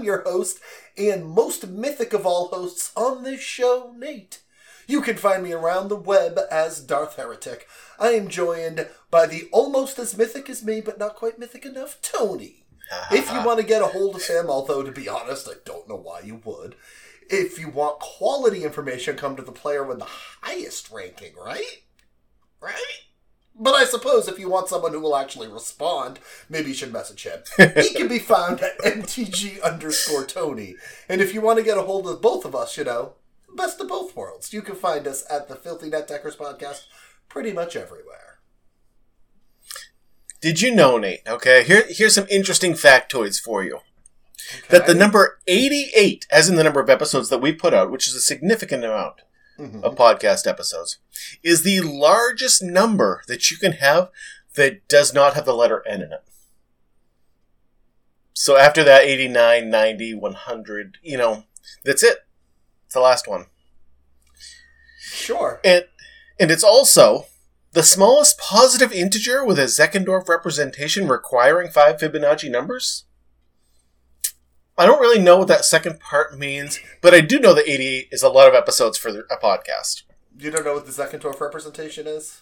I'm 0.00 0.06
your 0.06 0.22
host 0.22 0.60
and 0.96 1.28
most 1.28 1.68
mythic 1.68 2.14
of 2.14 2.24
all 2.24 2.48
hosts 2.48 2.90
on 2.96 3.22
this 3.22 3.42
show, 3.42 3.94
Nate. 3.94 4.40
You 4.86 5.02
can 5.02 5.18
find 5.18 5.42
me 5.42 5.52
around 5.52 5.88
the 5.88 5.96
web 5.96 6.38
as 6.50 6.80
Darth 6.80 7.16
Heretic. 7.16 7.68
I 7.98 8.12
am 8.12 8.28
joined 8.28 8.88
by 9.10 9.26
the 9.26 9.50
almost 9.52 9.98
as 9.98 10.16
mythic 10.16 10.48
as 10.48 10.64
me, 10.64 10.80
but 10.80 10.98
not 10.98 11.16
quite 11.16 11.38
mythic 11.38 11.66
enough, 11.66 11.98
Tony. 12.00 12.64
if 13.12 13.30
you 13.30 13.44
want 13.44 13.60
to 13.60 13.66
get 13.66 13.82
a 13.82 13.88
hold 13.88 14.16
of 14.16 14.26
him, 14.26 14.48
although 14.48 14.82
to 14.82 14.90
be 14.90 15.06
honest, 15.06 15.46
I 15.46 15.56
don't 15.66 15.86
know 15.86 15.96
why 15.96 16.20
you 16.20 16.40
would. 16.46 16.76
If 17.28 17.58
you 17.58 17.68
want 17.68 18.00
quality 18.00 18.64
information, 18.64 19.18
come 19.18 19.36
to 19.36 19.42
the 19.42 19.52
player 19.52 19.84
with 19.84 19.98
the 19.98 20.06
highest 20.06 20.90
ranking, 20.90 21.34
right? 21.36 21.82
Right? 22.58 23.02
But 23.62 23.74
I 23.74 23.84
suppose 23.84 24.26
if 24.26 24.38
you 24.38 24.48
want 24.48 24.68
someone 24.68 24.92
who 24.92 25.00
will 25.00 25.14
actually 25.14 25.46
respond, 25.46 26.18
maybe 26.48 26.68
you 26.68 26.74
should 26.74 26.94
message 26.94 27.24
him. 27.24 27.40
he 27.76 27.92
can 27.92 28.08
be 28.08 28.18
found 28.32 28.62
at 28.62 28.78
mtg 28.78 29.62
underscore 29.62 30.24
Tony. 30.24 30.76
And 31.10 31.20
if 31.20 31.34
you 31.34 31.42
want 31.42 31.58
to 31.58 31.64
get 31.64 31.76
a 31.76 31.82
hold 31.82 32.08
of 32.08 32.22
both 32.22 32.46
of 32.46 32.54
us, 32.54 32.78
you 32.78 32.84
know, 32.84 33.12
best 33.54 33.78
of 33.78 33.88
both 33.88 34.16
worlds, 34.16 34.54
you 34.54 34.62
can 34.62 34.76
find 34.76 35.06
us 35.06 35.24
at 35.30 35.46
the 35.46 35.56
Filthy 35.56 35.90
Net 35.90 36.08
Deckers 36.08 36.36
podcast 36.36 36.86
pretty 37.28 37.52
much 37.52 37.76
everywhere. 37.76 38.38
Did 40.40 40.62
you 40.62 40.74
know, 40.74 40.96
Nate? 40.96 41.20
Okay, 41.28 41.62
here 41.62 41.84
here's 41.86 42.14
some 42.14 42.26
interesting 42.30 42.72
factoids 42.72 43.38
for 43.38 43.62
you. 43.62 43.80
That 44.70 44.86
the 44.86 44.94
number 44.94 45.38
88, 45.46 46.26
as 46.32 46.48
in 46.48 46.56
the 46.56 46.64
number 46.64 46.80
of 46.80 46.88
episodes 46.88 47.28
that 47.28 47.42
we 47.42 47.52
put 47.52 47.74
out, 47.74 47.90
which 47.90 48.08
is 48.08 48.14
a 48.14 48.20
significant 48.20 48.84
amount 48.84 49.20
Mhm. 49.60 49.82
of 49.84 49.94
podcast 49.94 50.46
episodes, 50.46 50.98
is 51.42 51.62
the 51.62 51.80
largest 51.80 52.62
number 52.62 53.22
that 53.28 53.50
you 53.50 53.56
can 53.56 53.72
have 53.72 54.10
that 54.54 54.88
does 54.88 55.12
not 55.12 55.34
have 55.34 55.44
the 55.44 55.54
letter 55.54 55.82
N 55.86 56.02
in 56.02 56.12
it. 56.12 56.24
So 58.32 58.56
after 58.56 58.82
that, 58.84 59.02
89, 59.02 59.68
90, 59.70 60.14
100, 60.14 60.98
you 61.02 61.18
know, 61.18 61.44
that's 61.84 62.02
it. 62.02 62.24
It's 62.86 62.94
the 62.94 63.00
last 63.00 63.28
one. 63.28 63.46
Sure. 64.98 65.60
And 65.64 65.84
and 66.38 66.50
it's 66.50 66.64
also 66.64 67.26
the 67.72 67.82
smallest 67.82 68.38
positive 68.38 68.92
integer 68.92 69.44
with 69.44 69.58
a 69.58 69.64
Zeckendorf 69.64 70.28
representation 70.28 71.06
requiring 71.06 71.70
five 71.70 71.98
Fibonacci 71.98 72.50
numbers. 72.50 73.04
I 74.80 74.86
don't 74.86 75.00
really 75.00 75.20
know 75.22 75.36
what 75.36 75.48
that 75.48 75.66
second 75.66 76.00
part 76.00 76.38
means, 76.38 76.80
but 77.02 77.12
I 77.12 77.20
do 77.20 77.38
know 77.38 77.52
that 77.52 77.68
88 77.68 78.08
is 78.10 78.22
a 78.22 78.30
lot 78.30 78.48
of 78.48 78.54
episodes 78.54 78.96
for 78.96 79.10
a 79.10 79.36
podcast. 79.36 80.04
You 80.38 80.50
don't 80.50 80.64
know 80.64 80.72
what 80.72 80.86
the 80.86 80.92
Zeckendorf 80.92 81.38
representation 81.38 82.06
is? 82.06 82.40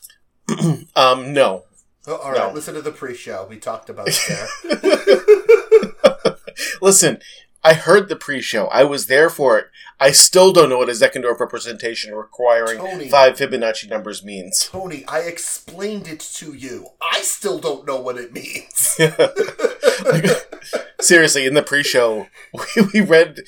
Um, 0.95 1.33
no. 1.35 1.65
Oh, 2.07 2.17
all 2.17 2.31
right, 2.33 2.49
No. 2.49 2.55
listen 2.55 2.75
to 2.75 2.81
the 2.83 2.93
pre-show. 2.93 3.47
We 3.51 3.59
talked 3.59 3.91
about 3.91 4.07
it 4.09 4.19
there. 4.29 6.37
Listen, 6.81 7.19
I 7.65 7.75
heard 7.75 8.09
the 8.09 8.17
pre-show. 8.17 8.67
I 8.69 8.85
was 8.85 9.07
there 9.09 9.29
for 9.29 9.59
it. 9.59 9.67
I 10.01 10.13
still 10.13 10.53
don't 10.53 10.71
know 10.71 10.79
what 10.79 10.89
a 10.89 10.93
Zeckendorf 10.93 11.41
representation 11.41 12.15
requiring 12.15 12.79
Tony. 12.79 13.09
five 13.09 13.37
Fibonacci 13.37 13.91
numbers 13.91 14.25
means. 14.25 14.67
Tony, 14.71 15.05
I 15.09 15.21
explained 15.21 16.07
it 16.09 16.21
to 16.37 16.55
you. 16.55 16.87
I 17.03 17.21
still 17.23 17.59
don't 17.59 17.85
know 17.87 18.01
what 18.01 18.17
it 18.17 18.33
means. 18.33 18.97
Seriously, 21.01 21.47
in 21.47 21.55
the 21.55 21.63
pre-show, 21.63 22.27
we, 22.77 22.83
we 22.95 23.01
read 23.01 23.41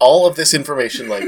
all 0.00 0.26
of 0.26 0.36
this 0.36 0.52
information 0.54 1.08
like 1.08 1.24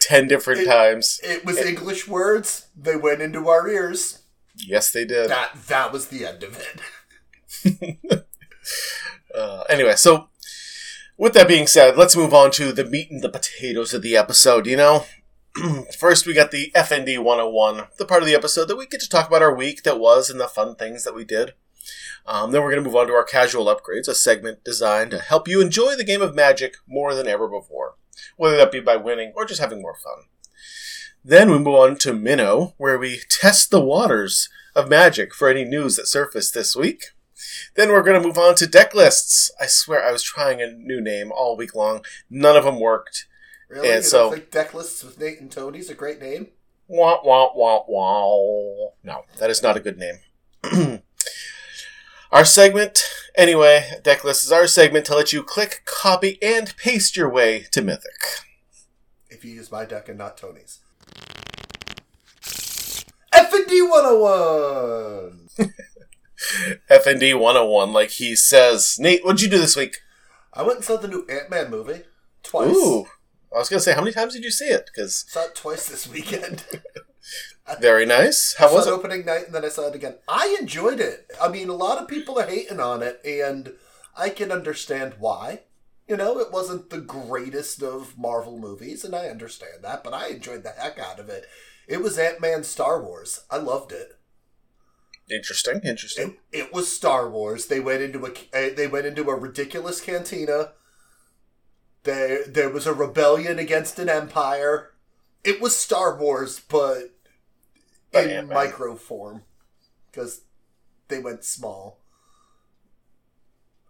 ten 0.00 0.28
different 0.28 0.60
It- 0.62 0.66
times. 0.66 1.20
It 1.22 1.44
was 1.44 1.58
English 1.58 2.06
words. 2.08 2.68
They 2.76 2.96
went 2.96 3.20
into 3.22 3.48
our 3.48 3.68
ears. 3.68 4.20
Yes, 4.56 4.90
they 4.92 5.04
did. 5.04 5.28
That 5.30 5.50
that 5.68 5.92
was 5.92 6.08
the 6.08 6.26
end 6.26 6.42
of 6.42 6.58
it. 6.60 8.26
Uh, 9.34 9.64
anyway, 9.68 9.96
so 9.96 10.28
with 11.18 11.34
that 11.34 11.48
being 11.48 11.66
said, 11.66 11.96
let's 11.96 12.14
move 12.16 12.32
on 12.32 12.52
to 12.52 12.72
the 12.72 12.84
meat 12.84 13.10
and 13.10 13.20
the 13.20 13.28
potatoes 13.28 13.92
of 13.92 14.00
the 14.02 14.16
episode. 14.16 14.64
You 14.66 14.76
know, 14.76 15.06
first 15.98 16.24
we 16.24 16.34
got 16.34 16.52
the 16.52 16.70
FND 16.74 17.18
101, 17.18 17.88
the 17.98 18.04
part 18.04 18.22
of 18.22 18.28
the 18.28 18.34
episode 18.34 18.66
that 18.68 18.76
we 18.76 18.86
get 18.86 19.00
to 19.00 19.08
talk 19.08 19.26
about 19.26 19.42
our 19.42 19.52
week 19.54 19.82
that 19.82 19.98
was 19.98 20.30
and 20.30 20.38
the 20.40 20.46
fun 20.46 20.76
things 20.76 21.02
that 21.02 21.14
we 21.16 21.24
did. 21.24 21.54
Um, 22.26 22.52
then 22.52 22.62
we're 22.62 22.70
going 22.70 22.82
to 22.82 22.88
move 22.88 22.96
on 22.96 23.06
to 23.08 23.12
our 23.12 23.24
casual 23.24 23.66
upgrades, 23.66 24.08
a 24.08 24.14
segment 24.14 24.64
designed 24.64 25.10
to 25.10 25.18
help 25.18 25.46
you 25.46 25.60
enjoy 25.60 25.94
the 25.94 26.04
game 26.04 26.22
of 26.22 26.34
Magic 26.34 26.76
more 26.86 27.14
than 27.14 27.26
ever 27.28 27.48
before, 27.48 27.96
whether 28.36 28.56
that 28.56 28.72
be 28.72 28.80
by 28.80 28.96
winning 28.96 29.32
or 29.36 29.44
just 29.44 29.60
having 29.60 29.82
more 29.82 29.96
fun. 29.96 30.24
Then 31.24 31.50
we 31.50 31.58
move 31.58 31.74
on 31.74 31.96
to 31.98 32.12
Minnow, 32.12 32.74
where 32.76 32.98
we 32.98 33.20
test 33.28 33.70
the 33.70 33.80
waters 33.80 34.48
of 34.74 34.88
Magic 34.88 35.34
for 35.34 35.48
any 35.48 35.64
news 35.64 35.96
that 35.96 36.06
surfaced 36.06 36.52
this 36.54 36.76
week. 36.76 37.06
Then 37.76 37.90
we're 37.90 38.02
going 38.02 38.20
to 38.20 38.26
move 38.26 38.38
on 38.38 38.54
to 38.56 38.66
deck 38.66 38.94
lists. 38.94 39.50
I 39.60 39.66
swear 39.66 40.04
I 40.04 40.12
was 40.12 40.22
trying 40.22 40.60
a 40.60 40.70
new 40.70 41.00
name 41.00 41.32
all 41.32 41.56
week 41.56 41.74
long. 41.74 42.04
None 42.28 42.56
of 42.56 42.64
them 42.64 42.78
worked. 42.78 43.26
Really? 43.68 43.88
And 43.88 43.96
you 43.96 44.02
so- 44.02 44.30
think 44.30 44.50
deck 44.50 44.74
lists 44.74 45.02
with 45.02 45.18
Nate 45.18 45.40
and 45.40 45.50
Tony's 45.50 45.90
a 45.90 45.94
great 45.94 46.20
name? 46.20 46.48
Wah, 46.86 47.20
wah, 47.24 47.50
wah, 47.54 47.84
wah. 47.88 48.90
No, 49.02 49.24
that 49.38 49.50
is 49.50 49.62
not 49.62 49.76
a 49.76 49.80
good 49.80 49.98
name. 49.98 50.18
our 52.34 52.44
segment, 52.44 53.08
anyway, 53.36 53.88
deck 54.02 54.24
list 54.24 54.42
is 54.42 54.50
our 54.50 54.66
segment 54.66 55.06
to 55.06 55.14
let 55.14 55.32
you 55.32 55.40
click, 55.44 55.82
copy, 55.84 56.36
and 56.42 56.76
paste 56.76 57.16
your 57.16 57.30
way 57.30 57.66
to 57.70 57.80
Mythic. 57.80 58.24
If 59.30 59.44
you 59.44 59.54
use 59.54 59.70
my 59.70 59.84
deck 59.84 60.08
and 60.08 60.18
not 60.18 60.36
Tony's. 60.36 60.80
F&D 63.32 63.82
101! 63.82 65.48
FND 66.90 67.38
101, 67.38 67.92
like 67.92 68.10
he 68.10 68.34
says. 68.34 68.96
Nate, 68.98 69.24
what'd 69.24 69.40
you 69.40 69.48
do 69.48 69.58
this 69.58 69.76
week? 69.76 69.98
I 70.52 70.64
went 70.64 70.78
and 70.78 70.84
saw 70.84 70.96
the 70.96 71.06
new 71.06 71.24
Ant-Man 71.30 71.70
movie. 71.70 72.02
Twice. 72.42 72.74
Ooh. 72.74 73.06
I 73.54 73.58
was 73.58 73.68
going 73.68 73.78
to 73.78 73.84
say, 73.84 73.94
how 73.94 74.00
many 74.00 74.12
times 74.12 74.34
did 74.34 74.42
you 74.42 74.50
see 74.50 74.66
it? 74.66 74.90
Because 74.92 75.24
Saw 75.28 75.44
it 75.44 75.54
twice 75.54 75.88
this 75.88 76.08
weekend. 76.08 76.64
very 77.80 78.06
nice. 78.06 78.54
How 78.58 78.72
was 78.72 78.86
it 78.86 78.90
it? 78.90 78.92
opening 78.92 79.24
night 79.24 79.46
and 79.46 79.54
then 79.54 79.64
I 79.64 79.68
saw 79.68 79.88
it 79.88 79.94
again. 79.94 80.16
I 80.28 80.56
enjoyed 80.60 81.00
it. 81.00 81.30
I 81.40 81.48
mean, 81.48 81.68
a 81.68 81.74
lot 81.74 81.98
of 81.98 82.08
people 82.08 82.38
are 82.38 82.46
hating 82.46 82.80
on 82.80 83.02
it, 83.02 83.20
and 83.24 83.74
I 84.16 84.30
can 84.30 84.52
understand 84.52 85.14
why. 85.18 85.60
You 86.06 86.16
know, 86.18 86.38
it 86.38 86.52
wasn't 86.52 86.90
the 86.90 87.00
greatest 87.00 87.82
of 87.82 88.18
Marvel 88.18 88.58
movies, 88.58 89.04
and 89.04 89.14
I 89.14 89.28
understand 89.28 89.82
that, 89.82 90.04
but 90.04 90.12
I 90.12 90.28
enjoyed 90.28 90.62
the 90.62 90.70
heck 90.70 90.98
out 90.98 91.18
of 91.18 91.30
it. 91.30 91.46
It 91.88 92.02
was 92.02 92.18
Ant 92.18 92.40
Man 92.40 92.62
Star 92.64 93.02
Wars. 93.02 93.44
I 93.50 93.56
loved 93.56 93.92
it. 93.92 94.18
Interesting, 95.30 95.80
interesting. 95.82 96.36
It, 96.52 96.58
it 96.66 96.72
was 96.74 96.94
Star 96.94 97.30
Wars. 97.30 97.66
They 97.66 97.80
went 97.80 98.02
into 98.02 98.26
a 98.26 98.30
uh, 98.30 98.74
they 98.76 98.86
went 98.86 99.06
into 99.06 99.30
a 99.30 99.34
ridiculous 99.34 100.00
cantina. 100.02 100.72
There 102.02 102.44
there 102.46 102.68
was 102.68 102.86
a 102.86 102.92
rebellion 102.92 103.58
against 103.58 103.98
an 103.98 104.10
empire. 104.10 104.90
It 105.42 105.60
was 105.60 105.76
Star 105.76 106.16
Wars, 106.18 106.60
But 106.60 107.14
in 108.14 108.30
Ant-Man. 108.30 108.54
micro 108.54 108.96
form 108.96 109.42
because 110.10 110.42
they 111.08 111.18
went 111.18 111.44
small. 111.44 111.98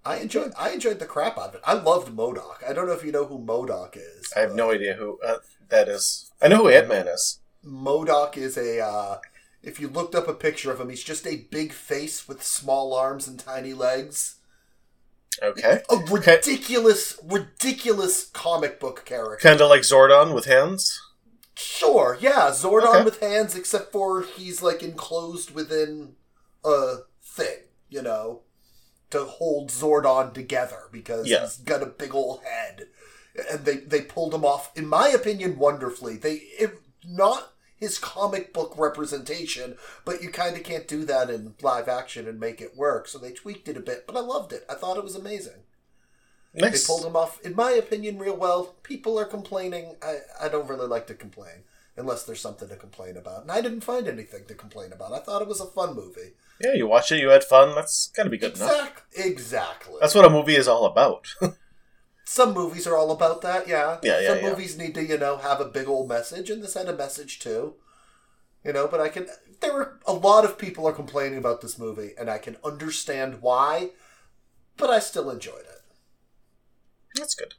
I 0.05 0.17
enjoyed 0.19 0.53
I 0.59 0.71
enjoyed 0.71 0.99
the 0.99 1.07
crap 1.07 1.39
out 1.39 1.51
of 1.51 1.55
it. 1.57 1.61
I 1.65 1.75
loved 1.75 2.15
MODOK. 2.15 2.69
I 2.69 2.73
don't 2.73 2.87
know 2.87 2.93
if 2.93 3.05
you 3.05 3.13
know 3.13 3.25
who 3.25 3.39
MODOK 3.39 3.97
is. 3.97 4.33
I 4.37 4.41
have 4.41 4.55
no 4.55 4.71
idea 4.71 4.95
who 4.95 5.19
uh, 5.27 5.39
that 5.71 5.89
is. 5.89 6.31
I 6.43 6.49
know 6.49 6.59
who 6.59 6.69
Ant 6.69 6.89
Man 6.89 7.09
is. 7.09 7.41
MODOK 7.65 8.37
is 8.37 8.57
a. 8.59 8.81
Uh, 8.81 9.19
if 9.63 9.81
you 9.81 9.89
looked 9.89 10.15
up 10.15 10.29
a 10.29 10.35
picture 10.35 10.71
of 10.71 10.79
him, 10.79 10.91
he's 10.91 11.03
just 11.03 11.27
a 11.27 11.47
big 11.51 11.73
face 11.73 12.29
with 12.29 12.43
small 12.43 12.93
arms 12.95 13.27
and 13.27 13.39
tiny 13.39 13.73
legs. 13.73 14.37
Okay. 15.43 15.81
A 15.91 15.97
ridiculous, 15.97 17.19
ridiculous 17.25 18.25
comic 18.27 18.79
book 18.79 19.05
character. 19.05 19.49
Kind 19.49 19.61
of 19.61 19.71
like 19.71 19.83
Zordon 19.83 20.35
with 20.35 20.45
hands. 20.45 21.01
Sure, 21.57 22.17
yeah, 22.21 22.51
Zordon 22.51 22.89
Okay. 22.95 23.05
with 23.05 23.21
hands, 23.21 23.55
except 23.55 23.93
for 23.93 24.23
he's 24.23 24.63
like 24.63 24.83
enclosed 24.83 25.53
within 25.53 26.17
a 26.65 26.97
thing, 27.23 27.59
you 27.89 28.03
know, 28.03 28.43
to 29.11 29.25
hold 29.25 29.71
Zordon 29.71 30.33
together 30.35 30.89
because 30.91 31.29
Yeah. 31.29 31.41
he's 31.43 31.59
got 31.59 31.83
a 31.83 31.87
big 31.87 32.15
old 32.15 32.43
head, 32.43 32.89
and 33.51 33.65
they 33.65 33.77
they 33.77 34.01
pulled 34.03 34.35
him 34.35 34.45
off, 34.45 34.77
in 34.77 34.87
my 34.89 35.09
opinion, 35.09 35.59
wonderfully. 35.59 36.17
They 36.17 36.35
it, 36.59 36.81
not 37.07 37.53
his 37.77 37.99
comic 37.99 38.53
book 38.53 38.75
representation, 38.79 39.77
but 40.05 40.23
you 40.23 40.31
kind 40.31 40.57
of 40.57 40.63
can't 40.63 40.89
do 40.89 41.05
that 41.05 41.29
in 41.31 41.55
live 41.61 41.87
action 41.89 42.27
and 42.27 42.41
make 42.41 42.61
it 42.61 42.77
work. 42.77 43.07
So 43.09 43.19
they 43.19 43.33
tweaked 43.33 43.69
it 43.69 43.77
a 43.77 43.81
bit, 43.81 44.07
but 44.07 44.17
I 44.17 44.21
loved 44.21 44.53
it. 44.53 44.65
I 44.71 44.75
thought 44.75 44.97
it 44.97 45.05
was 45.05 45.15
amazing. 45.17 45.65
Nice. 46.55 46.83
They 46.83 46.87
pulled 46.87 47.05
him 47.05 47.17
off, 47.17 47.41
in 47.43 47.55
my 47.57 47.73
opinion, 47.73 48.19
real 48.19 48.37
well. 48.37 48.77
People 48.83 49.19
are 49.19 49.25
complaining. 49.25 49.97
I, 50.03 50.19
I 50.41 50.49
don't 50.49 50.69
really 50.69 50.87
like 50.87 51.07
to 51.09 51.15
complain 51.15 51.65
unless 51.97 52.25
there's 52.25 52.41
something 52.41 52.69
to 52.69 52.77
complain 52.77 53.17
about. 53.17 53.43
And 53.43 53.53
I 53.53 53.61
didn't 53.61 53.83
find 53.83 54.07
anything 54.09 54.45
to 54.47 54.55
complain 54.55 54.93
about. 54.93 55.13
I 55.13 55.19
thought 55.21 55.43
it 55.43 55.49
was 55.49 55.61
a 55.61 55.67
fun 55.67 55.95
movie. 55.95 56.33
Yeah, 56.61 56.75
you 56.75 56.87
watched 56.87 57.11
it, 57.13 57.21
you 57.21 57.29
had 57.29 57.45
fun. 57.45 57.75
That's 57.75 58.09
gotta 58.17 58.31
be 58.31 58.39
good 58.39 58.57
enough. 58.57 59.03
Exactly. 59.17 59.97
That's 60.01 60.15
what 60.15 60.25
a 60.25 60.31
movie 60.31 60.55
is 60.57 60.69
all 60.69 60.87
about. 60.87 61.27
Some 62.25 62.55
movies 62.55 62.87
are 62.87 62.97
all 62.97 63.11
about 63.11 63.43
that, 63.43 63.69
yeah. 63.69 63.99
Yeah, 64.03 64.21
yeah, 64.21 64.29
Some 64.29 64.39
yeah. 64.39 64.51
movies 64.51 64.79
need 64.79 64.95
to, 64.95 65.05
you 65.05 65.19
know, 65.19 65.37
have 65.37 65.61
a 65.61 65.67
big 65.67 65.89
old 65.89 66.09
message, 66.09 66.51
and 66.51 66.63
this 66.63 66.75
had 66.75 66.89
a 66.89 66.97
message 66.97 67.39
too. 67.39 67.75
You 68.65 68.73
know, 68.73 68.89
but 68.89 69.01
I 69.01 69.09
can. 69.11 69.27
There 69.61 69.75
were 69.75 70.01
a 70.07 70.13
lot 70.15 70.45
of 70.45 70.57
people 70.57 70.87
are 70.87 70.93
complaining 70.93 71.39
about 71.39 71.61
this 71.61 71.79
movie, 71.79 72.13
and 72.19 72.31
I 72.31 72.39
can 72.39 72.57
understand 72.65 73.43
why. 73.43 73.91
but 74.77 74.91
I 74.91 74.99
still 75.01 75.31
enjoyed 75.31 75.61
it. 75.61 75.74
That's 77.15 77.35
good. 77.35 77.55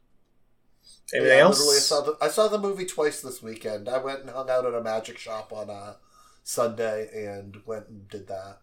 Anything 1.13 1.37
Yeah, 1.37 1.43
else? 1.43 1.59
Literally, 1.59 1.77
I 1.77 1.79
saw 1.81 2.01
the 2.01 2.17
I 2.21 2.27
saw 2.29 2.47
the 2.47 2.57
movie 2.57 2.85
twice 2.85 3.21
this 3.21 3.41
weekend. 3.41 3.87
I 3.87 3.99
went 3.99 4.21
and 4.21 4.29
hung 4.29 4.49
out 4.49 4.65
at 4.65 4.73
a 4.73 4.81
magic 4.81 5.17
shop 5.17 5.53
on 5.53 5.69
a 5.69 5.97
Sunday 6.43 7.09
and 7.13 7.57
went 7.65 7.87
and 7.87 8.07
did 8.09 8.27
that. 8.27 8.59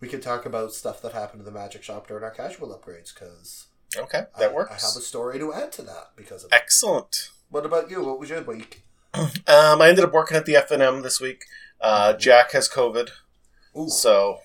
We 0.00 0.08
could 0.08 0.22
talk 0.22 0.44
about 0.44 0.72
stuff 0.74 1.00
that 1.02 1.12
happened 1.12 1.40
in 1.40 1.46
the 1.46 1.52
magic 1.52 1.82
shop 1.82 2.08
during 2.08 2.24
our 2.24 2.30
casual 2.30 2.68
upgrades 2.68 3.14
because 3.14 3.66
okay, 3.96 4.24
that 4.38 4.50
I, 4.50 4.52
works. 4.52 4.70
I 4.70 4.88
have 4.88 4.96
a 4.96 5.00
story 5.04 5.38
to 5.38 5.52
add 5.54 5.72
to 5.72 5.82
that 5.82 6.10
because 6.16 6.44
of 6.44 6.50
that. 6.50 6.60
Excellent. 6.62 7.30
What 7.48 7.64
about 7.64 7.90
you? 7.90 8.02
What 8.04 8.18
was 8.18 8.30
your 8.30 8.42
week? 8.42 8.82
Um, 9.46 9.80
I 9.80 9.88
ended 9.90 10.04
up 10.04 10.12
working 10.12 10.36
at 10.36 10.44
the 10.44 10.56
F 10.56 10.72
and 10.72 10.82
M 10.82 11.02
this 11.02 11.20
week. 11.20 11.44
Uh, 11.80 12.14
Jack 12.14 12.50
has 12.50 12.68
COVID, 12.68 13.10
Ooh, 13.78 13.88
so 13.88 14.40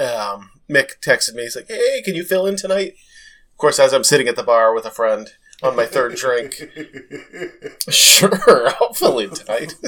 um, 0.00 0.50
Mick 0.70 1.00
texted 1.04 1.34
me. 1.34 1.42
He's 1.42 1.56
like, 1.56 1.66
"Hey, 1.66 2.00
can 2.04 2.14
you 2.14 2.22
fill 2.22 2.46
in 2.46 2.54
tonight?" 2.54 2.94
Of 3.54 3.58
course, 3.58 3.78
as 3.78 3.92
I'm 3.94 4.04
sitting 4.04 4.26
at 4.28 4.34
the 4.36 4.42
bar 4.42 4.74
with 4.74 4.84
a 4.84 4.90
friend 4.90 5.30
on 5.62 5.76
my 5.76 5.86
third 5.86 6.16
drink, 6.16 6.54
sure, 7.88 8.68
I'll 8.80 8.92
fill 8.92 9.20
in 9.20 9.30
tonight. 9.30 9.74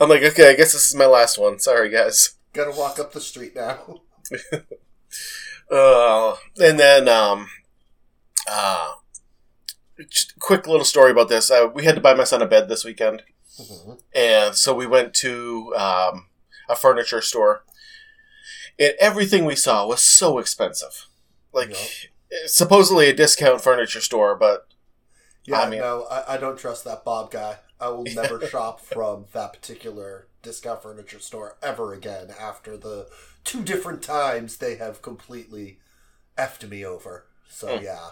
I'm 0.00 0.08
like, 0.08 0.22
okay, 0.22 0.50
I 0.50 0.54
guess 0.56 0.72
this 0.72 0.88
is 0.88 0.94
my 0.96 1.06
last 1.06 1.38
one. 1.38 1.58
Sorry, 1.60 1.88
guys. 1.90 2.34
Gotta 2.52 2.76
walk 2.76 2.98
up 2.98 3.12
the 3.12 3.20
street 3.20 3.54
now. 3.54 4.00
Uh, 5.68 6.36
and 6.62 6.78
then, 6.78 7.08
um, 7.08 7.48
uh, 8.48 8.92
quick 10.38 10.68
little 10.68 10.84
story 10.84 11.10
about 11.10 11.28
this. 11.28 11.50
Uh, 11.50 11.68
we 11.74 11.84
had 11.84 11.96
to 11.96 12.00
buy 12.00 12.14
my 12.14 12.22
son 12.22 12.40
a 12.40 12.46
bed 12.46 12.68
this 12.68 12.84
weekend, 12.84 13.24
Mhm. 13.60 14.00
and 14.14 14.54
so 14.54 14.72
we 14.72 14.86
went 14.86 15.12
to 15.14 15.74
um, 15.76 16.26
a 16.68 16.76
furniture 16.76 17.20
store, 17.20 17.64
and 18.78 18.94
everything 19.00 19.44
we 19.44 19.56
saw 19.56 19.86
was 19.86 20.02
so 20.02 20.38
expensive. 20.38 21.06
Like, 21.52 21.74
supposedly 22.46 23.08
a 23.08 23.14
discount 23.14 23.62
furniture 23.62 24.00
store, 24.00 24.36
but 24.36 24.68
Yeah, 25.44 25.60
I 25.62 25.70
mean- 25.70 25.80
no, 25.80 26.04
I, 26.10 26.34
I 26.34 26.36
don't 26.36 26.58
trust 26.58 26.84
that 26.84 27.04
Bob 27.04 27.30
guy. 27.30 27.58
I 27.80 27.88
will 27.88 28.04
never 28.14 28.46
shop 28.46 28.80
from 28.80 29.26
that 29.32 29.52
particular 29.52 30.28
discount 30.42 30.82
furniture 30.82 31.18
store 31.20 31.56
ever 31.62 31.92
again 31.92 32.32
after 32.38 32.76
the 32.76 33.08
two 33.44 33.62
different 33.62 34.02
times 34.02 34.56
they 34.58 34.76
have 34.76 35.02
completely 35.02 35.78
effed 36.38 36.68
me 36.68 36.84
over. 36.84 37.26
So 37.48 37.78
Hmm. 37.78 37.84
yeah. 37.84 38.08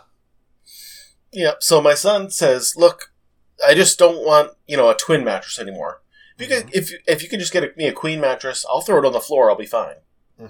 yeah. 1.32 1.52
So 1.60 1.81
my 1.81 1.94
son 1.94 2.31
says, 2.31 2.75
"Look, 2.76 3.12
I 3.67 3.75
just 3.75 3.99
don't 3.99 4.25
want 4.25 4.52
you 4.67 4.76
know 4.76 4.90
a 4.90 4.96
twin 4.96 5.25
mattress 5.25 5.58
anymore. 5.58 6.02
If 6.38 6.49
you 6.49 6.56
could, 6.56 6.75
if 6.75 6.90
you, 6.90 6.99
if 7.06 7.22
you 7.22 7.28
could 7.28 7.40
just 7.40 7.52
get 7.52 7.62
a, 7.64 7.70
me 7.76 7.87
a 7.87 7.93
queen 7.93 8.20
mattress, 8.20 8.64
I'll 8.69 8.81
throw 8.81 8.99
it 8.99 9.05
on 9.06 9.12
the 9.12 9.20
floor. 9.20 9.50
I'll 9.50 9.56
be 9.56 9.67
fine." 9.67 9.96
Hmm 10.38 10.46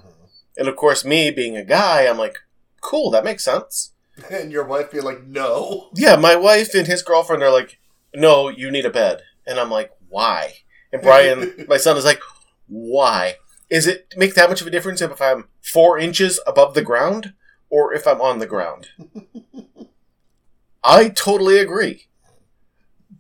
And 0.57 0.69
of 0.69 0.77
course, 0.77 1.05
me 1.05 1.31
being 1.31 1.57
a 1.57 1.65
guy, 1.65 2.07
I'm 2.07 2.19
like, 2.19 2.37
cool, 2.81 3.11
that 3.11 3.25
makes 3.25 3.45
sense. 3.45 3.93
And 4.31 4.53
your 4.53 4.65
wife 4.65 4.93
be 4.93 5.01
like, 5.01 5.25
no. 5.25 5.91
Yeah, 5.95 6.15
my 6.15 6.37
wife 6.37 6.73
and 6.75 6.87
his 6.87 7.03
girlfriend 7.03 7.43
are 7.43 7.51
like, 7.51 7.79
no, 8.15 8.49
you 8.49 8.71
need 8.71 8.87
a 8.87 8.91
bed. 8.91 9.23
And 9.45 9.59
I'm 9.59 9.71
like, 9.71 9.91
why? 10.09 10.55
And 10.93 11.03
Brian, 11.03 11.65
my 11.69 11.77
son, 11.79 11.97
is 11.97 12.05
like, 12.05 12.21
why? 12.69 13.37
Is 13.71 13.89
it 13.89 14.15
make 14.17 14.35
that 14.35 14.49
much 14.49 14.61
of 14.61 14.67
a 14.69 14.71
difference 14.71 15.01
if 15.01 15.21
I'm 15.21 15.49
four 15.63 15.99
inches 15.99 16.39
above 16.47 16.75
the 16.75 16.83
ground 16.83 17.35
or 17.71 17.93
if 17.93 18.07
I'm 18.07 18.21
on 18.21 18.39
the 18.39 18.47
ground? 18.47 18.89
I 20.85 21.09
totally 21.09 21.59
agree. 21.59 22.07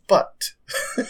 But 0.06 0.50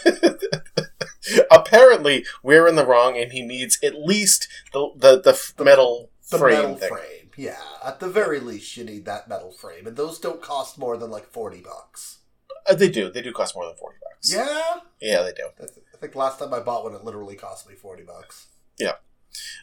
apparently, 1.51 2.25
we're 2.43 2.67
in 2.67 2.75
the 2.75 2.85
wrong, 2.85 3.17
and 3.17 3.31
he 3.31 3.41
needs 3.41 3.79
at 3.83 3.95
least 3.99 4.47
the 4.73 4.89
the, 4.95 5.21
the, 5.21 5.53
The- 5.57 5.63
metal 5.63 6.09
The 6.31 6.37
frame 6.37 6.55
metal 6.61 6.75
thing. 6.75 6.89
frame. 6.89 7.29
Yeah. 7.37 7.59
At 7.85 7.99
the 7.99 8.07
very 8.07 8.39
least, 8.39 8.77
you 8.77 8.83
need 8.85 9.05
that 9.05 9.27
metal 9.27 9.51
frame. 9.51 9.85
And 9.87 9.97
those 9.97 10.19
don't 10.19 10.41
cost 10.41 10.77
more 10.77 10.95
than 10.97 11.11
like 11.11 11.25
40 11.27 11.61
bucks. 11.61 12.19
Uh, 12.67 12.75
they 12.75 12.89
do. 12.89 13.11
They 13.11 13.21
do 13.21 13.33
cost 13.33 13.55
more 13.55 13.65
than 13.65 13.75
forty 13.75 13.97
bucks. 14.01 14.33
Yeah? 14.33 14.79
Yeah, 15.01 15.21
they 15.21 15.33
do. 15.33 15.47
I, 15.57 15.65
th- 15.65 15.85
I 15.93 15.97
think 15.97 16.15
last 16.15 16.39
time 16.39 16.53
I 16.53 16.59
bought 16.61 16.83
one, 16.83 16.93
it 16.95 17.03
literally 17.03 17.35
cost 17.35 17.67
me 17.69 17.75
40 17.75 18.03
bucks. 18.03 18.47
Yeah. 18.79 18.93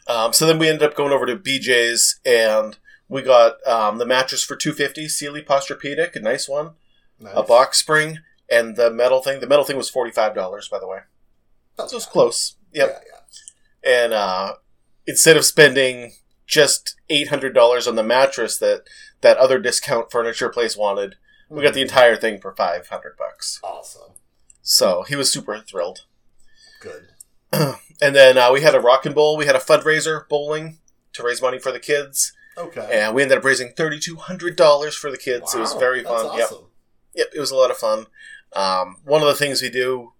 Um, 0.07 0.31
so 0.33 0.45
then 0.45 0.57
we 0.59 0.69
ended 0.69 0.83
up 0.87 0.95
going 0.95 1.11
over 1.11 1.25
to 1.25 1.35
BJ's 1.35 2.19
and 2.25 2.77
we 3.09 3.23
got 3.23 3.65
um, 3.67 3.97
the 3.97 4.05
mattress 4.05 4.43
for 4.43 4.55
two 4.55 4.71
fifty, 4.71 5.07
Sealy 5.09 5.41
Posturepedic, 5.41 6.15
a 6.15 6.19
nice 6.19 6.47
one, 6.47 6.71
Nice. 7.19 7.33
a 7.35 7.43
box 7.43 7.79
spring, 7.79 8.19
and 8.49 8.75
the 8.75 8.91
metal 8.91 9.21
thing. 9.21 9.39
The 9.39 9.47
metal 9.47 9.65
thing 9.65 9.77
was 9.77 9.89
forty 9.89 10.11
five 10.11 10.33
dollars, 10.35 10.67
by 10.67 10.79
the 10.79 10.87
way. 10.87 10.99
Not 11.77 11.89
So 11.89 11.97
it's 11.97 12.05
bad. 12.05 12.11
close. 12.11 12.55
Yep. 12.73 12.89
Yeah, 12.89 12.99
yeah. 13.85 14.03
And 14.03 14.13
uh, 14.13 14.53
instead 15.07 15.37
of 15.37 15.45
spending 15.45 16.13
just 16.45 16.95
eight 17.09 17.29
hundred 17.29 17.53
dollars 17.53 17.87
on 17.87 17.95
the 17.95 18.03
mattress 18.03 18.57
that 18.59 18.83
that 19.21 19.37
other 19.37 19.59
discount 19.59 20.11
furniture 20.11 20.49
place 20.49 20.75
wanted, 20.77 21.15
we 21.49 21.63
got 21.63 21.73
the 21.73 21.81
entire 21.81 22.15
thing 22.15 22.39
for 22.39 22.53
five 22.55 22.87
hundred 22.87 23.15
bucks. 23.17 23.59
Awesome. 23.63 24.13
So 24.61 25.03
he 25.03 25.15
was 25.15 25.31
super 25.31 25.59
thrilled. 25.59 26.05
Good. 26.79 27.07
And 28.01 28.15
then 28.15 28.37
uh, 28.37 28.51
we 28.51 28.61
had 28.61 28.75
a 28.75 28.81
rock 28.81 29.05
and 29.05 29.13
bowl. 29.15 29.37
We 29.37 29.45
had 29.45 29.55
a 29.55 29.59
fundraiser 29.59 30.27
bowling 30.27 30.79
to 31.13 31.23
raise 31.23 31.41
money 31.41 31.59
for 31.59 31.71
the 31.71 31.79
kids, 31.79 32.33
Okay. 32.57 32.89
and 32.91 33.15
we 33.15 33.21
ended 33.21 33.37
up 33.37 33.45
raising 33.45 33.71
thirty 33.71 33.97
two 33.99 34.15
hundred 34.17 34.55
dollars 34.57 34.95
for 34.95 35.09
the 35.11 35.17
kids. 35.17 35.53
it 35.53 35.59
was 35.59 35.73
Wow, 35.75 35.79
very 35.79 36.03
fun. 36.03 36.37
Yep, 36.37 36.45
Awesome. 36.47 36.65
yep, 37.13 37.27
it 37.33 37.39
was 37.39 37.51
a 37.51 37.55
lot 37.55 37.71
of 37.71 37.77
fun. 37.77 38.07
Um, 38.55 38.97
one 39.03 39.21
of 39.21 39.27
the 39.27 39.35
things 39.35 39.61
we 39.61 39.69
do 39.69 40.13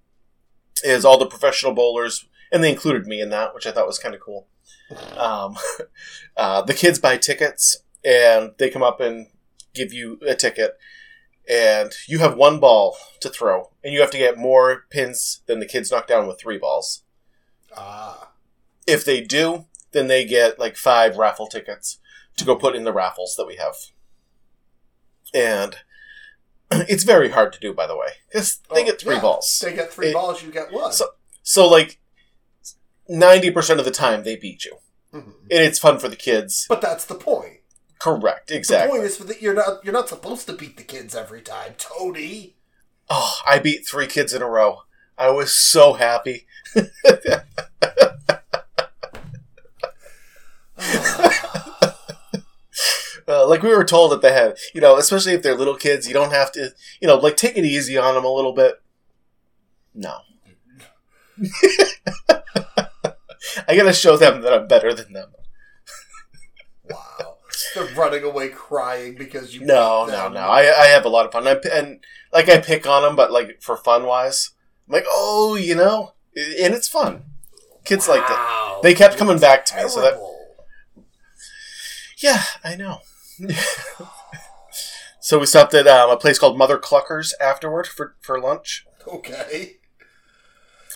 is 0.84 1.06
all 1.06 1.18
the 1.18 1.26
professional 1.26 1.74
bowlers, 1.74 2.26
and 2.52 2.64
they 2.64 2.72
included 2.72 3.06
me 3.06 3.22
in 3.22 3.30
that, 3.30 3.54
which 3.54 3.66
I 3.66 3.72
thought 3.72 3.88
was 3.88 4.00
kind 4.00 4.16
of 4.16 4.22
cool. 4.22 4.48
Um, 5.18 5.58
uh, 6.38 6.62
the 6.62 6.74
kids 6.74 7.00
buy 7.00 7.18
tickets, 7.18 7.78
and 8.04 8.52
they 8.58 8.70
come 8.70 8.84
up 8.84 9.00
and 9.00 9.28
give 9.74 9.94
you 9.94 10.20
a 10.28 10.36
ticket, 10.36 10.78
and 11.50 11.92
you 12.08 12.20
have 12.20 12.36
one 12.36 12.60
ball 12.60 12.98
to 13.22 13.30
throw, 13.30 13.72
and 13.84 13.94
you 13.94 14.02
have 14.02 14.12
to 14.12 14.18
get 14.18 14.38
more 14.38 14.86
pins 14.90 15.42
than 15.46 15.60
the 15.60 15.66
kids 15.66 15.92
knock 15.92 16.08
down 16.08 16.28
with 16.28 16.40
three 16.40 16.58
balls. 16.58 17.04
Ah. 17.76 18.32
If 18.86 19.06
they 19.06 19.22
do, 19.22 19.66
then 19.94 20.08
they 20.08 20.26
get 20.26 20.60
like 20.60 20.76
five 20.76 21.18
raffle 21.18 21.48
tickets 21.48 22.00
to 22.38 22.46
go 22.46 22.56
put 22.56 22.76
in 22.76 22.84
the 22.84 22.94
raffles 22.94 23.36
that 23.38 23.48
we 23.48 23.56
have. 23.56 23.76
And 25.34 25.78
it's 26.90 27.04
very 27.04 27.30
hard 27.30 27.54
to 27.54 27.60
do, 27.60 27.74
by 27.74 27.88
the 27.88 27.96
way, 27.98 28.08
because 28.32 28.58
they 28.74 28.82
Oh, 28.84 28.86
get 28.86 29.00
three 29.02 29.16
yeah. 29.16 29.22
balls. 29.22 29.60
They 29.64 29.74
get 29.74 29.92
three 29.94 30.10
It- 30.10 30.14
balls, 30.14 30.42
you 30.44 30.52
get 30.52 30.72
one. 30.72 30.92
So- 30.94 31.12
So, 31.44 31.68
like, 31.68 32.00
90% 33.10 33.80
of 33.80 33.86
the 33.86 33.92
time 33.92 34.24
they 34.24 34.36
beat 34.36 34.64
you. 34.66 34.78
Mhm. 35.14 35.34
And 35.52 35.62
it's 35.64 35.78
fun 35.80 36.00
for 36.00 36.08
the 36.10 36.16
kids. 36.16 36.66
But 36.70 36.82
that's 36.82 37.06
the 37.06 37.16
point. 37.16 37.60
Correct, 38.00 38.52
Exactly. 38.52 38.88
The 38.88 39.02
point 39.02 39.04
is 39.12 39.18
for 39.18 39.24
the, 39.26 39.42
you're 39.42 39.54
not 39.54 39.84
you're 39.86 39.94
not 39.94 40.10
supposed 40.10 40.46
to 40.48 40.54
beat 40.54 40.76
the 40.78 40.84
kids 40.84 41.16
every 41.16 41.42
time, 41.42 41.76
Tony. 41.78 42.58
Oh, 43.10 43.34
I 43.46 43.60
beat 43.60 43.88
three 43.88 44.08
kids 44.08 44.34
in 44.34 44.42
a 44.42 44.48
row. 44.50 44.80
I 45.18 45.30
was 45.30 45.54
so 45.54 45.94
happy. 45.94 46.46
Uh, 53.28 53.48
like 53.48 53.64
we 53.64 53.70
were 53.70 53.84
told 53.84 54.12
that 54.12 54.22
they 54.22 54.34
had, 54.34 54.58
you 54.74 54.82
know, 54.82 54.98
especially 54.98 55.34
if 55.34 55.42
they're 55.44 55.56
little 55.56 55.76
kids, 55.76 56.08
you 56.08 56.14
don't 56.14 56.34
have 56.34 56.52
to, 56.54 56.74
you 57.02 57.08
know, 57.08 57.16
like 57.16 57.38
take 57.38 57.58
it 57.58 57.66
easy 57.66 57.98
on 57.98 58.16
them 58.16 58.26
a 58.26 58.32
little 58.32 58.54
bit. 58.54 58.82
No. 59.94 60.18
I 63.68 63.76
gotta 63.76 63.94
show 63.94 64.18
them 64.18 64.42
that 64.42 64.54
I'm 64.54 64.68
better 64.68 64.94
than 64.94 65.14
them. 65.14 65.32
wow. 66.90 67.38
They're 67.76 67.96
running 67.96 68.24
away 68.24 68.50
crying 68.50 69.16
because 69.16 69.54
you 69.54 69.66
No, 69.66 70.06
no, 70.06 70.30
no. 70.30 70.40
I, 70.40 70.62
I 70.62 70.88
have 70.88 71.06
a 71.06 71.10
lot 71.10 71.26
of 71.26 71.32
fun. 71.32 71.48
I, 71.48 71.60
and, 71.72 72.04
like, 72.32 72.50
I 72.50 72.60
pick 72.60 72.88
on 72.88 73.04
them, 73.04 73.16
but, 73.16 73.32
like, 73.32 73.62
for 73.62 73.78
fun 73.78 74.06
wise, 74.06 74.52
I'm 74.88 74.94
like, 74.94 75.06
oh, 75.10 75.56
you 75.56 75.76
know, 75.76 76.14
and 76.36 76.74
it's 76.74 76.88
fun. 76.88 77.24
Kids 77.86 78.08
like 78.08 78.26
that. 78.28 78.80
They 78.82 78.94
kept 78.94 79.18
coming 79.18 79.40
back 79.40 79.66
to 79.66 79.76
me, 79.76 79.90
so 79.90 80.02
that. 80.02 80.20
Yeah, 82.24 82.44
I 82.64 82.76
know. 82.76 83.00
so 85.20 85.40
we 85.40 85.46
stopped 85.46 85.74
at 85.74 85.88
um, 85.88 86.10
a 86.10 86.18
place 86.18 86.40
called 86.40 86.58
Mother 86.58 86.78
Cluckers 86.78 87.32
afterward 87.40 87.88
for, 87.88 88.16
for 88.22 88.40
lunch. 88.40 88.86
Okay. 89.08 89.78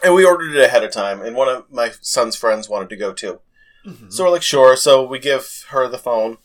And 0.04 0.14
we 0.14 0.26
ordered 0.26 0.56
it 0.56 0.64
ahead 0.64 0.84
of 0.84 0.92
time, 0.92 1.22
and 1.22 1.36
one 1.36 1.48
of 1.50 1.72
my 1.72 1.92
son's 2.02 2.36
friends 2.36 2.70
wanted 2.70 2.90
to 2.90 2.96
go 2.96 3.14
too. 3.14 3.42
Mhm. 3.86 4.12
So 4.14 4.24
we're 4.24 4.30
like, 4.30 4.44
sure. 4.44 4.76
So 4.76 5.04
we 5.06 5.18
give 5.20 5.66
her 5.70 5.88
the 5.88 5.98
phone, 5.98 6.38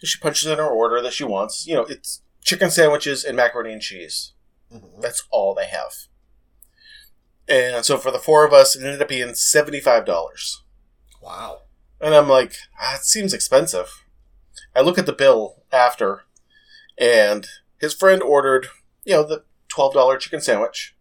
and 0.00 0.08
she 0.08 0.18
punches 0.20 0.48
in 0.48 0.58
her 0.58 0.68
order 0.68 1.00
that 1.02 1.12
she 1.12 1.24
wants. 1.24 1.66
You 1.66 1.74
know, 1.74 1.84
it's 1.84 2.22
chicken 2.44 2.70
sandwiches 2.70 3.24
and 3.24 3.36
macaroni 3.36 3.72
and 3.72 3.82
cheese. 3.82 4.32
Mhm. 4.72 5.00
That's 5.02 5.24
all 5.30 5.54
they 5.54 5.66
have. 5.66 5.92
And 7.48 7.84
so 7.84 7.98
for 7.98 8.10
the 8.12 8.18
four 8.20 8.46
of 8.46 8.52
us, 8.52 8.76
it 8.76 8.84
ended 8.84 9.02
up 9.02 9.08
being 9.08 9.34
$75. 9.34 10.62
Wow. 11.20 11.62
And 12.00 12.14
I'm 12.14 12.28
like, 12.28 12.54
ah, 12.80 12.96
it 12.96 13.02
seems 13.04 13.34
expensive. 13.34 14.01
I 14.74 14.80
look 14.80 14.98
at 14.98 15.06
the 15.06 15.12
bill 15.12 15.62
after, 15.70 16.22
and 16.98 17.46
his 17.78 17.94
friend 17.94 18.22
ordered, 18.22 18.68
you 19.04 19.14
know, 19.14 19.22
the 19.22 19.44
$12 19.68 20.18
chicken 20.20 20.40
sandwich. 20.40 20.94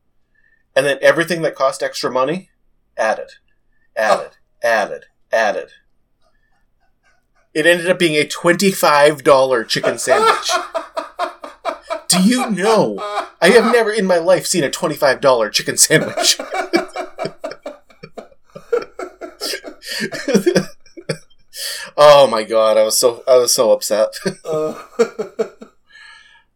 And 0.76 0.86
then 0.86 0.98
everything 1.02 1.42
that 1.42 1.56
cost 1.56 1.84
extra 1.84 2.12
money, 2.12 2.50
added, 2.98 3.32
added, 3.96 4.32
oh. 4.64 4.68
added, 4.68 5.06
added. 5.32 5.70
It 7.54 7.66
ended 7.66 7.90
up 7.90 8.00
being 8.00 8.16
a 8.16 8.26
$25 8.26 9.68
chicken 9.68 9.98
sandwich. 9.98 10.52
Do 12.08 12.24
you 12.24 12.50
know? 12.50 12.98
I 13.42 13.50
have 13.50 13.72
never 13.72 13.92
in 13.92 14.06
my 14.06 14.18
life 14.18 14.46
seen 14.46 14.64
a 14.64 14.70
$25 14.70 15.52
chicken 15.52 15.78
sandwich. 15.78 16.38
oh 21.98 22.28
my 22.28 22.44
god, 22.44 22.78
I 22.78 22.84
was 22.84 22.98
so 23.00 23.24
I 23.28 23.38
was 23.38 23.54
so 23.54 23.72
upset. 23.72 24.10
Uh, 24.46 24.76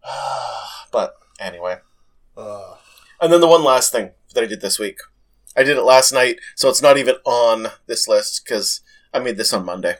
but 0.91 1.15
anyway. 1.39 1.77
uh, 2.37 2.75
And 3.21 3.31
then 3.33 3.41
the 3.41 3.47
one 3.47 3.63
last 3.63 3.91
thing 3.91 4.11
that 4.33 4.43
I 4.43 4.47
did 4.47 4.61
this 4.61 4.77
week. 4.79 4.99
I 5.57 5.63
did 5.63 5.77
it 5.77 5.83
last 5.83 6.11
night, 6.11 6.39
so 6.55 6.69
it's 6.69 6.81
not 6.81 6.97
even 6.97 7.15
on 7.25 7.67
this 7.87 8.07
list 8.07 8.43
because 8.45 8.81
I 9.13 9.19
made 9.19 9.37
this 9.37 9.53
on 9.53 9.65
Monday. 9.65 9.95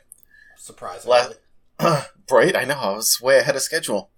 surprisingly. 0.58 1.18
La- 1.80 2.04
right? 2.32 2.56
I 2.56 2.66
know. 2.66 2.76
I 2.78 2.92
was 2.94 3.22
way 3.22 3.40
ahead 3.40 3.56
of 3.56 3.62
schedule. 3.62 4.12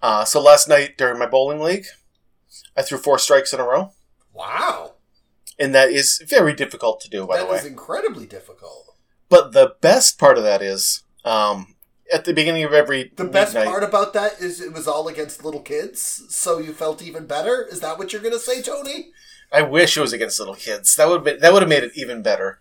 Uh, 0.00 0.24
so 0.24 0.40
last 0.40 0.68
night 0.68 0.96
during 0.96 1.18
my 1.18 1.26
bowling 1.26 1.60
league, 1.60 1.86
I 2.76 2.82
threw 2.82 2.98
four 2.98 3.18
strikes 3.18 3.52
in 3.52 3.60
a 3.60 3.64
row, 3.64 3.92
wow. 4.32 4.94
and 5.58 5.74
that 5.74 5.90
is 5.90 6.22
very 6.26 6.54
difficult 6.54 7.00
to 7.02 7.10
do, 7.10 7.26
by 7.26 7.36
That 7.38 7.46
the 7.46 7.52
way. 7.52 7.58
is 7.58 7.64
incredibly 7.66 8.24
difficult. 8.26 8.87
But 9.28 9.52
the 9.52 9.74
best 9.80 10.18
part 10.18 10.38
of 10.38 10.44
that 10.44 10.62
is, 10.62 11.02
um, 11.24 11.74
at 12.12 12.24
the 12.24 12.32
beginning 12.32 12.64
of 12.64 12.72
every 12.72 13.12
The 13.16 13.24
best 13.24 13.54
part 13.54 13.82
about 13.82 14.12
that 14.14 14.40
is 14.40 14.60
it 14.60 14.72
was 14.72 14.88
all 14.88 15.08
against 15.08 15.44
little 15.44 15.60
kids, 15.60 16.24
so 16.30 16.58
you 16.58 16.72
felt 16.72 17.02
even 17.02 17.26
better. 17.26 17.66
Is 17.70 17.80
that 17.80 17.98
what 17.98 18.12
you're 18.12 18.22
going 18.22 18.32
to 18.34 18.40
say, 18.40 18.62
Tony? 18.62 19.10
I 19.52 19.62
wish 19.62 19.96
it 19.96 20.00
was 20.00 20.12
against 20.12 20.38
little 20.38 20.54
kids. 20.54 20.96
That 20.96 21.08
would 21.08 21.24
that 21.40 21.52
would 21.52 21.62
have 21.62 21.68
made 21.68 21.82
it 21.84 21.92
even 21.94 22.22
better. 22.22 22.60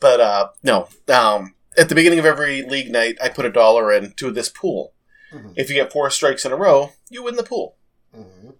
But 0.00 0.20
uh, 0.20 0.48
no. 0.62 0.88
Um, 1.08 1.54
at 1.76 1.88
the 1.88 1.94
beginning 1.94 2.18
of 2.18 2.24
every 2.26 2.62
league 2.62 2.90
night, 2.90 3.16
I 3.22 3.28
put 3.28 3.46
a 3.46 3.50
dollar 3.52 3.92
into 3.92 4.30
this 4.30 4.48
pool. 4.48 4.92
Mhm. 5.32 5.54
If 5.56 5.68
you 5.68 5.76
get 5.76 5.92
four 5.92 6.08
strikes 6.10 6.44
in 6.44 6.52
a 6.52 6.56
row, 6.56 6.92
you 7.10 7.22
win 7.22 7.36
the 7.36 7.42
pool. 7.42 7.76
Mhm. 8.16 8.54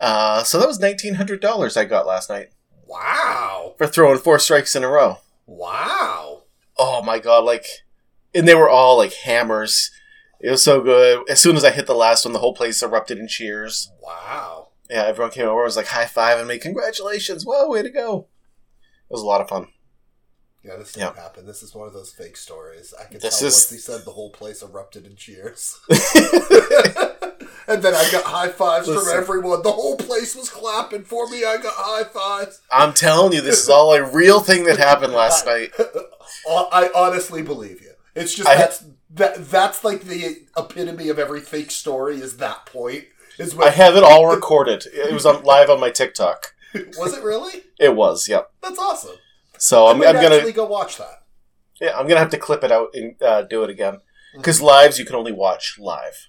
Uh, 0.00 0.42
so 0.44 0.58
that 0.58 0.68
was 0.68 0.78
nineteen 0.78 1.14
hundred 1.14 1.40
dollars 1.40 1.76
I 1.76 1.84
got 1.84 2.06
last 2.06 2.28
night 2.30 2.50
Wow. 2.86 3.74
for 3.78 3.86
throwing 3.86 4.18
four 4.18 4.38
strikes 4.38 4.76
in 4.76 4.84
a 4.84 4.88
row. 4.88 5.18
Wow. 5.46 6.43
Oh 6.78 7.02
my 7.02 7.18
god! 7.18 7.44
Like, 7.44 7.66
and 8.34 8.46
they 8.48 8.54
were 8.54 8.68
all 8.68 8.96
like 8.96 9.12
hammers. 9.12 9.90
It 10.40 10.50
was 10.50 10.62
so 10.62 10.80
good. 10.82 11.28
As 11.30 11.40
soon 11.40 11.56
as 11.56 11.64
I 11.64 11.70
hit 11.70 11.86
the 11.86 11.94
last 11.94 12.24
one, 12.24 12.32
the 12.32 12.38
whole 12.40 12.54
place 12.54 12.82
erupted 12.82 13.18
in 13.18 13.28
cheers. 13.28 13.90
Wow. 14.02 14.68
Yeah, 14.90 15.04
everyone 15.06 15.30
came 15.32 15.46
over 15.46 15.60
and 15.60 15.64
was 15.66 15.76
like 15.76 15.86
high 15.86 16.04
five 16.06 16.38
and 16.38 16.46
me, 16.48 16.58
congratulations! 16.58 17.44
Whoa, 17.46 17.68
way 17.70 17.82
to 17.82 17.88
go! 17.90 18.28
It 19.08 19.12
was 19.12 19.22
a 19.22 19.26
lot 19.26 19.40
of 19.40 19.48
fun. 19.48 19.68
Yeah, 20.62 20.76
this 20.76 20.96
Yeah. 20.96 21.06
didn't 21.08 21.18
happen. 21.18 21.46
This 21.46 21.62
is 21.62 21.74
one 21.74 21.86
of 21.86 21.94
those 21.94 22.10
fake 22.12 22.36
stories. 22.36 22.92
I 22.98 23.04
can 23.04 23.20
This 23.20 23.38
tell 23.38 23.48
is- 23.48 23.54
once 23.54 23.70
he 23.70 23.76
said 23.78 24.04
the 24.04 24.12
whole 24.12 24.30
place 24.30 24.62
erupted 24.62 25.06
in 25.06 25.14
cheers. 25.16 25.78
and 27.66 27.82
then 27.82 27.94
I 27.94 28.08
got 28.10 28.24
high 28.24 28.48
fives 28.48 28.86
from 28.88 29.06
everyone. 29.12 29.62
The 29.62 29.72
whole 29.72 29.96
place 29.96 30.34
was 30.36 30.48
clapping 30.50 31.04
for 31.04 31.28
me. 31.28 31.44
I 31.44 31.56
got 31.58 31.74
high 31.76 32.04
fives. 32.04 32.60
I'm 32.70 32.92
telling 32.94 33.32
you, 33.32 33.40
this 33.40 33.62
is 33.62 33.68
all 33.68 33.92
a 33.94 34.02
real 34.02 34.40
thing 34.40 34.64
that 34.64 34.78
happened 34.78 35.12
last 35.12 35.44
night. 35.46 35.70
I 36.48 36.90
honestly 36.94 37.42
believe 37.42 37.80
you. 37.80 37.92
It's 38.14 38.34
just 38.34 38.48
I- 38.48 38.56
that's 38.56 38.84
that 39.10 39.48
that's 39.50 39.84
like 39.84 40.02
the 40.02 40.42
epitome 40.56 41.08
of 41.08 41.18
every 41.18 41.40
fake 41.40 41.70
story. 41.70 42.16
Is 42.20 42.36
that 42.38 42.66
point? 42.66 43.04
Is 43.38 43.54
when 43.54 43.66
I 43.68 43.70
have 43.72 43.96
it 43.96 44.02
all 44.04 44.26
recorded. 44.34 44.84
It 44.92 45.12
was 45.12 45.26
on 45.26 45.42
live 45.42 45.68
on 45.70 45.80
my 45.80 45.90
TikTok. 45.90 46.54
was 46.98 47.16
it 47.16 47.22
really? 47.24 47.62
It 47.78 47.94
was, 47.96 48.28
yep. 48.28 48.50
That's 48.62 48.78
awesome. 48.78 49.16
So 49.58 49.86
I'm, 49.86 50.02
I'm 50.02 50.14
gonna, 50.14 50.36
actually 50.36 50.52
go 50.52 50.64
watch 50.66 50.98
that. 50.98 51.22
yeah, 51.80 51.96
I'm 51.96 52.06
gonna 52.08 52.20
have 52.20 52.30
to 52.30 52.38
clip 52.38 52.62
it 52.64 52.72
out 52.72 52.88
and 52.94 53.20
uh, 53.22 53.42
do 53.42 53.62
it 53.64 53.70
again 53.70 53.94
Mm-hmm. 53.94 54.40
because 54.40 54.60
lives 54.60 54.98
you 54.98 55.04
can 55.04 55.14
only 55.14 55.30
watch 55.30 55.76
live. 55.78 56.28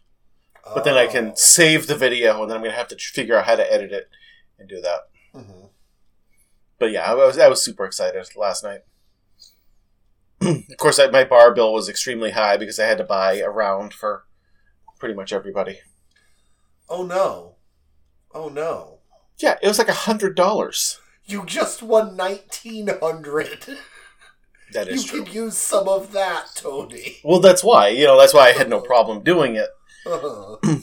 But 0.76 0.84
then 0.84 0.94
I 0.96 1.06
Oh. 1.08 1.12
can 1.12 1.36
save 1.36 1.88
the 1.88 1.96
video, 1.96 2.40
and 2.42 2.50
then 2.52 2.58
I'm 2.58 2.64
gonna 2.64 2.76
have 2.76 2.88
to 2.90 2.98
figure 2.98 3.36
out 3.36 3.46
how 3.46 3.56
to 3.56 3.74
edit 3.74 3.92
it 3.92 4.10
and 4.60 4.70
do 4.70 4.80
that. 4.82 5.00
Mhm. 5.36 5.70
But 6.80 6.92
yeah, 6.92 7.10
I 7.12 7.14
was 7.16 7.38
I 7.40 7.48
was 7.48 7.64
super 7.64 7.84
excited 7.86 8.24
last 8.36 8.64
night. 8.64 8.82
of 10.42 10.78
course, 10.78 11.00
I, 11.00 11.08
my 11.10 11.24
bar 11.24 11.54
bill 11.54 11.74
was 11.74 11.90
extremely 11.90 12.32
high 12.32 12.58
because 12.58 12.80
I 12.80 12.86
had 12.86 12.98
to 13.00 13.04
buy 13.04 13.36
a 13.38 13.50
round 13.50 13.94
for 13.94 14.26
pretty 15.00 15.16
much 15.16 15.32
everybody. 15.34 15.80
Oh 16.90 17.04
no! 17.04 17.56
Oh 18.34 18.50
no! 18.50 19.00
Yeah, 19.38 19.58
it 19.62 19.68
was 19.68 19.80
like 19.80 19.90
a 19.90 19.94
hundred 19.94 20.36
dollars. 20.36 21.00
You 21.26 21.46
just 21.46 21.82
won 21.82 22.16
nineteen 22.16 22.88
hundred. 22.88 23.66
That 24.74 24.88
You 24.88 24.94
is 24.94 25.06
true. 25.06 25.24
could 25.24 25.34
use 25.34 25.58
some 25.58 25.88
of 25.88 26.12
that, 26.12 26.48
Tony. 26.56 27.18
Well, 27.24 27.40
that's 27.40 27.64
why 27.64 27.90
you 27.90 28.06
know 28.06 28.18
that's 28.20 28.34
why 28.34 28.48
I 28.50 28.52
had 28.52 28.70
no 28.70 28.82
problem 28.82 29.24
doing 29.24 29.56
it. 29.56 29.70
Uh-huh. 30.06 30.58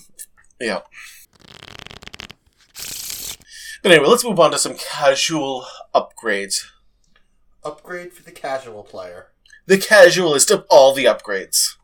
Yeah. 0.60 0.82
But 3.82 3.90
anyway, 3.90 4.06
let's 4.06 4.24
move 4.24 4.38
on 4.38 4.52
to 4.52 4.58
some 4.58 4.74
casual 4.76 5.66
upgrades. 5.92 6.66
Upgrade 7.64 8.12
for 8.12 8.22
the 8.22 8.30
casual 8.30 8.84
player. 8.84 9.31
The 9.72 9.78
casualist 9.78 10.50
of 10.50 10.66
all 10.68 10.92
the 10.92 11.06
upgrades. 11.06 11.76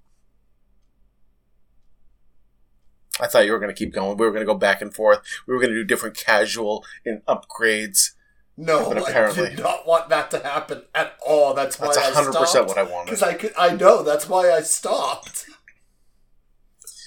I 3.19 3.27
thought 3.27 3.47
you 3.47 3.53
were 3.53 3.59
going 3.59 3.75
to 3.75 3.79
keep 3.79 3.95
going. 3.95 4.19
We 4.19 4.27
were 4.27 4.31
going 4.31 4.47
to 4.47 4.53
go 4.53 4.59
back 4.59 4.83
and 4.83 4.95
forth. 4.95 5.23
We 5.47 5.55
were 5.55 5.59
going 5.59 5.73
to 5.73 5.77
do 5.79 5.85
different 5.85 6.15
casual 6.15 6.85
and 7.07 7.25
upgrades. 7.25 8.11
No, 8.59 8.91
But 8.91 8.99
apparently, 9.09 9.47
I 9.47 9.49
did 9.55 9.61
not 9.61 9.87
want 9.87 10.11
that 10.11 10.31
to 10.33 10.41
happen 10.41 10.83
at 10.95 11.17
all. 11.27 11.55
That's 11.55 11.81
why 11.81 11.87
That's 11.87 11.97
I 11.97 12.11
hundred 12.11 12.35
percent 12.35 12.67
what 12.67 12.77
I 12.77 12.83
wanted. 12.83 13.07
Because 13.07 13.23
I 13.23 13.33
could, 13.33 13.55
I 13.57 13.75
know 13.75 14.03
that's 14.03 14.29
why 14.29 14.51
I 14.53 14.61
stopped. 14.61 15.47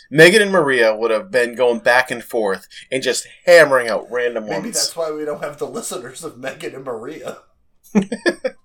Megan 0.09 0.41
and 0.41 0.51
Maria 0.51 0.95
would 0.95 1.11
have 1.11 1.29
been 1.29 1.53
going 1.53 1.81
back 1.81 2.09
and 2.09 2.23
forth 2.23 2.67
and 2.91 3.03
just 3.03 3.27
hammering 3.45 3.87
out 3.87 4.09
random 4.09 4.45
Maybe 4.45 4.61
ones. 4.61 4.77
that's 4.77 4.95
why 4.95 5.11
we 5.11 5.25
don't 5.25 5.43
have 5.43 5.59
the 5.59 5.67
listeners 5.67 6.23
of 6.23 6.39
Megan 6.39 6.73
and 6.73 6.85
Maria. 6.85 7.37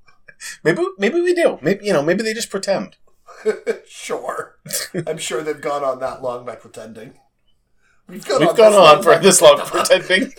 Maybe 0.66 0.84
maybe 0.98 1.20
we 1.20 1.32
do. 1.32 1.60
Maybe 1.62 1.86
you 1.86 1.92
know. 1.92 2.02
Maybe 2.02 2.24
they 2.24 2.34
just 2.34 2.50
pretend. 2.50 2.96
sure, 3.86 4.56
I'm 5.06 5.18
sure 5.18 5.40
they've 5.40 5.60
gone 5.60 5.84
on 5.84 6.00
that 6.00 6.22
long 6.22 6.44
by 6.44 6.56
pretending. 6.56 7.14
We've 8.08 8.24
gone 8.24 8.40
We've 8.40 8.48
on 8.48 8.56
gone 8.56 8.72
on 8.72 9.00
for 9.00 9.16
this 9.16 9.40
long 9.40 9.60
pretending. 9.60 10.32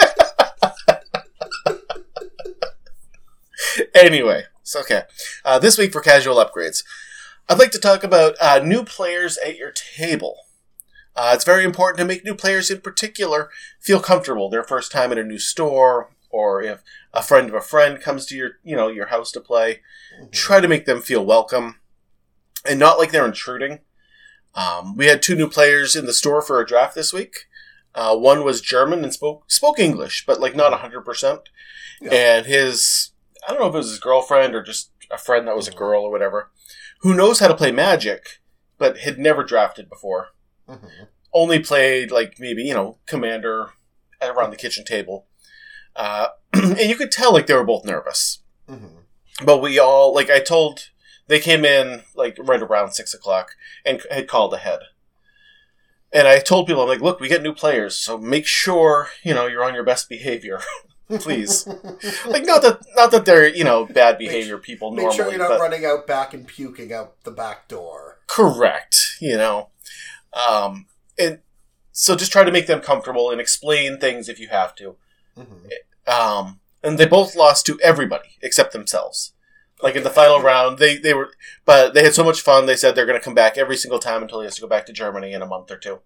anyway, 3.96 4.44
so 4.64 4.82
okay. 4.82 5.04
Uh, 5.46 5.60
this 5.60 5.78
week 5.78 5.94
for 5.94 6.02
casual 6.02 6.44
upgrades, 6.44 6.84
I'd 7.48 7.60
like 7.60 7.72
to 7.72 7.80
talk 7.80 8.04
about 8.04 8.36
uh, 8.42 8.60
new 8.60 8.84
players 8.84 9.38
at 9.38 9.56
your 9.56 9.72
table. 9.72 10.36
Uh, 11.16 11.32
it's 11.34 11.46
very 11.46 11.64
important 11.64 12.00
to 12.00 12.06
make 12.06 12.26
new 12.26 12.36
players, 12.36 12.70
in 12.70 12.82
particular, 12.82 13.50
feel 13.80 14.02
comfortable 14.02 14.50
their 14.50 14.64
first 14.64 14.92
time 14.92 15.14
in 15.14 15.18
a 15.18 15.24
new 15.24 15.40
store, 15.40 16.10
or 16.30 16.62
if 16.62 16.82
a 17.14 17.22
friend 17.24 17.48
of 17.50 17.56
a 17.56 17.62
friend 17.62 18.02
comes 18.02 18.26
to 18.28 18.36
your, 18.36 18.52
you 18.64 18.76
know, 18.76 18.88
your 18.90 19.08
house 19.08 19.32
to 19.32 19.40
play. 19.42 19.82
Mhm. 20.22 20.32
Try 20.32 20.60
to 20.60 20.68
make 20.68 20.86
them 20.86 21.02
feel 21.02 21.26
welcome, 21.26 21.80
and 22.66 22.80
not 22.80 22.98
like 22.98 23.12
they're 23.12 23.26
intruding. 23.26 23.80
Um, 24.56 24.96
we 24.98 25.06
had 25.08 25.22
two 25.22 25.36
new 25.36 25.48
players 25.50 25.96
in 25.96 26.06
the 26.06 26.14
store 26.14 26.42
for 26.42 26.60
a 26.60 26.66
draft 26.66 26.96
this 26.96 27.14
week. 27.14 27.46
Uh, 27.94 28.16
one 28.16 28.44
was 28.44 28.62
German 28.62 29.04
and 29.04 29.14
spoke 29.14 29.50
spoke 29.52 29.80
English, 29.80 30.26
but 30.26 30.40
like 30.40 30.56
not 30.56 30.74
hundred 30.80 31.02
percent. 31.02 31.42
Yeah. 32.02 32.12
And 32.14 32.46
his 32.46 33.12
I 33.48 33.52
don't 33.52 33.62
know 33.62 33.68
if 33.68 33.74
it 33.76 33.78
was 33.78 33.90
his 33.90 34.00
girlfriend 34.00 34.56
or 34.56 34.62
just 34.64 34.92
a 35.12 35.18
friend 35.18 35.48
that 35.48 35.56
was 35.56 35.68
a 35.68 35.72
girl 35.72 36.04
or 36.04 36.12
whatever, 36.12 36.52
who 37.02 37.14
knows 37.14 37.40
how 37.40 37.48
to 37.48 37.56
play 37.56 37.72
Magic, 37.72 38.40
but 38.78 39.00
had 39.00 39.18
never 39.18 39.44
drafted 39.44 39.90
before. 39.90 40.30
Mhm. 40.68 41.08
Only 41.34 41.60
played 41.60 42.12
like 42.12 42.36
maybe 42.40 42.64
you 42.64 42.74
know 42.74 42.98
Commander 43.06 43.72
around 44.22 44.50
the 44.50 44.58
kitchen 44.58 44.84
table, 44.84 45.28
uh, 45.98 46.28
and 46.54 46.80
you 46.80 46.96
could 46.96 47.12
tell 47.12 47.34
like 47.34 47.48
they 47.48 47.54
were 47.54 47.64
both 47.66 47.84
nervous. 47.84 48.40
Mhm. 48.70 48.92
But 49.44 49.58
we 49.62 49.78
all 49.78 50.14
like 50.14 50.30
I 50.30 50.40
told 50.40 50.90
they 51.28 51.40
came 51.40 51.66
in 51.66 52.04
like 52.16 52.38
right 52.40 52.62
around 52.62 52.92
six 52.94 53.14
o'clock 53.14 53.56
and 53.86 54.02
had 54.10 54.28
called 54.28 54.54
ahead. 54.54 54.80
And 56.14 56.28
I 56.28 56.40
told 56.40 56.68
people 56.68 56.82
I'm 56.84 56.88
like, 56.88 57.02
look, 57.02 57.20
we 57.20 57.28
get 57.28 57.44
new 57.44 57.54
players, 57.54 57.96
so 57.96 58.18
make 58.18 58.48
sure 58.48 59.10
you 59.24 59.34
know 59.34 59.46
you're 59.46 59.64
on 59.66 59.74
your 59.76 59.84
best 59.84 60.08
behavior, 60.08 60.62
please. 61.20 61.68
like 62.26 62.46
not 62.46 62.62
that 62.62 62.80
not 62.96 63.12
that 63.12 63.26
they're 63.26 63.48
you 63.48 63.66
know 63.66 63.86
bad 63.86 64.18
behavior 64.18 64.58
people 64.58 64.92
Make 64.92 65.04
normally, 65.04 65.18
sure 65.18 65.30
you're 65.30 65.38
not 65.50 65.60
running 65.60 65.86
out 65.86 66.08
back 66.08 66.34
and 66.34 66.48
puking 66.48 66.94
out 66.94 67.22
the 67.24 67.32
back 67.32 67.68
door. 67.68 68.20
correct, 68.28 69.18
you 69.20 69.36
know. 69.36 69.70
Um, 70.34 70.86
and 71.20 71.40
so 71.92 72.16
just 72.16 72.32
try 72.32 72.44
to 72.44 72.52
make 72.52 72.68
them 72.68 72.80
comfortable 72.80 73.30
and 73.32 73.42
explain 73.42 74.00
things 74.00 74.30
if 74.30 74.40
you 74.40 74.48
have 74.48 74.76
to. 74.76 74.96
Mhm. 75.38 76.12
Um, 76.12 76.60
and 76.84 76.98
they 76.98 77.06
both 77.06 77.36
lost 77.36 77.66
to 77.68 77.80
everybody 77.82 78.38
except 78.42 78.74
themselves. 78.74 79.34
Like 79.84 79.96
in 79.96 80.04
the 80.04 80.10
final 80.10 80.42
round, 80.42 80.80
they, 80.80 80.98
they 80.98 81.14
were, 81.14 81.32
but 81.66 81.94
they 81.94 82.04
had 82.04 82.16
so 82.16 82.24
much 82.24 82.42
fun. 82.42 82.66
They 82.66 82.76
said 82.76 82.96
they're 82.96 83.06
going 83.06 83.20
to 83.20 83.24
come 83.24 83.36
back 83.36 83.58
every 83.58 83.76
single 83.78 84.00
time 84.00 84.22
until 84.24 84.40
he 84.40 84.46
has 84.46 84.56
to 84.56 84.62
go 84.62 84.68
back 84.68 84.86
to 84.88 84.94
Germany 84.94 85.34
in 85.34 85.42
a 85.42 85.46
month 85.46 85.70
or 85.70 85.78
two. 85.78 86.00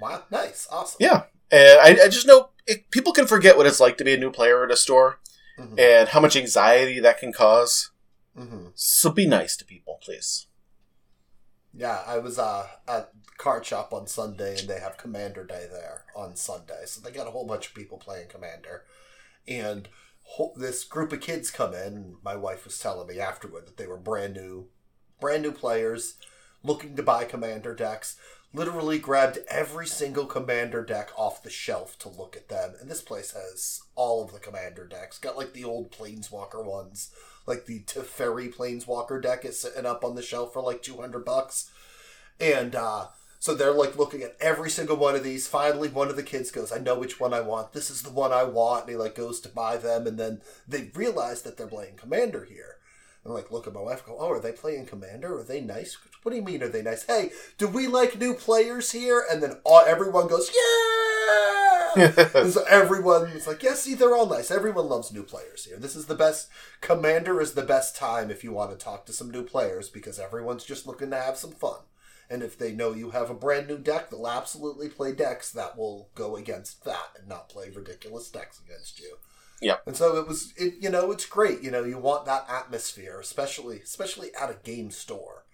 Wow, 0.00 0.22
nice, 0.30 0.68
awesome. 0.70 0.98
Yeah, 1.00 1.24
and 1.50 1.80
I, 1.80 2.04
I 2.04 2.08
just 2.08 2.26
know 2.26 2.50
it, 2.66 2.88
people 2.90 3.12
can 3.12 3.26
forget 3.26 3.56
what 3.56 3.66
it's 3.66 3.80
like 3.80 3.98
to 3.98 4.04
be 4.04 4.14
a 4.14 4.18
new 4.18 4.30
player 4.30 4.64
at 4.64 4.70
a 4.70 4.76
store 4.76 5.18
Mhm. 5.58 5.80
and 5.80 6.08
how 6.10 6.20
much 6.20 6.36
anxiety 6.36 7.00
that 7.00 7.18
can 7.18 7.32
cause. 7.32 7.90
Mhm. 8.38 8.70
So 8.76 9.10
be 9.10 9.26
nice 9.26 9.56
to 9.56 9.64
people, 9.64 9.98
please. 10.00 10.46
Yeah, 11.74 12.02
I 12.06 12.18
was 12.18 12.38
uh, 12.38 12.66
at 12.86 13.10
card 13.38 13.64
shop 13.64 13.94
on 13.94 14.06
Sunday, 14.06 14.58
and 14.58 14.68
they 14.68 14.80
have 14.80 14.98
Commander 14.98 15.44
Day 15.44 15.66
there 15.70 16.04
on 16.14 16.36
Sunday. 16.36 16.82
So 16.84 17.00
they 17.00 17.10
got 17.10 17.26
a 17.26 17.30
whole 17.30 17.46
bunch 17.46 17.68
of 17.68 17.74
people 17.74 17.96
playing 17.96 18.28
Commander, 18.28 18.84
and 19.46 19.88
this 20.56 20.84
group 20.84 21.12
of 21.12 21.20
kids 21.20 21.50
come 21.50 21.72
in. 21.72 22.16
My 22.22 22.36
wife 22.36 22.66
was 22.66 22.78
telling 22.78 23.08
me 23.08 23.18
afterward 23.18 23.66
that 23.66 23.78
they 23.78 23.86
were 23.86 23.96
brand 23.96 24.34
new, 24.34 24.66
brand 25.20 25.42
new 25.42 25.52
players 25.52 26.16
looking 26.62 26.96
to 26.96 27.02
buy 27.02 27.24
Commander 27.24 27.74
decks. 27.74 28.16
Literally 28.54 28.98
grabbed 28.98 29.40
every 29.50 29.86
single 29.86 30.24
Commander 30.24 30.82
deck 30.82 31.10
off 31.16 31.42
the 31.42 31.50
shelf 31.50 31.98
to 31.98 32.08
look 32.08 32.34
at 32.34 32.48
them, 32.48 32.74
and 32.80 32.90
this 32.90 33.02
place 33.02 33.32
has 33.32 33.82
all 33.94 34.24
of 34.24 34.32
the 34.32 34.38
Commander 34.38 34.86
decks. 34.86 35.18
Got 35.18 35.36
like 35.36 35.52
the 35.52 35.64
old 35.64 35.92
Planeswalker 35.92 36.64
ones, 36.64 37.10
like 37.46 37.66
the 37.66 37.80
Teferi 37.80 38.52
Planeswalker 38.52 39.20
deck 39.20 39.44
is 39.44 39.58
sitting 39.58 39.84
up 39.84 40.02
on 40.02 40.14
the 40.14 40.22
shelf 40.22 40.54
for 40.54 40.62
like 40.62 40.82
two 40.82 40.96
hundred 40.96 41.26
bucks, 41.26 41.70
and 42.40 42.74
uh, 42.74 43.08
so 43.38 43.54
they're 43.54 43.72
like 43.72 43.96
looking 43.96 44.22
at 44.22 44.36
every 44.40 44.68
single 44.68 44.96
one 44.96 45.14
of 45.14 45.22
these. 45.22 45.46
Finally, 45.46 45.88
one 45.88 46.08
of 46.08 46.16
the 46.16 46.22
kids 46.22 46.50
goes, 46.50 46.72
"I 46.72 46.78
know 46.78 46.98
which 46.98 47.20
one 47.20 47.32
I 47.32 47.40
want. 47.40 47.72
This 47.72 47.90
is 47.90 48.02
the 48.02 48.10
one 48.10 48.32
I 48.32 48.44
want." 48.44 48.82
And 48.82 48.90
he 48.90 48.96
like 48.96 49.14
goes 49.14 49.40
to 49.40 49.48
buy 49.48 49.76
them, 49.76 50.06
and 50.06 50.18
then 50.18 50.42
they 50.66 50.90
realize 50.94 51.42
that 51.42 51.56
they're 51.56 51.66
playing 51.66 51.96
Commander 51.96 52.44
here. 52.44 52.76
And 53.24 53.32
like 53.32 53.50
look 53.52 53.66
at 53.66 53.74
my 53.74 53.80
wife, 53.80 54.04
go, 54.04 54.16
"Oh, 54.18 54.30
are 54.30 54.40
they 54.40 54.52
playing 54.52 54.86
Commander? 54.86 55.38
Are 55.38 55.44
they 55.44 55.60
nice? 55.60 55.96
What 56.22 56.32
do 56.32 56.36
you 56.36 56.42
mean? 56.42 56.62
Are 56.62 56.68
they 56.68 56.82
nice? 56.82 57.04
Hey, 57.04 57.30
do 57.58 57.68
we 57.68 57.86
like 57.86 58.18
new 58.18 58.34
players 58.34 58.90
here?" 58.90 59.24
And 59.30 59.40
then 59.40 59.60
all, 59.64 59.84
everyone 59.86 60.26
goes, 60.26 60.50
"Yeah!" 60.52 62.12
and 62.34 62.52
so 62.52 62.64
everyone's 62.64 63.46
like, 63.46 63.62
"Yeah, 63.62 63.74
see, 63.74 63.94
they're 63.94 64.16
all 64.16 64.28
nice. 64.28 64.50
Everyone 64.50 64.88
loves 64.88 65.12
new 65.12 65.22
players 65.22 65.64
here. 65.64 65.76
This 65.76 65.94
is 65.94 66.06
the 66.06 66.14
best. 66.16 66.48
Commander 66.80 67.40
is 67.40 67.52
the 67.52 67.62
best 67.62 67.94
time 67.94 68.30
if 68.32 68.42
you 68.42 68.52
want 68.52 68.72
to 68.72 68.76
talk 68.76 69.06
to 69.06 69.12
some 69.12 69.30
new 69.30 69.44
players 69.44 69.88
because 69.88 70.18
everyone's 70.18 70.64
just 70.64 70.88
looking 70.88 71.10
to 71.10 71.16
have 71.16 71.36
some 71.36 71.52
fun." 71.52 71.78
And 72.30 72.42
if 72.42 72.58
they 72.58 72.72
know 72.72 72.92
you 72.92 73.10
have 73.10 73.30
a 73.30 73.34
brand 73.34 73.68
new 73.68 73.78
deck, 73.78 74.10
they'll 74.10 74.28
absolutely 74.28 74.88
play 74.88 75.12
decks 75.12 75.50
that 75.52 75.78
will 75.78 76.10
go 76.14 76.36
against 76.36 76.84
that 76.84 77.12
and 77.18 77.28
not 77.28 77.48
play 77.48 77.70
ridiculous 77.70 78.30
decks 78.30 78.60
against 78.60 79.00
you. 79.00 79.16
Yeah. 79.60 79.76
And 79.86 79.96
so 79.96 80.16
it 80.16 80.28
was 80.28 80.52
it 80.56 80.74
you 80.80 80.90
know, 80.90 81.10
it's 81.10 81.26
great. 81.26 81.62
You 81.62 81.70
know, 81.70 81.84
you 81.84 81.98
want 81.98 82.26
that 82.26 82.46
atmosphere, 82.48 83.18
especially 83.20 83.80
especially 83.80 84.28
at 84.40 84.50
a 84.50 84.58
game 84.62 84.90
store. 84.90 85.44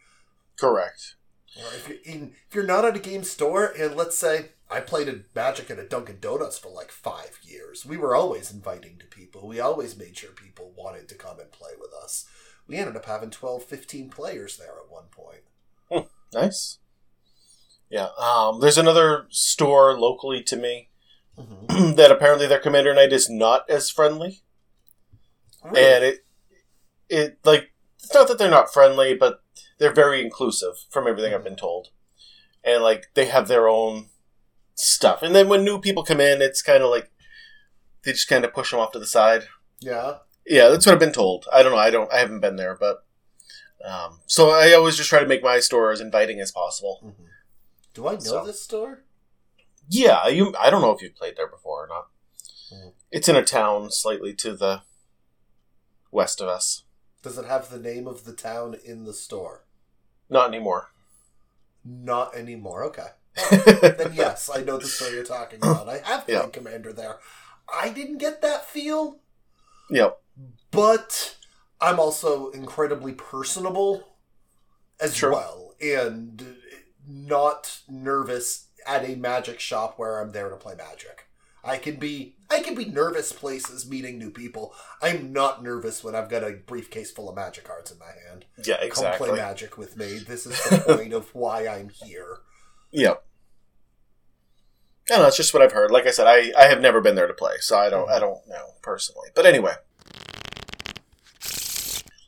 Correct. 0.59 1.15
You 1.55 1.63
know, 1.63 1.69
if 1.77 1.89
you're 1.89 1.99
in 2.05 2.33
if 2.49 2.55
you're 2.55 2.65
not 2.65 2.85
at 2.85 2.97
a 2.97 3.01
game 3.01 3.25
store 3.25 3.73
and 3.79 3.97
let's 3.97 4.17
say 4.17 4.51
I 4.71 4.81
played 4.81 5.09
a 5.09 5.21
Magic 5.35 5.71
at 5.71 5.79
a 5.79 5.87
Dunkin' 5.87 6.19
Donuts 6.21 6.59
for 6.59 6.69
like 6.69 6.91
five 6.91 7.39
years. 7.43 7.87
We 7.87 7.97
were 7.97 8.17
always 8.17 8.53
inviting 8.53 8.99
to 8.99 9.07
people. 9.07 9.47
We 9.47 9.61
always 9.61 9.97
made 9.97 10.17
sure 10.17 10.31
people 10.31 10.73
wanted 10.77 11.09
to 11.09 11.15
come 11.15 11.39
and 11.39 11.53
play 11.53 11.73
with 11.79 11.93
us. 11.93 12.27
We 12.67 12.77
ended 12.77 12.97
up 12.97 13.05
having 13.05 13.31
12, 13.31 13.65
15 13.65 14.09
players 14.09 14.57
there 14.57 14.77
at 14.83 14.91
one 14.91 15.05
point. 15.11 15.43
Nice. 16.35 16.79
Yeah. 17.89 18.09
Um, 18.19 18.61
there's 18.61 18.79
another 18.79 19.27
store 19.31 19.99
locally 19.99 20.43
to 20.43 20.57
me 20.57 20.91
Mm-hmm. 21.39 21.93
that 21.97 22.13
apparently 22.13 22.47
their 22.47 22.61
commander 22.61 22.95
night 22.95 23.13
is 23.13 23.29
not 23.29 23.69
as 23.69 23.91
friendly, 23.91 24.43
and 25.65 26.05
it 26.05 26.25
it 27.09 27.39
like 27.45 27.73
it's 27.99 28.15
not 28.15 28.29
that 28.29 28.39
they're 28.39 28.51
not 28.51 28.73
friendly, 28.73 29.15
but 29.15 29.43
they're 29.79 29.93
very 29.93 30.23
inclusive 30.23 30.75
from 30.91 31.09
everything 31.09 31.35
I've 31.35 31.43
been 31.43 31.57
told, 31.57 31.89
and 32.63 32.83
like 32.85 33.07
they 33.15 33.25
have 33.27 33.49
their 33.49 33.69
own 33.69 34.11
stuff. 34.77 35.23
And 35.23 35.35
then 35.35 35.49
when 35.49 35.65
new 35.65 35.81
people 35.81 36.05
come 36.05 36.21
in, 36.21 36.41
it's 36.41 36.63
kind 36.63 36.85
of 36.85 36.91
like 36.91 37.11
they 38.05 38.13
just 38.13 38.29
kind 38.29 38.45
of 38.45 38.55
push 38.55 38.71
them 38.71 38.79
off 38.79 38.93
to 38.93 38.99
the 38.99 39.07
side. 39.07 39.45
yeah. 39.81 40.19
Yeah, 40.47 40.69
that's 40.69 40.85
what 40.85 40.93
I've 40.93 40.99
been 41.01 41.11
told. 41.11 41.47
I 41.53 41.63
don't 41.63 41.73
know. 41.73 41.79
I 41.79 41.89
don't. 41.91 42.13
I 42.13 42.19
haven't 42.19 42.41
been 42.41 42.57
there, 42.57 42.77
but 42.79 43.05
um, 43.85 44.21
so 44.27 44.51
I 44.51 44.73
always 44.73 44.97
just 44.97 45.09
try 45.11 45.21
to 45.21 45.27
make 45.27 45.43
my 45.43 45.61
store 45.61 45.93
as 45.93 46.01
inviting 46.01 46.41
as 46.41 46.51
possible. 46.53 47.01
Mhm. 47.05 47.27
Do 47.95 48.09
I 48.09 48.13
know 48.15 48.19
So- 48.21 48.45
this 48.45 48.63
store? 48.63 49.05
Yeah, 49.89 50.27
you. 50.29 50.55
I 50.59 50.71
don't 50.71 50.81
know 50.83 50.93
if 50.93 51.03
you've 51.03 51.15
played 51.15 51.37
there 51.37 51.47
before 51.47 51.85
or 51.85 51.87
not. 51.87 52.09
Mhm. 52.73 52.93
It's 53.11 53.29
in 53.29 53.37
a 53.37 53.45
town 53.45 53.91
slightly 53.91 54.33
to 54.35 54.57
the 54.57 54.83
west 56.11 56.41
of 56.41 56.49
us. 56.49 56.85
Does 57.23 57.39
it 57.39 57.45
have 57.45 57.71
the 57.71 57.79
name 57.79 58.07
of 58.07 58.25
the 58.25 58.33
town 58.33 58.75
in 58.85 59.05
the 59.05 59.13
store? 59.15 59.65
Not 60.29 60.49
anymore. 60.49 60.91
Not 61.85 62.35
anymore. 62.35 62.83
Okay. 62.85 63.09
then 63.51 64.15
yes, 64.15 64.49
I 64.53 64.63
know 64.63 64.79
the 64.79 64.87
store 64.87 65.11
you're 65.11 65.25
talking 65.25 65.59
about. 65.63 65.89
I 65.89 65.99
have 65.99 66.25
played 66.25 66.35
Yeah. 66.35 66.47
Commander 66.49 66.93
there. 66.93 67.19
I 67.73 67.91
didn't 67.91 68.19
get 68.19 68.43
that 68.43 68.67
feel, 68.69 69.21
yep. 69.91 70.21
but 70.71 71.37
I'm 71.85 72.01
also 72.01 72.49
incredibly 72.51 73.13
personable 73.13 74.17
as 74.99 75.15
True. 75.15 75.33
well, 75.33 75.75
and 75.83 76.57
not 77.07 77.81
nervous 77.87 78.69
at 78.87 79.09
a 79.09 79.17
magic 79.17 79.61
shop 79.61 79.99
where 79.99 80.19
I'm 80.19 80.33
there 80.33 80.49
to 80.49 80.57
play 80.57 80.75
magic. 80.75 81.29
I 81.63 81.77
can 81.77 81.97
be 81.97 82.37
I 82.51 82.61
can 82.61 82.75
be 82.75 82.87
nervous 82.87 83.33
places 83.33 83.89
meeting 83.89 84.19
new 84.19 84.31
people. 84.31 84.75
I'm 85.03 85.31
not 85.31 85.63
nervous 85.63 86.03
when 86.03 86.15
I've 86.15 86.31
got 86.31 86.43
a 86.43 86.53
briefcase 86.53 87.11
full 87.11 87.29
of 87.29 87.37
magic 87.37 87.65
cards 87.65 87.93
in 87.93 87.99
my 87.99 88.13
hand. 88.29 88.47
Yeah. 88.65 88.77
Come 88.77 88.87
Exactly. 88.87 89.29
play 89.29 89.39
magic 89.39 89.77
with 89.77 89.97
me. 89.99 90.19
This 90.19 90.47
is 90.47 90.59
the 90.65 90.79
point 90.97 91.13
of 91.13 91.35
why 91.35 91.69
I'm 91.69 91.91
here. 91.91 92.39
Yep. 92.93 93.25
I 95.11 95.15
don't 95.15 95.23
know. 95.23 95.29
It's 95.29 95.37
just 95.37 95.53
what 95.53 95.63
I've 95.63 95.73
heard. 95.73 95.91
Like 95.91 96.07
I 96.07 96.11
said, 96.13 96.27
I, 96.27 96.51
I 96.59 96.67
have 96.69 96.81
never 96.81 97.03
been 97.03 97.15
there 97.15 97.27
to 97.27 97.35
play, 97.35 97.57
so 97.61 97.79
I 97.79 97.91
don't 97.91 98.09
I 98.09 98.15
mm-hmm. 98.15 98.21
don't 98.21 98.49
know 98.49 98.67
personally. 98.81 99.29
But 99.35 99.45
anyway, 99.45 99.75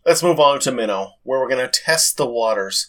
let's 0.07 0.23
move 0.23 0.41
on 0.41 0.61
to 0.61 0.73
Minnow, 0.73 1.15
where 1.25 1.41
we're 1.41 1.49
gonna 1.49 1.69
test 1.69 2.17
the 2.17 2.27
waters. 2.27 2.89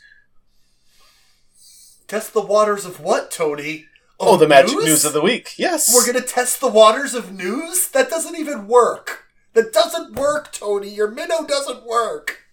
Test 2.08 2.34
the 2.34 2.42
waters 2.42 2.86
of 2.86 3.02
what, 3.02 3.32
Tony? 3.32 3.86
Oh, 4.20 4.38
the 4.38 4.48
magic 4.48 4.78
news 4.78 5.04
of 5.04 5.14
the 5.14 5.22
week. 5.22 5.54
Yes. 5.58 5.94
We're 5.94 6.06
gonna 6.06 6.26
test 6.26 6.62
the 6.62 6.70
waters 6.70 7.14
of 7.14 7.34
news? 7.34 7.90
That 7.90 8.10
doesn't 8.10 8.38
even 8.38 8.68
work. 8.68 9.26
That 9.54 9.74
doesn't 9.74 10.16
work, 10.16 10.52
Tony. 10.54 10.90
Your 10.90 11.10
minnow 11.10 11.46
doesn't 11.46 11.86
work. 11.86 12.44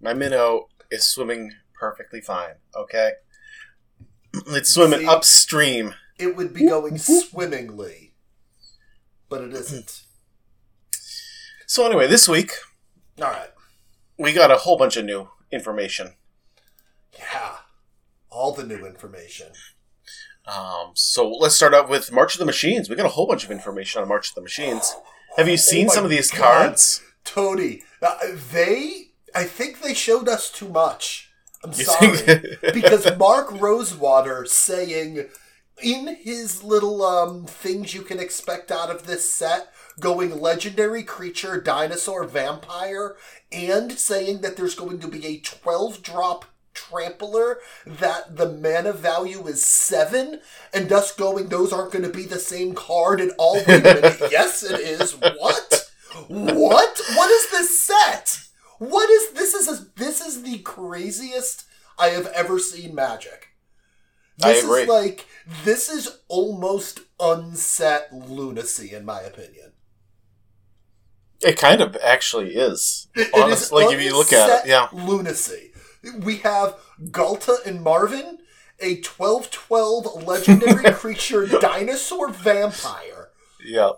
My 0.00 0.12
minnow 0.12 0.68
is 0.90 1.06
swimming 1.06 1.52
perfectly 1.78 2.20
fine. 2.20 2.56
Okay. 2.74 3.12
It's 4.48 4.74
swimming 4.74 5.00
See? 5.00 5.06
upstream. 5.06 5.94
It 6.18 6.36
would 6.36 6.52
be 6.52 6.66
going 6.68 6.98
swimmingly, 6.98 8.12
but 9.30 9.42
it 9.42 9.54
isn't. 9.54 10.02
So 11.66 11.86
anyway, 11.86 12.06
this 12.06 12.28
week 12.28 12.52
All 13.18 13.30
right. 13.30 13.48
We 14.18 14.32
got 14.32 14.50
a 14.50 14.56
whole 14.56 14.76
bunch 14.78 14.96
of 14.96 15.04
new 15.04 15.28
information. 15.52 16.14
Yeah. 17.18 17.56
All 18.30 18.52
the 18.52 18.64
new 18.64 18.84
information. 18.86 19.48
Um, 20.46 20.92
so 20.94 21.28
let's 21.30 21.56
start 21.56 21.74
out 21.74 21.88
with 21.88 22.12
March 22.12 22.34
of 22.34 22.38
the 22.38 22.44
Machines. 22.44 22.88
We 22.88 22.96
got 22.96 23.06
a 23.06 23.10
whole 23.10 23.26
bunch 23.26 23.44
of 23.44 23.50
information 23.50 24.00
on 24.02 24.08
March 24.08 24.28
of 24.30 24.34
the 24.36 24.42
Machines. 24.42 24.94
Have 25.36 25.48
you 25.48 25.56
seen 25.56 25.88
Oh 25.90 25.92
some 25.92 26.04
of 26.04 26.10
these 26.10 26.30
God. 26.30 26.40
cards? 26.40 27.02
Tony, 27.24 27.82
uh, 28.02 28.16
they. 28.52 29.08
I 29.34 29.44
think 29.44 29.80
they 29.82 29.92
showed 29.94 30.28
us 30.28 30.50
too 30.50 30.68
much. 30.68 31.30
I'm 31.64 31.72
You 31.72 31.84
sorry. 31.84 32.58
because 32.72 33.16
Mark 33.18 33.50
Rosewater 33.60 34.44
saying 34.46 35.26
in 35.82 36.16
his 36.16 36.62
little 36.62 37.04
um 37.04 37.44
things 37.44 37.94
you 37.94 38.02
can 38.02 38.18
expect 38.18 38.70
out 38.70 38.90
of 38.90 39.06
this 39.06 39.30
set 39.32 39.72
going 40.00 40.40
legendary 40.40 41.02
creature 41.02 41.60
dinosaur 41.60 42.24
vampire 42.24 43.16
and 43.52 43.92
saying 43.92 44.40
that 44.40 44.56
there's 44.56 44.74
going 44.74 44.98
to 44.98 45.08
be 45.08 45.26
a 45.26 45.38
12 45.40 46.02
drop 46.02 46.46
trampler 46.72 47.58
that 47.86 48.36
the 48.36 48.50
mana 48.50 48.92
value 48.92 49.46
is 49.46 49.64
7 49.64 50.40
and 50.74 50.88
thus 50.88 51.14
going 51.14 51.48
those 51.48 51.72
aren't 51.72 51.92
going 51.92 52.04
to 52.04 52.10
be 52.10 52.24
the 52.24 52.38
same 52.38 52.74
card 52.74 53.20
at 53.20 53.30
all 53.38 53.54
Wait 53.54 53.68
a 53.68 53.82
minute. 53.82 54.18
yes 54.30 54.62
it 54.62 54.80
is 54.80 55.12
what 55.12 55.90
what 56.28 57.00
what 57.14 57.30
is 57.30 57.50
this 57.50 57.80
set 57.80 58.40
what 58.78 59.08
is 59.08 59.30
this 59.32 59.54
is 59.54 59.68
a, 59.68 59.86
this 59.96 60.20
is 60.20 60.42
the 60.42 60.58
craziest 60.58 61.64
I 61.98 62.08
have 62.08 62.26
ever 62.26 62.58
seen 62.58 62.94
Magic. 62.94 63.48
I 64.42 64.52
This 64.52 64.64
agree. 64.64 64.82
is 64.82 64.88
like 64.88 65.26
this 65.64 65.88
is 65.88 66.18
almost 66.28 67.00
unset 67.18 68.12
lunacy 68.12 68.92
in 68.92 69.04
my 69.04 69.20
opinion. 69.20 69.72
It 71.42 71.58
kind 71.58 71.80
of 71.80 71.96
actually 72.02 72.54
is. 72.56 73.08
Honestly, 73.34 73.52
is 73.52 73.72
like 73.72 73.94
if 73.94 74.02
you 74.02 74.16
look 74.16 74.32
at 74.32 74.64
it, 74.64 74.68
yeah. 74.68 74.88
lunacy. 74.92 75.72
We 76.20 76.38
have 76.38 76.76
Ghalta 77.10 77.64
and 77.66 77.84
Mavren, 77.84 78.38
a 78.80 79.00
12-12 79.02 80.26
legendary 80.26 80.92
creature 80.94 81.46
dinosaur 81.46 82.30
vampire. 82.30 83.28
Yeah. 83.64 83.92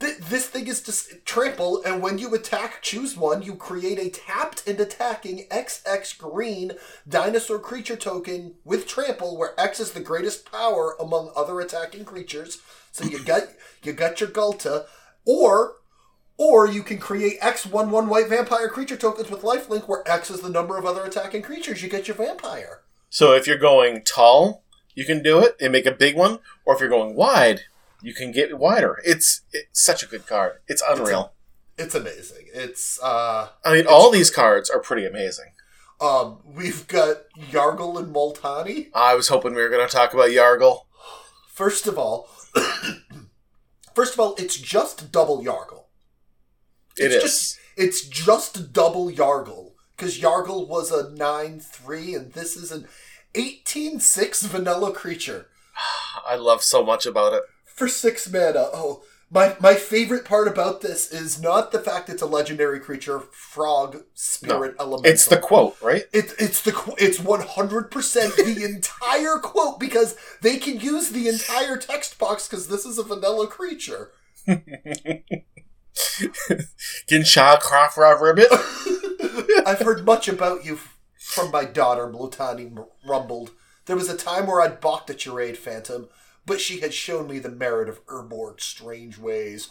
Th- 0.00 0.16
this 0.16 0.48
thing 0.48 0.66
is 0.66 0.82
just 0.82 1.26
trample, 1.26 1.82
and 1.84 2.02
when 2.02 2.16
you 2.16 2.34
attack, 2.34 2.80
choose 2.80 3.18
one. 3.18 3.42
You 3.42 3.54
create 3.54 3.98
a 3.98 4.08
tapped 4.08 4.66
and 4.66 4.80
attacking 4.80 5.46
XX 5.50 6.16
green 6.16 6.72
dinosaur 7.06 7.58
creature 7.58 7.96
token 7.96 8.54
with 8.64 8.86
trample, 8.86 9.36
where 9.36 9.52
X 9.60 9.78
is 9.78 9.92
the 9.92 10.00
greatest 10.00 10.50
power 10.50 10.96
among 10.98 11.32
other 11.36 11.60
attacking 11.60 12.06
creatures. 12.06 12.62
So 12.92 13.04
you 13.04 13.22
got 13.22 13.42
you 13.82 13.92
got 13.92 14.20
your 14.20 14.30
Ghalta, 14.30 14.86
or 15.26 15.74
or 16.38 16.66
you 16.66 16.82
can 16.82 16.96
create 16.96 17.36
X 17.42 17.66
one 17.66 17.90
one 17.90 18.08
white 18.08 18.28
vampire 18.28 18.70
creature 18.70 18.96
tokens 18.96 19.30
with 19.30 19.42
lifelink, 19.42 19.86
where 19.86 20.02
X 20.10 20.30
is 20.30 20.40
the 20.40 20.48
number 20.48 20.78
of 20.78 20.86
other 20.86 21.04
attacking 21.04 21.42
creatures. 21.42 21.82
You 21.82 21.90
get 21.90 22.08
your 22.08 22.16
vampire. 22.16 22.80
So 23.10 23.32
if 23.32 23.46
you're 23.46 23.58
going 23.58 24.02
tall, 24.02 24.64
you 24.94 25.04
can 25.04 25.22
do 25.22 25.40
it 25.40 25.56
and 25.60 25.72
make 25.72 25.84
a 25.84 25.92
big 25.92 26.16
one, 26.16 26.38
or 26.64 26.74
if 26.74 26.80
you're 26.80 26.88
going 26.88 27.14
wide, 27.14 27.64
you 28.02 28.14
can 28.14 28.32
get 28.32 28.58
wider. 28.58 29.00
It's 29.04 29.42
it's 29.52 29.82
such 29.84 30.02
a 30.02 30.06
good 30.06 30.26
card. 30.26 30.58
It's 30.68 30.82
unreal. 30.88 31.32
It's 31.78 31.94
amazing. 31.94 32.46
It's 32.52 33.00
uh 33.02 33.48
I 33.64 33.72
mean, 33.72 33.86
all 33.86 34.10
these 34.10 34.30
cards 34.30 34.68
are 34.70 34.80
pretty 34.80 35.06
amazing. 35.06 35.52
um 36.00 36.38
we've 36.44 36.86
got 36.88 37.16
Yargle 37.50 37.98
and 37.98 38.14
Multani. 38.14 38.88
I 38.94 39.14
was 39.14 39.28
hoping 39.28 39.54
we 39.54 39.62
were 39.62 39.68
going 39.68 39.86
to 39.86 39.92
talk 39.94 40.12
about 40.14 40.30
Yargle. 40.30 40.80
First 41.52 41.86
of 41.86 41.98
all, 41.98 42.28
first 43.94 44.14
of 44.14 44.20
all, 44.20 44.34
it's 44.38 44.56
just 44.56 45.12
double 45.12 45.42
Yargle. 45.42 45.84
It 46.96 47.12
It's 47.12 47.14
is. 47.16 47.22
just- 47.22 47.56
It's 47.76 48.02
just 48.06 48.72
double 48.74 49.10
Yargle 49.10 49.72
because 49.96 50.18
Yargle 50.20 50.66
was 50.68 50.90
a 50.90 51.10
nine 51.10 51.60
three, 51.60 52.14
and 52.14 52.32
this 52.32 52.56
is 52.56 52.70
an 52.72 52.88
eighteen 53.34 54.00
six 54.00 54.42
vanilla 54.42 54.92
creature 54.92 55.46
I 56.26 56.34
love 56.36 56.62
so 56.62 56.84
much 56.84 57.06
about 57.06 57.32
it. 57.32 57.42
For 57.80 57.88
six 57.88 58.30
mana. 58.30 58.68
Oh, 58.74 59.02
my 59.30 59.56
my 59.58 59.72
favorite 59.72 60.26
part 60.26 60.46
about 60.46 60.82
this 60.82 61.10
is 61.10 61.40
not 61.40 61.72
the 61.72 61.78
fact 61.78 62.10
it's 62.10 62.20
a 62.20 62.26
legendary 62.26 62.78
creature, 62.78 63.20
frog, 63.20 64.02
spirit, 64.12 64.76
elemental. 64.78 65.10
It's 65.10 65.24
the 65.24 65.38
quote, 65.38 65.78
right? 65.80 66.02
It, 66.12 66.34
it's 66.38 66.60
the 66.60 66.94
it's 66.98 67.18
one 67.18 67.40
hundred 67.40 67.90
percent 67.90 68.36
the 68.36 68.64
entire 68.70 69.38
quote 69.38 69.80
because 69.80 70.14
they 70.42 70.58
can 70.58 70.78
use 70.78 71.08
the 71.08 71.26
entire 71.26 71.78
text 71.78 72.18
box 72.18 72.46
because 72.46 72.68
this 72.68 72.84
is 72.84 72.98
a 72.98 73.02
vanilla 73.02 73.46
creature. 73.46 74.10
Ginsha 77.08 77.62
Krafra 77.62 78.20
Ribbit. 78.20 78.52
I've 79.66 79.80
heard 79.80 80.04
much 80.04 80.28
about 80.28 80.66
you 80.66 80.78
from 81.18 81.50
my 81.50 81.64
daughter, 81.64 82.06
Multani 82.06 82.86
rumbled. 83.08 83.52
There 83.86 83.96
was 83.96 84.10
a 84.10 84.18
time 84.18 84.46
where 84.46 84.60
I'd 84.60 84.82
balked 84.82 85.08
at 85.08 85.24
your 85.24 85.40
aid, 85.40 85.56
Phantom, 85.56 86.10
but 86.46 86.60
she 86.60 86.80
had 86.80 86.92
shown 86.94 87.28
me 87.28 87.38
the 87.38 87.50
merit 87.50 87.88
of 87.88 88.04
Urborg's 88.06 88.64
strange 88.64 89.18
ways. 89.18 89.68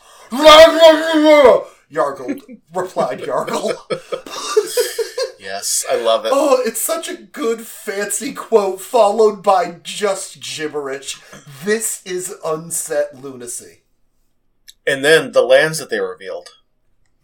Yargle 1.91 2.60
replied, 2.73 3.19
Yargle. 3.19 3.75
Yes, 5.39 5.86
I 5.89 5.95
love 5.95 6.25
it. 6.25 6.32
Oh, 6.36 6.62
it's 6.65 6.82
such 6.82 7.08
a 7.08 7.15
good, 7.15 7.62
fancy 7.62 8.34
quote 8.34 8.82
followed 8.82 9.41
by 9.41 9.79
just 9.82 10.41
gibberish. 10.41 11.19
This 11.63 12.05
is 12.05 12.36
unset 12.45 13.19
lunacy. 13.19 13.84
And 14.86 15.03
then 15.03 15.32
the 15.32 15.41
lands 15.41 15.79
that 15.79 15.89
they 15.89 15.99
revealed. 16.01 16.49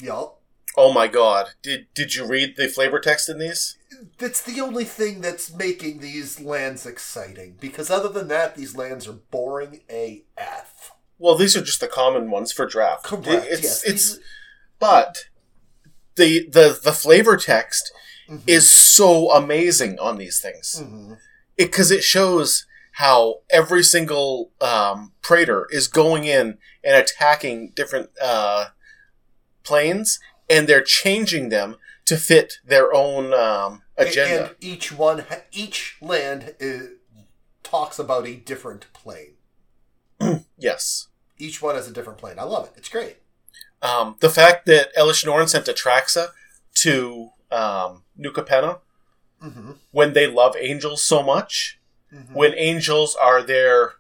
Yup. 0.02 0.42
Oh 0.78 0.92
my 0.94 1.08
god. 1.08 1.50
Did 1.62 1.88
did 1.94 2.16
you 2.16 2.26
read 2.26 2.56
the 2.56 2.68
flavor 2.68 3.00
text 3.00 3.30
in 3.30 3.38
these? 3.38 3.78
That's 4.18 4.42
the 4.42 4.62
only 4.62 4.86
thing 4.86 5.22
that's 5.22 5.54
making 5.54 6.00
these 6.00 6.40
lands 6.40 6.86
exciting. 6.86 7.58
Because 7.60 7.90
other 7.90 8.10
than 8.10 8.28
that, 8.30 8.56
these 8.56 8.76
lands 8.76 9.08
are 9.08 9.14
boring 9.14 9.82
AF. 9.90 10.92
Well, 11.18 11.36
these 11.36 11.56
are 11.56 11.62
just 11.62 11.80
the 11.80 11.88
common 11.88 12.30
ones 12.30 12.52
for 12.52 12.66
draft. 12.66 13.04
Correct. 13.06 13.48
It's 13.50 13.64
yes. 13.64 13.84
it's 13.84 14.20
but 14.80 15.26
the 16.16 16.48
the 16.50 16.80
the 16.82 16.92
flavor 16.92 17.38
text 17.38 17.92
Mhm. 18.30 18.42
is 18.48 18.72
so 18.72 19.32
amazing 19.32 20.00
on 20.00 20.18
these 20.18 20.40
things. 20.40 20.82
Because 21.56 21.92
it, 21.92 22.04
shows 22.04 22.66
how 22.94 23.42
every 23.50 23.84
single 23.84 24.52
um, 24.62 25.14
praetor 25.22 25.68
is 25.70 25.88
going 25.88 26.26
in 26.26 26.58
and 26.84 26.96
attacking 26.96 27.72
different 27.76 28.10
uh, 28.22 28.68
planes, 29.64 30.20
and 30.50 30.68
they're 30.68 30.82
changing 30.82 31.50
them 31.50 31.78
to 32.06 32.18
fit 32.18 32.56
their 32.66 32.94
own 32.94 33.34
um, 33.34 33.84
agenda. 33.98 34.48
And 34.48 34.56
each 34.60 34.92
one, 34.92 35.26
each 35.52 35.98
land 36.02 36.56
is, 36.60 36.90
talks 37.64 38.00
about 38.00 38.28
a 38.28 38.36
different 38.36 38.92
plane. 38.94 39.34
yes. 40.58 41.08
Each 41.38 41.62
one 41.62 41.76
has 41.76 41.88
a 41.88 41.94
different 41.94 42.20
plane. 42.20 42.40
I 42.40 42.44
love 42.44 42.68
it. 42.68 42.74
It's 42.78 42.90
great. 42.90 43.18
Um, 43.82 44.16
the 44.20 44.30
fact 44.30 44.66
that 44.68 44.96
Elesh 44.96 45.26
Norn 45.26 45.48
sent 45.48 45.66
Atraxa 45.66 46.30
to 46.76 47.30
um, 47.52 48.04
New 48.16 48.32
Capenna 48.32 48.80
hmm 49.42 49.72
when 49.92 50.14
they 50.14 50.28
love 50.28 50.56
angels 50.58 51.04
so 51.04 51.22
much, 51.22 51.80
hmm 52.10 52.34
when 52.34 52.54
angels 52.56 53.16
are 53.16 53.44
their 53.44 53.94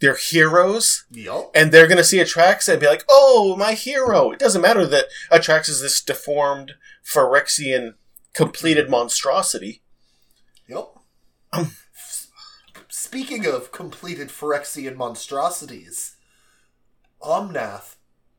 their 0.00 0.16
heroes, 0.16 1.04
Yup. 1.10 1.50
and 1.54 1.72
they're 1.72 1.86
going 1.86 1.98
to 1.98 2.04
see 2.04 2.18
Atraxa 2.18 2.70
and 2.70 2.80
be 2.80 2.86
like, 2.86 3.04
"Oh, 3.08 3.54
my 3.56 3.72
hero!" 3.72 4.30
It 4.30 4.38
doesn't 4.38 4.62
matter 4.62 4.86
that 4.86 5.06
Atraxa 5.30 5.70
is 5.70 5.80
this 5.82 6.00
deformed 6.00 6.74
Phyrexian 7.04 7.94
completed 8.34 8.88
monstrosity. 8.90 9.82
Yep. 10.68 10.88
Speaking 12.88 13.46
of 13.46 13.72
completed 13.72 14.28
Phyrexian 14.28 14.96
monstrosities, 14.96 16.16
Omnath, 17.22 17.96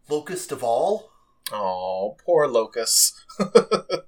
Locust 0.10 0.52
of 0.52 0.64
All, 0.64 1.12
Oh, 1.52 2.16
poor 2.24 2.48
Locust. 2.48 3.16
of 3.40 4.04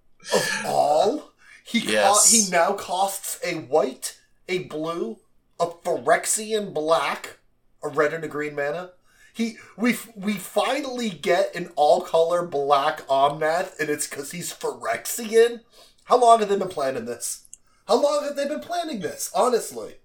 all, 0.65 1.31
he 1.65 1.81
co- 1.81 1.91
Yes. 1.91 2.31
he 2.31 2.51
now 2.51 2.73
costs 2.73 3.39
a 3.43 3.55
white, 3.61 4.19
a 4.47 4.59
blue, 4.65 5.17
a 5.59 5.65
Phyrexian 5.65 6.71
black, 6.71 7.39
a 7.81 7.87
red 7.89 8.13
and 8.13 8.23
a 8.23 8.27
green 8.27 8.53
mana. 8.55 8.91
He 9.33 9.57
we 9.77 9.95
we 10.15 10.33
finally 10.33 11.09
get 11.09 11.55
an 11.55 11.71
all 11.75 12.01
color 12.01 12.45
black 12.45 13.05
Omnath, 13.07 13.79
and 13.79 13.89
it's 13.89 14.07
because 14.07 14.31
he's 14.31 14.53
Phyrexian. 14.53 15.61
How 16.05 16.19
long 16.19 16.39
have 16.39 16.49
they 16.49 16.57
been 16.57 16.67
planning 16.67 17.05
this? 17.05 17.45
How 17.87 18.01
long 18.01 18.23
have 18.23 18.35
they 18.35 18.47
been 18.47 18.59
planning 18.59 18.99
this? 18.99 19.31
Honestly, 19.33 19.95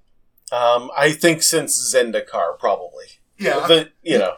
Um, 0.52 0.90
I 0.96 1.12
think 1.12 1.42
since 1.42 1.76
Zendikar, 1.92 2.58
probably. 2.58 3.06
yeah. 3.38 3.66
The 3.66 3.90
you 4.02 4.18
know, 4.18 4.36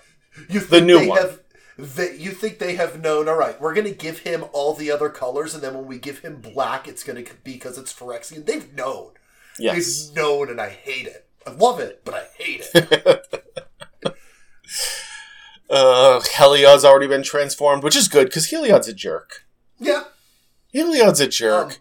You 0.49 0.61
The 0.61 0.81
new 0.81 1.01
they 1.01 1.09
one. 1.09 1.19
Have, 1.19 1.41
that 1.77 2.19
you 2.19 2.33
think 2.33 2.59
they 2.59 2.75
have 2.77 3.01
known? 3.01 3.29
All 3.29 3.37
right, 3.37 3.61
we're 3.61 3.75
going 3.75 3.87
to 3.87 3.93
give 3.95 4.21
him 4.21 4.45
all 4.53 4.75
the 4.75 4.91
other 4.91 5.09
colors, 5.11 5.55
and 5.55 5.63
then 5.63 5.75
when 5.75 5.87
we 5.87 5.99
give 5.99 6.21
him 6.21 6.41
black, 6.41 6.89
it's 6.89 7.05
going 7.05 7.23
to 7.25 7.35
be 7.45 7.53
because 7.53 7.79
it's 7.79 7.93
Phyrexian. 7.93 8.45
They've 8.47 8.73
known. 8.75 9.13
yes. 9.59 10.07
They've 10.09 10.17
known, 10.17 10.49
and 10.51 10.61
I 10.61 10.71
hate 10.71 11.07
it. 11.07 11.27
I 11.47 11.51
love 11.51 11.79
it, 11.79 12.03
but 12.05 12.15
I 12.15 12.25
hate 12.37 12.63
it. 12.75 13.45
Uh, 15.71 16.21
Heliod's 16.21 16.85
already 16.85 17.07
been 17.07 17.23
transformed, 17.23 17.83
which 17.83 17.97
is 17.97 18.09
good 18.09 18.27
because 18.29 18.51
Heliod's 18.51 18.89
a 18.89 18.95
jerk. 18.95 19.45
yeah, 19.79 20.05
Heliod's 20.73 21.21
a 21.21 21.29
jerk, 21.29 21.67
Um, 21.67 21.73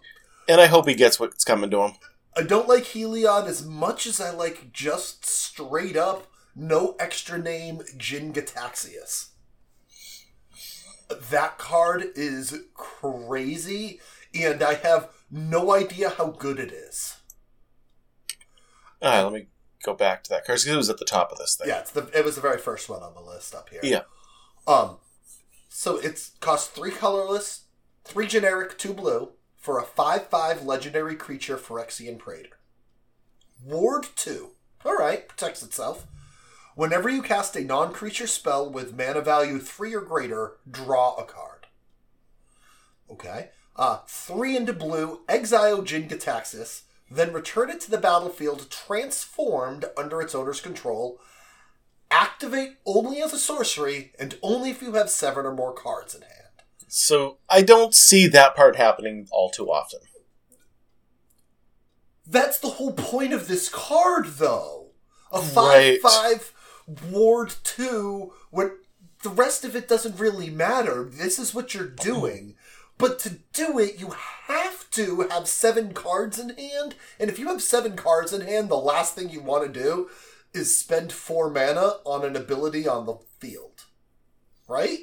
and 0.48 0.60
I 0.60 0.66
hope 0.66 0.86
he 0.88 0.94
gets 0.94 1.18
what's 1.18 1.44
coming 1.44 1.70
to 1.70 1.82
him. 1.82 1.92
I 2.36 2.42
don't 2.42 2.68
like 2.68 2.84
Heliod 2.84 3.46
as 3.46 3.64
much 3.64 4.06
as 4.06 4.20
I 4.20 4.30
like 4.30 4.72
just 4.72 5.24
straight 5.24 5.96
up 5.96 6.26
no 6.54 6.96
extra 6.98 7.38
name 7.38 7.82
Jin-Gitaxias. 7.96 9.28
That 11.30 11.56
card 11.56 12.04
is 12.14 12.54
crazy, 12.74 14.00
and 14.34 14.62
I 14.62 14.74
have 14.74 15.08
no 15.30 15.72
idea 15.72 16.10
how 16.10 16.26
good 16.26 16.58
it 16.58 16.72
is. 16.72 17.16
All 19.00 19.10
right, 19.10 19.22
let 19.22 19.32
me 19.32 19.46
go 19.84 19.94
back 19.94 20.24
to 20.24 20.30
that 20.30 20.46
card 20.46 20.58
because 20.58 20.66
it 20.66 20.76
was 20.76 20.90
at 20.90 20.98
the 20.98 21.04
top 21.04 21.32
of 21.32 21.38
this 21.38 21.56
thing. 21.56 21.68
Yeah, 21.68 21.80
it's 21.80 21.90
the 21.90 22.08
it 22.14 22.24
was 22.24 22.34
the 22.34 22.40
very 22.40 22.58
first 22.58 22.88
one 22.88 23.02
on 23.02 23.14
the 23.14 23.20
list 23.20 23.54
up 23.54 23.68
here. 23.70 23.80
Yeah. 23.82 24.02
Um, 24.66 24.96
so 25.68 25.96
it's 25.96 26.32
cost 26.40 26.72
three 26.72 26.90
colorless, 26.90 27.64
three 28.04 28.26
generic, 28.26 28.78
two 28.78 28.92
blue 28.92 29.30
for 29.56 29.78
a 29.78 29.84
five-five 29.84 30.64
legendary 30.64 31.16
creature 31.16 31.56
Phyrexian 31.56 32.18
Praetor. 32.18 32.58
Ward 33.64 34.06
two. 34.14 34.50
All 34.84 34.96
right, 34.96 35.26
protects 35.28 35.62
itself. 35.62 36.06
Whenever 36.74 37.08
you 37.08 37.22
cast 37.22 37.56
a 37.56 37.64
non-creature 37.64 38.28
spell 38.28 38.70
with 38.70 38.96
mana 38.96 39.20
value 39.20 39.58
three 39.58 39.94
or 39.94 40.00
greater, 40.00 40.58
draw 40.70 41.16
a 41.16 41.24
card. 41.24 41.66
Okay. 43.10 43.50
Uh, 43.74 43.98
three 44.06 44.56
into 44.56 44.72
blue, 44.72 45.20
exile 45.28 45.82
Jin-Gitaxias, 45.82 46.82
then 47.10 47.32
return 47.32 47.70
it 47.70 47.80
to 47.82 47.90
the 47.90 47.98
battlefield 47.98 48.70
transformed 48.70 49.86
under 49.96 50.20
its 50.20 50.34
owner's 50.34 50.60
control. 50.60 51.20
Activate 52.10 52.76
only 52.86 53.20
as 53.20 53.32
a 53.32 53.38
sorcery 53.38 54.12
and 54.18 54.38
only 54.42 54.70
if 54.70 54.82
you 54.82 54.92
have 54.94 55.10
seven 55.10 55.46
or 55.46 55.54
more 55.54 55.72
cards 55.72 56.14
in 56.14 56.22
hand. 56.22 56.32
So 56.88 57.38
I 57.48 57.62
don't 57.62 57.94
see 57.94 58.26
that 58.28 58.56
part 58.56 58.76
happening 58.76 59.28
all 59.30 59.50
too 59.50 59.66
often. 59.70 60.00
That's 62.26 62.58
the 62.58 62.68
whole 62.68 62.92
point 62.92 63.32
of 63.32 63.48
this 63.48 63.68
card, 63.68 64.26
though. 64.38 64.90
A 65.32 65.40
Right. 65.40 66.00
5 66.00 66.42
5 66.92 67.10
Ward 67.10 67.54
2, 67.64 68.32
when 68.50 68.72
the 69.22 69.30
rest 69.30 69.64
of 69.64 69.74
it 69.74 69.88
doesn't 69.88 70.18
really 70.18 70.50
matter. 70.50 71.04
This 71.04 71.38
is 71.38 71.54
what 71.54 71.74
you're 71.74 71.88
doing. 71.88 72.54
But 72.98 73.18
to 73.20 73.38
do 73.52 73.78
it, 73.78 73.98
you 74.00 74.10
have 74.48 74.90
to 74.90 75.20
have 75.30 75.46
seven 75.46 75.94
cards 75.94 76.38
in 76.38 76.50
hand. 76.56 76.96
And 77.20 77.30
if 77.30 77.38
you 77.38 77.46
have 77.48 77.62
seven 77.62 77.94
cards 77.96 78.32
in 78.32 78.40
hand, 78.40 78.68
the 78.68 78.76
last 78.76 79.14
thing 79.14 79.30
you 79.30 79.40
want 79.40 79.72
to 79.72 79.80
do 79.82 80.10
is 80.52 80.76
spend 80.78 81.12
four 81.12 81.48
mana 81.48 81.94
on 82.04 82.24
an 82.24 82.34
ability 82.34 82.88
on 82.88 83.06
the 83.06 83.14
field. 83.38 83.84
Right? 84.66 84.98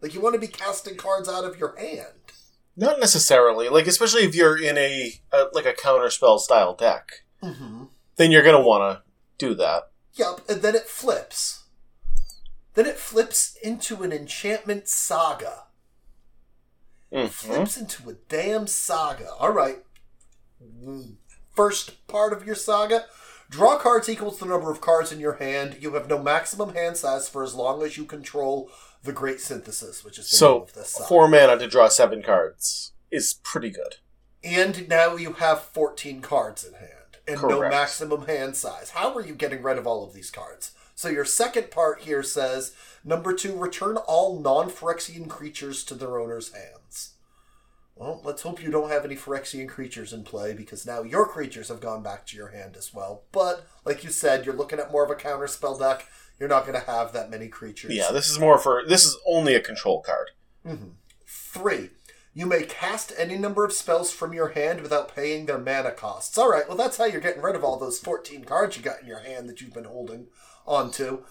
Like, 0.00 0.12
you 0.14 0.20
want 0.20 0.34
to 0.34 0.40
be 0.40 0.46
casting 0.48 0.96
cards 0.96 1.28
out 1.28 1.44
of 1.44 1.58
your 1.58 1.76
hand. 1.78 2.06
Not 2.76 2.98
necessarily. 3.00 3.68
Like, 3.68 3.86
especially 3.86 4.22
if 4.22 4.34
you're 4.34 4.60
in 4.60 4.76
a, 4.78 5.12
a 5.32 5.46
like 5.52 5.66
a 5.66 5.72
counterspell 5.72 6.38
style 6.40 6.74
deck, 6.74 7.10
Mm-hmm. 7.42 7.84
then 8.16 8.30
you're 8.30 8.42
gonna 8.42 8.60
want 8.60 8.82
to 8.82 9.02
do 9.38 9.54
that. 9.54 9.90
Yup, 10.14 10.46
and 10.48 10.60
then 10.60 10.74
it 10.74 10.82
flips. 10.88 11.64
Then 12.74 12.84
it 12.86 12.96
flips 12.98 13.56
into 13.62 14.02
an 14.02 14.12
enchantment 14.12 14.88
saga. 14.88 15.64
Mhm. 17.12 17.28
Flips 17.30 17.76
into 17.76 18.08
a 18.10 18.14
damn 18.28 18.66
saga. 18.66 19.32
All 19.34 19.50
right. 19.52 19.82
First 21.54 22.06
part 22.06 22.32
of 22.32 22.46
your 22.46 22.54
saga. 22.54 23.06
Draw 23.48 23.78
cards 23.78 24.08
equals 24.08 24.38
the 24.38 24.46
number 24.46 24.70
of 24.70 24.80
cards 24.80 25.10
in 25.10 25.18
your 25.18 25.34
hand. 25.34 25.78
You 25.80 25.94
have 25.94 26.08
no 26.08 26.22
maximum 26.22 26.74
hand 26.74 26.96
size 26.96 27.28
for 27.28 27.42
as 27.42 27.54
long 27.54 27.82
as 27.82 27.96
you 27.96 28.04
control 28.04 28.70
the 29.02 29.12
Great 29.12 29.40
Synthesis, 29.40 30.04
which 30.04 30.18
is 30.18 30.30
the 30.30 30.34
name 30.36 30.38
So 30.38 30.62
of 30.62 30.72
this 30.74 30.90
saga. 30.90 31.08
four 31.08 31.26
mana 31.28 31.58
to 31.58 31.66
draw 31.66 31.88
seven 31.88 32.22
cards 32.22 32.92
is 33.10 33.34
pretty 33.42 33.70
good. 33.70 33.96
And 34.44 34.88
now 34.88 35.16
you 35.16 35.32
have 35.34 35.62
14 35.62 36.22
cards 36.22 36.64
in 36.64 36.74
hand 36.74 37.18
and 37.26 37.42
no 37.42 37.60
maximum 37.60 38.26
hand 38.26 38.56
size. 38.56 38.90
How 38.90 39.12
are 39.14 39.20
you 39.20 39.34
getting 39.34 39.62
rid 39.62 39.78
of 39.78 39.86
all 39.86 40.04
of 40.04 40.12
these 40.14 40.30
cards? 40.30 40.70
So 40.94 41.08
your 41.08 41.24
second 41.24 41.70
part 41.70 42.02
here 42.02 42.22
says 42.22 42.72
number 43.04 43.32
two, 43.34 43.56
return 43.56 43.96
all 43.96 44.38
non 44.38 44.70
Phyrexian 44.70 45.28
creatures 45.28 45.82
to 45.84 45.94
their 45.94 46.18
owner's 46.20 46.52
hands. 46.52 46.76
Well, 48.00 48.22
let's 48.24 48.40
hope 48.40 48.62
you 48.62 48.70
don't 48.70 48.88
have 48.88 49.04
any 49.04 49.14
Phyrexian 49.14 49.68
creatures 49.68 50.14
in 50.14 50.24
play 50.24 50.54
because 50.54 50.86
now 50.86 51.02
your 51.02 51.26
creatures 51.26 51.68
have 51.68 51.82
gone 51.82 52.02
back 52.02 52.24
to 52.26 52.36
your 52.36 52.48
hand 52.48 52.74
as 52.74 52.94
well. 52.94 53.24
But 53.30 53.66
like 53.84 54.02
you 54.02 54.08
said, 54.08 54.46
you're 54.46 54.56
looking 54.56 54.78
at 54.78 54.90
more 54.90 55.04
of 55.04 55.10
a 55.10 55.14
counter 55.14 55.46
spell 55.46 55.76
deck. 55.76 56.06
You're 56.38 56.48
not 56.48 56.66
going 56.66 56.80
to 56.80 56.90
have 56.90 57.12
that 57.12 57.28
many 57.28 57.48
creatures. 57.48 57.94
Yeah, 57.94 58.10
this 58.10 58.30
is 58.30 58.38
more 58.38 58.56
for 58.56 58.82
this 58.88 59.04
is 59.04 59.18
only 59.26 59.54
a 59.54 59.60
control 59.60 60.00
card. 60.00 60.30
Mm-hmm. 60.66 60.92
Three, 61.26 61.90
you 62.32 62.46
may 62.46 62.62
cast 62.62 63.12
any 63.18 63.36
number 63.36 63.66
of 63.66 63.72
spells 63.72 64.10
from 64.10 64.32
your 64.32 64.48
hand 64.48 64.80
without 64.80 65.14
paying 65.14 65.44
their 65.44 65.58
mana 65.58 65.90
costs. 65.90 66.38
All 66.38 66.50
right, 66.50 66.66
well, 66.66 66.78
that's 66.78 66.96
how 66.96 67.04
you're 67.04 67.20
getting 67.20 67.42
rid 67.42 67.54
of 67.54 67.62
all 67.62 67.78
those 67.78 67.98
14 67.98 68.44
cards 68.44 68.78
you 68.78 68.82
got 68.82 69.02
in 69.02 69.06
your 69.06 69.20
hand 69.20 69.46
that 69.46 69.60
you've 69.60 69.74
been 69.74 69.84
holding 69.84 70.28
onto. 70.66 71.24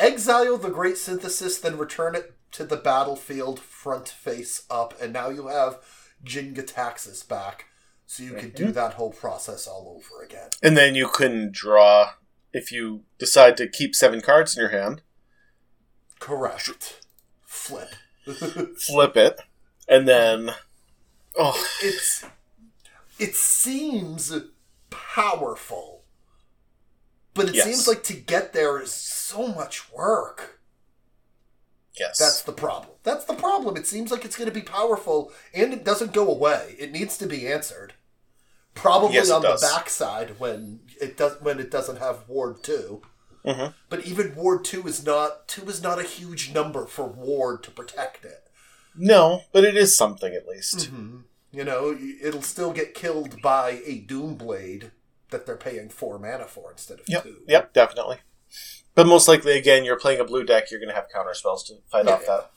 Exile 0.00 0.56
the 0.56 0.68
Great 0.70 0.98
Synthesis, 0.98 1.58
then 1.58 1.78
return 1.78 2.16
it 2.16 2.34
to 2.50 2.64
the 2.64 2.76
battlefield 2.76 3.60
front 3.60 4.08
face 4.08 4.64
up, 4.68 5.00
and 5.00 5.12
now 5.12 5.28
you 5.28 5.46
have 5.46 5.78
Jin-Gitaxias 6.24 7.26
back, 7.28 7.66
so 8.06 8.22
you 8.22 8.32
can 8.32 8.50
do 8.50 8.64
mm-hmm. 8.64 8.72
that 8.72 8.94
whole 8.94 9.12
process 9.12 9.66
all 9.66 9.94
over 9.96 10.24
again. 10.24 10.50
And 10.62 10.76
then 10.76 10.94
you 10.94 11.08
can 11.08 11.50
draw 11.52 12.10
if 12.52 12.72
you 12.72 13.02
decide 13.18 13.56
to 13.58 13.68
keep 13.68 13.94
seven 13.94 14.20
cards 14.20 14.56
in 14.56 14.60
your 14.60 14.70
hand, 14.70 15.02
Correct. 16.18 17.00
Flip. 17.44 17.94
flip 18.78 19.16
it, 19.16 19.40
and 19.88 20.06
then 20.06 20.50
oh 21.36 21.66
it's 21.82 22.24
it 23.18 23.34
seems 23.34 24.32
powerful 24.90 26.02
but 27.34 27.48
it 27.48 27.54
Yes. 27.54 27.64
seems 27.64 27.88
like 27.88 28.02
to 28.04 28.14
get 28.14 28.52
there 28.52 28.80
is 28.80 28.92
so 28.92 29.46
much 29.46 29.90
work 29.92 30.57
yes, 31.98 32.18
that's 32.18 32.42
the 32.42 32.52
problem. 32.52 32.92
That's 33.02 33.24
the 33.24 33.34
problem. 33.34 33.76
It 33.76 33.86
seems 33.86 34.10
like 34.10 34.24
it's 34.24 34.36
going 34.36 34.48
to 34.48 34.54
be 34.54 34.62
powerful 34.62 35.32
and 35.54 35.72
it 35.72 35.84
doesn't 35.84 36.12
go 36.12 36.28
away. 36.28 36.76
It 36.78 36.92
needs 36.92 37.16
to 37.18 37.26
be 37.26 37.46
answered. 37.48 37.94
Probably 38.74 39.16
Yes, 39.16 39.30
on 39.30 39.42
the 39.42 39.58
backside 39.60 40.38
when 40.38 40.80
it 41.00 41.16
does 41.16 41.40
when 41.40 41.58
it 41.58 41.70
doesn't 41.70 41.96
have 41.98 42.28
ward 42.28 42.62
2 42.62 43.02
Mhm. 43.44 43.74
but 43.88 44.04
even 44.04 44.34
ward 44.36 44.64
2 44.64 44.86
is 44.86 45.04
not 45.04 45.48
2 45.48 45.68
is 45.68 45.82
not 45.82 45.98
a 45.98 46.02
huge 46.04 46.52
number 46.52 46.86
for 46.86 47.06
ward 47.06 47.62
to 47.64 47.70
protect 47.70 48.24
it. 48.24 48.44
No, 48.94 49.42
but 49.52 49.64
it 49.64 49.76
is 49.76 49.96
something 49.96 50.32
at 50.34 50.46
least. 50.46 50.90
You 51.50 51.64
know, 51.64 51.96
it'll 52.22 52.42
still 52.42 52.72
get 52.72 52.94
killed 52.94 53.40
by 53.42 53.80
a 53.84 54.00
Doomblade 54.06 54.90
that 55.30 55.46
they're 55.46 55.56
paying 55.56 55.88
four 55.88 56.18
mana 56.18 56.46
for 56.46 56.70
instead 56.70 57.00
of 57.00 57.08
Yep, 57.08 57.22
two. 57.22 57.42
yep, 57.48 57.72
definitely. 57.72 58.18
But 58.98 59.06
most 59.06 59.28
likely, 59.28 59.56
again, 59.56 59.84
you're 59.84 59.96
playing 59.96 60.18
a 60.18 60.24
blue 60.24 60.42
deck. 60.42 60.72
You're 60.72 60.80
going 60.80 60.88
to 60.88 60.94
have 60.96 61.06
counter 61.14 61.32
spells 61.32 61.62
to 61.68 61.74
fight 61.88 62.06
Yeah, 62.06 62.14
off 62.14 62.26
that. 62.26 62.50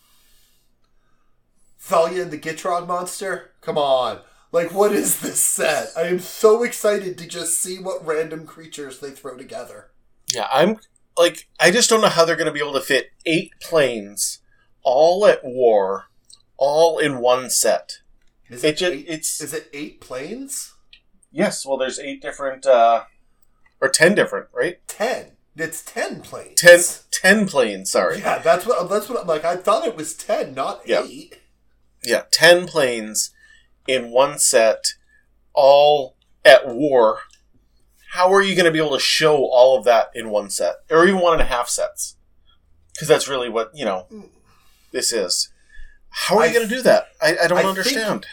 Thalia 1.80 2.23
and 2.23 2.32
the 2.32 2.39
Gitrog 2.39 2.88
monster? 2.88 3.51
Come 3.62 3.77
on. 3.77 4.21
Like, 4.51 4.73
what 4.73 4.91
is 4.91 5.19
this 5.19 5.39
set? 5.39 5.89
I 5.95 6.08
am 6.08 6.17
so 6.17 6.63
excited 6.63 7.19
to 7.19 7.27
just 7.27 7.62
see 7.62 7.77
what 7.77 8.04
random 8.04 8.47
creatures 8.47 8.97
they 8.97 9.12
throw 9.12 9.38
together. 9.38 9.91
Yeah, 10.34 10.47
I'm 10.51 10.80
like, 11.15 11.47
I 11.60 11.69
just 11.69 11.91
don't 11.91 12.01
know 12.01 12.10
how 12.10 12.25
they're 12.25 12.36
going 12.36 12.47
to 12.47 12.51
be 12.51 12.60
able 12.60 12.73
to 12.73 12.82
fit 12.82 13.12
eight 13.27 13.51
planes 13.62 14.39
all 14.82 15.27
at 15.27 15.45
war, 15.45 16.06
all 16.58 16.97
in 16.97 17.19
one 17.19 17.51
set. 17.51 17.99
Is 18.49 18.63
It 18.63 18.69
it, 18.69 18.77
just, 18.77 18.91
eight, 18.93 19.06
it's 19.08 19.41
is 19.41 19.54
it 19.54 19.69
eight 19.73 20.01
planes? 20.01 20.73
yes. 21.32 21.67
Well, 21.67 21.77
there's 21.77 21.99
eight 21.99 22.19
different, 22.19 22.65
uh 22.65 23.04
or 23.80 23.89
ten 23.89 24.15
different, 24.15 24.47
right? 24.51 24.80
Ten. 24.88 25.34
It's 25.55 25.83
ten 25.83 26.21
planes. 26.21 26.59
Ten, 26.59 26.79
ten 27.11 27.47
planes. 27.47 27.91
Sorry. 27.91 28.19
Yeah, 28.19 28.39
that's 28.39 28.65
what 28.65 28.89
that's 28.89 29.09
what 29.09 29.21
I'm 29.21 29.27
like. 29.27 29.43
I 29.43 29.57
thought 29.57 29.85
it 29.85 29.97
was 29.97 30.13
ten, 30.13 30.53
not 30.53 30.81
Yeah. 30.85 31.03
eight. 31.03 31.39
Yeah, 32.03 32.23
ten 32.31 32.67
planes 32.67 33.31
in 33.87 34.11
one 34.11 34.39
set, 34.39 34.93
all 35.53 36.15
at 36.45 36.67
war. 36.67 37.19
How 38.13 38.33
are 38.33 38.41
you 38.41 38.55
going 38.55 38.65
to 38.65 38.71
be 38.71 38.79
able 38.79 38.95
to 38.95 38.99
show 38.99 39.37
all 39.37 39.77
of 39.77 39.85
that 39.85 40.09
in 40.13 40.29
one 40.29 40.49
set, 40.49 40.75
or 40.89 41.05
even 41.05 41.21
one 41.21 41.33
and 41.33 41.41
a 41.41 41.45
half 41.45 41.69
sets? 41.69 42.15
Because 42.93 43.07
that's 43.07 43.27
really 43.27 43.49
what 43.49 43.71
you 43.73 43.85
know 43.85 44.05
hmm. 44.09 44.21
this 44.91 45.11
is. 45.11 45.49
How 46.09 46.37
are 46.37 46.43
I 46.43 46.47
you 46.47 46.53
going 46.53 46.67
to 46.67 46.75
do 46.75 46.81
that? 46.81 47.07
I, 47.21 47.37
I 47.43 47.47
don't 47.47 47.57
I 47.57 47.61
think- 47.61 47.69
understand. 47.69 48.25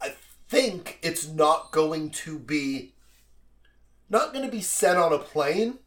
I 0.00 0.14
think 0.48 0.98
it's 1.02 1.26
not 1.26 1.72
going 1.72 2.10
to 2.10 2.38
be 2.38 2.94
not 4.08 4.32
going 4.32 4.44
to 4.44 4.50
be 4.50 4.60
set 4.60 4.96
on 4.96 5.12
a 5.12 5.18
plane, 5.18 5.78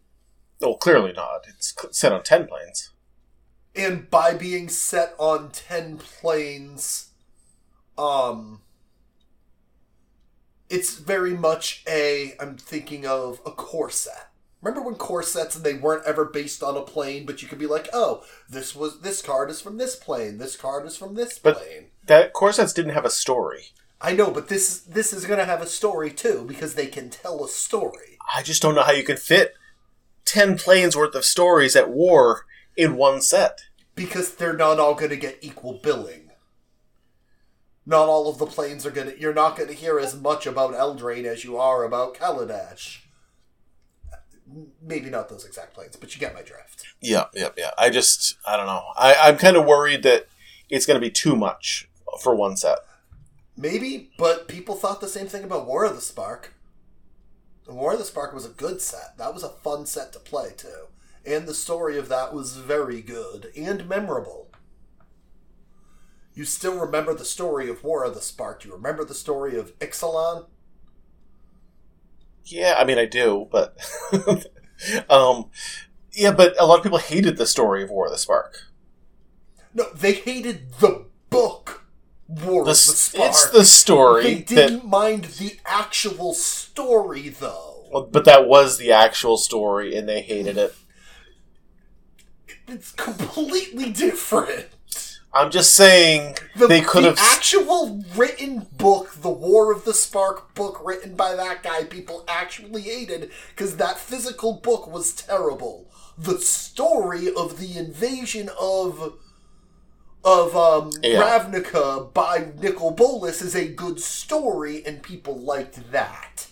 Oh, 0.61 0.75
clearly 0.75 1.13
not. 1.13 1.45
It's 1.47 1.73
set 1.91 2.11
on 2.11 2.23
ten 2.23 2.47
planes. 2.47 2.91
and 3.75 4.09
by 4.09 4.33
being 4.33 4.67
set 4.69 5.13
on 5.17 5.51
ten 5.51 5.97
planes, 5.97 7.09
um, 7.97 8.61
it's 10.69 10.95
very 10.97 11.33
much 11.33 11.83
a. 11.87 12.33
I'm 12.39 12.57
thinking 12.57 13.05
of 13.05 13.39
a 13.45 13.51
core 13.51 13.89
set. 13.89 14.27
Remember 14.61 14.81
when 14.85 14.95
core 14.95 15.23
sets 15.23 15.55
and 15.55 15.63
they 15.63 15.73
weren't 15.75 16.05
ever 16.05 16.25
based 16.25 16.61
on 16.61 16.75
a 16.75 16.81
plane, 16.81 17.25
but 17.25 17.41
you 17.41 17.47
could 17.47 17.59
be 17.59 17.65
like, 17.65 17.87
oh, 17.93 18.23
this 18.49 18.75
was 18.75 18.99
this 18.99 19.21
card 19.21 19.49
is 19.49 19.61
from 19.61 19.77
this 19.77 19.95
plane, 19.95 20.37
this 20.37 20.57
card 20.57 20.85
is 20.85 20.97
from 20.97 21.15
this 21.15 21.39
But- 21.39 21.57
plane. 21.57 21.85
That 22.07 22.33
core 22.33 22.51
sets 22.51 22.73
didn't 22.73 22.93
have 22.95 23.05
a 23.05 23.09
story. 23.11 23.67
I 24.01 24.13
know, 24.13 24.31
but 24.31 24.47
this 24.49 24.79
this 24.79 25.13
is 25.13 25.25
going 25.25 25.39
to 25.39 25.45
have 25.45 25.61
a 25.61 25.67
story 25.67 26.09
too 26.11 26.43
because 26.47 26.73
they 26.75 26.87
can 26.87 27.09
tell 27.09 27.43
a 27.43 27.47
story. 27.49 28.17
I 28.35 28.41
just 28.43 28.61
don't 28.61 28.73
know 28.75 28.83
how 28.83 28.91
you 28.93 29.03
can 29.03 29.17
fit 29.17 29.55
ten 30.29 30.57
planes 30.57 30.95
worth 30.95 31.15
of 31.15 31.25
stories 31.25 31.75
at 31.75 31.89
war 31.89 32.45
in 32.77 32.95
one 32.95 33.21
set. 33.21 33.61
because 33.95 34.35
they're 34.35 34.53
not 34.55 34.79
all 34.79 34.95
going 34.95 35.09
to 35.09 35.17
get 35.17 35.37
equal 35.41 35.73
billing. 35.73 36.31
Not 37.85 38.07
all 38.07 38.29
of 38.29 38.37
the 38.37 38.45
planes 38.45 38.85
are 38.85 38.91
going 38.91 39.09
to. 39.11 39.19
You're 39.19 39.33
not 39.33 39.57
going 39.57 39.67
to 39.69 39.75
hear 39.75 39.99
as 39.99 40.15
much 40.15 40.45
about 40.45 40.73
Eldraine 40.73 41.25
as 41.25 41.43
you 41.43 41.57
are 41.57 41.83
about 41.83 42.15
Kaladesh. 42.15 42.99
Maybe 44.81 45.09
not 45.09 45.29
those 45.29 45.45
exact 45.45 45.73
planes, 45.73 45.95
but 45.95 46.13
you 46.13 46.19
get 46.19 46.33
my 46.33 46.41
drift. 46.41 46.85
Yeah, 47.01 47.25
yeah, 47.33 47.49
yeah. 47.57 47.71
I 47.77 47.89
just, 47.89 48.35
I 48.47 48.57
don't 48.57 48.65
know. 48.65 48.83
I, 48.97 49.15
I'm 49.21 49.37
kind 49.37 49.57
of 49.57 49.65
worried 49.65 50.03
that 50.03 50.27
it's 50.69 50.85
going 50.85 50.99
to 50.99 51.05
be 51.05 51.11
too 51.11 51.35
much 51.35 51.89
for 52.21 52.33
one 52.35 52.57
set. 52.57 52.79
Maybe, 53.57 54.11
but 54.17 54.47
people 54.47 54.75
thought 54.75 55.01
the 55.01 55.07
same 55.07 55.27
thing 55.27 55.43
about 55.43 55.67
War 55.67 55.83
of 55.85 55.95
the 55.95 56.01
Spark. 56.01 56.53
And 57.69 57.77
War 57.77 57.93
of 57.93 57.99
the 57.99 58.05
Spark 58.05 58.33
was 58.33 58.47
a 58.47 58.49
good 58.49 58.81
set. 58.81 59.15
That 59.19 59.31
was 59.31 59.43
a 59.43 59.49
fun 59.49 59.85
set 59.85 60.11
to 60.13 60.19
play 60.19 60.53
too, 60.57 60.87
and 61.23 61.47
the 61.47 61.53
story 61.53 61.99
of 61.99 62.09
that 62.09 62.33
was 62.33 62.57
very 62.57 62.99
good 62.99 63.51
and 63.55 63.87
memorable. 63.87 64.47
You 66.33 66.45
still 66.45 66.79
remember 66.79 67.13
the 67.13 67.25
story 67.25 67.69
of 67.69 67.83
War 67.83 68.03
of 68.03 68.15
the 68.15 68.21
Spark. 68.21 68.65
You 68.65 68.73
remember 68.73 69.05
the 69.05 69.13
story 69.13 69.55
of 69.55 69.77
Ixalan? 69.77 70.47
Yeah, 72.43 72.73
I 72.75 72.85
mean, 72.85 72.97
I 72.97 73.05
do, 73.05 73.47
but, 73.51 73.77
um, 75.09 75.51
yeah, 76.11 76.31
but 76.31 76.59
a 76.59 76.65
lot 76.65 76.79
of 76.79 76.83
people 76.83 76.97
hated 76.97 77.37
the 77.37 77.45
story 77.45 77.83
of 77.83 77.91
War 77.91 78.07
of 78.07 78.11
the 78.11 78.17
Spark. 78.17 78.63
No, 79.75 79.91
they 79.93 80.13
hated 80.13 80.73
the 80.79 81.05
book 81.29 81.78
War 82.29 82.63
The, 82.63 82.71
of 82.71 82.75
the 82.75 82.75
Spark. 82.75 83.29
it's 83.29 83.49
the 83.49 83.65
story 83.65 84.23
they 84.23 84.35
didn't 84.41 84.85
mind 84.85 85.25
the 85.25 85.57
actual 85.65 86.33
story, 86.33 87.29
though. 87.29 88.07
but 88.11 88.23
that 88.25 88.47
was 88.47 88.77
the 88.77 88.91
actual 88.91 89.35
story, 89.37 89.95
and 89.95 90.07
they 90.07 90.21
hated 90.21 90.55
it. 90.57 90.75
It's 92.67 92.91
completely 92.91 93.91
different. 93.91 94.67
I'm 95.33 95.51
just 95.51 95.75
saying 95.75 96.37
The, 96.55 96.67
they 96.67 96.81
could 96.81 97.03
the 97.03 97.09
have. 97.09 97.19
actual 97.19 98.03
written 98.15 98.67
book, 98.77 99.13
the 99.21 99.29
War 99.29 99.71
of 99.71 99.85
the 99.85 99.93
Spark 99.93 100.53
book 100.55 100.79
written 100.83 101.15
by 101.15 101.35
that 101.35 101.61
guy, 101.63 101.83
people 101.83 102.23
actually 102.27 102.81
hated 102.83 103.31
because 103.55 103.77
that 103.77 103.97
physical 103.99 104.53
book 104.53 104.87
was 104.91 105.13
terrible. 105.13 105.87
The 106.17 106.39
story 106.39 107.31
of 107.33 107.59
the 107.59 107.77
invasion 107.77 108.49
of 108.59 109.13
of 110.23 110.55
um, 110.55 110.91
Yeah. 111.01 111.21
Ravnica 111.21 112.13
by 112.13 112.51
Nicol 112.59 112.91
Bolas 112.91 113.41
is 113.41 113.55
a 113.55 113.67
good 113.67 113.99
story, 113.99 114.85
and 114.85 115.01
people 115.01 115.37
liked 115.37 115.91
that. 115.91 116.47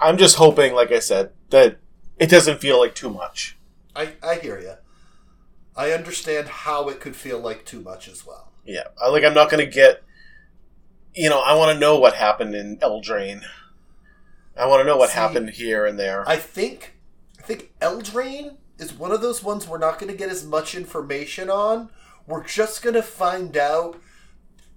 I'm 0.00 0.18
just 0.18 0.36
hoping, 0.36 0.74
like 0.74 0.92
I 0.92 0.98
said, 0.98 1.30
that 1.50 1.78
it 2.18 2.28
doesn't 2.28 2.60
feel 2.60 2.78
like 2.78 2.94
too 2.94 3.10
much. 3.10 3.56
I, 3.94 4.12
I 4.22 4.36
hear 4.36 4.58
you. 4.60 4.74
I 5.76 5.92
understand 5.92 6.48
how 6.48 6.88
it 6.88 7.00
could 7.00 7.16
feel 7.16 7.38
like 7.38 7.64
too 7.64 7.80
much 7.80 8.08
as 8.08 8.26
well. 8.26 8.52
Yeah, 8.64 8.84
I, 9.00 9.08
like 9.08 9.24
I'm 9.24 9.34
not 9.34 9.50
going 9.50 9.64
to 9.64 9.70
get. 9.70 10.02
You 11.14 11.30
know, 11.30 11.40
I 11.40 11.54
want 11.54 11.72
to 11.72 11.78
know 11.78 11.98
what 11.98 12.14
happened 12.14 12.54
in 12.54 12.76
Eldraine. 12.78 13.42
I 14.56 14.66
want 14.66 14.80
to 14.80 14.84
know 14.84 14.96
what 14.96 15.10
See, 15.10 15.16
happened 15.16 15.50
here 15.50 15.86
and 15.86 15.98
there. 15.98 16.28
I 16.28 16.36
think 16.36 16.96
I 17.38 17.42
think 17.42 17.72
Eldraine 17.80 18.56
is 18.78 18.92
one 18.92 19.12
of 19.12 19.22
those 19.22 19.42
ones 19.42 19.66
we're 19.66 19.78
not 19.78 19.98
going 19.98 20.10
to 20.10 20.18
get 20.18 20.30
as 20.30 20.44
much 20.44 20.74
information 20.74 21.48
on. 21.48 21.90
We're 22.26 22.44
just 22.44 22.82
going 22.82 22.94
to 22.94 23.02
find 23.02 23.56
out 23.56 24.00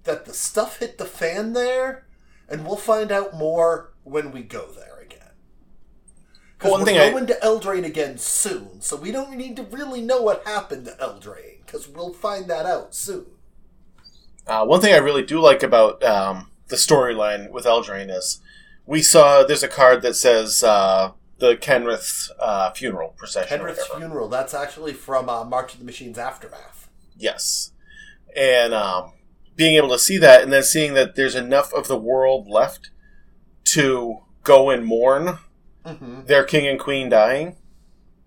that 0.04 0.24
the 0.24 0.32
stuff 0.34 0.78
hit 0.78 0.98
the 0.98 1.04
fan 1.04 1.52
there, 1.52 2.06
and 2.48 2.66
we'll 2.66 2.76
find 2.76 3.10
out 3.12 3.34
more 3.34 3.92
when 4.04 4.32
we 4.32 4.42
go 4.42 4.66
there 4.66 4.98
again. 5.00 5.32
Because 6.58 6.70
One 6.72 6.80
we're 6.80 6.86
thing 6.86 6.98
I- 6.98 7.10
going 7.10 7.26
to 7.26 7.38
Eldraine 7.42 7.84
again 7.84 8.18
soon, 8.18 8.80
so 8.80 8.96
we 8.96 9.10
don't 9.12 9.32
need 9.36 9.56
to 9.56 9.62
really 9.64 10.00
know 10.00 10.22
what 10.22 10.46
happened 10.46 10.84
to 10.86 10.92
Eldraine, 10.92 11.64
because 11.66 11.88
we'll 11.88 12.12
find 12.12 12.48
that 12.48 12.66
out 12.66 12.94
soon. 12.94 13.26
Uh, 14.46 14.64
one 14.64 14.80
thing 14.80 14.94
I 14.94 14.98
really 14.98 15.22
do 15.24 15.40
like 15.40 15.62
about 15.62 16.02
um, 16.02 16.50
the 16.68 16.76
storyline 16.76 17.50
with 17.50 17.64
Eldraine 17.66 18.10
is 18.10 18.40
we 18.86 19.02
saw 19.02 19.44
there's 19.44 19.62
a 19.62 19.68
card 19.68 20.02
that 20.02 20.14
says 20.14 20.64
uh, 20.64 21.12
the 21.38 21.56
Kenrith 21.56 22.30
uh, 22.40 22.70
funeral 22.72 23.14
procession. 23.16 23.60
whatever. 23.60 23.80
funeral, 23.96 24.28
that's 24.28 24.54
actually 24.54 24.92
from 24.92 25.28
uh, 25.28 25.44
March 25.44 25.74
of 25.74 25.78
the 25.78 25.84
Machine's 25.84 26.18
Aftermath. 26.18 26.88
Yes. 27.20 27.72
And 28.34 28.72
um, 28.74 29.12
being 29.56 29.76
able 29.76 29.90
to 29.90 29.98
see 29.98 30.16
that 30.18 30.42
and 30.42 30.52
then 30.52 30.62
seeing 30.62 30.94
that 30.94 31.14
there's 31.16 31.34
enough 31.34 31.72
of 31.74 31.86
the 31.88 31.98
world 31.98 32.48
left 32.48 32.90
to 33.64 34.18
go 34.42 34.70
and 34.70 34.84
mourn 34.86 35.38
Mm-hmm. 35.84 36.26
their 36.26 36.44
king 36.44 36.66
and 36.68 36.78
queen 36.78 37.08
dying, 37.08 37.56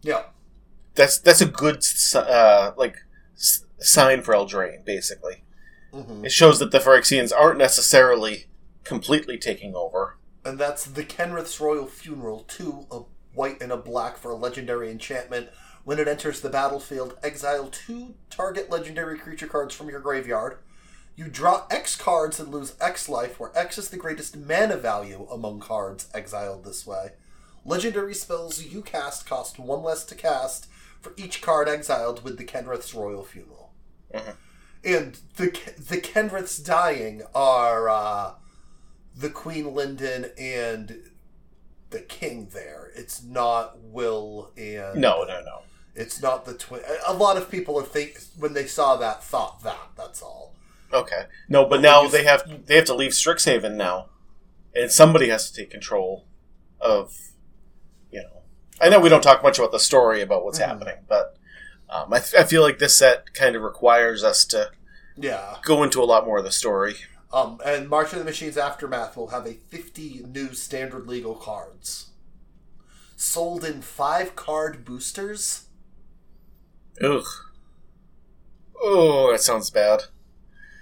Yeah. 0.02 0.24
that's 0.96 1.20
that's 1.20 1.40
a 1.40 1.46
good 1.46 1.86
uh, 2.16 2.72
like 2.76 2.96
s- 3.36 3.64
sign 3.78 4.24
for 4.24 4.34
Eldraine, 4.34 4.84
basically. 4.84 5.44
Mm-hmm. 5.94 6.26
It 6.26 6.32
shows 6.32 6.58
that 6.58 6.72
the 6.72 6.80
Phyrexians 6.80 7.32
aren't 7.32 7.60
necessarily 7.60 8.46
completely 8.84 9.38
taking 9.38 9.76
over. 9.76 10.18
And 10.44 10.58
that's 10.58 10.84
the 10.86 11.04
Kenrith's 11.04 11.60
Royal 11.60 11.86
Funeral, 11.86 12.40
too, 12.48 12.88
a 12.90 13.02
white 13.36 13.62
and 13.62 13.72
a 13.72 13.78
black 13.78 14.18
for 14.18 14.32
a 14.32 14.36
legendary 14.36 14.90
enchantment. 14.90 15.50
When 15.84 16.00
it 16.00 16.08
enters 16.08 16.40
the 16.40 16.50
battlefield, 16.50 17.18
exile 17.24 17.68
two 17.68 18.16
target 18.30 18.70
legendary 18.70 19.18
creature 19.18 19.48
cards 19.48 19.76
from 19.76 19.90
your 19.90 20.00
graveyard. 20.00 20.58
You 21.16 21.26
draw 21.28 21.68
X 21.70 21.96
cards 21.96 22.40
and 22.40 22.52
lose 22.52 22.76
X 22.80 23.08
life, 23.10 23.40
where 23.40 23.52
X 23.54 23.78
is 23.78 23.90
the 23.90 23.98
greatest 23.98 24.36
mana 24.38 24.78
value 24.78 25.28
among 25.30 25.60
cards 25.60 26.08
exiled 26.14 26.64
this 26.64 26.88
way. 26.88 27.12
Legendary 27.66 28.14
spells 28.14 28.64
you 28.64 28.82
cast 28.82 29.26
cost 29.26 29.60
one 29.60 29.84
less 29.84 30.04
to 30.06 30.16
cast 30.16 30.68
for 31.02 31.14
each 31.18 31.42
card 31.42 31.68
exiled 31.68 32.24
with 32.24 32.38
the 32.38 32.44
Kenrith's 32.46 32.94
Royal 32.96 33.24
Funeral. 33.24 33.72
Mhm. 34.14 34.36
And 34.86 35.20
the 35.36 35.48
the 35.78 36.02
Kenriths 36.02 36.64
dying 36.64 37.24
are 37.36 37.90
uh, 37.90 38.34
the 39.16 39.30
Queen 39.30 39.74
Linden 39.74 40.32
and 40.38 41.12
the 41.90 42.00
King. 42.00 42.48
There, 42.54 42.90
it's 42.96 43.22
not 43.22 43.80
Will 43.80 44.52
and 44.58 45.00
No, 45.00 45.24
no, 45.24 45.42
no. 45.42 45.62
It's 45.96 46.22
not 46.22 46.46
the 46.46 46.54
twin. 46.54 46.82
A 47.08 47.14
lot 47.14 47.38
of 47.38 47.50
people 47.50 47.78
are 47.80 47.84
think 47.84 48.20
when 48.38 48.54
they 48.54 48.66
saw 48.66 48.96
that 48.98 49.24
thought 49.24 49.62
that. 49.64 49.90
That's 49.96 50.22
all. 50.22 50.54
Okay. 50.92 51.26
No, 51.50 51.64
but 51.64 51.70
But 51.78 51.82
now 51.82 52.04
you- 52.04 52.10
they 52.10 52.24
have 52.24 52.66
they 52.68 52.76
have 52.76 52.86
to 52.86 52.94
leave 52.96 53.12
Strixhaven 53.12 53.76
now, 53.76 54.10
and 54.76 54.92
somebody 54.92 55.30
has 55.30 55.50
to 55.50 55.56
take 55.62 55.72
control 55.72 56.26
of, 56.80 57.16
you 58.12 58.22
know. 58.22 58.42
I 58.82 58.90
know 58.90 59.00
we 59.00 59.10
don't 59.10 59.22
talk 59.24 59.42
much 59.44 59.58
about 59.60 59.72
the 59.72 59.80
story 59.80 60.22
about 60.22 60.44
what's 60.44 60.60
Mhm. 60.60 60.66
happening, 60.68 60.98
but 61.08 61.38
um, 61.90 62.12
I, 62.12 62.20
th- 62.20 62.34
I 62.34 62.44
feel 62.44 62.64
like 62.64 62.80
this 62.80 62.96
set 62.96 63.34
kind 63.36 63.56
of 63.56 63.62
requires 63.62 64.24
us 64.24 64.46
to 64.46 64.72
Yeah. 65.16 65.58
go 65.64 65.84
into 65.84 66.02
a 66.02 66.06
lot 66.06 66.26
more 66.26 66.40
of 66.40 66.44
the 66.44 66.52
story. 66.52 66.96
Um, 67.32 67.60
and 67.64 67.88
March 67.88 68.14
of 68.14 68.20
the 68.20 68.26
Machines 68.26 68.58
Aftermath 68.58 69.16
will 69.16 69.28
have 69.28 69.46
a 69.46 69.54
50 69.70 70.24
new 70.28 70.54
standard 70.54 71.08
legal 71.08 71.36
cards. 71.36 72.08
Sold 73.16 73.64
in 73.64 73.82
five 73.82 74.36
card 74.36 74.84
boosters. 74.86 75.66
Ugh. 77.02 77.24
Oh, 78.82 79.32
that 79.32 79.42
sounds 79.42 79.70
bad. 79.70 80.04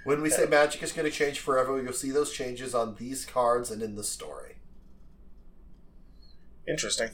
When 0.04 0.20
we 0.20 0.30
say 0.30 0.46
Magic 0.46 0.82
is 0.82 0.92
going 0.92 1.08
to 1.08 1.16
change 1.16 1.38
forever, 1.38 1.80
you'll 1.80 1.92
see 1.92 2.10
those 2.10 2.32
changes 2.32 2.74
on 2.74 2.96
these 2.96 3.24
cards 3.24 3.70
and 3.70 3.80
in 3.82 3.94
the 3.94 4.02
story. 4.02 4.56
Interesting. 6.66 7.10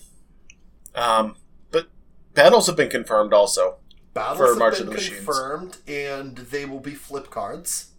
Um, 0.94 1.36
but 1.70 1.88
battles 2.34 2.66
have 2.66 2.76
been 2.76 2.88
confirmed 2.90 3.32
also. 3.34 3.76
Battles 4.14 4.38
For 4.38 4.46
have 4.48 4.58
March 4.58 4.74
been 4.78 4.82
of 4.84 4.88
the 4.88 4.94
Machines. 4.94 5.16
confirmed, 5.16 5.76
and 5.86 6.36
they 6.38 6.64
will 6.64 6.80
be 6.80 6.94
flip 6.94 7.30
cards. 7.30 7.90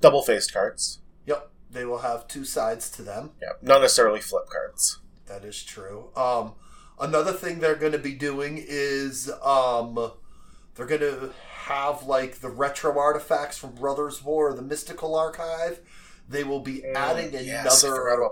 Double 0.00 0.22
faced 0.22 0.52
cards. 0.52 1.00
Yep, 1.26 1.50
they 1.70 1.84
will 1.84 1.98
have 1.98 2.28
two 2.28 2.44
sides 2.44 2.88
to 2.92 3.02
them. 3.02 3.32
Yep, 3.42 3.62
not 3.62 3.80
necessarily 3.80 4.20
flip 4.20 4.44
cards. 4.48 5.00
That 5.26 5.44
is 5.44 5.62
true. 5.64 6.10
Um, 6.16 6.54
another 7.00 7.32
thing 7.32 7.60
they're 7.60 7.74
going 7.74 7.92
to 7.92 7.98
be 7.98 8.14
doing 8.14 8.62
is 8.66 9.30
um, 9.42 10.12
they're 10.74 10.86
going 10.86 11.00
to 11.00 11.32
have 11.64 12.04
like 12.04 12.36
the 12.40 12.48
retro 12.48 12.98
artifacts 12.98 13.58
from 13.58 13.74
Brothers 13.74 14.22
War, 14.24 14.52
the 14.54 14.62
Mystical 14.62 15.14
Archive. 15.14 15.80
They 16.28 16.44
will 16.44 16.60
be 16.60 16.84
adding 16.84 17.30
Mm, 17.30 17.46
yes, 17.46 17.84
I 17.84 17.88
another 17.88 18.30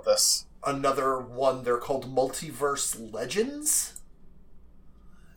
another 0.66 1.18
one. 1.18 1.64
They're 1.64 1.78
called 1.78 2.14
Multiverse 2.14 3.12
Legends. 3.12 3.94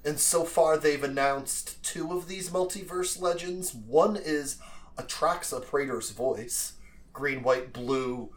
And 0.06 0.20
so 0.20 0.46
far, 0.46 0.78
they've 0.78 1.04
announced 1.04 1.84
two 1.84 2.14
of 2.14 2.28
these 2.28 2.50
multiverse 2.50 3.22
legends. 3.22 3.74
One 3.76 4.16
is 4.16 4.58
Atraxa 4.98 5.66
Praetor's 5.66 6.12
Voice, 6.12 6.74
green, 7.12 7.44
white, 7.44 7.74
blue, 7.74 8.30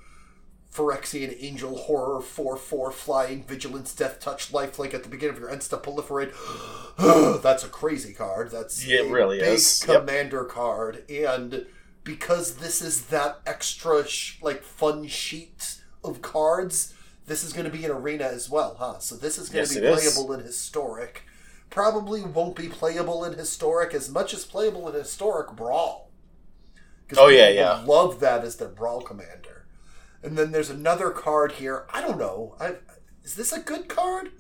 Phyrexian 0.75 1.37
Angel 1.43 1.77
Horror 1.77 2.21
4 2.23 2.57
4 2.57 2.93
Flying 2.93 3.45
Vigilance 3.45 3.95
Death 3.95 4.19
Touch 4.21 4.51
Lifelink 4.53 4.95
at 4.95 5.03
the 5.03 5.09
beginning 5.09 5.35
of 5.37 5.41
your 5.41 5.51
end 5.51 5.63
step 5.63 5.83
proliferate. 5.83 6.33
That's 7.43 7.65
a 7.65 7.69
crazy 7.69 8.13
card. 8.15 8.51
That's 8.51 8.85
Yeah, 8.87 9.01
it 9.01 9.11
a 9.11 9.13
really 9.13 9.39
big 9.39 9.49
is. 9.49 9.85
Yep. 9.87 10.01
commander 10.07 10.45
card. 10.45 11.05
And 11.11 11.67
because 12.05 12.57
this 12.57 12.81
is 12.81 13.07
that 13.07 13.41
extra, 13.47 14.07
sh- 14.07 14.39
like, 14.43 14.63
fun 14.63 15.07
sheet 15.07 15.79
of 16.03 16.23
cards, 16.23 16.95
this 17.27 17.45
is 17.45 17.53
going 17.53 17.71
to 17.71 17.77
be 17.77 17.85
an 17.85 17.91
arena 17.91 18.25
as 18.25 18.49
well, 18.51 18.77
huh? 18.79 18.99
So 18.99 19.15
this 19.15 19.39
is 19.39 19.49
going 19.51 19.63
Yes, 19.63 19.75
to 19.75 19.81
be 19.81 19.87
it 19.87 19.93
is. 19.93 20.15
playable 20.15 20.33
in 20.33 20.41
Historic. 20.41 21.23
Probably 21.71 22.23
won't 22.23 22.57
be 22.57 22.69
playable 22.69 23.25
in 23.25 23.35
Historic 23.35 23.95
as 23.95 24.11
much 24.11 24.35
as 24.35 24.45
playable 24.45 24.89
in 24.89 24.95
Historic 24.95 25.53
Brawl. 25.53 26.11
Oh, 27.17 27.29
yeah, 27.29 27.51
yeah. 27.51 27.83
Love 27.87 28.21
that 28.21 28.43
as 28.43 28.57
their 28.57 28.69
Brawl 28.69 29.03
commander. 29.03 29.52
And 30.23 30.37
then 30.39 30.53
there's 30.53 30.71
another 30.71 31.11
card 31.11 31.53
here. 31.53 31.87
I 31.93 32.01
don't 32.01 32.19
know. 32.19 32.57
I, 32.61 32.77
is 33.25 33.35
this 33.35 33.53
a 33.53 33.61
good 33.61 33.89
card? 33.89 34.31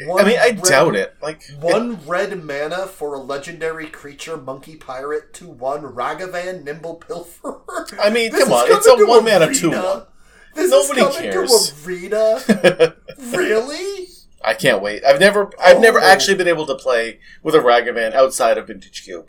I 0.00 0.24
mean, 0.24 0.38
I 0.40 0.52
doubt 0.52 0.96
it. 0.96 1.14
Like, 1.22 1.42
One 1.60 2.04
red 2.06 2.42
mana 2.42 2.86
for 2.86 3.14
a 3.14 3.18
legendary 3.20 3.86
creature, 3.88 4.36
Monkey 4.38 4.76
Pirate, 4.76 5.34
2 5.34 5.48
1, 5.48 5.82
Ragavan, 5.82 6.64
Nimble 6.64 6.96
Pilferer. 6.96 7.98
I 8.00 8.08
mean, 8.10 8.32
This 8.32 8.44
come 8.44 8.52
on, 8.54 8.64
it's 8.70 8.86
a 8.86 8.96
one 9.06 9.24
mana 9.24 9.46
arena. 9.46 9.54
2-1. 9.54 10.06
This 10.54 10.70
Nobody 10.70 11.00
is 11.02 11.16
coming 11.16 11.30
cares. 11.32 11.72
to 11.72 11.86
arena. 11.88 12.96
really? 13.36 14.08
I 14.44 14.54
can't 14.54 14.82
wait. 14.82 15.04
I've 15.04 15.20
never, 15.20 15.50
I've 15.60 15.80
never 15.80 16.00
Oh. 16.00 16.04
actually 16.04 16.36
been 16.36 16.48
able 16.48 16.66
to 16.66 16.74
play 16.74 17.20
with 17.42 17.54
a 17.54 17.58
Ragavan 17.60 18.12
outside 18.14 18.58
of 18.58 18.66
Vintage 18.66 19.04
Cube. 19.04 19.26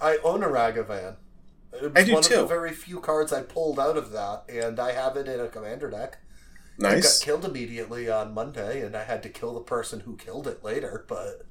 I 0.00 0.18
own 0.24 0.42
a 0.42 0.48
Ragavan. 0.48 1.16
It 1.82 1.82
was 1.82 1.92
I 1.96 2.04
do 2.04 2.14
one 2.14 2.24
of 2.24 2.30
the 2.30 2.46
very 2.46 2.72
few 2.72 3.00
cards 3.00 3.32
I 3.32 3.42
pulled 3.42 3.78
out 3.78 3.96
of 3.96 4.10
that, 4.12 4.44
and 4.48 4.78
I 4.80 4.92
have 4.92 5.16
it 5.16 5.28
in 5.28 5.40
a 5.40 5.48
commander 5.48 5.90
deck. 5.90 6.18
It 6.78 6.82
Nice. 6.82 7.18
got 7.18 7.24
killed 7.24 7.44
immediately 7.44 8.08
on 8.10 8.34
Monday, 8.34 8.82
and 8.82 8.94
I 8.96 9.04
had 9.04 9.22
to 9.22 9.28
kill 9.28 9.54
the 9.54 9.60
person 9.60 10.00
who 10.00 10.16
killed 10.16 10.46
it 10.46 10.62
later. 10.62 11.04
But 11.08 11.42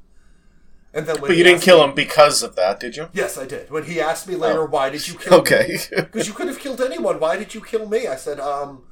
and 0.94 1.06
then 1.08 1.18
But 1.20 1.36
you 1.36 1.44
didn't 1.44 1.62
kill 1.62 1.80
me- 1.80 1.90
him 1.90 1.96
because 1.96 2.42
of 2.44 2.56
that, 2.56 2.80
did 2.80 2.96
you? 2.96 3.10
Yes, 3.12 3.38
I 3.38 3.46
did. 3.46 3.70
When 3.72 3.84
he 3.86 4.00
asked 4.00 4.28
me 4.28 4.36
later, 4.36 4.62
Oh. 4.64 4.68
why 4.68 4.90
did 4.90 5.08
you 5.08 5.16
kill 5.16 5.34
me? 5.34 5.38
Okay. 5.40 5.78
Because 5.96 6.28
you 6.28 6.34
could 6.34 6.48
have 6.48 6.60
killed 6.60 6.80
anyone. 6.82 7.20
Why 7.20 7.38
did 7.38 7.54
you 7.54 7.62
kill 7.62 7.88
me? 7.90 8.08
I 8.08 8.16
said, 8.16 8.40
um, 8.40 8.84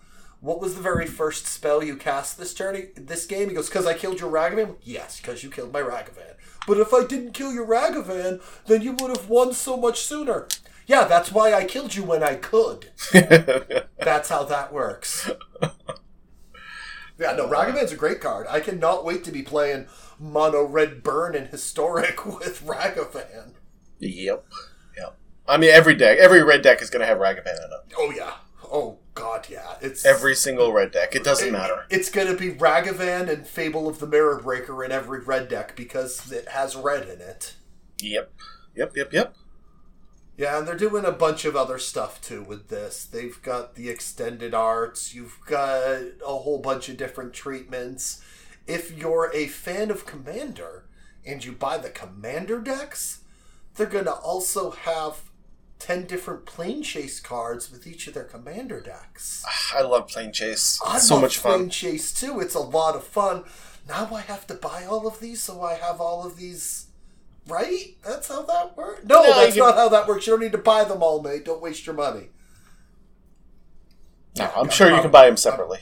what 0.42 0.60
was 0.60 0.76
the 0.76 0.82
very 0.82 1.06
first 1.08 1.48
spell 1.48 1.82
you 1.82 1.96
cast 1.96 2.38
this 2.38 2.54
journey, 2.54 2.88
this 2.98 3.26
game? 3.26 3.48
He 3.48 3.56
goes, 3.56 3.70
because 3.70 3.86
I 3.86 3.94
killed 3.94 4.20
your 4.20 4.30
Ragavan? 4.32 4.76
Yes, 4.82 5.22
because 5.22 5.44
you 5.44 5.50
killed 5.50 5.72
my 5.72 5.82
Ragavan. 5.82 6.34
But 6.68 6.78
if 6.78 6.94
I 6.94 7.06
didn't 7.06 7.32
kill 7.34 7.54
your 7.54 7.66
Ragavan, 7.66 8.42
then 8.66 8.82
you 8.82 8.94
would 9.00 9.16
have 9.16 9.30
won 9.30 9.54
so 9.54 9.78
much 9.78 10.02
sooner. 10.02 10.48
Yeah, 10.86 11.06
that's 11.06 11.32
why 11.32 11.54
I 11.54 11.66
killed 11.66 11.96
you 11.96 12.04
when 12.04 12.24
I 12.24 12.36
could. 12.36 12.90
That's 14.00 14.28
how 14.30 14.44
that 14.44 14.74
works. 14.74 15.30
Yeah, 17.20 17.34
no, 17.34 17.48
Ragavan's 17.48 17.92
a 17.92 17.96
great 17.96 18.20
card. 18.20 18.48
I 18.50 18.60
cannot 18.60 19.06
wait 19.06 19.24
to 19.24 19.32
be 19.32 19.44
playing 19.44 19.88
Mono 20.20 20.64
Red 20.66 21.04
Burn 21.04 21.36
and 21.36 21.48
Historic 21.48 22.26
with 22.40 22.66
Ragavan. 22.66 23.54
yep. 24.00 24.46
Yep. 24.98 25.18
I 25.48 25.58
mean, 25.58 25.70
every 25.70 25.96
deck, 25.96 26.18
every 26.18 26.44
red 26.44 26.62
deck 26.62 26.82
is 26.82 26.90
going 26.90 27.02
to 27.02 27.06
have 27.06 27.18
Ragavan 27.18 27.56
in 27.58 27.72
it. 27.72 27.94
Oh 27.98 28.12
yeah. 28.16 28.34
Oh 28.72 28.98
god, 29.14 29.48
yeah. 29.50 29.76
It's 29.82 30.04
Every 30.06 30.36
single 30.36 30.74
red 30.74 30.92
deck. 30.92 31.16
It 31.16 31.24
doesn't 31.24 31.50
it- 31.50 31.52
matter. 31.52 31.86
It's 31.92 32.10
gonna 32.10 32.36
be 32.36 32.50
Ragavan 32.52 33.30
and 33.30 33.46
Fable 33.48 33.88
of 33.88 34.00
the 34.00 34.08
Mirror 34.08 34.42
Breaker 34.42 34.84
in 34.84 34.92
every 34.92 35.20
red 35.20 35.48
deck 35.48 35.76
because 35.76 36.32
it 36.32 36.48
has 36.50 36.76
red 36.76 37.08
in 37.08 37.22
it. 37.22 37.54
Yep. 38.00 38.34
Yep, 38.76 38.98
yep, 38.98 39.14
yep. 39.14 39.36
Yeah, 40.36 40.58
and 40.58 40.68
they're 40.68 40.76
doing 40.76 41.06
a 41.06 41.12
bunch 41.12 41.46
of 41.46 41.56
other 41.56 41.78
stuff 41.78 42.20
too 42.22 42.44
with 42.44 42.70
this. 42.70 43.06
They've 43.06 43.40
got 43.42 43.76
the 43.76 43.90
extended 43.90 44.54
arts, 44.54 45.14
you've 45.14 45.40
got 45.46 46.02
a 46.26 46.38
whole 46.38 46.60
bunch 46.60 46.90
of 46.90 46.98
different 46.98 47.34
treatments. 47.34 48.24
If 48.66 48.98
you're 48.98 49.30
a 49.34 49.48
fan 49.48 49.92
of 49.92 50.06
Commander 50.06 50.86
and 51.26 51.44
you 51.44 51.52
buy 51.52 51.78
the 51.78 51.90
Commander 51.90 52.60
decks, 52.60 53.20
they're 53.76 53.86
going 53.86 54.06
to 54.06 54.14
also 54.14 54.72
have 54.72 55.22
10 55.80 56.06
different 56.06 56.46
plane 56.46 56.82
chase 56.82 57.20
cards 57.20 57.70
with 57.70 57.86
each 57.86 58.08
of 58.08 58.14
their 58.14 58.24
Commander 58.24 58.80
decks. 58.80 59.44
I 59.76 59.82
love 59.82 60.08
Plane 60.08 60.32
Chase. 60.32 60.80
I 60.86 60.98
so 60.98 61.16
love 61.16 61.24
much 61.24 61.38
fun. 61.38 61.60
Plane 61.60 61.70
Chase 61.70 62.14
too. 62.14 62.40
It's 62.40 62.56
a 62.56 62.60
lot 62.60 62.96
of 62.96 63.04
fun. 63.04 63.44
Now 63.88 64.10
I 64.14 64.22
have 64.22 64.48
to 64.48 64.54
buy 64.54 64.86
all 64.86 65.06
of 65.08 65.20
these, 65.20 65.44
so 65.44 65.62
I 65.62 65.74
have 65.74 66.00
all 66.00 66.26
of 66.26 66.38
these. 66.38 66.88
Right? 67.48 67.98
That's 68.06 68.30
how 68.30 68.44
that 68.44 68.78
works. 68.78 68.83
No, 69.36 69.44
that's 69.44 69.56
not 69.58 69.76
how 69.76 69.90
that 69.90 70.08
works. 70.08 70.26
You 70.28 70.34
don't 70.34 70.42
need 70.42 70.52
to 70.54 70.58
buy 70.58 70.84
them 70.84 71.02
all, 71.04 71.22
mate. 71.22 71.46
Don't 71.46 71.62
waste 71.62 71.86
your 71.86 71.96
money. 71.96 72.30
No, 74.38 74.52
I'm 74.56 74.70
sure 74.70 74.88
you 74.88 74.94
I'm- 74.96 75.04
can 75.04 75.12
buy 75.12 75.28
them 75.28 75.38
separately. 75.38 75.80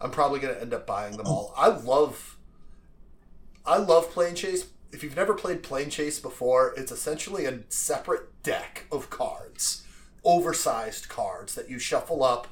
I'm 0.00 0.10
probably 0.10 0.40
going 0.40 0.54
to 0.54 0.60
end 0.60 0.72
up 0.72 0.86
buying 0.86 1.16
them 1.18 1.26
all. 1.26 1.52
I 1.56 1.68
love, 1.68 2.38
I 3.66 3.76
love 3.76 4.10
Plane 4.10 4.34
Chase. 4.34 4.66
If 4.92 5.02
you've 5.02 5.16
never 5.16 5.34
played 5.34 5.62
Plane 5.62 5.90
Chase 5.90 6.18
before, 6.18 6.72
it's 6.76 6.90
essentially 6.90 7.44
a 7.44 7.60
separate 7.68 8.42
deck 8.42 8.86
of 8.90 9.10
cards, 9.10 9.84
oversized 10.24 11.08
cards 11.10 11.54
that 11.54 11.68
you 11.68 11.78
shuffle 11.78 12.24
up, 12.24 12.48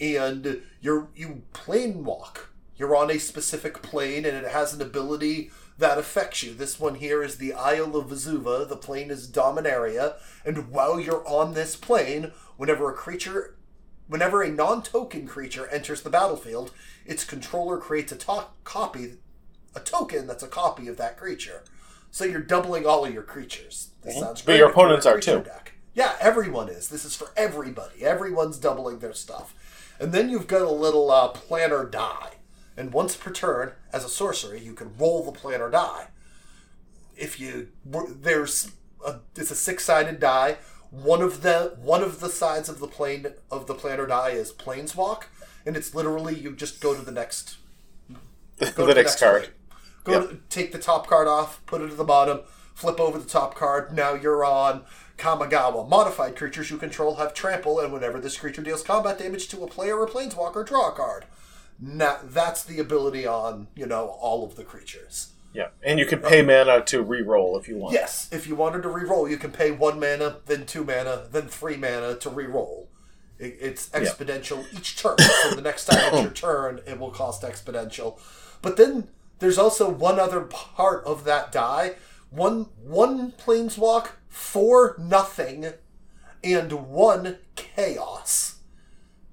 and 0.00 0.60
you're 0.82 1.08
you 1.16 1.42
plane 1.54 2.04
walk. 2.04 2.50
You're 2.76 2.94
on 2.94 3.10
a 3.10 3.18
specific 3.18 3.80
plane, 3.82 4.24
and 4.26 4.36
it 4.36 4.50
has 4.50 4.74
an 4.74 4.82
ability 4.82 5.50
that 5.78 5.98
affects 5.98 6.42
you. 6.42 6.54
This 6.54 6.78
one 6.78 6.96
here 6.96 7.22
is 7.22 7.36
the 7.36 7.52
Isle 7.52 7.96
of 7.96 8.08
Vesuva. 8.08 8.68
The 8.68 8.76
plane 8.76 9.10
is 9.10 9.28
Dominaria, 9.28 10.14
and 10.44 10.70
while 10.70 11.00
you're 11.00 11.26
on 11.26 11.54
this 11.54 11.76
plane, 11.76 12.32
whenever 12.56 12.90
a 12.90 12.94
creature 12.94 13.56
Whenever 14.08 14.42
a 14.42 14.50
non 14.50 14.82
token 14.82 15.26
creature 15.26 15.68
enters 15.68 16.02
the 16.02 16.10
battlefield, 16.10 16.72
its 17.06 17.24
controller 17.24 17.78
creates 17.78 18.12
a 18.12 18.16
to- 18.16 18.46
copy, 18.62 19.14
a 19.74 19.80
token 19.80 20.26
that's 20.26 20.42
a 20.42 20.48
copy 20.48 20.86
of 20.88 20.98
that 20.98 21.16
creature. 21.16 21.62
So 22.10 22.24
you're 22.24 22.42
doubling 22.42 22.84
all 22.84 23.06
of 23.06 23.14
your 23.14 23.22
creatures. 23.22 23.90
This 24.02 24.16
Mhm. 24.16 24.20
sounds 24.20 24.42
great. 24.42 24.54
But 24.54 24.58
your 24.58 24.68
if 24.68 24.76
you're 24.76 24.84
a 24.84 24.86
opponents 24.86 25.06
are 25.06 25.18
too. 25.20 25.40
Deck. 25.44 25.72
Yeah, 25.94 26.16
everyone 26.20 26.68
is. 26.68 26.88
This 26.88 27.06
is 27.06 27.16
for 27.16 27.30
everybody. 27.36 28.04
Everyone's 28.04 28.58
doubling 28.58 28.98
their 28.98 29.14
stuff. 29.14 29.54
And 29.98 30.12
then 30.12 30.28
you've 30.28 30.48
got 30.48 30.62
a 30.62 30.70
little 30.70 31.10
uh, 31.10 31.32
planar 31.32 31.90
die. 31.90 32.32
And 32.76 32.92
once 32.92 33.16
per 33.16 33.30
turn, 33.30 33.72
as 33.92 34.04
a 34.04 34.08
sorcery, 34.08 34.60
you 34.60 34.72
can 34.72 34.96
roll 34.96 35.22
the 35.24 35.38
planar 35.38 35.70
die 35.70 36.08
if 37.16 37.38
you 37.38 37.68
there's 38.20 38.72
a, 39.06 39.16
it's 39.36 39.50
a 39.50 39.54
six 39.54 39.84
sided 39.84 40.20
die. 40.20 40.58
One 40.90 41.22
of 41.22 41.42
the 41.42 41.76
one 41.80 42.02
of 42.02 42.20
the 42.20 42.28
sides 42.28 42.68
of 42.68 42.80
the 42.80 42.88
plane 42.88 43.26
of 43.50 43.66
the 43.66 43.74
planar 43.74 44.08
die 44.08 44.30
is 44.30 44.52
planeswalk, 44.52 45.24
and 45.64 45.76
it's 45.76 45.94
literally 45.94 46.34
you 46.34 46.54
just 46.54 46.80
go 46.80 46.94
to 46.94 47.02
the 47.02 47.12
next 47.12 47.56
the 48.58 48.70
go 48.72 48.86
to 48.86 48.94
next 48.94 49.18
card. 49.18 49.42
plane. 49.42 49.54
Go 50.04 50.26
to, 50.26 50.40
take 50.48 50.72
the 50.72 50.78
top 50.78 51.06
card 51.06 51.28
off, 51.28 51.64
put 51.64 51.80
it 51.80 51.90
at 51.90 51.96
the 51.96 52.04
bottom, 52.04 52.40
flip 52.74 52.98
over 52.98 53.18
the 53.18 53.28
top 53.28 53.54
card. 53.54 53.92
Now 53.94 54.14
you're 54.14 54.44
on 54.44 54.82
Kamigawa. 55.16 55.88
Modified 55.88 56.34
creatures 56.34 56.72
you 56.72 56.76
control 56.76 57.16
have 57.16 57.34
trample, 57.34 57.78
and 57.78 57.92
whenever 57.92 58.18
this 58.18 58.36
creature 58.36 58.62
deals 58.62 58.82
combat 58.82 59.18
damage 59.18 59.46
to 59.48 59.62
a 59.62 59.68
player 59.68 59.96
or 59.96 60.08
planeswalker, 60.08 60.66
draw 60.66 60.88
a 60.88 60.92
card. 60.92 61.24
Now, 61.84 62.18
that's 62.22 62.62
the 62.62 62.78
ability 62.78 63.26
on 63.26 63.66
you 63.74 63.86
know 63.86 64.06
all 64.20 64.44
of 64.44 64.54
the 64.54 64.62
creatures. 64.62 65.32
Yeah, 65.52 65.68
and 65.82 65.98
you 65.98 66.06
can 66.06 66.20
pay 66.20 66.40
mana 66.40 66.82
to 66.84 67.02
re-roll 67.02 67.58
if 67.58 67.68
you 67.68 67.76
want. 67.76 67.92
Yes, 67.92 68.28
if 68.32 68.46
you 68.46 68.54
wanted 68.54 68.82
to 68.84 68.88
re-roll, 68.88 69.28
you 69.28 69.36
can 69.36 69.50
pay 69.50 69.72
one 69.72 69.98
mana, 69.98 70.38
then 70.46 70.64
two 70.64 70.84
mana, 70.84 71.24
then 71.30 71.48
three 71.48 71.76
mana 71.76 72.14
to 72.14 72.30
re-roll. 72.30 72.88
It, 73.38 73.58
it's 73.60 73.88
exponential 73.90 74.64
each 74.72 74.96
turn. 74.96 75.18
so 75.18 75.54
the 75.54 75.60
next 75.60 75.86
time 75.86 75.98
it's 76.14 76.22
your 76.22 76.30
turn, 76.30 76.80
it 76.86 76.98
will 77.00 77.10
cost 77.10 77.42
exponential. 77.42 78.18
But 78.62 78.76
then 78.76 79.08
there's 79.40 79.58
also 79.58 79.90
one 79.90 80.20
other 80.20 80.42
part 80.42 81.04
of 81.04 81.24
that 81.24 81.50
die. 81.50 81.96
One 82.30 82.68
one 82.80 83.32
planeswalk 83.32 84.10
for 84.28 84.94
nothing, 84.98 85.72
and 86.44 86.72
one 86.72 87.38
chaos. 87.56 88.51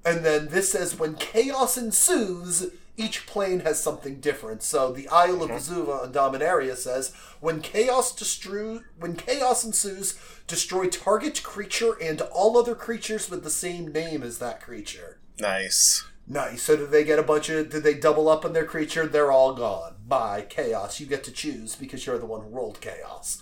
And 0.06 0.26
then 0.26 0.48
this 0.48 0.72
says 0.72 0.98
when 0.98 1.16
chaos 1.16 1.78
ensues, 1.78 2.72
each 2.98 3.26
plane 3.26 3.62
has 3.62 3.82
something 3.82 4.20
different. 4.20 4.62
So 4.64 4.92
the 4.92 5.08
Isle 5.10 5.44
of 5.44 5.50
mm-hmm. 5.50 5.58
Vesuva 5.58 6.04
on 6.04 6.14
Dominaria 6.14 6.76
says 6.76 7.14
when 7.40 7.62
chaos 7.62 8.14
destru- 8.14 8.84
when 9.00 9.16
chaos 9.16 9.64
ensues, 9.64 10.20
destroy 10.48 10.88
target 10.88 11.42
creature 11.44 11.96
and 12.02 12.22
all 12.22 12.58
other 12.58 12.76
creatures 12.76 13.30
with 13.30 13.44
the 13.44 13.50
same 13.50 13.92
name 13.92 14.24
as 14.24 14.40
that 14.40 14.62
creature. 14.62 15.20
Nice. 15.40 16.06
Nice. 16.28 16.62
So 16.62 16.76
did 16.76 16.92
they 16.92 17.04
get 17.04 17.18
a 17.18 17.24
bunch 17.24 17.50
of? 17.50 17.70
Did 17.70 17.84
they 17.84 17.96
double 17.96 18.30
up 18.30 18.46
on 18.46 18.54
their 18.54 18.66
creature? 18.66 19.08
They're 19.08 19.32
all 19.32 19.54
gone. 19.54 19.96
By 20.08 20.42
chaos. 20.42 21.00
You 21.00 21.08
get 21.08 21.24
to 21.24 21.32
choose 21.32 21.76
because 21.76 22.06
you're 22.06 22.20
the 22.20 22.26
one 22.26 22.42
who 22.42 22.50
rolled 22.50 22.82
chaos. 22.82 23.42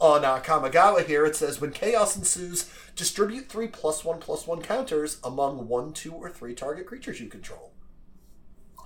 On 0.00 0.24
uh, 0.24 0.40
Kamigawa 0.40 1.04
here, 1.04 1.26
it 1.26 1.34
says 1.34 1.60
when 1.60 1.72
chaos 1.72 2.16
ensues, 2.16 2.70
distribute 2.94 3.48
three 3.48 3.66
plus 3.66 4.04
one 4.04 4.20
plus 4.20 4.46
one 4.46 4.62
counters 4.62 5.18
among 5.24 5.68
one, 5.68 5.92
two, 5.92 6.12
or 6.12 6.30
three 6.30 6.54
target 6.54 6.86
creatures 6.86 7.20
you 7.20 7.26
control. 7.26 7.72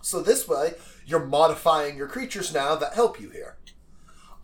So 0.01 0.23
this 0.23 0.49
way, 0.49 0.75
you're 1.07 1.25
modifying 1.25 1.97
your 1.97 2.09
creatures 2.09 2.53
now 2.53 2.75
that 2.77 2.95
help 2.95 3.21
you 3.21 3.31
here. 3.31 3.57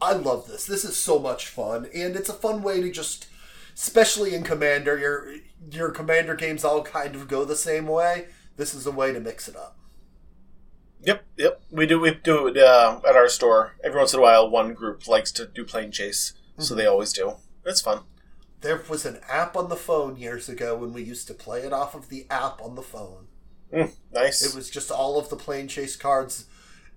I 0.00 0.12
love 0.12 0.46
this. 0.46 0.66
This 0.66 0.84
is 0.84 0.96
so 0.96 1.18
much 1.18 1.48
fun, 1.48 1.88
and 1.94 2.14
it's 2.14 2.28
a 2.28 2.34
fun 2.34 2.62
way 2.62 2.80
to 2.80 2.90
just, 2.92 3.26
especially 3.74 4.34
in 4.34 4.44
Commander, 4.44 4.96
your 4.98 5.34
your 5.72 5.90
Commander 5.90 6.36
games 6.36 6.64
all 6.64 6.82
kind 6.82 7.16
of 7.16 7.28
go 7.28 7.44
the 7.44 7.56
same 7.56 7.86
way. 7.86 8.26
This 8.56 8.74
is 8.74 8.86
a 8.86 8.92
way 8.92 9.12
to 9.12 9.20
mix 9.20 9.48
it 9.48 9.56
up. 9.56 9.76
Yep, 11.02 11.24
yep. 11.36 11.60
We 11.70 11.86
do 11.86 11.98
we 11.98 12.14
do 12.14 12.46
it 12.46 12.58
uh, 12.58 13.00
at 13.08 13.16
our 13.16 13.28
store 13.28 13.74
every 13.82 13.98
once 13.98 14.12
in 14.12 14.20
a 14.20 14.22
while. 14.22 14.48
One 14.48 14.74
group 14.74 15.08
likes 15.08 15.32
to 15.32 15.46
do 15.46 15.64
plane 15.64 15.90
chase, 15.90 16.34
so 16.59 16.74
they 16.74 16.86
always 16.86 17.12
do. 17.12 17.34
It's 17.64 17.80
fun. 17.80 18.00
There 18.61 18.82
was 18.88 19.06
an 19.06 19.20
app 19.28 19.56
on 19.56 19.68
the 19.68 19.76
phone 19.76 20.16
years 20.16 20.48
ago 20.48 20.76
when 20.76 20.92
we 20.92 21.02
used 21.02 21.28
to 21.28 21.34
play 21.34 21.61
it 21.61 21.72
off 21.72 21.94
of 21.94 22.09
the 22.09 22.26
app 22.28 22.61
on 22.61 22.74
the 22.74 22.82
phone. 22.82 23.28
Mm, 23.72 23.92
nice. 24.12 24.42
It 24.42 24.56
was 24.56 24.70
just 24.70 24.90
all 24.90 25.18
of 25.18 25.28
the 25.28 25.36
plane 25.36 25.68
chase 25.68 25.96
cards, 25.96 26.46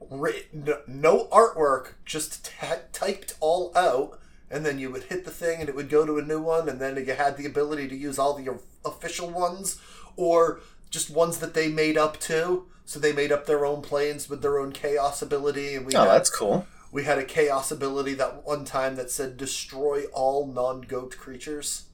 written, 0.09 0.67
no 0.87 1.27
artwork, 1.31 1.93
just 2.05 2.45
ta 2.45 2.77
typed 2.91 3.35
all 3.39 3.71
out, 3.75 4.19
and 4.49 4.65
then 4.65 4.79
you 4.79 4.89
would 4.89 5.03
hit 5.03 5.25
the 5.25 5.31
thing 5.31 5.59
and 5.59 5.69
it 5.69 5.75
would 5.75 5.89
go 5.89 6.05
to 6.05 6.17
a 6.17 6.23
new 6.23 6.41
one, 6.41 6.67
and 6.67 6.79
then 6.79 6.95
you 6.95 7.13
had 7.13 7.37
the 7.37 7.45
ability 7.45 7.87
to 7.89 7.95
use 7.95 8.17
all 8.17 8.33
the 8.33 8.59
official 8.83 9.29
ones 9.29 9.79
or 10.15 10.61
just 10.89 11.09
ones 11.09 11.37
that 11.37 11.53
they 11.53 11.67
made 11.67 11.97
up 11.97 12.19
too. 12.19 12.65
So 12.85 12.99
they 12.99 13.13
made 13.13 13.31
up 13.31 13.45
their 13.45 13.65
own 13.65 13.81
planes 13.81 14.29
with 14.29 14.41
their 14.41 14.59
own 14.59 14.71
chaos 14.71 15.21
ability, 15.21 15.75
and 15.75 15.85
we 15.85 15.93
oh, 15.95 15.99
had, 15.99 16.07
that's 16.09 16.29
cool. 16.29 16.65
We 16.91 17.03
had 17.03 17.17
a 17.17 17.23
chaos 17.23 17.71
ability 17.71 18.13
that 18.15 18.45
one 18.45 18.65
time 18.65 18.95
that 18.97 19.09
said 19.09 19.37
destroy 19.37 20.05
all 20.13 20.45
non 20.45 20.81
goat 20.81 21.17
creatures. 21.17 21.85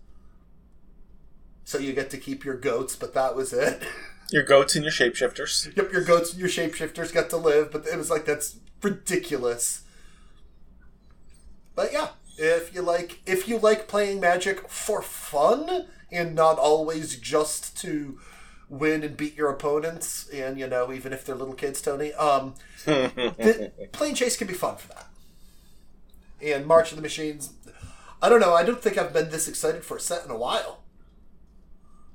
So 1.64 1.78
you 1.78 1.94
get 1.94 2.10
to 2.12 2.18
keep 2.18 2.44
your 2.44 2.56
goats, 2.56 2.96
but 2.96 3.14
that 3.14 3.36
was 3.36 3.54
it. 3.54 3.84
Your 4.30 4.44
goats 4.44 4.76
and 4.76 4.84
your 4.84 4.92
shapeshifters. 4.92 5.74
Yep, 5.78 5.94
your 5.94 6.04
goats 6.04 6.32
and 6.32 6.40
your 6.42 6.50
shapeshifters 6.50 7.14
got 7.14 7.30
to 7.30 7.38
live, 7.38 7.72
but 7.72 7.88
it 7.88 7.98
was 7.98 8.10
like 8.10 8.26
that's 8.26 8.58
ridiculous. 8.84 9.84
But 11.76 11.94
yeah, 11.94 12.10
if 12.38 12.76
you 12.76 12.82
like 12.82 13.22
if 13.26 13.48
you 13.48 13.58
like 13.58 13.88
playing 13.88 14.20
Magic 14.20 14.70
for 14.70 15.02
fun 15.02 15.88
and 16.12 16.36
not 16.36 16.60
always 16.60 17.16
just 17.18 17.78
to 17.78 18.20
win 18.70 19.04
and 19.04 19.16
beat 19.16 19.36
your 19.36 19.50
opponents, 19.50 20.30
and 20.30 20.60
you 20.60 20.68
know 20.68 20.92
even 20.92 21.14
if 21.14 21.26
they're 21.26 21.36
little 21.36 21.54
kids, 21.54 21.82
Tony, 21.82 22.14
um, 22.14 22.56
the, 22.86 23.72
Plane 23.92 24.16
Chase 24.16 24.38
can 24.38 24.48
be 24.48 24.54
fun 24.54 24.78
for 24.78 24.88
that. 24.90 25.08
And 26.42 26.66
March 26.66 26.92
of 26.92 26.98
the 26.98 27.02
Machines, 27.02 27.54
I 28.22 28.30
don't 28.30 28.40
know. 28.40 28.54
I 28.54 28.64
don't 28.64 28.82
think 28.82 28.98
I've 28.98 29.14
been 29.14 29.30
this 29.30 29.48
excited 29.48 29.84
for 29.84 29.98
a 29.98 30.00
set 30.00 30.26
in 30.26 30.32
a 30.32 30.38
while. 30.38 30.84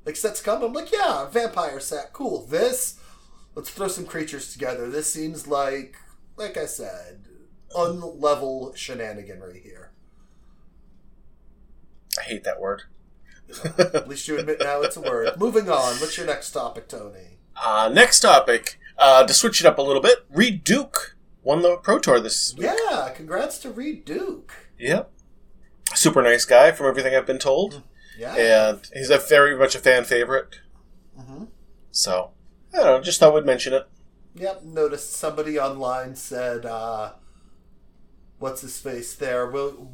Like 0.05 0.17
sets 0.17 0.41
come, 0.41 0.63
I'm 0.63 0.73
like, 0.73 0.93
yeah, 0.93 1.29
vampire 1.29 1.79
set, 1.79 2.13
cool. 2.13 2.45
This, 2.47 2.99
let's 3.55 3.71
throw 3.71 3.89
some 3.89 4.07
creatures 4.07 4.53
together. 4.53 4.91
This 4.91 5.13
seems 5.13 5.47
like, 5.47 5.97
like 6.37 6.57
I 6.57 6.67
said, 6.67 7.29
unlevel 7.77 8.77
shenanigan 8.77 9.41
right 9.41 9.63
here. 9.63 9.93
I 12.19 12.23
hate 12.23 12.45
that 12.45 12.61
word. 12.61 12.83
At 13.79 14.09
least 14.09 14.29
you 14.29 14.39
admit 14.39 14.59
now 14.61 14.81
it's 14.83 14.97
a 14.97 15.01
word. 15.01 15.39
Moving 15.39 15.69
on. 15.69 15.97
What's 15.97 16.17
your 16.17 16.27
next 16.27 16.51
topic, 16.53 16.89
Tony? 16.89 17.39
Uh, 17.57 17.91
next 17.93 18.21
topic. 18.21 18.79
Uh, 18.99 19.27
to 19.27 19.33
switch 19.35 19.61
it 19.61 19.67
up 19.67 19.79
a 19.79 19.83
little 19.83 20.03
bit, 20.03 20.25
Reid 20.31 20.65
Duke 20.65 21.17
won 21.43 21.63
the 21.63 21.77
Pro 21.77 21.99
Tour 21.99 22.21
this 22.21 22.55
week. 22.57 22.69
Yeah, 22.91 23.11
congrats 23.15 23.59
to 23.59 23.71
Reid 23.71 24.05
Duke. 24.05 24.53
Yep. 24.79 25.11
Super 25.95 26.23
nice 26.23 26.45
guy, 26.45 26.73
from 26.73 26.87
everything 26.87 27.15
I've 27.15 27.27
been 27.27 27.39
told. 27.39 27.83
Yeah. 28.19 28.35
and 28.37 28.89
he's 28.93 29.11
a 29.11 29.19
very 29.19 29.57
much 29.57 29.75
a 29.75 29.79
fan 29.79 30.05
favorite. 30.05 30.61
hmm 31.19 31.45
So 31.91 32.31
I 32.73 32.77
don't 32.77 32.87
know. 32.87 33.01
Just 33.01 33.19
thought 33.21 33.35
we'd 33.35 33.45
mention 33.47 33.73
it. 33.73 33.89
Yep. 34.35 34.63
Noticed 34.65 35.13
somebody 35.13 35.59
online 35.59 36.15
said, 36.15 36.65
uh, 36.65 37.13
"What's 38.39 38.61
his 38.63 38.79
face 38.79 39.15
there? 39.15 39.47
Will 39.47 39.91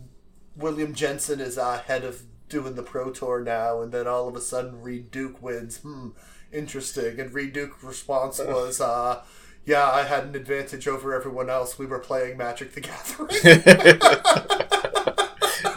William 0.57 0.95
Jensen 0.95 1.41
is 1.41 1.57
uh, 1.59 1.79
head 1.87 2.05
of 2.05 2.23
doing 2.49 2.75
the 2.75 2.83
pro 2.83 3.11
tour 3.11 3.41
now." 3.41 3.81
And 3.81 3.93
then 3.93 4.07
all 4.07 4.29
of 4.29 4.37
a 4.37 4.41
sudden, 4.41 4.83
Reid 4.83 5.11
Duke 5.11 5.43
wins. 5.43 5.79
Hmm. 5.79 6.09
Interesting. 6.53 7.21
And 7.21 7.33
Reid 7.33 7.53
Duke's 7.53 7.83
response 7.83 8.39
was, 8.39 8.81
uh, 8.81 9.23
"Yeah, 9.65 9.91
I 9.91 10.05
had 10.05 10.25
an 10.25 10.35
advantage 10.35 10.89
over 10.89 11.15
everyone 11.15 11.51
else. 11.51 11.79
We 11.79 11.87
were 11.87 11.99
playing 11.99 12.37
Magic 12.39 12.75
the 12.75 12.81
Gathering." 12.81 14.59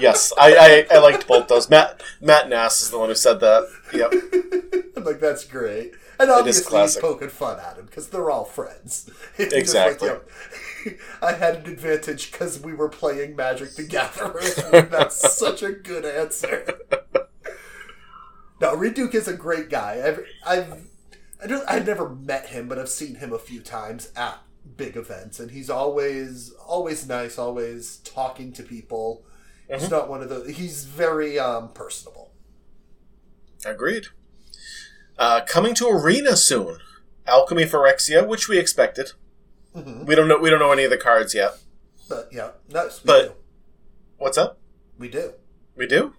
yes, 0.01 0.33
I, 0.37 0.85
I 0.91 0.95
I 0.95 0.99
liked 0.99 1.27
both 1.27 1.47
those. 1.47 1.69
Matt 1.69 2.01
Matt 2.19 2.49
Nass 2.49 2.81
is 2.81 2.89
the 2.89 2.99
one 2.99 3.09
who 3.09 3.15
said 3.15 3.39
that. 3.39 3.67
Yep. 3.93 4.93
I'm 4.97 5.03
like, 5.03 5.19
that's 5.19 5.45
great. 5.45 5.93
And 6.19 6.29
obviously, 6.29 6.79
he's 6.81 6.97
poking 6.97 7.29
fun 7.29 7.59
at 7.59 7.77
him 7.77 7.85
because 7.85 8.09
they're 8.09 8.29
all 8.29 8.45
friends. 8.45 9.09
Exactly. 9.39 10.09
Like, 10.09 10.21
"Yo, 10.85 10.93
I 11.21 11.33
had 11.33 11.55
an 11.57 11.71
advantage 11.71 12.31
because 12.31 12.59
we 12.59 12.73
were 12.73 12.89
playing 12.89 13.35
Magic 13.35 13.75
the 13.75 13.83
Gathering. 13.83 14.89
that's 14.89 15.37
such 15.37 15.63
a 15.63 15.71
good 15.71 16.05
answer. 16.05 16.79
No, 18.59 18.75
Reid 18.75 18.93
Duke 18.93 19.15
is 19.15 19.27
a 19.27 19.33
great 19.33 19.69
guy. 19.69 20.03
I've, 20.05 20.25
I've, 20.45 20.87
I 21.43 21.47
don't, 21.47 21.67
I've 21.67 21.87
never 21.87 22.09
met 22.09 22.47
him, 22.49 22.67
but 22.67 22.77
I've 22.77 22.89
seen 22.89 23.15
him 23.15 23.33
a 23.33 23.39
few 23.39 23.59
times 23.59 24.11
at 24.15 24.39
big 24.77 24.95
events, 24.95 25.39
and 25.39 25.49
he's 25.49 25.69
always, 25.71 26.51
always 26.67 27.07
nice, 27.07 27.39
always 27.39 27.97
talking 27.97 28.51
to 28.53 28.63
people. 28.63 29.23
He's 29.79 29.89
not 29.89 30.09
one 30.09 30.21
of 30.21 30.29
those. 30.29 30.49
He's 30.57 30.85
very 30.85 31.39
um, 31.39 31.69
personable. 31.73 32.31
Agreed. 33.65 34.07
Uh, 35.17 35.41
coming 35.47 35.73
to 35.75 35.87
Arena 35.87 36.35
soon. 36.35 36.79
Alchemy 37.27 37.65
Phyrexia, 37.65 38.27
which 38.27 38.49
we 38.49 38.57
expected. 38.57 39.11
Mhm. 39.75 40.05
We 40.05 40.15
don't 40.15 40.27
know. 40.27 40.37
We 40.39 40.49
don't 40.49 40.59
know 40.59 40.71
any 40.71 40.83
of 40.83 40.89
the 40.89 40.97
cards 40.97 41.33
yet. 41.33 41.57
But 42.09 42.29
yeah. 42.31 42.51
We 42.67 42.73
But- 43.05 43.21
do. 43.27 43.33
What's 44.17 44.37
up? 44.37 44.59
We 44.97 45.07
do. 45.09 45.33
We 45.75 45.87
do. 45.87 46.13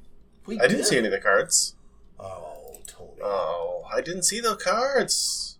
We 0.46 0.58
I 0.58 0.66
didn't 0.66 0.84
see 0.86 0.96
any 0.98 1.06
of 1.06 1.12
the 1.12 1.20
cards. 1.20 1.76
Oh, 2.18 2.78
Tony. 2.86 3.20
Oh, 3.22 3.84
I 3.94 4.00
didn't 4.00 4.22
see 4.24 4.40
the 4.40 4.56
cards. 4.56 5.58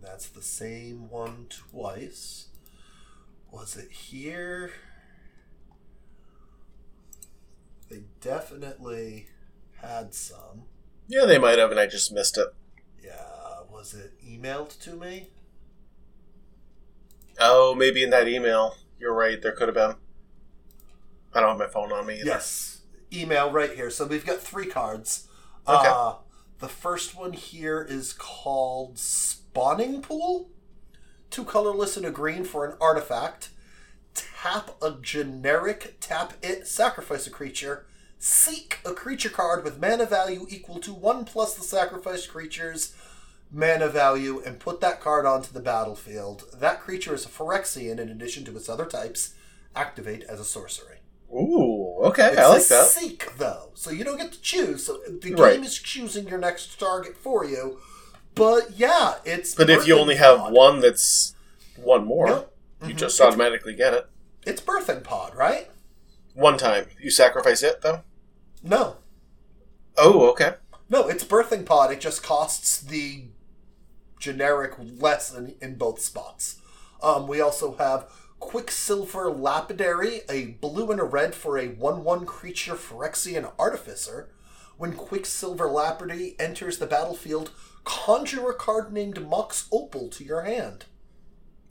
That's 0.00 0.28
the 0.30 0.42
same 0.42 1.10
one 1.10 1.46
twice. 1.48 2.46
Was 3.52 3.76
it 3.76 3.92
here? 3.92 4.72
They 7.88 8.02
definitely 8.20 9.28
had 9.80 10.14
some. 10.14 10.64
Yeah, 11.06 11.24
they 11.24 11.38
might 11.38 11.58
have, 11.58 11.70
and 11.70 11.80
I 11.80 11.86
just 11.86 12.12
missed 12.12 12.36
it. 12.36 12.48
Yeah, 13.02 13.62
was 13.70 13.94
it 13.94 14.12
emailed 14.22 14.78
to 14.80 14.94
me? 14.94 15.28
Oh, 17.40 17.74
maybe 17.74 18.02
in 18.02 18.10
that 18.10 18.28
email. 18.28 18.76
You're 18.98 19.14
right. 19.14 19.40
There 19.40 19.52
could 19.52 19.68
have 19.68 19.74
been. 19.74 19.94
I 21.32 21.40
don't 21.40 21.50
have 21.50 21.58
my 21.58 21.66
phone 21.66 21.92
on 21.92 22.06
me. 22.06 22.16
Either. 22.16 22.26
Yes. 22.26 22.80
Email 23.12 23.50
right 23.50 23.72
here. 23.72 23.90
So 23.90 24.06
we've 24.06 24.26
got 24.26 24.40
three 24.40 24.66
cards. 24.66 25.28
Okay. 25.66 25.88
Uh, 25.88 26.14
the 26.58 26.68
first 26.68 27.16
one 27.16 27.32
here 27.32 27.86
is 27.88 28.12
called 28.12 28.98
Spawning 28.98 30.02
Pool. 30.02 30.50
Two 31.30 31.44
colorless 31.44 31.96
and 31.96 32.04
a 32.06 32.10
green 32.10 32.42
for 32.44 32.66
an 32.66 32.76
artifact. 32.80 33.50
Tap 34.42 34.76
a 34.80 34.92
generic, 35.02 35.96
tap 36.00 36.34
it, 36.42 36.68
sacrifice 36.68 37.26
a 37.26 37.30
creature. 37.30 37.86
Seek 38.20 38.78
a 38.84 38.92
creature 38.92 39.28
card 39.30 39.64
with 39.64 39.80
mana 39.80 40.06
value 40.06 40.46
equal 40.48 40.78
to 40.80 40.94
1 40.94 41.24
plus 41.24 41.54
the 41.54 41.62
sacrificed 41.62 42.28
creature's 42.30 42.94
mana 43.50 43.88
value 43.88 44.40
and 44.46 44.60
put 44.60 44.80
that 44.80 45.00
card 45.00 45.26
onto 45.26 45.52
the 45.52 45.58
battlefield. 45.60 46.44
That 46.54 46.80
creature 46.80 47.14
is 47.14 47.24
a 47.24 47.28
Phyrexian 47.28 47.98
in 47.98 48.08
addition 48.10 48.44
to 48.44 48.56
its 48.56 48.68
other 48.68 48.86
types. 48.86 49.34
Activate 49.74 50.22
as 50.24 50.38
a 50.38 50.44
sorcery. 50.44 50.98
Ooh, 51.34 51.96
okay. 52.04 52.28
It's 52.28 52.38
I 52.38 52.46
like 52.46 52.66
that. 52.68 52.86
seek 52.86 53.36
though, 53.38 53.70
so 53.74 53.90
you 53.90 54.04
don't 54.04 54.18
get 54.18 54.32
to 54.32 54.40
choose. 54.40 54.84
So 54.86 55.00
the 55.08 55.34
Right. 55.34 55.54
game 55.54 55.64
is 55.64 55.76
choosing 55.76 56.28
your 56.28 56.38
next 56.38 56.78
target 56.78 57.16
for 57.16 57.44
you. 57.44 57.80
But 58.36 58.78
yeah, 58.78 59.16
it's. 59.24 59.54
But 59.56 59.68
if 59.68 59.86
you 59.88 59.98
only 59.98 60.14
have 60.14 60.52
one 60.52 60.78
that's 60.80 61.34
one 61.76 62.04
more, 62.04 62.28
Yep. 62.28 62.52
you 62.86 62.94
Mhm. 62.94 62.98
just 62.98 63.20
automatically 63.20 63.74
get 63.74 63.94
it. 63.94 64.08
It's 64.48 64.60
birthing 64.60 65.04
pod, 65.04 65.34
right? 65.36 65.70
One 66.34 66.56
time. 66.58 66.86
You 67.00 67.10
sacrifice 67.10 67.62
it, 67.62 67.82
though? 67.82 68.02
No, 68.62 68.96
Oh, 69.96 70.30
okay. 70.30 70.54
no, 70.88 71.08
it's 71.08 71.24
birthing 71.24 71.64
pod. 71.66 71.92
It 71.92 72.00
just 72.00 72.22
costs 72.22 72.80
the 72.80 73.24
generic 74.18 74.74
less 74.78 75.32
in, 75.34 75.54
in 75.60 75.76
both 75.76 76.00
spots. 76.00 76.60
Um, 77.02 77.28
we 77.28 77.40
also 77.40 77.76
have 77.76 78.10
Quicksilver 78.40 79.30
Lapidary, 79.30 80.22
a 80.28 80.46
blue 80.46 80.90
and 80.90 81.00
a 81.00 81.04
red 81.04 81.34
for 81.34 81.58
a 81.58 81.68
1 81.68 82.04
1 82.04 82.26
creature 82.26 82.74
Phyrexian 82.74 83.52
Artificer. 83.58 84.30
When 84.76 84.92
Quicksilver 84.92 85.66
Lapidary 85.68 86.36
enters 86.38 86.78
the 86.78 86.86
battlefield, 86.86 87.50
conjure 87.84 88.48
a 88.50 88.54
card 88.54 88.92
named 88.92 89.26
Mox 89.28 89.66
Opal 89.72 90.08
to 90.10 90.24
your 90.24 90.42
hand. 90.42 90.84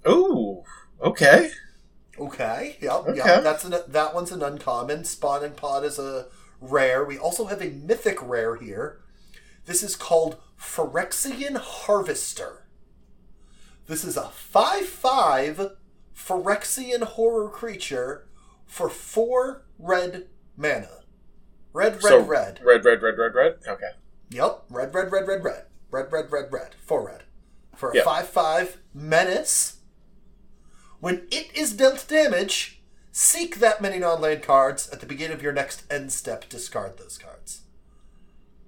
Ooh, 0.08 0.64
okay. 1.02 1.52
Okay, 2.20 2.78
yep, 2.82 2.94
Okay. 3.08 3.16
yep. 3.18 3.44
That's 3.44 3.64
an, 3.64 3.76
that 3.88 4.14
one's 4.16 4.32
an 4.32 4.42
uncommon. 4.42 5.04
Spawning 5.04 5.52
Pod 5.54 5.84
is 5.84 6.00
a 6.00 6.28
rare. 6.60 7.04
We 7.06 7.18
also 7.18 7.46
have 7.46 7.62
a 7.62 7.70
mythic 7.70 8.18
rare 8.22 8.56
here. 8.56 9.00
This 9.66 9.84
is 9.84 9.96
called 9.96 10.38
Phyrexian 10.60 11.58
Harvester. 11.58 12.68
This 13.86 14.04
is 14.04 14.18
a 14.18 14.30
5 14.30 14.86
5 14.86 15.72
Phyrexian 16.16 17.04
horror 17.04 17.50
creature 17.50 18.28
for 18.66 18.90
4 18.90 19.64
red 19.80 20.28
mana. 20.56 20.90
Red, 21.74 21.94
red, 21.96 22.02
so, 22.02 22.20
red. 22.22 22.60
Red, 22.64 22.84
red, 22.84 23.02
red, 23.04 23.18
red, 23.18 23.36
red. 23.36 23.56
Okay. 23.68 23.92
Yep, 24.32 24.64
red, 24.70 24.94
red, 24.94 25.12
red, 25.12 25.28
red, 25.28 25.44
red. 25.44 25.66
Red, 25.92 26.12
red, 26.12 26.32
red, 26.32 26.52
red. 26.52 26.76
Four 26.86 27.06
red. 27.08 27.24
For 27.76 27.92
a 27.92 27.96
Yep. 27.96 28.06
5 28.06 28.28
5 28.30 28.78
menace. 28.94 29.77
When 31.00 31.28
it 31.32 31.56
is 31.56 31.74
dealt 31.74 32.06
damage, 32.08 32.82
seek 33.12 33.58
that 33.60 33.82
many 33.82 34.00
non 34.00 34.22
land 34.22 34.44
cards. 34.44 34.90
At 34.90 35.00
the 35.00 35.06
beginning 35.06 35.36
of 35.36 35.44
your 35.44 35.54
next 35.54 35.84
end 35.92 36.12
step, 36.12 36.50
discard 36.50 36.98
those 36.98 37.18
cards. 37.18 37.62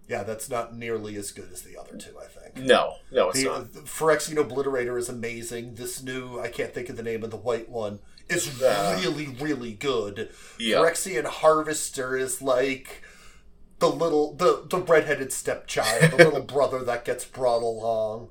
Yeah, 0.08 0.24
that's 0.24 0.50
not 0.50 0.76
nearly 0.76 1.16
as 1.18 1.32
good 1.32 1.52
as 1.52 1.62
the 1.62 1.78
other 1.78 1.96
two, 1.96 2.16
I 2.20 2.26
think. 2.26 2.66
No, 2.66 2.96
no, 3.12 3.30
it's 3.30 3.40
The, 3.44 3.46
not. 3.46 3.74
the 3.74 3.82
Phyrexian 3.82 4.38
Obliterator 4.38 4.98
is 4.98 5.08
amazing. 5.08 5.76
This 5.76 6.02
new, 6.02 6.40
I 6.40 6.48
can't 6.48 6.74
think 6.74 6.90
of 6.90 6.98
the 6.98 7.04
name 7.04 7.24
of 7.24 7.30
the 7.30 7.38
white 7.38 7.70
one, 7.70 8.00
is 8.28 8.60
Uh, 8.60 8.98
really, 9.00 9.28
really 9.28 9.72
good. 9.74 10.30
Yeah. 10.58 10.78
Phyrexian 10.78 11.26
Harvester 11.26 12.18
is 12.18 12.42
like 12.42 13.04
the 13.78 13.90
little, 13.90 14.34
the, 14.34 14.66
the 14.68 14.80
redheaded 14.80 15.32
stepchild, 15.32 16.10
the 16.12 16.18
little 16.18 16.42
brother 16.56 16.84
that 16.84 17.06
gets 17.06 17.24
brought 17.24 17.62
along. 17.62 18.30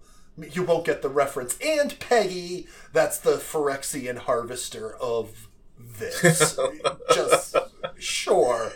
You 0.52 0.62
won't 0.62 0.84
get 0.84 1.02
the 1.02 1.08
reference. 1.08 1.58
And 1.64 1.98
Peggy, 1.98 2.66
that's 2.92 3.18
the 3.18 3.32
Phyrexian 3.32 4.18
Harvester 4.18 4.94
of 4.96 5.48
this. 5.78 6.58
Just, 7.14 7.56
sure. 7.98 8.72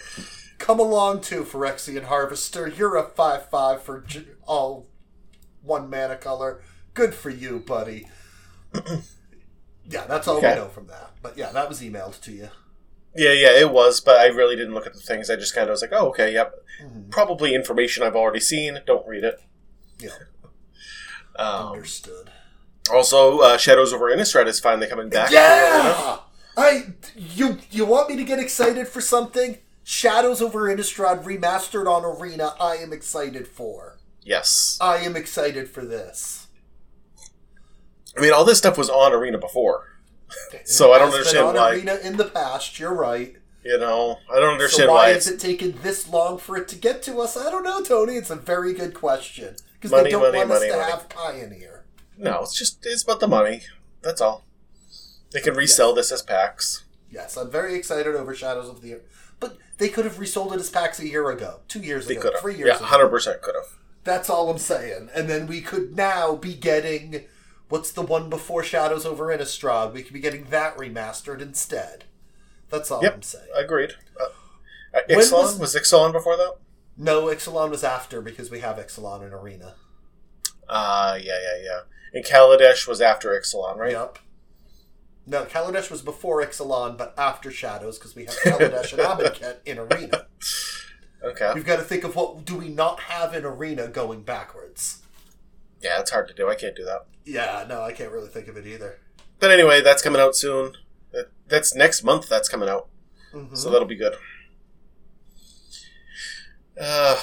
Come 0.58 0.80
along 0.80 1.20
too, 1.22 1.42
Phyrexian 1.44 2.04
Harvester. 2.04 2.68
You're 2.68 2.96
a 2.96 3.04
5 3.04 3.48
5 3.48 3.82
for 3.82 4.00
j- 4.00 4.26
all 4.46 4.86
one 5.62 5.88
mana 5.90 6.16
color. 6.16 6.62
Good 6.94 7.14
for 7.14 7.30
you, 7.30 7.60
buddy. 7.60 8.08
yeah, 9.88 10.06
that's 10.06 10.28
all 10.28 10.38
Okay. 10.38 10.50
we 10.50 10.56
know 10.60 10.68
from 10.68 10.86
that. 10.88 11.10
But 11.22 11.36
yeah, 11.36 11.52
that 11.52 11.68
was 11.68 11.80
emailed 11.80 12.20
to 12.22 12.32
you. 12.32 12.48
Yeah, 13.14 13.32
yeah, 13.32 13.58
it 13.60 13.70
was, 13.70 14.00
but 14.00 14.16
I 14.18 14.26
really 14.26 14.56
didn't 14.56 14.72
look 14.74 14.86
at 14.86 14.94
the 14.94 15.00
things. 15.00 15.28
I 15.28 15.36
just 15.36 15.54
kind 15.54 15.68
of 15.68 15.72
was 15.72 15.82
like, 15.82 15.92
oh, 15.92 16.08
okay, 16.08 16.32
yep. 16.32 16.54
Mhm. 16.82 17.10
Probably 17.10 17.54
information 17.54 18.02
I've 18.02 18.16
already 18.16 18.40
seen. 18.40 18.78
Don't 18.86 19.06
read 19.06 19.22
it. 19.24 19.38
Yeah, 19.98 20.10
Um, 21.36 21.72
understood. 21.72 22.30
also, 22.92 23.38
uh, 23.40 23.56
Shadows 23.58 23.92
over 23.92 24.06
Innistrad 24.06 24.46
is 24.46 24.60
finally 24.60 24.86
coming 24.86 25.08
back. 25.08 25.30
Yeah! 25.30 26.18
I 26.56 26.88
you 27.16 27.58
you 27.70 27.86
want 27.86 28.10
me 28.10 28.16
to 28.16 28.24
get 28.24 28.38
excited 28.38 28.86
for 28.88 29.00
something? 29.00 29.58
Shadows 29.84 30.42
over 30.42 30.62
Innistrad 30.74 31.24
remastered 31.24 31.86
on 31.90 32.04
Arena. 32.04 32.54
I 32.60 32.76
am 32.76 32.92
excited 32.92 33.48
for. 33.48 33.98
Yes. 34.22 34.78
I 34.80 34.98
am 34.98 35.16
excited 35.16 35.68
for 35.70 35.84
this. 35.84 36.46
I 38.16 38.20
mean, 38.20 38.32
all 38.32 38.44
this 38.44 38.58
stuff 38.58 38.76
was 38.78 38.90
on 38.90 39.12
Arena 39.12 39.38
before. 39.38 39.88
So 40.64 40.92
I 40.92 40.98
don't 40.98 41.12
understand 41.12 41.46
on 41.46 41.54
why- 41.56 41.72
Arena 41.72 41.98
in 42.02 42.16
the 42.16 42.24
past. 42.24 42.78
You're 42.78 42.94
right. 42.94 43.36
You 43.64 43.78
know, 43.78 44.18
I 44.32 44.36
don't 44.40 44.54
understand 44.54 44.88
so 44.88 44.92
why, 44.92 45.08
why 45.08 45.10
it's 45.10 45.26
has 45.26 45.34
it 45.34 45.40
taken 45.40 45.78
this 45.82 46.08
long 46.08 46.38
for 46.38 46.56
it 46.56 46.68
to 46.68 46.76
get 46.76 47.02
to 47.04 47.20
us? 47.20 47.36
I 47.36 47.50
don't 47.50 47.62
know, 47.64 47.82
Tony. 47.82 48.14
It's 48.14 48.30
a 48.30 48.36
very 48.36 48.72
good 48.72 48.92
question 48.94 49.56
because 49.82 49.90
Money, 49.90 50.04
they 50.04 50.10
don't 50.10 50.22
money, 50.22 50.38
want 50.38 50.48
money, 50.48 50.66
us 50.68 50.72
to 50.72 50.78
money. 50.78 50.90
have 50.92 51.08
Pioneer. 51.08 51.84
no. 52.16 52.40
It's 52.42 52.56
just 52.56 52.86
it's 52.86 53.02
about 53.02 53.18
the 53.20 53.26
money. 53.28 53.62
That's 54.00 54.20
all. 54.20 54.44
They 55.32 55.40
can 55.40 55.54
resell 55.54 55.92
this 55.94 56.12
as 56.12 56.22
packs. 56.22 56.84
Yes, 57.10 57.36
I'm 57.36 57.50
very 57.50 57.74
excited 57.74 58.14
over 58.14 58.34
Shadows 58.34 58.68
of 58.68 58.80
the. 58.80 58.88
Year. 58.88 59.00
But 59.40 59.58
they 59.78 59.88
could 59.88 60.04
have 60.04 60.18
resold 60.20 60.52
it 60.52 60.60
as 60.60 60.70
packs 60.70 61.00
a 61.00 61.08
year 61.08 61.28
ago, 61.30 61.60
two 61.68 61.80
years 61.80 62.06
They 62.06 62.14
ago, 62.14 62.22
could 62.22 62.32
have. 62.34 62.42
three 62.42 62.52
years 62.54 62.62
ago. 62.68 62.68
Yeah, 62.70 62.76
ago. 62.76 62.84
hundred 62.86 63.08
percent 63.08 63.42
could 63.42 63.54
have. 63.56 63.76
That's 64.04 64.30
all 64.30 64.48
I'm 64.50 64.58
saying. 64.58 65.10
And 65.14 65.28
then 65.28 65.46
we 65.46 65.60
could 65.60 65.96
now 65.96 66.36
be 66.36 66.54
getting 66.54 67.24
what's 67.68 67.90
the 67.90 68.02
one 68.02 68.30
before 68.30 68.62
Shadows 68.62 69.04
over 69.04 69.26
Innistrad? 69.26 69.92
We 69.92 70.02
could 70.02 70.12
be 70.12 70.20
getting 70.20 70.44
that 70.50 70.76
remastered 70.76 71.40
instead. 71.40 72.04
That's 72.70 72.90
all 72.90 73.02
Yep. 73.02 73.14
I'm 73.14 73.22
saying. 73.22 73.48
Agreed. 73.54 73.92
Uh, 74.20 74.26
Ixalan 75.08 75.32
was- 75.32 75.58
was 75.58 75.74
Ixalan 75.74 76.12
before 76.12 76.36
that? 76.36 76.56
No, 76.96 77.24
Ixalan 77.26 77.70
was 77.70 77.82
after 77.84 78.20
because 78.20 78.50
we 78.50 78.60
have 78.60 78.76
Ixalan 78.76 79.26
in 79.26 79.32
Arena. 79.32 79.74
Uh 80.68 81.18
yeah, 81.20 81.38
yeah, 81.42 81.62
yeah. 81.64 81.80
And 82.14 82.24
Kaladesh 82.24 82.86
was 82.86 83.00
after 83.00 83.30
Ixalan, 83.30 83.76
right? 83.76 83.92
Yep. 83.92 84.18
No, 85.26 85.44
Kaladesh 85.44 85.90
was 85.90 86.02
before 86.02 86.44
Ixalan, 86.44 86.98
but 86.98 87.14
after 87.16 87.50
Shadows 87.50 87.98
because 87.98 88.14
we 88.14 88.24
have 88.26 88.34
Kaladesh 88.44 88.92
and 88.92 89.00
Amonkhet 89.02 89.56
in 89.64 89.78
Arena. 89.78 90.26
Okay. 91.24 91.52
We've 91.54 91.64
got 91.64 91.76
to 91.76 91.82
think 91.84 92.04
of 92.04 92.16
what 92.16 92.44
do 92.44 92.56
we 92.56 92.68
not 92.68 93.00
have 93.00 93.34
in 93.34 93.44
Arena 93.44 93.86
going 93.88 94.22
backwards. 94.22 95.02
Yeah, 95.80 96.00
it's 96.00 96.10
hard 96.10 96.28
to 96.28 96.34
do. 96.34 96.48
I 96.48 96.54
can't 96.56 96.74
do 96.76 96.84
that. 96.84 97.06
Yeah, 97.24 97.64
no, 97.68 97.82
I 97.82 97.92
can't 97.92 98.10
really 98.10 98.28
think 98.28 98.48
of 98.48 98.56
it 98.56 98.66
either. 98.66 98.98
But 99.38 99.50
anyway, 99.52 99.80
that's 99.80 100.02
coming 100.02 100.20
out 100.20 100.34
soon. 100.36 100.72
That's 101.48 101.74
next 101.74 102.02
month. 102.02 102.28
That's 102.28 102.48
coming 102.48 102.68
out, 102.68 102.88
Mhm. 103.32 103.56
so 103.56 103.70
that'll 103.70 103.86
be 103.86 103.96
good. 103.96 104.16
Uh, 106.80 107.20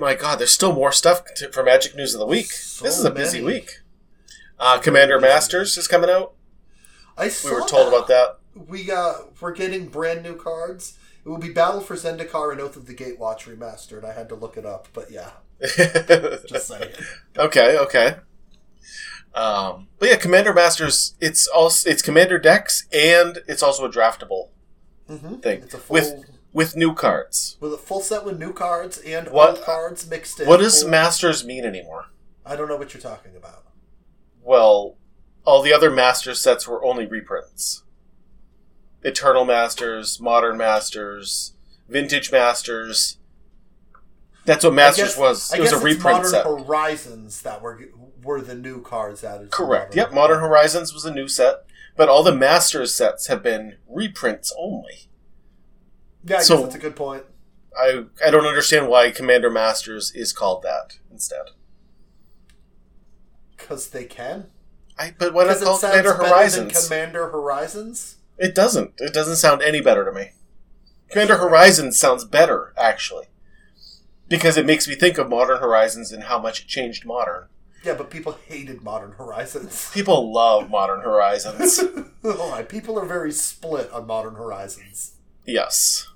my 0.00 0.14
God, 0.14 0.38
there's 0.38 0.50
still 0.50 0.72
more 0.72 0.92
stuff 0.92 1.22
to, 1.36 1.50
for 1.52 1.62
Magic 1.62 1.94
News 1.94 2.14
of 2.14 2.20
the 2.20 2.26
Week. 2.26 2.50
So 2.50 2.84
this 2.84 2.98
is 2.98 3.04
a 3.04 3.10
busy 3.10 3.40
many. 3.40 3.54
week. 3.60 3.80
Uh, 4.58 4.78
Commander 4.78 5.20
Masters 5.20 5.76
is 5.78 5.86
coming 5.86 6.10
out. 6.10 6.34
I 7.16 7.30
We 7.44 7.50
were 7.52 7.66
told 7.66 7.88
about 7.88 8.08
that. 8.08 8.38
We 8.54 8.90
uh, 8.90 9.14
we're 9.40 9.52
getting 9.52 9.88
brand 9.88 10.22
new 10.22 10.36
cards. 10.36 10.98
It 11.24 11.28
will 11.28 11.38
be 11.38 11.50
Battle 11.50 11.80
for 11.80 11.94
Zendikar 11.94 12.52
and 12.52 12.60
Oath 12.60 12.76
of 12.76 12.86
the 12.86 12.94
Gatewatch 12.94 13.44
remastered. 13.44 14.04
I 14.04 14.12
had 14.14 14.28
to 14.30 14.34
look 14.34 14.56
it 14.56 14.64
up, 14.66 14.88
but 14.92 15.10
yeah, 15.10 15.30
just 15.60 16.66
saying. 16.68 16.90
okay, 17.36 17.78
okay. 17.78 18.16
Um, 19.34 19.88
but 19.98 20.08
yeah, 20.08 20.16
Commander 20.16 20.52
Masters. 20.52 21.14
It's 21.20 21.46
also 21.46 21.88
it's 21.88 22.02
Commander 22.02 22.38
decks 22.38 22.86
and 22.92 23.38
it's 23.46 23.62
also 23.62 23.84
a 23.84 23.90
draftable 23.90 24.48
hmm 25.08 25.36
thing 25.36 25.62
It's 25.62 25.74
a 25.74 25.78
full 25.78 25.94
with 25.94 26.24
with 26.58 26.74
new 26.74 26.92
cards. 26.92 27.56
with 27.60 27.72
a 27.72 27.78
full 27.78 28.00
set 28.00 28.24
with 28.24 28.36
new 28.36 28.52
cards 28.52 28.98
and 28.98 29.28
What- 29.28 29.50
old 29.58 29.62
cards 29.62 30.04
mixed 30.10 30.40
in. 30.40 30.48
What 30.48 30.56
does 30.58 30.84
Masters 30.84 31.44
mean 31.44 31.64
anymore? 31.64 32.06
I 32.44 32.56
don't 32.56 32.66
know 32.66 32.74
what 32.76 32.92
you're 32.92 33.00
talking 33.00 33.36
about. 33.36 33.62
Well, 34.42 34.96
all 35.44 35.62
the 35.62 35.72
other 35.72 35.88
Masters 35.88 36.40
sets 36.40 36.66
were 36.66 36.84
only 36.84 37.06
reprints. 37.06 37.84
Eternal 39.04 39.44
Masters, 39.44 40.18
Modern 40.20 40.56
Masters, 40.56 41.52
Vintage 41.88 42.32
Masters. 42.32 43.18
That's 44.44 44.64
what 44.64 44.74
Masters 44.74 45.10
guess, 45.10 45.16
was. 45.18 45.54
It 45.54 45.60
was 45.60 45.70
a 45.72 45.78
reprint 45.78 46.16
Modern 46.16 46.30
set. 46.30 46.44
Horizons 46.44 47.42
that 47.42 47.62
were 47.62 47.78
were 48.24 48.40
the 48.40 48.56
new 48.56 48.82
cards 48.82 49.22
added. 49.22 49.52
to 49.52 49.56
Correct. 49.56 49.94
Yep, 49.94 50.12
Modern 50.12 50.40
Horizons 50.40 50.92
was 50.92 51.04
a 51.04 51.14
new 51.14 51.28
set, 51.28 51.64
but 51.96 52.08
all 52.08 52.24
the 52.24 52.34
Masters 52.34 52.92
sets 52.96 53.28
have 53.28 53.44
been 53.44 53.76
reprints 53.86 54.52
only. 54.58 55.07
Yeah, 56.28 56.36
I 56.38 56.42
So- 56.42 56.56
guess 56.56 56.64
that's 56.64 56.74
a 56.76 56.78
good 56.78 56.96
point. 56.96 57.24
I 57.76 58.04
I 58.24 58.30
don't 58.30 58.46
understand 58.46 58.88
why 58.88 59.10
Commander 59.10 59.50
Masters 59.50 60.10
is 60.14 60.32
called 60.32 60.62
that 60.62 60.98
instead. 61.10 61.50
Because 63.56 63.90
they 63.90 64.04
can. 64.04 64.46
I 64.98 65.14
but 65.16 65.32
why 65.32 65.44
not 65.44 65.56
it 65.58 65.62
call 65.62 65.76
it 65.76 65.80
Commander 65.80 66.10
better 66.12 66.18
than 66.22 66.28
Horizons? 66.30 66.84
Commander 66.88 67.28
Horizons. 67.28 68.16
It 68.38 68.54
doesn't. 68.54 68.92
It 68.98 69.12
doesn't 69.12 69.36
sound 69.36 69.62
any 69.62 69.80
better 69.80 70.04
to 70.04 70.12
me. 70.12 70.30
Commander 71.10 71.36
Horizons 71.38 71.98
sounds 71.98 72.24
better, 72.24 72.72
actually. 72.76 73.26
Because 74.28 74.56
it 74.56 74.66
makes 74.66 74.86
me 74.86 74.94
think 74.94 75.16
of 75.18 75.28
Modern 75.28 75.58
Horizons 75.58 76.12
and 76.12 76.24
how 76.24 76.38
much 76.38 76.60
it 76.60 76.66
changed 76.66 77.06
Modern. 77.06 77.46
Yeah, 77.84 77.94
but 77.94 78.10
people 78.10 78.36
hated 78.46 78.82
Modern 78.82 79.12
Horizons. 79.12 79.90
People 79.94 80.32
love 80.32 80.68
Modern 80.68 81.00
Horizons. 81.00 81.78
All 82.24 82.50
right, 82.50 82.68
people 82.68 82.98
are 82.98 83.06
very 83.06 83.30
split 83.32 83.90
on 83.92 84.06
Modern 84.06 84.34
Horizons. 84.34 85.12
yes. 85.46 86.08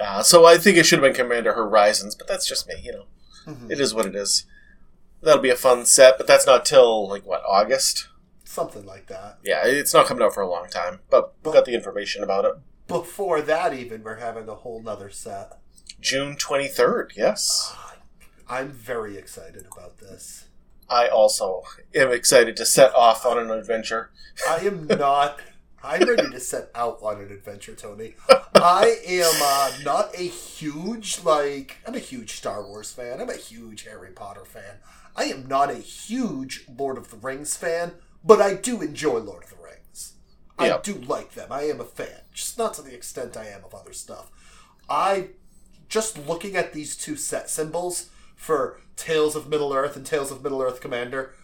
Uh, 0.00 0.22
so 0.22 0.46
I 0.46 0.56
think 0.56 0.76
it 0.78 0.86
should 0.86 1.02
have 1.02 1.12
been 1.12 1.14
Commander 1.26 1.52
Horizons, 1.52 2.14
but 2.14 2.26
that's 2.26 2.46
just 2.48 2.66
me, 2.66 2.74
you 2.82 2.92
know. 2.92 3.04
Mhm. 3.46 3.70
It 3.70 3.80
is 3.80 3.94
what 3.94 4.06
it 4.06 4.16
is. 4.16 4.46
That'll 5.22 5.42
be 5.42 5.50
a 5.50 5.56
fun 5.56 5.84
set, 5.84 6.16
but 6.16 6.26
that's 6.26 6.46
not 6.46 6.64
till, 6.64 7.08
like, 7.08 7.26
what, 7.26 7.42
August? 7.46 8.08
Something 8.44 8.86
like 8.86 9.06
that. 9.08 9.38
Yeah, 9.42 9.60
it's 9.66 9.92
not 9.92 10.06
coming 10.06 10.22
out 10.24 10.32
for 10.34 10.42
a 10.42 10.48
long 10.48 10.68
time, 10.70 11.00
but 11.10 11.34
we 11.44 11.52
got 11.52 11.66
the 11.66 11.74
information 11.74 12.22
about 12.22 12.44
it. 12.46 12.54
Before 12.88 13.40
that, 13.42 13.74
even, 13.74 14.02
we're 14.02 14.16
having 14.16 14.48
a 14.48 14.54
whole 14.54 14.82
nother 14.82 15.10
set. 15.10 15.52
June 16.00 16.36
23rd, 16.36 17.12
yes. 17.14 17.76
I'm 18.48 18.70
very 18.72 19.16
excited 19.16 19.66
about 19.70 19.98
this. 19.98 20.46
I 20.88 21.06
also 21.06 21.62
am 21.94 22.10
excited 22.10 22.56
to 22.56 22.66
set 22.66 22.92
off 22.94 23.24
on 23.24 23.38
an 23.38 23.50
adventure. 23.50 24.10
I 24.48 24.56
am 24.60 24.86
not. 24.88 25.38
I'm 25.82 26.06
ready 26.06 26.30
to 26.30 26.40
set 26.40 26.70
out 26.74 26.98
on 27.02 27.20
an 27.20 27.32
adventure, 27.32 27.74
Tony. 27.74 28.14
I 28.54 28.96
am 29.06 29.32
uh, 29.42 29.72
not 29.84 30.14
a 30.14 30.22
huge 30.22 31.24
like. 31.24 31.78
I'm 31.86 31.94
a 31.94 32.00
huge 32.00 32.32
Star 32.32 32.62
Wars 32.62 32.92
fan. 32.92 33.20
I'm 33.20 33.30
a 33.30 33.36
huge 33.36 33.84
Harry 33.84 34.10
Potter 34.10 34.44
fan. 34.44 34.76
I 35.16 35.24
am 35.24 35.46
not 35.46 35.70
a 35.70 35.74
huge 35.74 36.64
Lord 36.76 36.98
of 36.98 37.10
the 37.10 37.16
Rings 37.16 37.56
fan, 37.56 37.92
but 38.24 38.40
I 38.40 38.54
do 38.54 38.82
enjoy 38.82 39.18
Lord 39.18 39.44
of 39.44 39.50
the 39.50 39.56
Rings. 39.56 40.14
I 40.58 40.78
do 40.82 40.94
like 40.94 41.32
them. 41.32 41.50
I 41.50 41.62
am 41.62 41.80
a 41.80 41.84
fan, 41.84 42.20
just 42.34 42.58
not 42.58 42.74
to 42.74 42.82
the 42.82 42.94
extent 42.94 43.36
I 43.36 43.46
am 43.46 43.64
of 43.64 43.74
other 43.74 43.94
stuff. 43.94 44.30
I 44.88 45.28
just 45.88 46.26
looking 46.28 46.56
at 46.56 46.72
these 46.72 46.96
two 46.96 47.16
set 47.16 47.48
symbols 47.48 48.10
for 48.36 48.80
Tales 48.96 49.34
of 49.34 49.48
Middle 49.48 49.72
Earth 49.72 49.96
and 49.96 50.04
Tales 50.04 50.30
of 50.30 50.42
Middle 50.42 50.60
Earth 50.62 50.80
Commander, 50.80 51.34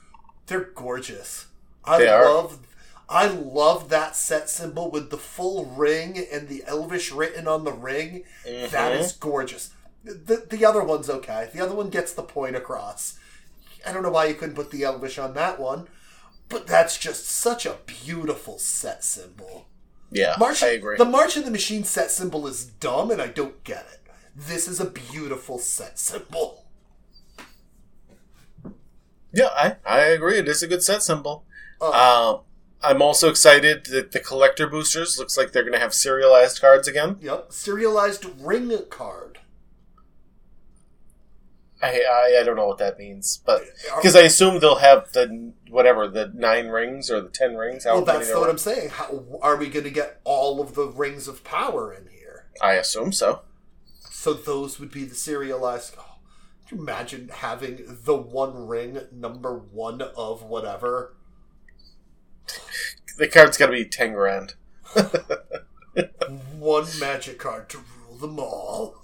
they're 0.47 0.71
gorgeous. 0.75 1.47
I 1.85 1.99
They 1.99 2.09
are. 2.09 2.51
I 3.09 3.27
love 3.29 3.89
that 3.91 4.17
set 4.17 4.51
symbol 4.51 4.91
with 4.91 5.11
the 5.11 5.17
full 5.19 5.65
ring 5.65 6.19
and 6.33 6.49
the 6.49 6.65
elvish 6.67 7.13
written 7.13 7.47
on 7.47 7.65
the 7.65 7.73
ring. 7.73 8.25
That 8.45 8.93
Mhm. 8.93 9.01
is 9.01 9.13
gorgeous. 9.13 9.71
The 10.05 10.45
the 10.49 10.65
other 10.65 10.83
one's 10.83 11.09
okay. 11.11 11.51
The 11.53 11.61
other 11.61 11.75
one 11.75 11.89
gets 11.91 12.13
the 12.13 12.23
point 12.23 12.57
across. 12.57 13.19
I 13.87 13.93
don't 13.93 14.03
know 14.03 14.11
why 14.11 14.27
you 14.27 14.35
couldn't 14.35 14.57
put 14.57 14.71
the 14.73 14.83
elvish 14.83 15.19
on 15.19 15.35
that 15.35 15.61
one, 15.61 15.89
but 16.49 16.67
that's 16.67 16.97
just 16.99 17.27
such 17.27 17.65
a 17.67 17.79
beautiful 17.87 18.59
set 18.59 19.05
symbol. 19.05 19.67
Yeah, 20.11 20.35
March, 20.39 20.63
I 20.63 20.69
agree. 20.69 20.97
The 20.97 21.05
March 21.05 21.37
of 21.37 21.45
the 21.45 21.51
Machine 21.51 21.85
set 21.85 22.11
symbol 22.11 22.47
is 22.47 22.65
dumb, 22.65 23.11
and 23.11 23.21
I 23.23 23.27
don't 23.29 23.63
get 23.65 23.87
it. 23.93 24.01
This 24.35 24.67
is 24.69 24.79
a 24.81 24.85
beautiful 24.85 25.59
set 25.59 25.99
symbol. 25.99 26.65
yeah, 29.33 29.49
I, 29.55 29.77
I 29.85 29.99
agree. 30.01 30.39
It 30.39 30.49
is 30.49 30.63
a 30.63 30.67
good 30.69 30.83
set 30.83 31.03
symbol. 31.03 31.45
Uh, 31.81 31.91
Um, 31.91 32.41
I'm 32.87 33.03
also 33.03 33.29
excited 33.29 33.87
that 33.87 34.13
the 34.13 34.21
collector 34.21 34.69
boosters 34.69 35.19
looks 35.19 35.37
like 35.37 35.51
they're 35.51 35.65
going 35.65 35.73
to 35.73 35.81
have 35.81 35.93
serialized 35.93 36.61
cards 36.61 36.87
again. 36.87 37.17
yep, 37.21 37.53
serialized 37.53 38.25
ring 38.41 38.73
card. 38.91 39.41
I, 41.83 42.01
I 42.01 42.39
I 42.41 42.45
don't 42.45 42.57
know 42.57 42.67
what 42.67 42.79
that 42.79 42.99
means, 42.99 43.43
but 43.45 43.63
because 43.97 44.17
I 44.17 44.21
assume 44.23 44.61
they'll 44.61 44.77
have 44.77 45.13
the 45.13 45.53
whatever 45.69 46.09
the 46.09 46.33
nine 46.35 46.69
rings 46.69 47.11
or 47.11 47.21
the 47.21 47.29
ten 47.29 47.57
rings. 47.57 47.85
well, 47.85 48.05
that's 48.05 48.33
what. 48.33 48.49
I'm 48.49 48.57
saying. 48.59 48.91
How 48.91 49.25
are 49.43 49.57
we 49.57 49.69
going 49.69 49.85
to 49.85 49.91
get 49.91 50.21
all 50.25 50.61
of 50.61 50.75
the 50.75 50.87
rings 50.87 51.29
of 51.29 51.45
power 51.45 51.93
in 51.93 52.09
here? 52.09 52.47
I 52.63 52.75
assume 52.75 53.13
so. 53.13 53.43
So 54.11 54.33
those 54.33 54.79
would 54.81 54.91
be 54.91 55.05
the 55.05 55.15
serialized. 55.15 55.97
Oh, 55.99 56.19
imagine 56.73 57.31
having 57.33 57.85
the 58.05 58.17
one 58.17 58.67
ring 58.67 59.01
number 59.13 59.59
one 59.59 60.01
of 60.01 60.43
whatever? 60.45 61.16
The 63.19 63.29
card's 63.29 63.57
got 63.57 63.67
to 63.67 63.73
be 63.73 63.85
ten 63.85 64.13
grand. 64.13 64.55
one 66.59 66.87
magic 67.01 67.39
card 67.39 67.69
to 67.71 67.79
rule 67.79 68.17
them 68.19 68.39
all. 68.39 69.03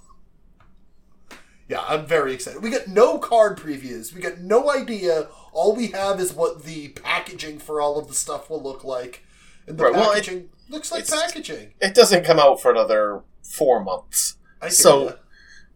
Yeah, 1.67 1.83
I'm 1.87 2.05
very 2.05 2.33
excited. 2.33 2.61
We 2.61 2.69
got 2.69 2.87
no 2.87 3.17
card 3.17 3.57
previews. 3.57 4.13
We 4.13 4.21
got 4.21 4.39
no 4.39 4.69
idea. 4.71 5.29
All 5.53 5.75
we 5.75 5.87
have 5.87 6.19
is 6.19 6.33
what 6.33 6.63
the 6.63 6.89
packaging 6.89 7.59
for 7.59 7.79
all 7.81 7.97
of 7.97 8.07
the 8.07 8.13
stuff 8.13 8.49
will 8.49 8.61
look 8.61 8.83
like. 8.83 9.23
And 9.65 9.77
the 9.77 9.83
Right, 9.85 9.93
well, 9.93 10.11
it- 10.11 10.49
looks 10.69 10.91
like 10.91 11.07
packaging. 11.07 11.73
It 11.81 11.93
doesn't 11.93 12.23
come 12.25 12.39
out 12.39 12.61
for 12.61 12.71
another 12.71 13.21
four 13.41 13.83
months. 13.83 14.35
So- 14.69 15.17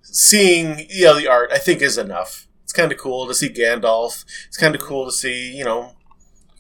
seeing 0.10 0.86
you 0.90 1.04
know 1.04 1.20
the 1.20 1.28
art 1.28 1.50
i 1.52 1.58
think 1.58 1.82
is 1.82 1.98
enough 1.98 2.48
it's 2.64 2.72
kind 2.72 2.94
of 2.94 2.98
cool 2.98 3.28
to 3.28 3.34
see 3.34 3.50
gandalf 3.50 4.24
it's 4.48 4.56
kind 4.56 4.74
of 4.74 4.80
cool 4.80 5.04
to 5.06 5.12
see 5.12 5.52
you 5.54 5.66
know 5.66 5.96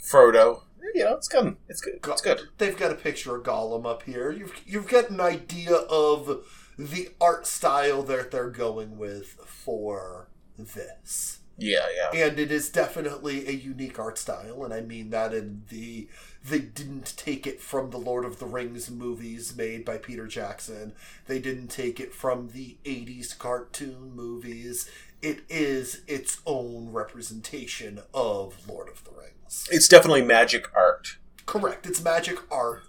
frodo 0.03 0.63
you 0.93 1.03
know 1.03 1.15
it's 1.15 1.27
good 1.27 1.55
it's 1.67 1.81
good 1.81 1.99
it's 2.05 2.21
good 2.21 2.41
they've 2.57 2.77
got 2.77 2.91
a 2.91 2.95
picture 2.95 3.35
of 3.35 3.43
Gollum 3.43 3.85
up 3.85 4.03
here. 4.03 4.31
You've 4.31 4.53
you've 4.65 4.87
got 4.87 5.09
an 5.09 5.21
idea 5.21 5.73
of 5.75 6.45
the 6.77 7.09
art 7.19 7.47
style 7.47 8.03
that 8.03 8.31
they're 8.31 8.49
going 8.49 8.97
with 8.97 9.27
for 9.45 10.29
this. 10.57 11.39
Yeah, 11.59 11.87
yeah. 12.13 12.27
and 12.27 12.37
it 12.37 12.51
is 12.51 12.69
definitely 12.69 13.47
a 13.47 13.51
unique 13.51 13.97
art 13.97 14.19
style, 14.19 14.63
and 14.63 14.71
I 14.71 14.81
mean 14.81 15.09
that 15.09 15.33
in 15.33 15.63
the 15.69 16.07
they 16.47 16.59
didn't 16.59 17.17
take 17.17 17.47
it 17.47 17.59
from 17.59 17.89
the 17.89 17.97
Lord 17.97 18.25
of 18.25 18.37
the 18.37 18.45
Rings 18.45 18.91
movies 18.91 19.55
made 19.57 19.83
by 19.83 19.97
Peter 19.97 20.27
Jackson. 20.27 20.93
They 21.25 21.39
didn't 21.39 21.69
take 21.69 21.99
it 21.99 22.13
from 22.13 22.49
the 22.49 22.77
80s 22.85 23.37
cartoon 23.37 24.15
movies. 24.15 24.89
It 25.21 25.43
is 25.49 26.01
its 26.07 26.41
own 26.45 26.91
representation 26.91 28.01
of 28.13 28.67
Lord 28.67 28.87
of 28.89 29.03
the 29.03 29.11
Rings. 29.11 29.67
It's 29.71 29.87
definitely 29.87 30.21
magic 30.21 30.67
art. 30.75 31.17
Correct. 31.45 31.87
It's 31.87 32.03
magic 32.03 32.37
art, 32.51 32.83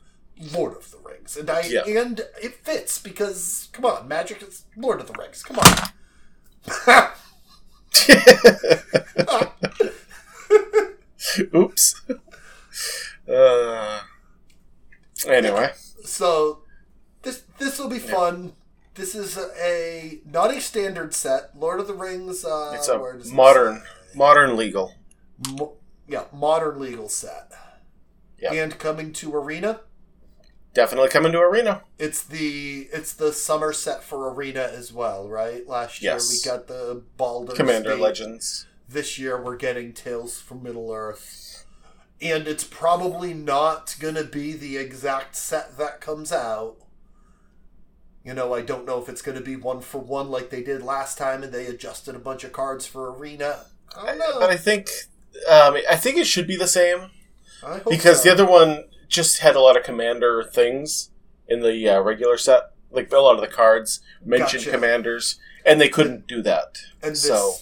Lord 0.53 0.76
of 0.76 0.91
the 0.91 0.99
Rings, 0.99 1.37
and 1.37 1.49
I 1.49 1.62
Yeah. 1.62 1.85
and 1.87 2.20
it 2.43 2.55
fits 2.64 2.99
because 2.99 3.68
come 3.72 3.85
on, 3.87 4.09
magic 4.09 4.43
is 4.43 4.64
Lord 4.76 5.01
of 5.01 5.07
the 5.07 5.14
Rings. 5.14 5.43
Come 5.43 5.59
on. 5.59 5.89
Oops. 11.55 12.03
Uh, 13.29 14.01
anyway, 15.26 15.72
so 16.05 16.61
this 17.22 17.43
this 17.59 17.79
will 17.79 17.89
be 17.89 17.99
fun. 17.99 18.53
This 18.99 19.14
is 19.14 19.38
a 19.38 20.18
not 20.26 20.53
a 20.53 20.61
standard 20.61 21.14
set. 21.14 21.57
Lord 21.57 21.78
of 21.78 21.86
the 21.86 21.94
Rings. 21.94 22.44
Uh, 22.44 22.72
it's 22.74 22.88
a 22.88 22.99
does 22.99 23.30
it 23.30 23.34
modern, 23.34 23.82
modern 24.14 24.57
legal. 24.57 24.92
Mo- 25.51 25.76
yeah, 26.09 26.24
modern 26.32 26.80
legal 26.80 27.09
set. 27.09 27.53
Yeah. 28.40 28.53
And 28.55 28.76
coming 28.78 29.12
to 29.14 29.34
Arena, 29.34 29.80
Definitely 30.74 31.11
coming 31.11 31.30
to 31.32 31.38
Arena. 31.40 31.82
it's 31.99 32.22
the 32.24 32.88
it's 32.92 33.12
the 33.12 33.32
summer 33.32 33.72
set 33.72 34.03
for 34.03 34.32
Arena 34.34 34.62
as 34.62 34.92
well, 34.92 35.28
right? 35.28 35.66
Last 35.66 36.03
year 36.03 36.14
Yes. 36.14 36.30
we 36.30 36.51
got 36.51 36.66
the 36.66 37.03
Baldur's 37.16 37.57
Commander. 37.57 37.94
Legends. 37.96 38.66
This 38.88 39.16
year 39.18 39.40
we're 39.40 39.57
getting 39.57 39.92
Tales 39.92 40.40
from 40.40 40.62
Middle 40.64 40.92
Earth. 40.92 41.64
And 42.20 42.49
it's 42.49 42.64
probably 42.64 43.32
not 43.32 43.94
gonna 44.01 44.24
be 44.24 44.55
the 44.55 44.76
exact 44.76 45.36
set 45.36 45.78
that 45.78 46.01
comes 46.01 46.32
out. 46.32 46.76
You 48.29 48.35
know, 48.35 48.53
I 48.53 48.61
don't 48.61 48.85
know 48.85 49.01
if 49.01 49.09
it's 49.09 49.22
gonna 49.22 49.41
be 49.41 49.57
one 49.57 49.81
for 49.81 50.03
one 50.03 50.31
like 50.31 50.51
they 50.51 50.62
did 50.62 50.83
last 50.83 51.16
time 51.16 51.43
and 51.43 51.51
they 51.51 51.64
adjusted 51.64 52.14
a 52.14 52.18
bunch 52.18 52.45
of 52.45 52.53
cards 52.53 52.87
for 52.87 53.11
Arena. 53.11 53.64
I 53.97 54.05
don't 54.05 54.18
know. 54.18 54.39
But 54.39 54.51
I 54.51 54.57
think, 54.59 54.91
um, 55.51 55.79
I 55.91 55.97
think 55.97 56.18
it 56.18 56.26
should 56.26 56.47
be 56.47 56.55
the 56.55 56.66
same 56.66 57.11
because 57.89 58.22
so. 58.22 58.24
the 58.24 58.31
other 58.31 58.45
one 58.45 58.85
just 59.09 59.39
had 59.39 59.57
a 59.57 59.61
lot 59.61 59.79
of 59.79 59.83
Commander 59.83 60.45
things 60.45 61.09
in 61.49 61.62
the 61.62 61.89
uh, 61.89 62.01
regular 62.01 62.37
set. 62.37 62.64
Like 62.91 63.11
a 63.11 63.16
lot 63.16 63.37
of 63.37 63.41
the 63.41 63.49
cards 63.49 64.01
mentioned 64.22 64.66
Gotcha. 64.66 64.76
commanders, 64.76 65.39
and 65.64 65.81
they 65.81 65.89
couldn't 65.89 66.26
do 66.26 66.43
that. 66.43 66.81
And 67.03 67.12
this, 67.12 67.22
so 67.22 67.55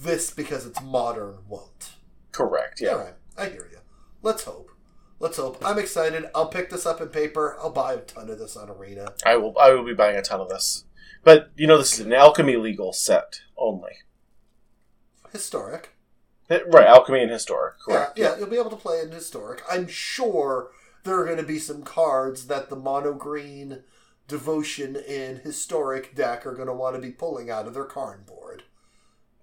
this 0.00 0.30
because 0.30 0.64
it's 0.64 0.80
modern 0.80 1.36
won't. 1.50 1.90
correct, 2.32 2.80
yeah. 2.80 2.92
Right, 2.92 3.14
I 3.36 3.50
hear 3.50 3.68
you. 3.70 3.80
Let's 4.22 4.44
hope. 4.44 4.70
Let's 5.24 5.38
hope. 5.38 5.56
I'm 5.64 5.78
excited. 5.78 6.26
I'll 6.34 6.48
pick 6.48 6.68
this 6.68 6.84
up 6.84 7.00
in 7.00 7.08
paper. 7.08 7.56
I'll 7.58 7.72
buy 7.72 7.94
a 7.94 8.00
ton 8.00 8.28
of 8.28 8.38
this 8.38 8.58
on 8.58 8.68
Arena. 8.68 9.14
I 9.24 9.36
will. 9.36 9.58
I 9.58 9.70
will 9.70 9.82
be 9.82 9.94
buying 9.94 10.18
a 10.18 10.22
ton 10.22 10.38
of 10.38 10.50
this. 10.50 10.84
But 11.22 11.50
you 11.56 11.66
know, 11.66 11.78
this 11.78 11.94
is 11.94 12.00
an 12.00 12.12
alchemy 12.12 12.56
legal 12.56 12.92
set 12.92 13.40
only. 13.56 13.92
Historic. 15.32 15.94
Right, 16.50 16.86
alchemy 16.86 17.22
and 17.22 17.30
historic. 17.30 17.76
Correct. 17.80 18.18
Yeah, 18.18 18.32
yeah, 18.32 18.38
you'll 18.38 18.50
be 18.50 18.58
able 18.58 18.68
to 18.68 18.76
play 18.76 19.00
in 19.00 19.12
historic. 19.12 19.62
I'm 19.70 19.88
sure 19.88 20.68
there 21.04 21.18
are 21.18 21.24
going 21.24 21.38
to 21.38 21.42
be 21.42 21.58
some 21.58 21.84
cards 21.84 22.48
that 22.48 22.68
the 22.68 22.76
mono 22.76 23.14
green 23.14 23.82
devotion 24.28 24.94
and 25.08 25.38
historic 25.38 26.14
deck 26.14 26.44
are 26.44 26.54
going 26.54 26.68
to 26.68 26.74
want 26.74 26.96
to 26.96 27.00
be 27.00 27.10
pulling 27.10 27.48
out 27.48 27.66
of 27.66 27.72
their 27.72 27.86
Karn 27.86 28.24
board. 28.26 28.64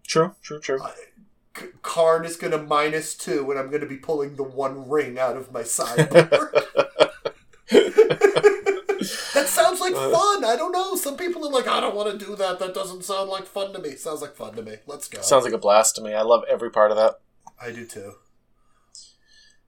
True. 0.06 0.36
True. 0.44 0.60
True. 0.60 0.78
K- 0.78 1.11
Karn 1.82 2.24
is 2.26 2.38
going 2.38 2.52
to 2.52 2.58
minus 2.58 3.16
two, 3.16 3.50
and 3.52 3.60
I'm 3.60 3.68
going 3.70 3.82
to 3.82 3.88
be 3.88 3.98
pulling 3.98 4.36
the 4.36 4.44
one 4.44 4.88
ring 4.90 5.20
out 5.20 5.36
of 5.38 5.52
my 5.52 5.64
sideboard. 5.76 6.30
that 7.72 9.46
sounds 9.48 9.80
like 9.82 9.94
Uh, 9.94 10.10
fun. 10.12 10.46
I 10.46 10.56
don't 10.58 10.72
know. 10.72 10.96
Some 10.96 11.18
people 11.18 11.46
are 11.46 11.52
like, 11.52 11.68
I 11.68 11.80
don't 11.82 11.96
want 11.96 12.18
to 12.18 12.26
do 12.26 12.36
that. 12.36 12.60
That 12.60 12.74
doesn't 12.74 13.04
sound 13.04 13.30
like 13.30 13.46
fun 13.46 13.74
to 13.74 13.80
me. 13.80 13.96
Sounds 13.96 14.22
like 14.22 14.36
fun 14.36 14.56
to 14.56 14.62
me. 14.62 14.76
Let's 14.88 15.08
go. 15.08 15.22
Sounds 15.22 15.44
like 15.44 15.54
a 15.54 15.58
blast 15.58 15.96
to 15.96 16.02
me. 16.02 16.14
I 16.14 16.22
love 16.22 16.44
every 16.50 16.70
part 16.72 16.92
of 16.92 16.98
that. 16.98 17.20
I 17.62 17.72
do 17.72 17.86
too. 17.86 18.14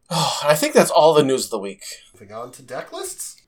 Oh, 0.09 0.39
I 0.43 0.55
think 0.55 0.73
that's 0.73 0.91
all 0.91 1.13
the 1.13 1.23
news 1.23 1.45
of 1.45 1.51
the 1.51 1.59
week. 1.59 1.83
Moving 2.13 2.33
on 2.33 2.51
to 2.53 2.61
deck 2.63 2.93
lists. 2.93 3.41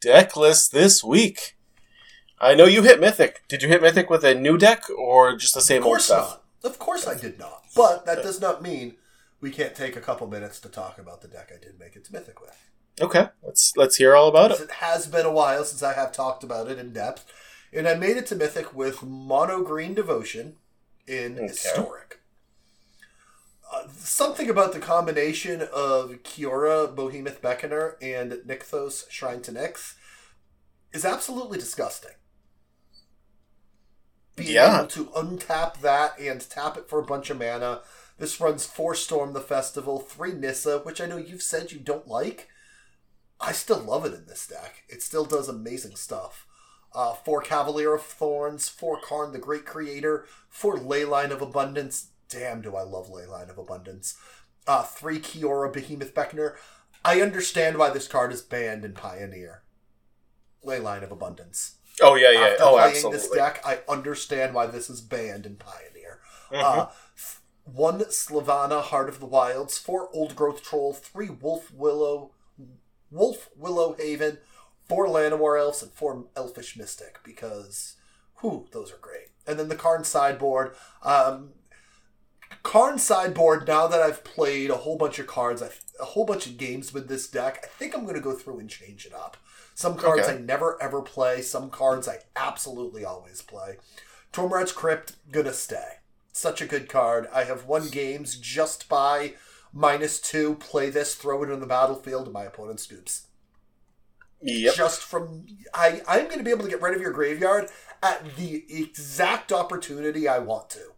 Deck 0.00 0.36
list 0.36 0.72
this 0.72 1.04
week. 1.04 1.56
I 2.42 2.54
know 2.54 2.64
you 2.66 2.82
hit 2.82 3.00
Mythic. 3.00 3.44
Did 3.48 3.62
you 3.62 3.68
hit 3.68 3.80
Mythic 3.80 4.10
with 4.10 4.24
a 4.24 4.34
new 4.34 4.58
deck 4.58 4.84
or 4.90 5.36
just 5.36 5.54
the 5.54 5.60
same 5.60 5.82
Of 5.82 5.86
old 5.86 5.92
course 5.92 6.04
stuff? 6.06 6.40
not. 6.62 6.70
Of 6.72 6.78
course 6.78 7.06
I 7.06 7.14
did 7.14 7.38
not. 7.38 7.64
But 7.74 8.04
that 8.06 8.22
does 8.22 8.40
not 8.40 8.62
mean 8.62 8.96
we 9.40 9.50
can't 9.50 9.74
take 9.74 9.96
a 9.96 10.00
couple 10.00 10.26
minutes 10.26 10.60
to 10.60 10.68
talk 10.68 10.98
about 10.98 11.22
the 11.22 11.28
deck 11.28 11.50
I 11.54 11.58
did 11.62 11.78
make 11.78 11.96
it 11.96 12.04
to 12.06 12.12
Mythic 12.12 12.40
with. 12.40 12.56
Okay, 13.00 13.28
let's 13.42 13.72
let's 13.76 13.96
hear 13.96 14.14
all 14.14 14.28
about 14.28 14.50
it. 14.50 14.60
It 14.60 14.70
has 14.72 15.06
been 15.06 15.24
a 15.24 15.32
while 15.32 15.64
since 15.64 15.82
I 15.82 15.94
have 15.94 16.12
talked 16.12 16.44
about 16.44 16.70
it 16.70 16.78
in 16.78 16.92
depth. 16.92 17.24
And 17.72 17.88
I 17.88 17.94
made 17.94 18.18
it 18.18 18.26
to 18.26 18.36
Mythic 18.36 18.74
with 18.74 19.02
Mono 19.02 19.62
Green 19.62 19.94
Devotion 19.94 20.56
in 21.06 21.34
Okay. 21.38 21.46
Historic. 21.46 22.20
Uh, 23.72 23.84
something 23.96 24.50
about 24.50 24.74
the 24.74 24.78
combination 24.78 25.62
of 25.72 26.22
Kiora, 26.22 26.94
Behemoth 26.94 27.40
Beckoner, 27.40 27.94
and 28.02 28.32
Nykthos, 28.46 29.10
Shrine 29.10 29.40
to 29.42 29.52
Nyx, 29.52 29.94
is 30.92 31.06
absolutely 31.06 31.58
disgusting. 31.58 32.10
Being 34.36 34.52
Yeah. 34.52 34.78
able 34.78 34.88
to 34.88 35.06
untap 35.06 35.80
that 35.80 36.18
and 36.18 36.48
tap 36.48 36.76
it 36.76 36.88
for 36.88 36.98
a 36.98 37.04
bunch 37.04 37.30
of 37.30 37.38
mana. 37.38 37.82
This 38.18 38.40
runs 38.40 38.64
four 38.66 38.94
Storm 38.94 39.32
the 39.32 39.40
Festival, 39.40 39.98
three 39.98 40.32
Nissa, 40.32 40.78
which 40.80 41.00
I 41.00 41.06
know 41.06 41.16
you've 41.16 41.42
said 41.42 41.72
you 41.72 41.78
don't 41.78 42.08
like. 42.08 42.48
I 43.40 43.52
still 43.52 43.80
love 43.80 44.04
it 44.04 44.14
in 44.14 44.26
this 44.26 44.46
deck. 44.46 44.84
It 44.88 45.02
still 45.02 45.24
does 45.24 45.48
amazing 45.48 45.96
stuff. 45.96 46.46
Uh, 46.94 47.14
four 47.14 47.40
Cavalier 47.42 47.94
of 47.94 48.02
Thorns, 48.02 48.68
four 48.68 49.00
Karn 49.00 49.32
the 49.32 49.38
Great 49.38 49.64
Creator, 49.66 50.26
four 50.48 50.76
Leyline 50.76 51.30
of 51.30 51.42
Abundance. 51.42 52.08
Damn, 52.28 52.60
do 52.62 52.76
I 52.76 52.82
love 52.82 53.08
Leyline 53.08 53.50
of 53.50 53.58
Abundance. 53.58 54.16
Uh, 54.66 54.82
three 54.84 55.18
Kiora 55.18 55.72
Behemoth 55.72 56.14
Beckoner. 56.14 56.56
I 57.04 57.20
understand 57.20 57.78
why 57.78 57.90
this 57.90 58.06
card 58.06 58.32
is 58.32 58.42
banned 58.42 58.84
in 58.84 58.92
Pioneer. 58.92 59.62
Leyline 60.64 61.02
of 61.02 61.10
Abundance. 61.10 61.76
Oh 62.00 62.14
yeah, 62.14 62.30
yeah. 62.30 62.40
After 62.40 62.64
oh, 62.64 62.72
playing 62.72 62.94
absolutely. 62.94 63.18
this 63.18 63.30
deck, 63.30 63.62
I 63.64 63.80
understand 63.88 64.54
why 64.54 64.66
this 64.66 64.88
is 64.88 65.00
banned 65.00 65.46
in 65.46 65.56
Pioneer. 65.56 66.20
Mhm. 66.50 66.62
Uh, 66.62 66.86
one 67.64 68.00
Slavana, 68.00 68.82
Heart 68.82 69.08
of 69.08 69.20
the 69.20 69.26
Wilds, 69.26 69.78
four 69.78 70.08
Old 70.12 70.34
Growth 70.34 70.62
Troll, 70.62 70.92
three 70.92 71.30
Wolf 71.30 71.72
Willow, 71.72 72.32
Wolf 73.10 73.50
Willow 73.56 73.94
Haven, 73.94 74.38
four 74.88 75.06
Llanowar 75.06 75.60
Elves, 75.60 75.82
and 75.82 75.92
four 75.92 76.26
Elvish 76.36 76.76
Mystic 76.76 77.20
because, 77.22 77.96
whew, 78.40 78.66
those 78.72 78.92
are 78.92 78.98
great. 78.98 79.28
And 79.46 79.58
then 79.58 79.68
the 79.68 79.76
Karn 79.76 80.04
sideboard. 80.04 80.74
Um, 81.02 81.52
Karn 82.62 82.98
sideboard. 82.98 83.66
Now 83.66 83.86
that 83.86 84.00
I've 84.00 84.24
played 84.24 84.70
a 84.70 84.76
whole 84.76 84.96
bunch 84.96 85.18
of 85.18 85.26
cards, 85.26 85.62
a 85.62 86.04
whole 86.04 86.24
bunch 86.24 86.46
of 86.46 86.58
games 86.58 86.92
with 86.92 87.08
this 87.08 87.28
deck, 87.28 87.60
I 87.64 87.66
think 87.66 87.94
I'm 87.94 88.02
going 88.02 88.14
to 88.14 88.20
go 88.20 88.32
through 88.32 88.58
and 88.58 88.68
change 88.68 89.06
it 89.06 89.14
up. 89.14 89.36
Some 89.74 89.96
cards 89.96 90.28
Okay. 90.28 90.36
I 90.36 90.38
never 90.38 90.80
ever 90.82 91.02
play. 91.02 91.42
Some 91.42 91.70
cards 91.70 92.08
I 92.08 92.18
absolutely 92.36 93.04
always 93.04 93.42
play. 93.42 93.78
Tormod's 94.32 94.72
Crypt 94.72 95.16
gonna 95.30 95.52
stay. 95.52 95.98
Such 96.32 96.60
a 96.60 96.66
good 96.66 96.88
card. 96.88 97.28
I 97.32 97.44
have 97.44 97.66
won 97.66 97.88
games 97.88 98.36
just 98.36 98.88
by 98.88 99.34
minus 99.72 100.20
two. 100.20 100.54
Play 100.56 100.90
this, 100.90 101.14
throw 101.14 101.42
it 101.42 101.50
in 101.50 101.60
the 101.60 101.66
battlefield, 101.66 102.24
and 102.24 102.32
my 102.32 102.44
opponent 102.44 102.80
scoops. 102.80 103.26
Yep. 104.40 104.74
Just 104.74 105.02
from 105.02 105.46
I, 105.72 106.02
I'm 106.08 106.28
to 106.28 106.42
be 106.42 106.50
able 106.50 106.64
to 106.64 106.70
get 106.70 106.82
rid 106.82 106.94
of 106.94 107.00
your 107.00 107.12
graveyard 107.12 107.68
at 108.02 108.36
the 108.36 108.64
exact 108.68 109.52
opportunity 109.52 110.26
I 110.26 110.38
want 110.40 110.70
to. 110.70 110.92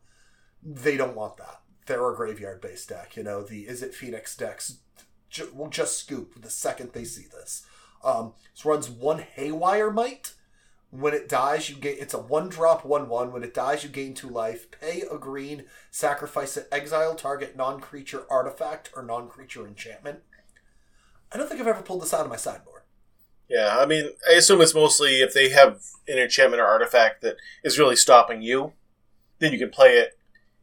They 0.62 0.96
don't 0.96 1.16
want 1.16 1.36
that. 1.36 1.60
They're 1.86 2.10
a 2.10 2.16
graveyard 2.16 2.60
based 2.60 2.88
deck. 2.88 3.16
You 3.16 3.22
know 3.22 3.42
the 3.42 3.68
is 3.68 3.82
it 3.82 3.94
Phoenix 3.94 4.36
decks 4.36 4.78
will 5.52 5.68
just 5.68 5.98
scoop 5.98 6.40
the 6.40 6.50
second 6.50 6.92
they 6.92 7.04
see 7.04 7.26
this. 7.26 7.66
Um, 8.04 8.34
this 8.54 8.64
runs 8.64 8.88
one 8.88 9.20
Haywire 9.20 9.90
Mite. 9.90 10.34
When 10.90 11.14
it 11.14 11.28
dies, 11.28 11.68
you 11.68 11.76
gain. 11.76 11.96
It's 11.98 12.14
a 12.14 12.18
one 12.18 12.48
drop 12.48 12.84
one 12.84 13.08
one. 13.08 13.32
When 13.32 13.42
it 13.42 13.52
dies, 13.54 13.82
you 13.82 13.90
gain 13.90 14.14
two 14.14 14.28
life. 14.28 14.70
Pay 14.70 15.02
a 15.10 15.18
green. 15.18 15.64
Sacrifice 15.90 16.56
it. 16.56 16.68
Exile 16.70 17.16
target 17.16 17.56
non 17.56 17.80
creature 17.80 18.26
artifact 18.30 18.90
or 18.94 19.02
non 19.02 19.28
creature 19.28 19.66
enchantment. 19.66 20.20
I 21.32 21.36
don't 21.36 21.48
think 21.48 21.60
I've 21.60 21.66
ever 21.66 21.82
pulled 21.82 22.02
this 22.02 22.14
out 22.14 22.20
of 22.24 22.30
my 22.30 22.36
sideboard. 22.36 22.82
Yeah, 23.48 23.76
I 23.78 23.86
mean, 23.86 24.10
I 24.28 24.34
assume 24.34 24.60
it's 24.60 24.74
mostly 24.74 25.20
if 25.20 25.34
they 25.34 25.48
have 25.50 25.82
an 26.06 26.18
enchantment 26.18 26.60
or 26.62 26.66
artifact 26.66 27.22
that 27.22 27.36
is 27.64 27.78
really 27.78 27.96
stopping 27.96 28.40
you, 28.40 28.72
then 29.40 29.52
you 29.52 29.58
can 29.58 29.70
play 29.70 29.98
it 29.98 30.16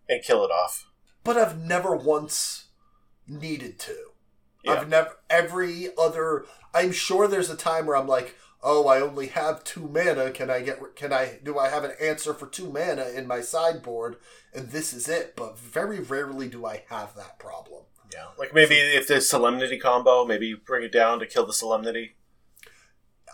and 0.10 0.24
kill 0.24 0.44
it 0.46 0.50
off. 0.52 0.88
but 1.24 1.38
I've 1.38 1.60
never 1.60 1.96
once 1.96 2.68
needed 3.28 3.78
to. 3.80 3.96
Yeah. 4.64 4.74
I've 4.74 4.88
never 4.90 5.18
every 5.30 5.90
other. 5.98 6.46
I'm 6.74 6.92
sure 6.92 7.28
there's 7.28 7.50
a 7.50 7.56
time 7.56 7.86
where 7.86 7.96
I'm 7.96 8.08
like, 8.08 8.36
oh, 8.64 8.88
I 8.88 9.02
only 9.02 9.28
have 9.28 9.64
two 9.64 9.88
mana. 9.88 10.32
Can 10.32 10.50
I 10.50 10.62
get? 10.62 10.96
Can 10.96 11.12
I? 11.14 11.40
Do 11.44 11.58
I 11.58 11.70
have 11.70 11.84
an 11.84 11.94
answer 12.02 12.34
for 12.34 12.48
two 12.48 12.72
mana 12.72 13.10
in 13.10 13.28
my 13.28 13.42
sideboard? 13.42 14.18
And 14.54 14.70
this 14.70 14.94
is 14.94 15.08
it. 15.08 15.36
But 15.36 15.58
very 15.58 16.00
rarely 16.00 16.48
do 16.48 16.66
I 16.66 16.84
have 16.90 17.16
that 17.16 17.40
problem. 17.40 17.84
Yeah, 18.14 18.26
like 18.38 18.54
maybe 18.54 18.76
if 18.76 19.08
there's 19.08 19.30
Solemnity 19.30 19.78
combo, 19.78 20.26
maybe 20.26 20.48
you 20.48 20.58
bring 20.58 20.84
it 20.84 20.92
down 20.92 21.20
to 21.20 21.26
kill 21.26 21.46
the 21.46 21.54
Solemnity. 21.54 22.16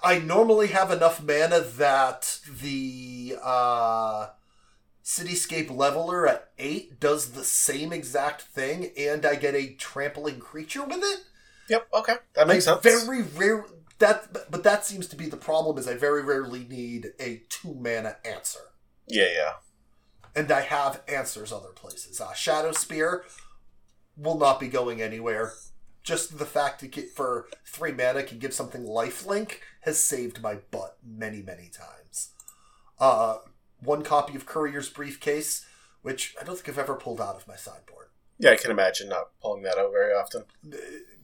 I 0.04 0.20
normally 0.20 0.68
have 0.68 0.92
enough 0.92 1.24
mana 1.24 1.62
that 1.62 2.40
the 2.62 3.36
uh, 3.44 4.28
Cityscape 5.04 5.76
Leveler 5.76 6.28
at 6.28 6.52
8 6.60 7.00
does 7.00 7.32
the 7.32 7.44
same 7.44 7.92
exact 7.92 8.44
thing, 8.44 8.92
and 8.98 9.26
I 9.26 9.36
get 9.36 9.56
a 9.56 9.74
trampling 9.74 10.40
creature 10.40 10.86
with 10.86 11.02
it. 11.02 11.24
Yep, 11.70 11.88
okay. 11.94 12.16
That 12.36 12.48
makes 12.48 12.68
I 12.68 12.80
sense. 12.80 13.04
Very 13.06 13.24
rare. 13.24 13.66
That, 14.00 14.52
but 14.52 14.64
that 14.64 14.86
seems 14.86 15.08
to 15.08 15.16
be 15.16 15.28
the 15.28 15.38
problem. 15.38 15.78
Is 15.78 15.88
I 15.88 15.96
very 15.96 16.22
rarely 16.22 16.66
need 16.66 17.14
a 17.20 17.42
two 17.50 17.74
mana 17.74 18.18
answer, 18.24 18.60
Yeah, 19.08 19.28
yeah. 19.36 19.52
and 20.36 20.52
I 20.52 20.62
have 20.62 21.02
answers 21.08 21.52
other 21.52 21.70
places. 21.70 22.22
Uh, 22.22 22.34
Shadow 22.34 22.72
Spear 22.74 23.24
will 24.16 24.38
not 24.38 24.60
be 24.60 24.68
going 24.68 25.02
anywhere. 25.02 25.54
Just 26.04 26.38
the 26.38 26.46
fact 26.46 26.80
to 26.82 26.88
get 26.88 27.10
for 27.10 27.48
three 27.66 27.92
mana 27.92 28.24
can 28.24 28.38
give 28.40 28.54
something 28.54 28.84
lifelink 28.86 29.56
has 29.82 30.02
saved 30.04 30.42
my 30.42 30.56
butt 30.72 30.98
many 31.06 31.42
many 31.42 31.70
times. 31.70 32.34
Uh, 33.00 33.38
one 33.80 34.04
copy 34.04 34.36
of 34.36 34.46
Courier's 34.46 34.90
Briefcase, 34.90 35.66
which 36.04 36.36
I 36.40 36.44
don't 36.44 36.56
think 36.56 36.70
I've 36.70 36.80
ever 36.80 36.96
pulled 36.96 37.20
out 37.20 37.36
of 37.36 37.48
my 37.48 37.56
sideboard. 37.56 38.08
Yeah, 38.40 38.52
I 38.52 38.56
can 38.58 38.72
imagine 38.72 39.10
not 39.10 39.30
pulling 39.42 39.64
that 39.64 39.78
out 39.78 39.92
very 39.92 40.14
often. 40.14 40.44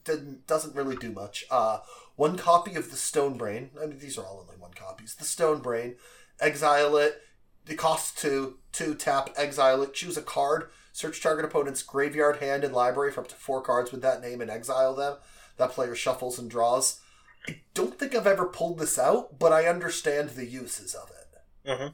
Didn't 0.03 0.47
doesn't 0.47 0.75
really 0.75 0.95
do 0.95 1.11
much. 1.11 1.45
Uh, 1.49 1.79
one 2.15 2.37
copy 2.37 2.75
of 2.75 2.91
the 2.91 2.97
Stone 2.97 3.37
Brain. 3.37 3.71
I 3.81 3.85
mean, 3.85 3.99
these 3.99 4.17
are 4.17 4.25
all 4.25 4.41
only 4.41 4.59
one 4.59 4.73
copies. 4.73 5.15
The 5.15 5.25
Stone 5.25 5.59
Brain. 5.61 5.95
Exile 6.39 6.97
it. 6.97 7.21
It 7.67 7.77
costs 7.77 8.19
two. 8.19 8.59
Two 8.71 8.95
tap. 8.95 9.29
Exile 9.35 9.83
it. 9.83 9.93
Choose 9.93 10.17
a 10.17 10.21
card. 10.21 10.69
Search 10.91 11.21
target 11.21 11.45
opponent's 11.45 11.81
graveyard, 11.81 12.37
hand, 12.37 12.63
and 12.63 12.73
library 12.73 13.11
for 13.11 13.21
up 13.21 13.27
to 13.29 13.35
four 13.35 13.61
cards 13.61 13.91
with 13.91 14.01
that 14.03 14.21
name 14.21 14.41
and 14.41 14.51
exile 14.51 14.93
them. 14.93 15.17
That 15.57 15.71
player 15.71 15.95
shuffles 15.95 16.37
and 16.37 16.49
draws. 16.49 16.99
I 17.47 17.61
don't 17.73 17.97
think 17.97 18.15
I've 18.15 18.27
ever 18.27 18.45
pulled 18.45 18.79
this 18.79 18.99
out, 18.99 19.39
but 19.39 19.51
I 19.51 19.65
understand 19.65 20.31
the 20.31 20.45
uses 20.45 20.93
of 20.93 21.09
it. 21.09 21.69
Mm-hmm. 21.69 21.87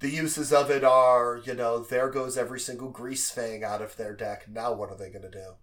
The 0.00 0.10
uses 0.10 0.52
of 0.52 0.70
it 0.70 0.84
are, 0.84 1.40
you 1.44 1.54
know, 1.54 1.78
there 1.78 2.10
goes 2.10 2.36
every 2.36 2.60
single 2.60 2.90
Grease 2.90 3.30
Fang 3.30 3.64
out 3.64 3.80
of 3.80 3.96
their 3.96 4.14
deck. 4.14 4.46
Now 4.48 4.72
what 4.74 4.90
are 4.90 4.96
they 4.96 5.10
going 5.10 5.22
to 5.22 5.30
do? 5.30 5.54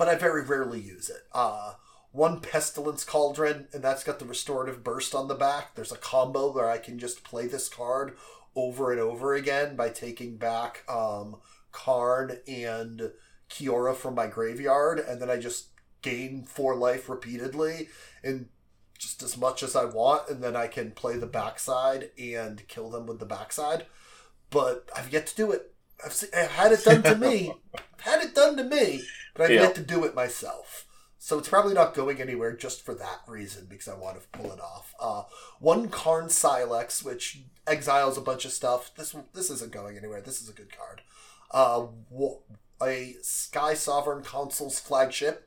But 0.00 0.08
I 0.08 0.14
very 0.14 0.42
rarely 0.42 0.80
use 0.80 1.10
it. 1.10 1.24
Uh, 1.30 1.74
one 2.10 2.40
Pestilent 2.40 3.04
Cauldron, 3.06 3.68
and 3.74 3.82
that's 3.82 4.02
got 4.02 4.18
the 4.18 4.24
Restorative 4.24 4.82
Burst 4.82 5.14
on 5.14 5.28
the 5.28 5.34
back. 5.34 5.74
There's 5.74 5.92
a 5.92 5.98
combo 5.98 6.50
where 6.50 6.70
I 6.70 6.78
can 6.78 6.98
just 6.98 7.22
play 7.22 7.46
this 7.46 7.68
card 7.68 8.16
over 8.56 8.92
and 8.92 8.98
over 8.98 9.34
again 9.34 9.76
by 9.76 9.90
taking 9.90 10.38
back 10.38 10.84
um, 10.88 11.36
Karn 11.70 12.38
and 12.48 13.12
Kiora 13.50 13.94
from 13.94 14.14
my 14.14 14.26
graveyard, 14.26 15.00
and 15.00 15.20
then 15.20 15.28
I 15.28 15.36
just 15.36 15.66
gain 16.00 16.44
four 16.44 16.76
life 16.76 17.10
repeatedly 17.10 17.88
and 18.24 18.48
just 18.98 19.22
as 19.22 19.36
much 19.36 19.62
as 19.62 19.76
I 19.76 19.84
want, 19.84 20.30
and 20.30 20.42
then 20.42 20.56
I 20.56 20.66
can 20.66 20.92
play 20.92 21.18
the 21.18 21.26
backside 21.26 22.08
and 22.18 22.66
kill 22.68 22.88
them 22.88 23.04
with 23.04 23.18
the 23.18 23.26
backside. 23.26 23.84
But 24.48 24.88
I've 24.96 25.12
yet 25.12 25.26
to 25.26 25.36
do 25.36 25.52
it. 25.52 25.69
I've, 26.04 26.12
se- 26.12 26.28
I've 26.36 26.50
had 26.50 26.72
it 26.72 26.84
done 26.84 27.02
to 27.02 27.14
me. 27.16 27.52
I've 27.74 28.00
had 28.00 28.22
it 28.22 28.34
done 28.34 28.56
to 28.56 28.64
me, 28.64 29.02
but 29.34 29.44
I've 29.44 29.50
Yeah. 29.50 29.62
yet 29.62 29.74
to 29.76 29.82
do 29.82 30.04
it 30.04 30.14
myself. 30.14 30.86
So 31.18 31.38
it's 31.38 31.48
probably 31.50 31.74
not 31.74 31.94
going 31.94 32.20
anywhere 32.20 32.56
just 32.56 32.82
for 32.84 32.94
that 32.94 33.20
reason 33.28 33.66
because 33.68 33.88
I 33.88 33.94
want 33.94 34.18
to 34.20 34.26
pull 34.38 34.50
it 34.52 34.60
off. 34.60 34.94
Uh, 34.98 35.24
one 35.58 35.88
Karn 35.90 36.26
Sylex, 36.28 37.04
which 37.04 37.42
exiles 37.66 38.16
a 38.16 38.22
bunch 38.22 38.46
of 38.46 38.52
stuff. 38.52 38.90
This 38.96 39.14
this 39.34 39.50
isn't 39.50 39.70
going 39.72 39.98
anywhere. 39.98 40.22
This 40.22 40.40
is 40.40 40.48
a 40.48 40.54
good 40.54 40.70
card. 40.74 41.02
Uh, 41.50 41.88
a 42.82 43.16
Sky 43.22 43.74
Sovereign 43.74 44.22
Council's 44.24 44.78
flagship, 44.80 45.46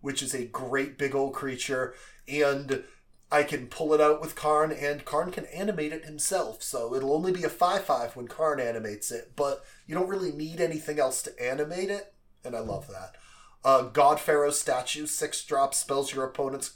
which 0.00 0.22
is 0.22 0.34
a 0.34 0.44
great 0.44 0.96
big 0.98 1.16
old 1.16 1.34
creature, 1.34 1.94
and 2.28 2.84
I 3.30 3.42
can 3.42 3.66
pull 3.66 3.92
it 3.92 4.00
out 4.00 4.20
with 4.20 4.34
Karn, 4.34 4.72
and 4.72 5.04
Karn 5.04 5.30
can 5.30 5.44
animate 5.46 5.92
it 5.92 6.06
himself. 6.06 6.62
So 6.62 6.94
it'll 6.94 7.12
only 7.12 7.32
be 7.32 7.44
a 7.44 7.50
five 7.50 7.84
five 7.84 8.16
when 8.16 8.26
Karn 8.26 8.58
animates 8.58 9.10
it, 9.10 9.32
but 9.36 9.64
you 9.86 9.94
don't 9.94 10.08
really 10.08 10.32
need 10.32 10.60
anything 10.60 10.98
else 10.98 11.20
to 11.22 11.42
animate 11.42 11.90
it, 11.90 12.14
and 12.44 12.56
I 12.56 12.60
love 12.60 12.88
that. 12.88 13.16
Uh, 13.64 13.82
God 13.82 14.20
Pharaoh 14.20 14.50
statue, 14.50 15.06
six 15.06 15.44
drop 15.44 15.74
spells 15.74 16.14
your 16.14 16.24
opponent's 16.24 16.72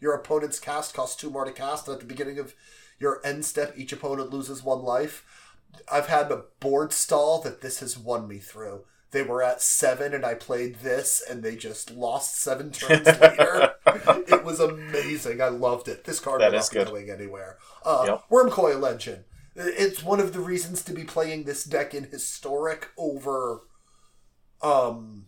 your 0.00 0.12
opponent's 0.14 0.60
cast 0.60 0.94
costs 0.94 1.16
two 1.16 1.30
more 1.30 1.44
to 1.44 1.52
cast. 1.52 1.88
At 1.88 2.00
the 2.00 2.06
beginning 2.06 2.38
of 2.38 2.54
your 3.00 3.20
end 3.24 3.44
step, 3.44 3.74
each 3.76 3.92
opponent 3.92 4.30
loses 4.30 4.62
one 4.62 4.82
life. 4.82 5.24
I've 5.90 6.06
had 6.06 6.30
a 6.30 6.44
board 6.60 6.92
stall 6.92 7.40
that 7.40 7.62
this 7.62 7.80
has 7.80 7.98
won 7.98 8.28
me 8.28 8.38
through. 8.38 8.84
They 9.14 9.22
were 9.22 9.44
at 9.44 9.62
seven, 9.62 10.12
and 10.12 10.26
I 10.26 10.34
played 10.34 10.80
this, 10.80 11.22
and 11.30 11.40
they 11.42 11.54
just 11.54 11.92
lost 11.92 12.40
seven 12.40 12.70
turns 12.72 13.06
later. 13.06 13.70
it 13.86 14.44
was 14.44 14.58
amazing. 14.58 15.40
I 15.40 15.48
loved 15.48 15.86
it. 15.86 16.02
This 16.04 16.18
card 16.18 16.40
That 16.40 16.50
will 16.50 16.58
not 16.58 16.70
be 16.70 16.74
good. 16.78 16.88
going 16.88 17.10
anywhere. 17.10 17.58
Uh, 17.84 18.04
Yep. 18.08 18.24
Wormcoil 18.28 18.90
Engine. 18.90 19.24
It's 19.54 20.02
one 20.02 20.18
of 20.18 20.32
the 20.32 20.40
reasons 20.40 20.82
to 20.82 20.92
be 20.92 21.04
playing 21.04 21.44
this 21.44 21.62
deck 21.62 21.94
in 21.94 22.04
historic 22.10 22.88
over, 22.98 23.62
um, 24.62 25.26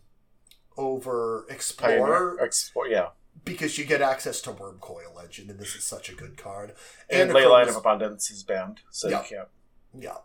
over 0.76 1.46
Explorer. 1.48 2.38
Export, 2.42 2.90
yeah. 2.90 3.10
because 3.44 3.78
you 3.78 3.84
get 3.84 4.02
access 4.02 4.40
to 4.42 4.50
Wormcoil 4.50 5.22
Engine, 5.22 5.48
and 5.48 5.60
this 5.60 5.76
is 5.76 5.84
such 5.84 6.08
a 6.08 6.14
good 6.14 6.36
card. 6.36 6.74
And, 7.08 7.30
a 7.30 7.34
Leyline 7.34 7.68
of 7.68 7.76
Abundance 7.76 8.30
is 8.32 8.42
banned, 8.42 8.80
so 8.90 9.08
Yeah. 9.08 9.22
you 9.22 9.28
can't. 9.28 9.48
Yeah. 9.98 10.16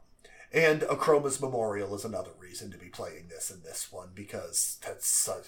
And 0.53 0.81
Akroma's 0.81 1.39
Memorial 1.39 1.95
is 1.95 2.03
another 2.03 2.31
reason 2.37 2.71
to 2.71 2.77
be 2.77 2.87
playing 2.87 3.27
this 3.29 3.49
in 3.49 3.63
this 3.63 3.91
one 3.91 4.09
because 4.13 4.77
that's 4.85 5.07
such. 5.07 5.47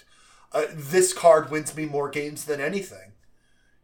Uh, 0.54 0.66
this 0.74 1.14
card 1.14 1.52
wins 1.52 1.76
me 1.76 1.86
more 1.86 2.10
games 2.10 2.46
than 2.46 2.62
anything. 2.62 3.12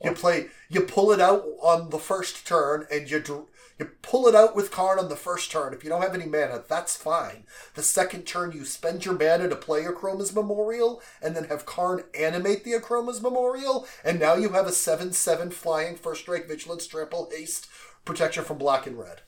You 0.02 0.14
play, 0.14 0.48
you 0.70 0.82
pull 0.82 1.12
it 1.12 1.20
out 1.20 1.44
on 1.62 1.90
the 1.90 2.00
first 2.00 2.48
turn, 2.48 2.88
and 2.90 3.12
you 3.12 3.50
you 3.78 3.86
pull 4.02 4.28
it 4.28 4.36
out 4.36 4.56
with 4.56 4.72
Karn 4.72 4.98
on 4.98 5.10
the 5.10 5.16
first 5.18 5.52
turn. 5.52 5.74
If 5.74 5.84
you 5.84 5.90
don't 5.90 6.02
have 6.02 6.14
any 6.14 6.26
mana, 6.26 6.64
that's 6.68 6.96
fine. 6.96 7.44
The 7.76 7.84
second 7.84 8.24
turn, 8.24 8.54
you 8.54 8.64
spend 8.64 9.04
your 9.04 9.14
mana 9.14 9.50
to 9.50 9.56
play 9.58 9.84
Akroma's 9.84 10.34
Memorial, 10.34 11.02
and 11.22 11.36
then 11.36 11.46
have 11.46 11.66
Karn 11.66 12.04
animate 12.18 12.64
the 12.64 12.74
Akroma's 12.74 13.22
Memorial, 13.22 13.86
and 14.06 14.20
now 14.20 14.36
you 14.36 14.50
have 14.50 14.68
a 14.68 14.72
seven-seven 14.72 15.52
flying 15.52 15.98
first 15.98 16.22
strike 16.22 16.48
vigilance 16.48 16.88
trample 16.88 17.30
haste 17.30 17.68
protection 18.06 18.46
from 18.46 18.58
black 18.58 18.88
and 18.88 18.98
red 18.98 19.22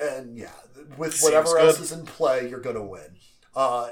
and 0.00 0.36
yeah, 0.36 0.50
with 0.96 1.20
whatever 1.20 1.58
else 1.58 1.80
is 1.80 1.92
in 1.92 2.04
play, 2.06 2.48
you're 2.48 2.60
gonna 2.60 2.84
win. 2.84 3.16
Uh, 3.54 3.88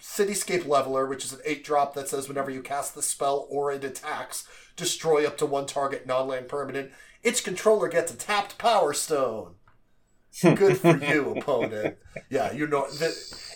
Cityscape 0.00 0.66
Leveler, 0.66 1.06
which 1.06 1.24
is 1.24 1.32
an 1.32 1.40
eight 1.44 1.64
drop 1.64 1.94
that 1.94 2.08
says 2.08 2.28
whenever 2.28 2.50
you 2.50 2.62
cast 2.62 2.94
the 2.94 3.02
spell 3.02 3.46
or 3.50 3.72
it 3.72 3.84
attacks, 3.84 4.46
destroy 4.76 5.26
up 5.26 5.38
to 5.38 5.46
one 5.46 5.66
target 5.66 6.06
non-land 6.06 6.48
permanent. 6.48 6.90
Its 7.22 7.40
controller 7.40 7.88
gets 7.88 8.12
a 8.12 8.16
tapped 8.16 8.58
Power 8.58 8.92
Stone. 8.92 9.54
Good 10.42 10.78
for 10.78 10.96
you, 10.96 11.34
opponent. 11.36 11.98
Yeah, 12.30 12.52
you 12.52 12.66
know 12.66 12.90
that. 12.90 13.12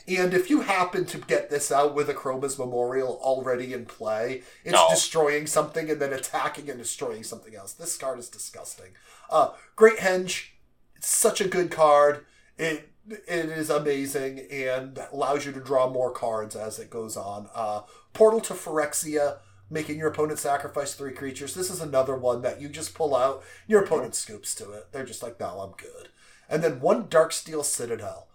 And 0.09 0.35
if 0.35 0.51
you 0.51 0.61
happen 0.61 1.05
to 1.07 1.19
get 1.19 1.49
this 1.51 1.73
out 1.73 1.95
with 1.95 2.09
Akroma's 2.09 2.59
Memorial 2.59 3.19
already 3.23 3.73
in 3.73 3.87
play, 3.87 4.43
it's 4.63 4.75
No. 4.75 4.87
destroying 4.91 5.47
something 5.47 5.91
and 5.91 6.01
then 6.01 6.13
attacking 6.13 6.69
and 6.71 6.79
destroying 6.79 7.25
something 7.25 7.57
else. 7.57 7.73
This 7.73 7.97
card 7.97 8.19
is 8.19 8.29
disgusting. 8.29 8.91
Uh, 9.31 9.51
Great 9.75 9.99
Henge, 9.99 10.51
it's 10.97 11.09
such 11.09 11.41
a 11.41 11.49
good 11.49 11.71
card. 11.71 12.25
It 12.59 12.91
it 13.09 13.47
is 13.47 13.71
amazing 13.71 14.41
and 14.51 14.99
allows 15.13 15.47
you 15.47 15.53
to 15.53 15.61
draw 15.61 15.89
more 15.89 16.11
cards 16.11 16.57
as 16.57 16.79
it 16.79 16.91
goes 16.91 17.17
on. 17.17 17.49
Uh, 17.55 17.83
Portal 18.13 18.41
to 18.41 18.55
Phyrexia, 18.55 19.39
making 19.71 19.99
your 19.99 20.09
opponent 20.09 20.39
sacrifice 20.39 20.95
three 20.95 21.13
creatures. 21.13 21.55
This 21.55 21.71
is 21.71 21.81
another 21.81 22.17
one 22.17 22.43
that 22.43 22.61
you 22.61 22.69
just 22.69 22.95
pull 22.95 23.15
out. 23.15 23.45
Your 23.67 23.85
opponent 23.85 24.15
scoops 24.15 24.55
to 24.57 24.73
it. 24.73 24.93
They're 24.93 25.05
just 25.05 25.23
like, 25.23 25.39
no, 25.39 25.61
I'm 25.61 25.73
good. 25.73 26.09
And 26.49 26.63
then 26.63 26.81
one 26.81 27.05
Darksteel 27.05 27.65
Citadel. 27.65 28.29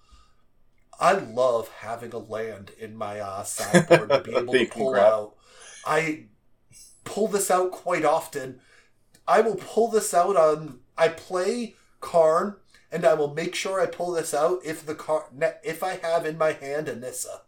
I 0.99 1.13
love 1.13 1.69
having 1.79 2.13
a 2.13 2.19
land 2.19 2.71
in 2.77 2.95
my 2.95 3.19
uh, 3.19 3.43
sideboard 3.43 4.09
to 4.09 4.19
be 4.21 4.35
able 4.35 4.53
to 4.53 4.65
pull 4.67 4.95
out. 4.95 5.35
I 5.85 6.25
pull 7.03 7.27
this 7.27 7.49
out 7.49 7.71
quite 7.71 8.05
often. 8.05 8.61
I 9.27 9.41
will 9.41 9.55
pull 9.55 9.89
this 9.89 10.13
out 10.13 10.35
on. 10.35 10.79
I 10.97 11.07
play 11.07 11.75
Karn, 12.01 12.57
and 12.91 13.05
I 13.05 13.13
will 13.13 13.33
make 13.33 13.55
sure 13.55 13.79
I 13.79 13.85
pull 13.85 14.11
this 14.11 14.33
out 14.33 14.59
if 14.65 14.85
the 14.85 14.95
car 14.95 15.27
if 15.63 15.81
I 15.81 15.97
have 15.97 16.25
in 16.25 16.37
my 16.37 16.51
hand 16.51 16.89
a 16.89 16.95
Nissa. 16.95 17.41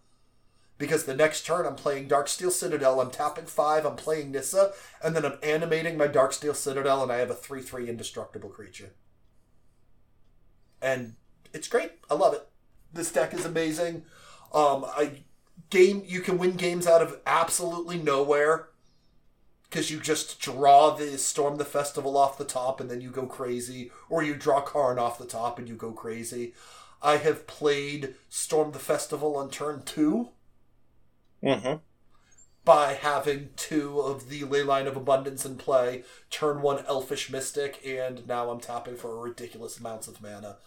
Because 0.77 1.03
the 1.05 1.15
next 1.15 1.45
turn 1.45 1.65
I'm 1.65 1.75
playing 1.75 2.09
Darksteel 2.09 2.51
Citadel, 2.51 2.99
I'm 2.99 3.11
tapping 3.11 3.45
five, 3.45 3.85
I'm 3.85 3.95
playing 3.95 4.31
Nissa, 4.31 4.73
and 5.03 5.15
then 5.15 5.25
I'm 5.25 5.37
animating 5.43 5.97
my 5.97 6.07
Darksteel 6.07 6.55
Citadel, 6.55 7.03
and 7.03 7.11
I 7.11 7.17
have 7.17 7.29
a 7.29 7.35
three-three 7.35 7.87
indestructible 7.87 8.49
creature. 8.49 8.93
And 10.81 11.15
it's 11.53 11.67
great. 11.67 11.91
I 12.09 12.15
love 12.15 12.33
it. 12.33 12.47
This 12.91 13.11
deck 13.11 13.33
is 13.33 13.45
amazing. 13.45 14.03
Um, 14.53 14.85
I 14.85 15.23
game 15.69 16.03
you 16.05 16.21
can 16.21 16.37
win 16.37 16.53
games 16.53 16.87
out 16.87 17.01
of 17.01 17.19
absolutely 17.25 17.97
nowhere 17.97 18.69
because 19.74 19.89
you 19.89 19.99
just 19.99 20.39
draw 20.39 20.91
the 20.91 21.17
Storm 21.17 21.57
the 21.57 21.65
Festival 21.65 22.15
off 22.15 22.38
the 22.38 22.45
top 22.45 22.80
and 22.80 22.91
then 22.91 23.01
you 23.01 23.09
go 23.09 23.26
crazy, 23.26 23.91
or 24.07 24.21
you 24.21 24.36
draw 24.36 24.61
Karn 24.61 24.99
off 24.99 25.17
the 25.17 25.26
top 25.26 25.57
and 25.57 25.67
you 25.67 25.74
go 25.74 25.91
crazy. 25.91 26.53
I 27.01 27.17
have 27.17 27.47
played 27.47 28.13
Storm 28.30 28.71
the 28.71 28.78
Festival 28.78 29.36
on 29.36 29.49
turn 29.49 29.82
two 29.84 30.30
Mm-hmm. 31.43 31.78
by 32.63 32.93
having 32.93 33.49
two 33.55 33.99
of 33.99 34.30
the 34.30 34.41
Leyline 34.43 34.86
of 34.88 34.95
Abundance 34.95 35.43
in 35.43 35.57
play, 35.57 36.03
turn 36.30 36.61
one 36.61 36.86
Elvish 36.86 37.32
Mystic, 37.32 37.82
and 37.86 38.28
now 38.28 38.51
I'm 38.51 38.59
tapping 38.59 38.95
for 38.95 39.19
ridiculous 39.19 39.80
amounts 39.80 40.07
of 40.07 40.21
mana. 40.21 40.57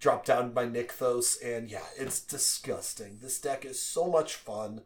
Drop 0.00 0.24
down 0.26 0.52
my 0.52 0.64
Nykthos, 0.66 1.36
and 1.42 1.70
yeah, 1.70 1.86
it's 1.96 2.20
disgusting. 2.20 3.18
This 3.22 3.40
deck 3.40 3.64
is 3.64 3.80
so 3.80 4.08
much 4.08 4.34
fun. 4.34 4.82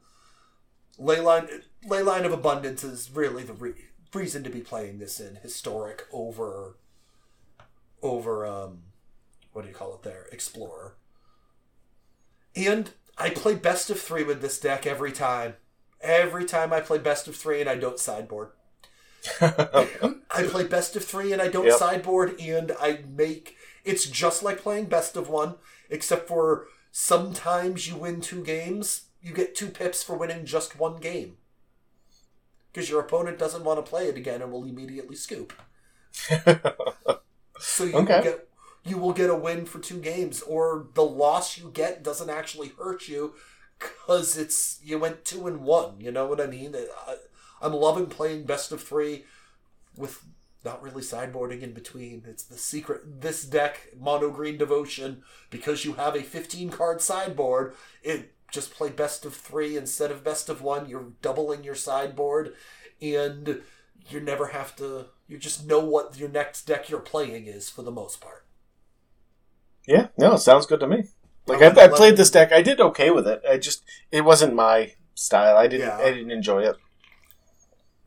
Leyline, 0.99 1.63
Leyline 1.87 2.25
of 2.25 2.33
Abundance 2.33 2.85
is 2.85 3.11
really 3.13 3.43
the 3.43 3.53
re- 3.55 3.75
reason 4.15 4.43
to 4.45 4.51
be 4.51 4.61
playing 4.61 4.99
this 4.99 5.21
in 5.21 5.37
historic 5.37 6.03
over, 6.13 6.77
over 8.03 8.47
um, 8.47 8.83
what 9.53 9.63
do 9.63 9.69
you 9.69 9.75
call 9.75 9.95
it 9.95 10.03
there? 10.03 10.27
Explorer. 10.33 10.97
And 12.57 12.91
I 13.17 13.31
play 13.31 13.55
best 13.55 13.91
of 13.91 14.01
three 14.01 14.25
with 14.25 14.41
this 14.41 14.59
deck 14.59 14.87
every 14.87 15.13
time. 15.13 15.55
Every 16.01 16.45
time 16.45 16.73
I 16.73 16.81
play 16.81 16.99
best 16.99 17.29
of 17.29 17.37
three 17.37 17.61
and 17.61 17.69
I 17.69 17.77
don't 17.77 17.99
sideboard. 17.99 18.51
I 19.41 20.45
play 20.49 20.67
best 20.67 20.97
of 20.97 21.05
three 21.05 21.33
and 21.33 21.43
I 21.43 21.49
don't 21.49 21.67
Yep. 21.67 21.79
sideboard, 21.79 22.41
and 22.41 22.73
I 22.81 23.01
make 23.07 23.57
it's 23.85 24.07
just 24.07 24.43
like 24.43 24.63
playing 24.63 24.87
best 24.87 25.17
of 25.17 25.29
one, 25.29 25.57
except 25.91 26.27
for 26.29 26.67
sometimes 26.91 27.87
you 27.87 27.97
win 27.97 28.21
two 28.23 28.43
games, 28.43 29.03
you 29.23 29.33
get 29.35 29.55
two 29.55 29.69
pips 29.69 30.03
for 30.03 30.17
winning 30.17 30.45
just 30.47 30.79
one 30.79 30.97
game. 30.99 31.39
Because 32.73 32.91
your 32.91 32.99
opponent 33.01 33.39
doesn't 33.39 33.63
want 33.63 33.79
to 33.85 33.89
play 33.89 34.09
it 34.09 34.17
again 34.17 34.43
and 34.43 34.51
will 34.51 34.65
immediately 34.65 35.15
scoop. 35.15 35.53
So 37.59 37.85
you 37.85 38.03
Okay. 38.03 38.07
will 38.07 38.21
get 38.21 38.49
you 38.85 38.97
will 38.97 39.13
get 39.13 39.29
a 39.29 39.35
win 39.35 39.67
for 39.67 39.79
two 39.79 40.01
games, 40.01 40.41
or 40.43 40.87
the 40.95 41.05
loss 41.05 41.59
you 41.59 41.71
get 41.73 42.03
doesn't 42.03 42.31
actually 42.31 42.69
hurt 42.79 43.09
you 43.09 43.35
because 43.79 44.39
it's 44.39 44.81
you 44.83 44.99
went 44.99 45.25
two 45.25 45.47
and 45.47 45.61
one. 45.63 46.01
You 46.01 46.11
know 46.11 46.27
what 46.27 46.41
I 46.41 46.47
mean? 46.47 46.75
Uh, 46.75 46.81
I, 47.07 47.17
I'm 47.61 47.75
loving 47.75 48.07
playing 48.07 48.45
best 48.45 48.73
of 48.73 48.83
three 48.83 49.25
with 49.97 50.23
not 50.65 50.83
really 50.83 51.03
sideboarding 51.03 51.63
in 51.63 51.73
between. 51.73 52.25
It's 52.27 52.45
the 52.45 52.59
secret. 52.59 53.23
This 53.23 53.45
deck, 53.45 53.89
mono 53.99 54.31
green 54.31 54.59
devotion, 54.59 55.23
because 55.51 55.85
you 55.85 55.95
have 55.95 56.17
a 56.17 56.23
15 56.23 56.71
card 56.71 57.03
sideboard, 57.03 57.75
it 58.03 58.33
just 58.51 58.75
play 58.75 58.91
best 58.91 59.25
of 59.25 59.35
three 59.35 59.77
instead 59.77 60.11
of 60.11 60.25
best 60.25 60.49
of 60.49 60.63
one. 60.63 60.89
You're 60.89 61.13
doubling 61.23 61.65
your 61.65 61.75
sideboard, 61.75 62.55
and 63.01 63.63
you 64.09 64.21
never 64.21 64.49
have 64.49 64.77
to. 64.77 65.07
You 65.29 65.39
just 65.39 65.67
know 65.67 65.81
what 65.81 66.19
your 66.19 66.29
next 66.29 66.67
deck 66.67 66.89
you're 66.89 67.01
playing 67.01 67.47
is 67.47 67.69
for 67.69 67.83
the 67.83 67.91
most 67.91 68.21
part. 68.21 68.45
Yeah, 69.87 70.09
no, 70.19 70.35
it 70.35 70.39
sounds 70.39 70.67
good 70.67 70.81
to 70.81 70.87
me. 70.87 71.05
Like 71.47 71.63
I 71.63 71.85
I, 71.85 71.89
played 71.89 72.17
this 72.17 72.31
deck, 72.31 72.53
I 72.53 72.63
did 72.63 72.81
okay 72.81 73.11
with 73.11 73.27
it. 73.27 73.43
I 73.49 73.57
just 73.57 73.83
it 74.11 74.25
wasn't 74.25 74.55
my 74.55 74.95
style. 75.15 75.57
I 75.57 75.67
didn't 75.67 75.89
Yeah. 75.89 75.99
I 75.99 76.11
didn't 76.13 76.31
enjoy 76.31 76.63
it. 76.63 76.77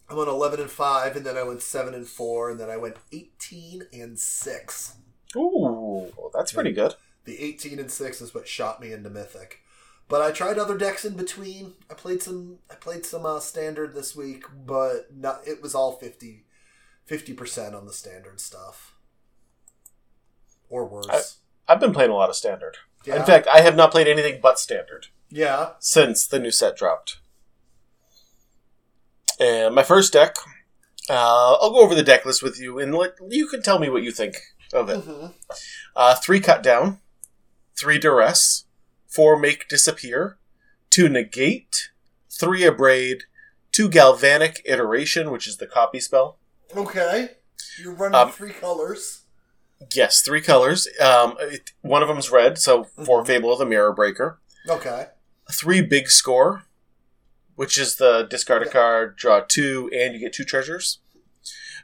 I 0.09 0.15
went 0.15 0.29
11 0.29 0.59
and 0.59 0.69
5, 0.69 1.15
and 1.15 1.25
then 1.25 1.37
I 1.37 1.43
went 1.43 1.61
7 1.61 1.93
and 1.93 2.07
4, 2.07 2.51
and 2.51 2.59
then 2.59 2.69
I 2.69 2.77
went 2.77 2.97
18 3.11 3.87
and 3.93 4.19
6. 4.19 4.95
Ooh, 5.35 6.11
that's 6.33 6.51
pretty 6.51 6.71
good. 6.71 6.93
The 7.25 7.41
18 7.41 7.79
and 7.79 7.89
6 7.89 8.21
is 8.21 8.33
what 8.33 8.47
shot 8.47 8.79
me 8.79 8.91
into 8.91 9.09
Mythic. 9.09 9.62
But 10.09 10.21
I 10.21 10.31
tried 10.31 10.59
other 10.59 10.77
decks 10.77 11.05
in 11.05 11.15
between. 11.15 11.73
I 11.89 11.93
played 11.93 12.21
some 12.21 12.59
I 12.69 12.75
played 12.75 13.05
some 13.05 13.25
uh, 13.25 13.39
standard 13.39 13.93
this 13.93 14.15
week, 14.15 14.45
but 14.65 15.15
not 15.15 15.41
it 15.47 15.61
was 15.61 15.73
all 15.73 15.93
50 15.93 16.45
50% 17.09 17.73
on 17.73 17.85
the 17.85 17.93
standard 17.93 18.39
stuff. 18.39 18.95
Or 20.69 20.85
worse. 20.85 21.37
I've 21.67 21.79
been 21.79 21.93
playing 21.93 22.11
a 22.11 22.15
lot 22.15 22.29
of 22.29 22.35
standard. 22.35 22.77
yeah. 23.05 23.17
In 23.17 23.25
fact, 23.25 23.47
I 23.47 23.61
have 23.61 23.75
not 23.75 23.91
played 23.91 24.07
anything 24.07 24.39
but 24.41 24.59
standard 24.59 25.07
yeah. 25.29 25.71
since 25.79 26.25
the 26.25 26.39
new 26.39 26.51
set 26.51 26.77
dropped. 26.77 27.17
And 29.39 29.75
my 29.75 29.83
first 29.83 30.13
deck, 30.13 30.35
uh, 31.09 31.53
I'll 31.55 31.71
go 31.71 31.81
over 31.81 31.95
the 31.95 32.03
deck 32.03 32.25
list 32.25 32.43
with 32.43 32.59
you, 32.59 32.79
and 32.79 32.93
let, 32.93 33.15
you 33.29 33.47
can 33.47 33.61
tell 33.61 33.79
me 33.79 33.89
what 33.89 34.03
you 34.03 34.11
think 34.11 34.37
of 34.71 34.89
it. 34.89 34.97
hmm 34.99 35.27
Uh, 35.95 36.15
three 36.15 36.39
cut 36.39 36.63
down, 36.63 36.99
three 37.75 37.99
duress, 37.99 38.65
four 39.13 39.37
make 39.37 39.67
disappear, 39.67 40.37
two 40.89 41.07
negate, 41.09 41.89
three 42.31 42.63
abrade, 42.63 43.23
two 43.71 43.89
galvanic 43.89 44.61
iteration, 44.65 45.31
which 45.31 45.47
is 45.47 45.57
the 45.57 45.67
copy 45.67 45.99
spell. 45.99 46.39
Okay. 46.75 47.31
You're 47.79 47.93
running 47.93 48.15
Um, 48.15 48.31
three 48.31 48.51
colors. 48.53 49.21
Yes, 49.93 50.21
three 50.21 50.41
colors. 50.41 50.87
Um, 50.99 51.35
it, 51.39 51.71
one 51.81 52.01
of 52.01 52.07
them's 52.07 52.31
red, 52.31 52.57
so 52.57 52.85
for 53.05 53.23
Mhm. 53.23 53.27
Fable 53.27 53.51
of 53.53 53.59
the 53.59 53.65
Mirror 53.65 53.93
Breaker. 53.93 54.39
Okay. 54.69 55.07
Three 55.51 55.81
big 55.81 56.09
score, 56.09 56.63
which 57.55 57.77
is 57.77 57.95
the 57.97 58.23
discard 58.23 58.61
a 58.63 58.65
Yeah. 58.65 58.71
card, 58.71 59.17
draw 59.17 59.41
two, 59.41 59.89
and 59.93 60.13
you 60.13 60.19
get 60.19 60.33
two 60.33 60.45
treasures. 60.45 60.99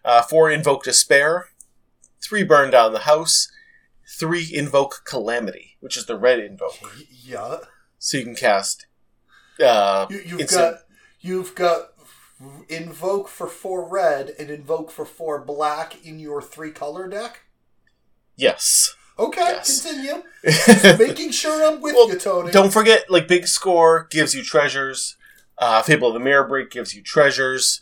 Uh, 0.06 0.22
four 0.22 0.50
invoke 0.50 0.84
despair, 0.86 1.50
three 2.24 2.44
burn 2.44 2.72
down 2.72 2.94
the 2.94 3.00
house, 3.00 3.50
three 4.18 4.50
invoke 4.52 5.02
calamity, 5.06 5.78
which 5.80 5.96
is 5.98 6.06
the 6.06 6.18
red 6.18 6.40
invoke. 6.40 6.78
Yeah. 7.24 7.58
So 8.00 8.18
you 8.18 8.24
can 8.24 8.36
cast. 8.36 8.88
Uh, 9.64 10.08
You, 10.10 10.18
you've 10.26 10.40
Instant- 10.42 10.76
got 10.76 10.82
you've 11.22 11.54
got 11.56 11.90
invoke 12.70 13.28
for 13.28 13.48
four 13.48 13.86
red 13.88 14.34
and 14.40 14.50
invoke 14.50 14.90
for 14.92 15.06
four 15.06 15.44
black 15.44 16.06
in 16.06 16.20
your 16.20 16.42
three 16.42 16.72
color 16.72 17.08
deck. 17.08 17.42
yes. 18.36 18.96
Okay, 19.18 19.42
Yes. 19.42 19.82
continue. 19.86 20.24
Making 20.98 21.32
sure 21.32 21.62
I'm 21.70 21.82
with 21.82 21.94
Well, 21.94 22.08
you, 22.08 22.18
Tony. 22.18 22.52
Don't 22.54 22.72
forget, 22.72 23.10
like 23.12 23.28
big 23.28 23.48
score 23.48 24.08
gives 24.10 24.34
you 24.34 24.42
treasures. 24.44 25.18
Uh, 25.58 25.82
Fable 25.82 26.08
of 26.08 26.14
the 26.14 26.22
Mirror 26.22 26.48
Break 26.48 26.70
gives 26.72 26.96
you 26.96 27.02
treasures. 27.04 27.82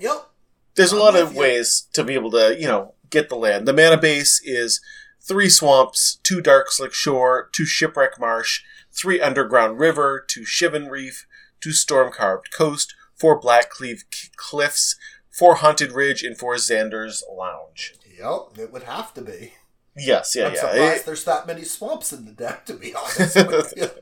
Yep. 0.00 0.30
There's 0.74 0.92
a 0.92 0.96
lot 0.98 1.14
of 1.14 1.34
you. 1.34 1.38
ways 1.40 1.88
to 1.92 2.02
be 2.02 2.14
able 2.14 2.30
to, 2.30 2.56
you 2.58 2.66
know, 2.66 2.94
get 3.10 3.28
the 3.28 3.36
land. 3.36 3.68
The 3.68 3.74
mana 3.74 3.98
base 3.98 4.40
is 4.42 4.80
three 5.26 5.48
swamps, 5.48 6.16
two 6.22 6.40
Darkslick 6.42 6.92
Shore, 6.92 7.48
two 7.52 7.64
shipwreck 7.64 8.18
marsh, 8.18 8.62
three 8.90 9.20
underground 9.20 9.78
river, 9.78 10.24
two 10.26 10.42
shivan 10.42 10.90
reef, 10.90 11.26
two 11.60 11.70
Stormcarved 11.70 12.50
Coast, 12.56 12.94
four 13.14 13.40
Blackcleave 13.40 14.02
c- 14.12 14.28
cliffs, 14.36 14.96
four 15.30 15.56
haunted 15.56 15.92
ridge, 15.92 16.22
and 16.22 16.36
four 16.36 16.56
Xander's 16.56 17.22
lounge. 17.32 17.94
Yep. 18.18 18.58
It 18.58 18.72
would 18.72 18.82
have 18.84 19.14
to 19.14 19.22
be. 19.22 19.54
Yes, 19.96 20.34
yeah, 20.34 20.46
I'm 20.46 20.54
yeah. 20.54 20.60
surprised 20.60 21.00
It- 21.00 21.06
there's 21.06 21.24
that 21.24 21.46
many 21.46 21.64
swamps 21.64 22.12
in 22.12 22.24
the 22.24 22.32
deck. 22.32 22.64
To 22.66 22.74
be 22.74 22.94
honest. 22.94 23.36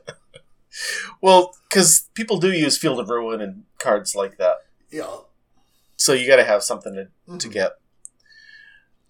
well, 1.21 1.55
because 1.69 2.09
people 2.13 2.37
do 2.39 2.51
use 2.51 2.77
Field 2.77 2.99
of 2.99 3.09
Ruin 3.09 3.41
and 3.41 3.63
cards 3.79 4.15
like 4.15 4.37
that. 4.37 4.57
yeah. 4.89 5.17
So 5.97 6.13
you 6.13 6.25
got 6.25 6.37
to 6.37 6.43
have 6.43 6.63
something 6.63 6.95
to, 6.95 7.37
to 7.37 7.47
Mhm. 7.47 7.51
get. 7.53 7.71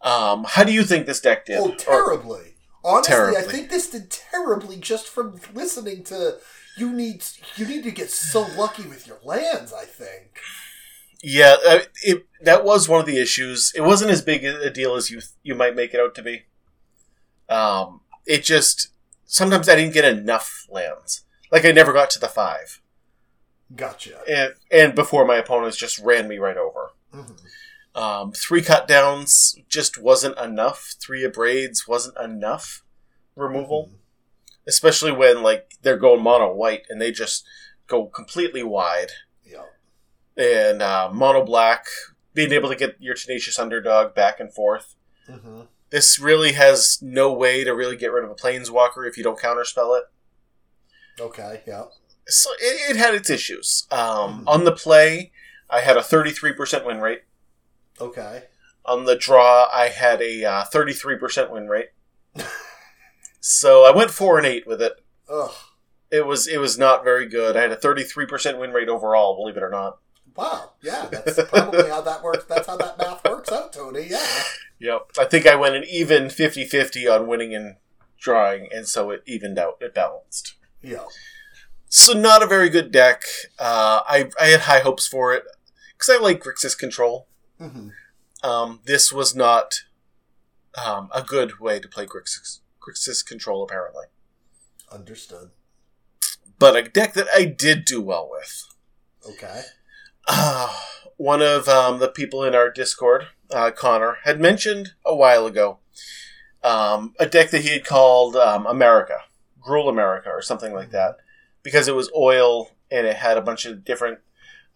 Um, 0.04 0.46
how 0.48 0.64
do 0.64 0.72
you 0.72 0.84
think 0.84 1.06
this 1.06 1.20
deck 1.22 1.46
did? 1.46 1.58
Oh, 1.58 1.72
Or- 1.72 1.76
terribly. 1.76 2.56
Honestly, 2.84 3.38
I 3.38 3.44
think 3.44 3.70
this 3.70 3.92
did 3.92 4.10
terribly 4.10 4.78
just 4.78 5.08
from 5.08 5.40
listening 5.54 6.04
to. 6.06 6.40
You 6.78 6.92
need 6.92 7.24
you 7.56 7.68
need 7.68 7.84
to 7.84 7.92
get 7.92 8.10
so 8.10 8.42
lucky 8.58 8.84
with 8.88 9.06
your 9.06 9.20
lands. 9.24 9.72
I 9.72 9.86
think. 9.86 10.40
yeah, 11.22 11.58
uh, 11.68 11.80
it 12.02 12.26
that 12.42 12.64
was 12.66 12.90
one 12.90 13.00
of 13.00 13.06
the 13.06 13.22
issues. 13.22 13.72
It 13.76 13.82
wasn't 13.82 14.10
as 14.10 14.24
big 14.24 14.44
a 14.44 14.72
deal 14.72 14.96
as 14.96 15.12
you 15.12 15.22
you 15.44 15.54
might 15.54 15.76
make 15.76 15.94
it 15.94 16.00
out 16.00 16.16
to 16.16 16.24
be. 16.24 16.46
Um, 17.50 18.02
it 18.26 18.44
just 18.44 18.90
sometimes 19.26 19.70
I 19.70 19.76
didn't 19.76 19.94
get 19.94 20.06
enough 20.06 20.66
lands. 20.70 21.24
Like 21.52 21.66
I 21.66 21.72
never 21.72 21.94
got 21.94 22.10
to 22.12 22.20
the 22.20 22.28
five, 22.30 22.82
Gotcha. 23.76 24.22
and 24.28 24.54
and 24.72 24.96
before 24.96 25.26
my 25.26 25.36
opponents 25.36 25.78
just 25.78 26.00
ran 26.00 26.28
me 26.28 26.38
right 26.40 26.58
over. 26.58 26.92
Mhm. 27.14 27.38
Um, 27.94 28.32
three 28.32 28.62
cut 28.62 28.88
downs 28.88 29.56
just 29.68 29.98
wasn't 30.02 30.38
enough. 30.38 30.96
Three 31.00 31.24
abrades 31.24 31.88
wasn't 31.88 32.18
enough 32.18 32.84
removal. 33.36 33.90
Mhm. 33.92 33.98
especially 34.68 35.12
when 35.12 35.42
like 35.42 35.72
they're 35.82 35.98
going 35.98 36.22
mono 36.22 36.54
white 36.54 36.84
and 36.90 37.02
they 37.02 37.12
just 37.12 37.44
go 37.88 38.06
completely 38.06 38.62
wide 38.62 39.10
Yeah. 39.44 39.64
and 40.38 40.82
uh, 40.84 41.10
mono 41.12 41.44
black 41.44 41.88
being 42.36 42.52
able 42.52 42.70
to 42.70 42.76
get 42.76 42.96
your 43.00 43.16
tenacious 43.16 43.58
underdog 43.58 44.14
back 44.14 44.40
and 44.40 44.54
forth 44.54 44.96
hmm 45.28 45.62
this 45.90 46.20
really 46.20 46.52
has 46.54 47.00
no 47.02 47.34
way 47.34 47.64
to 47.64 47.74
really 47.74 47.98
get 47.98 48.12
rid 48.14 48.24
of 48.24 48.30
a 48.30 48.36
planeswalker 48.36 49.08
if 49.08 49.18
you 49.18 49.24
don't 49.24 49.40
counterspell 49.40 49.98
it 50.00 50.06
Okay. 51.20 51.64
Yeah. 51.66 51.86
so 52.28 52.52
it, 52.62 52.92
it 52.92 52.96
had 52.98 53.16
its 53.16 53.30
issues 53.32 53.88
um, 53.92 54.44
Mhm. 54.46 54.48
on 54.48 54.64
the 54.66 54.72
play 54.72 55.32
i 55.72 55.82
had 55.82 55.98
a 55.98 56.02
33% 56.02 56.86
win 56.86 57.02
rate 57.02 57.24
Okay. 58.02 58.44
on 58.86 59.06
the 59.06 59.16
draw 59.16 59.68
i 59.74 59.88
had 59.88 60.22
a 60.22 60.44
uh, 60.44 60.64
33% 60.66 61.52
win 61.52 61.68
rate 61.68 61.90
so 63.40 63.84
i 63.86 63.96
went 63.96 64.12
4 64.12 64.38
and 64.40 64.48
8 64.48 64.68
with 64.68 64.82
it 64.82 64.94
Ugh. 65.30 65.52
it 66.10 66.26
was 66.26 66.48
it 66.48 66.60
was 66.60 66.78
not 66.78 67.04
very 67.04 67.28
good 67.28 67.56
i 67.56 67.62
had 67.62 67.72
a 67.72 67.78
33% 67.78 68.60
win 68.60 68.72
rate 68.72 68.90
overall 68.90 69.36
believe 69.36 69.58
it 69.58 69.64
or 69.64 69.70
not 69.70 70.00
Wow. 70.36 70.72
Yeah, 70.82 71.08
that's 71.12 71.44
probably 71.50 71.90
how 71.90 72.02
that 72.02 72.24
works. 72.24 72.46
That's 72.46 72.68
how 72.68 72.78
that 72.78 72.98
math 72.98 73.24
works 73.26 73.52
out, 73.52 73.74
Tony. 73.74 74.08
Yeah. 74.10 74.44
Yep. 74.80 75.12
I 75.20 75.26
think 75.26 75.46
I 75.46 75.56
went 75.56 75.76
an 75.76 75.84
even 75.90 76.26
50-50 76.26 77.14
on 77.14 77.28
winning 77.28 77.54
and 77.54 77.76
drawing, 78.20 78.70
and 78.74 78.88
so 78.88 79.10
it 79.12 79.24
evened 79.26 79.60
out. 79.60 79.78
It 79.82 79.94
balanced. 79.94 80.56
Yeah. 80.82 81.04
So 81.90 82.14
not 82.14 82.42
a 82.42 82.48
very 82.48 82.70
good 82.70 82.92
deck. 82.92 83.24
Uh, 83.60 84.02
I 84.08 84.30
I 84.40 84.46
had 84.46 84.62
high 84.62 84.80
hopes 84.80 85.06
for 85.08 85.34
it 85.34 85.44
because 85.94 86.10
I 86.10 86.18
like 86.18 86.42
Grixis 86.42 86.78
control. 86.78 87.28
Hmm 87.70 87.90
Um, 88.44 88.80
this 88.86 89.12
was 89.12 89.36
not 89.36 89.84
um, 90.84 91.10
a 91.14 91.22
good 91.22 91.60
way 91.60 91.80
to 91.80 91.88
play 91.88 92.06
Grixis, 92.06 92.60
Grixis 92.82 93.26
control, 93.26 93.64
apparently. 93.64 94.06
Understood. 94.92 95.52
But 96.58 96.76
a 96.76 96.84
deck 96.84 97.14
that 97.14 97.28
I 97.34 97.46
did 97.46 97.86
do 97.86 98.02
well 98.02 98.28
with. 98.32 98.68
Okay. 99.30 99.62
Uh, 100.28 100.76
one 101.18 101.42
of 101.42 101.68
um, 101.68 102.00
the 102.00 102.08
people 102.08 102.44
in 102.44 102.56
our 102.56 102.72
Discord, 102.72 103.28
uh, 103.52 103.72
Connor, 103.72 104.18
had 104.24 104.40
mentioned 104.40 104.94
a 105.06 105.16
while 105.16 105.46
ago 105.46 105.80
um, 106.64 107.14
a 107.20 107.26
deck 107.26 107.50
that 107.52 107.62
he 107.62 107.70
had 107.70 107.86
called 107.86 108.36
um, 108.36 108.66
America, 108.66 109.18
Gruul 109.64 109.90
America, 109.90 110.30
or 110.30 110.42
something 110.42 110.74
like 110.74 110.92
that, 110.92 111.18
because 111.64 111.88
it 111.88 111.96
was 111.96 112.12
oil 112.16 112.72
and 112.90 113.08
it 113.08 113.18
had 113.18 113.38
a 113.38 113.42
bunch 113.42 113.66
of 113.66 113.84
different 113.84 114.20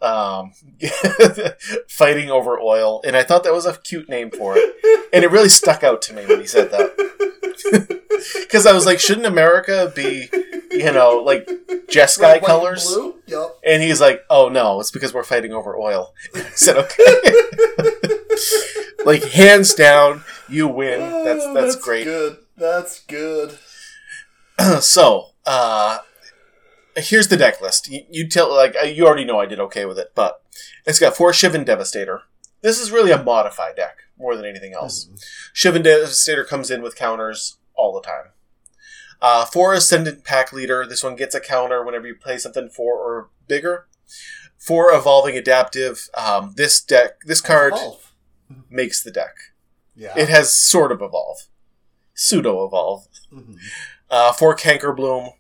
um, 0.02 0.52
fighting 1.88 2.30
over 2.30 2.60
oil. 2.60 3.02
And 3.06 3.16
I 3.16 3.24
thought 3.24 3.43
that 3.43 3.54
was 3.54 3.66
a 3.66 3.78
cute 3.78 4.10
name 4.10 4.32
for 4.32 4.56
it. 4.58 5.08
And 5.14 5.24
it 5.24 5.32
really 5.32 5.50
stuck 5.50 5.84
out 5.84 6.02
to 6.04 6.14
me 6.14 6.26
when 6.26 6.39
he 6.39 6.48
said 6.48 6.72
that. 6.72 8.02
Because 8.41 8.66
I 8.66 8.74
was 8.74 8.86
like, 8.86 9.00
shouldn't 9.00 9.26
America 9.26 9.91
be, 9.96 10.30
you 10.72 10.91
know, 10.91 11.22
like 11.24 11.48
Jeskai 11.88 12.22
Red, 12.22 12.41
white, 12.41 12.48
colors? 12.48 12.86
Blue? 12.86 13.16
Yep. 13.28 13.58
And 13.66 13.84
he's 13.84 14.00
like, 14.02 14.22
"Oh 14.30 14.50
no, 14.50 14.80
it's 14.80 14.89
because 14.89 15.14
we're 15.14 15.24
fighting 15.24 15.52
over 15.52 15.76
oil." 15.78 16.14
I 16.36 16.41
said, 16.54 16.78
"Okay." 16.78 17.04
like 19.06 19.24
hands 19.24 19.74
down, 19.74 20.24
you 20.50 20.68
win. 20.68 21.00
That's 21.00 21.43
Oh, 21.43 21.54
that's, 21.54 21.76
great. 21.76 22.06
Good. 22.06 22.38
That's 22.58 23.02
good. 23.02 23.58
so, 24.80 25.32
uh, 25.46 26.00
here's 26.96 27.28
the 27.28 27.38
deck 27.38 27.62
list. 27.62 27.89
You, 27.89 28.02
you 28.10 28.28
tell 28.28 28.54
like 28.54 28.76
uh, 28.82 28.86
you 28.86 29.06
already 29.06 29.26
know 29.26 29.39
I 29.39 29.46
did 29.46 29.60
okay 29.60 29.86
with 29.86 29.98
it, 30.00 30.12
but 30.16 30.41
it's 30.86 31.00
got 31.00 31.16
four 31.16 31.32
Shivan 31.32 31.66
Devastator. 31.66 32.24
This 32.62 32.80
is 32.80 32.91
really 32.91 33.12
a 33.12 33.22
modified 33.24 33.76
deck 33.76 33.98
more 34.18 34.36
than 34.36 34.46
anything 34.46 34.74
else. 34.74 35.06
Mhm. 35.06 35.24
Shivan 35.54 35.84
Devastator 35.84 36.43
comes 36.43 36.72
in 36.72 36.82
with 36.82 36.96
counters 36.96 37.58
all 37.76 37.93
the 37.93 38.02
time. 38.02 38.32
Uh, 39.22 39.46
four 39.46 39.74
Ascendant 39.74 40.24
Packleader. 40.24 40.88
This 40.88 41.04
one 41.04 41.16
gets 41.16 41.36
a 41.36 41.39
counter 41.39 41.84
whenever 41.84 42.08
you 42.08 42.16
play 42.16 42.38
something 42.38 42.70
four 42.70 42.96
or 42.98 43.30
bigger. 43.48 43.88
Four 44.58 44.91
Evolving 44.93 45.38
Adaptive. 45.38 46.10
Um, 46.16 46.54
this 46.56 46.82
deck, 46.82 47.20
this 47.26 47.41
card 47.41 47.74
Evolve. 47.74 48.12
makes 48.70 49.04
the 49.04 49.12
deck. 49.12 49.36
Yeah. 49.96 50.14
It 50.18 50.28
has 50.30 50.54
sort 50.54 50.91
of 50.91 51.02
evolve, 51.02 51.43
pseudo 52.14 52.66
evolve. 52.66 53.08
Mhm. 53.32 53.58
Uh, 54.10 54.32
four 54.34 54.56
Cankerbloom. 54.56 55.34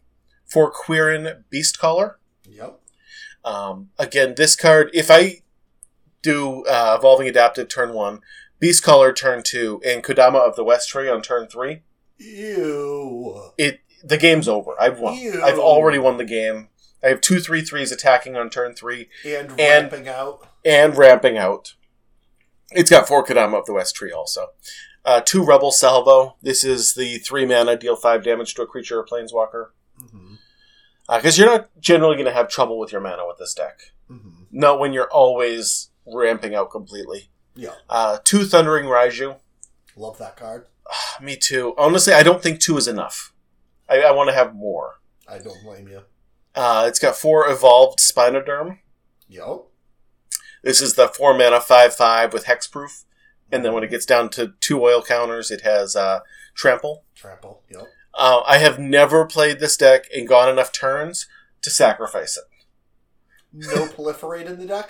Four 0.45 0.71
Quirion 0.71 1.43
Beastcaller. 1.51 2.15
Yep. 2.49 2.79
Um, 3.43 3.89
again, 3.99 4.33
this 4.35 4.55
card, 4.55 4.89
if 4.93 5.11
I 5.11 5.41
do 6.21 6.63
uh, 6.65 6.95
Evolving 6.97 7.27
Adaptive 7.27 7.67
turn 7.69 7.93
one, 7.93 8.21
Beast 8.59 8.83
Caller 8.83 9.13
turn 9.13 9.43
two, 9.43 9.81
and 9.85 10.03
Kodama 10.03 10.37
of 10.39 10.55
the 10.55 10.63
West 10.63 10.89
Tree 10.89 11.09
on 11.09 11.21
turn 11.21 11.47
three, 11.47 11.81
Ew. 12.17 13.51
it 13.57 13.81
the 14.03 14.17
game's 14.17 14.47
over. 14.47 14.71
I've 14.79 14.99
won. 14.99 15.15
Ew. 15.17 15.41
I've 15.43 15.59
already 15.59 15.97
won 15.99 16.17
the 16.17 16.25
game. 16.25 16.69
I 17.03 17.09
have 17.09 17.21
two 17.21 17.39
three 17.39 17.61
threes 17.61 17.91
attacking 17.91 18.35
on 18.35 18.49
turn 18.49 18.73
three 18.75 19.09
And, 19.25 19.49
And- 19.51 19.59
ramping 19.91 20.07
out. 20.07 20.47
and 20.63 20.97
ramping 20.97 21.37
out. 21.37 21.73
It's 22.71 22.89
got 22.89 23.07
four 23.07 23.23
Kodama 23.23 23.59
of 23.59 23.65
the 23.65 23.73
West 23.73 23.95
Tree 23.95 24.11
also. 24.11 24.47
Uh, 25.03 25.21
two 25.21 25.43
Rebel 25.45 25.71
Salvo. 25.71 26.35
This 26.41 26.63
is 26.63 26.95
the 26.95 27.19
three 27.19 27.45
mana, 27.45 27.77
deal 27.77 27.95
five 27.95 28.23
damage 28.23 28.55
to 28.55 28.63
a 28.63 28.67
creature 28.67 28.99
or 28.99 29.05
planeswalker. 29.05 29.67
hmm 29.99 30.24
Because 31.07 31.37
you're 31.37 31.47
not 31.47 31.69
generally 31.79 32.15
going 32.15 32.25
to 32.25 32.31
have 32.33 32.49
trouble 32.49 32.79
with 32.79 32.91
your 32.91 33.01
mana 33.01 33.27
with 33.27 33.37
this 33.37 33.53
deck. 33.53 33.91
hmm 34.07 34.43
Not 34.51 34.79
when 34.79 34.93
you're 34.93 35.11
always 35.11 35.89
ramping 36.05 36.55
out 36.55 36.71
completely. 36.71 37.29
Yeah. 37.55 37.73
Uh, 37.89 38.17
two 38.23 38.45
Thundering 38.45 38.85
Raiju. 38.85 39.37
Love 39.95 40.17
that 40.17 40.35
card. 40.35 40.65
Me 41.21 41.35
too. 41.35 41.73
Honestly, 41.77 42.13
I 42.13 42.23
don't 42.23 42.41
think 42.43 42.59
two 42.59 42.77
is 42.77 42.87
enough. 42.87 43.33
I, 43.89 44.01
I 44.01 44.11
want 44.11 44.29
to 44.29 44.35
have 44.35 44.55
more. 44.55 44.99
I 45.27 45.37
don't 45.39 45.63
blame 45.63 45.87
you. 45.87 46.01
Uh, 46.53 46.85
it's 46.87 46.99
got 46.99 47.15
four 47.15 47.49
Evolved 47.49 47.99
Spinoderm. 47.99 48.79
Yep. 49.27 49.63
This 50.63 50.81
is 50.81 50.95
the 50.95 51.07
four 51.07 51.33
mana 51.37 51.59
five 51.61 51.93
five 51.95 52.33
with 52.33 52.45
hexproof, 52.45 53.03
and 53.51 53.63
then 53.63 53.73
when 53.73 53.83
it 53.83 53.89
gets 53.89 54.05
down 54.05 54.29
to 54.31 54.53
two 54.59 54.81
oil 54.83 55.01
counters, 55.01 55.51
it 55.51 55.61
has 55.61 55.95
uh, 55.95 56.19
trample. 56.55 57.03
Trample. 57.15 57.61
Yep. 57.69 57.83
Uh, 58.17 58.41
I 58.47 58.57
have 58.59 58.79
never 58.79 59.25
played 59.25 59.59
this 59.59 59.75
deck 59.77 60.05
and 60.15 60.27
gone 60.27 60.47
enough 60.49 60.71
turns 60.71 61.27
to 61.61 61.69
sacrifice 61.69 62.37
it. 62.37 62.43
No 63.53 63.87
proliferate 63.87 64.45
in 64.45 64.59
the 64.59 64.65
deck. 64.65 64.89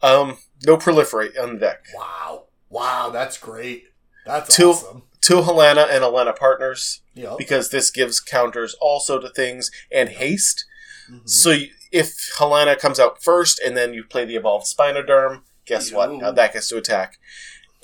Um, 0.00 0.38
no 0.66 0.76
proliferate 0.76 1.40
on 1.40 1.54
the 1.54 1.60
deck. 1.60 1.84
Wow. 1.94 2.46
Wow, 2.70 3.10
that's 3.10 3.38
great. 3.38 3.84
That's 4.26 4.54
Two- 4.54 4.70
awesome. 4.70 5.02
Two 5.20 5.42
Halana 5.42 5.88
and 5.88 6.02
Alena 6.02 6.34
partners 6.36 7.02
Yep. 7.14 7.38
because 7.38 7.68
this 7.70 7.90
gives 7.90 8.18
counters 8.18 8.74
also 8.80 9.20
to 9.20 9.28
things 9.28 9.70
and 9.92 10.08
haste. 10.08 10.64
Mhm. 11.08 11.28
So 11.28 11.50
you, 11.50 11.68
if 11.92 12.32
Helena 12.38 12.74
comes 12.74 12.98
out 12.98 13.22
first 13.22 13.60
and 13.60 13.76
then 13.76 13.94
you 13.94 14.02
play 14.02 14.24
the 14.24 14.34
evolved 14.34 14.66
Spinoderm, 14.66 15.42
guess 15.64 15.92
what? 15.92 16.10
Now 16.12 16.32
that 16.32 16.54
gets 16.54 16.68
to 16.70 16.76
attack. 16.76 17.18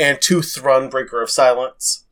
And 0.00 0.20
two 0.20 0.42
Thrun, 0.42 0.88
Breaker 0.88 1.22
of 1.22 1.30
Silence. 1.30 2.06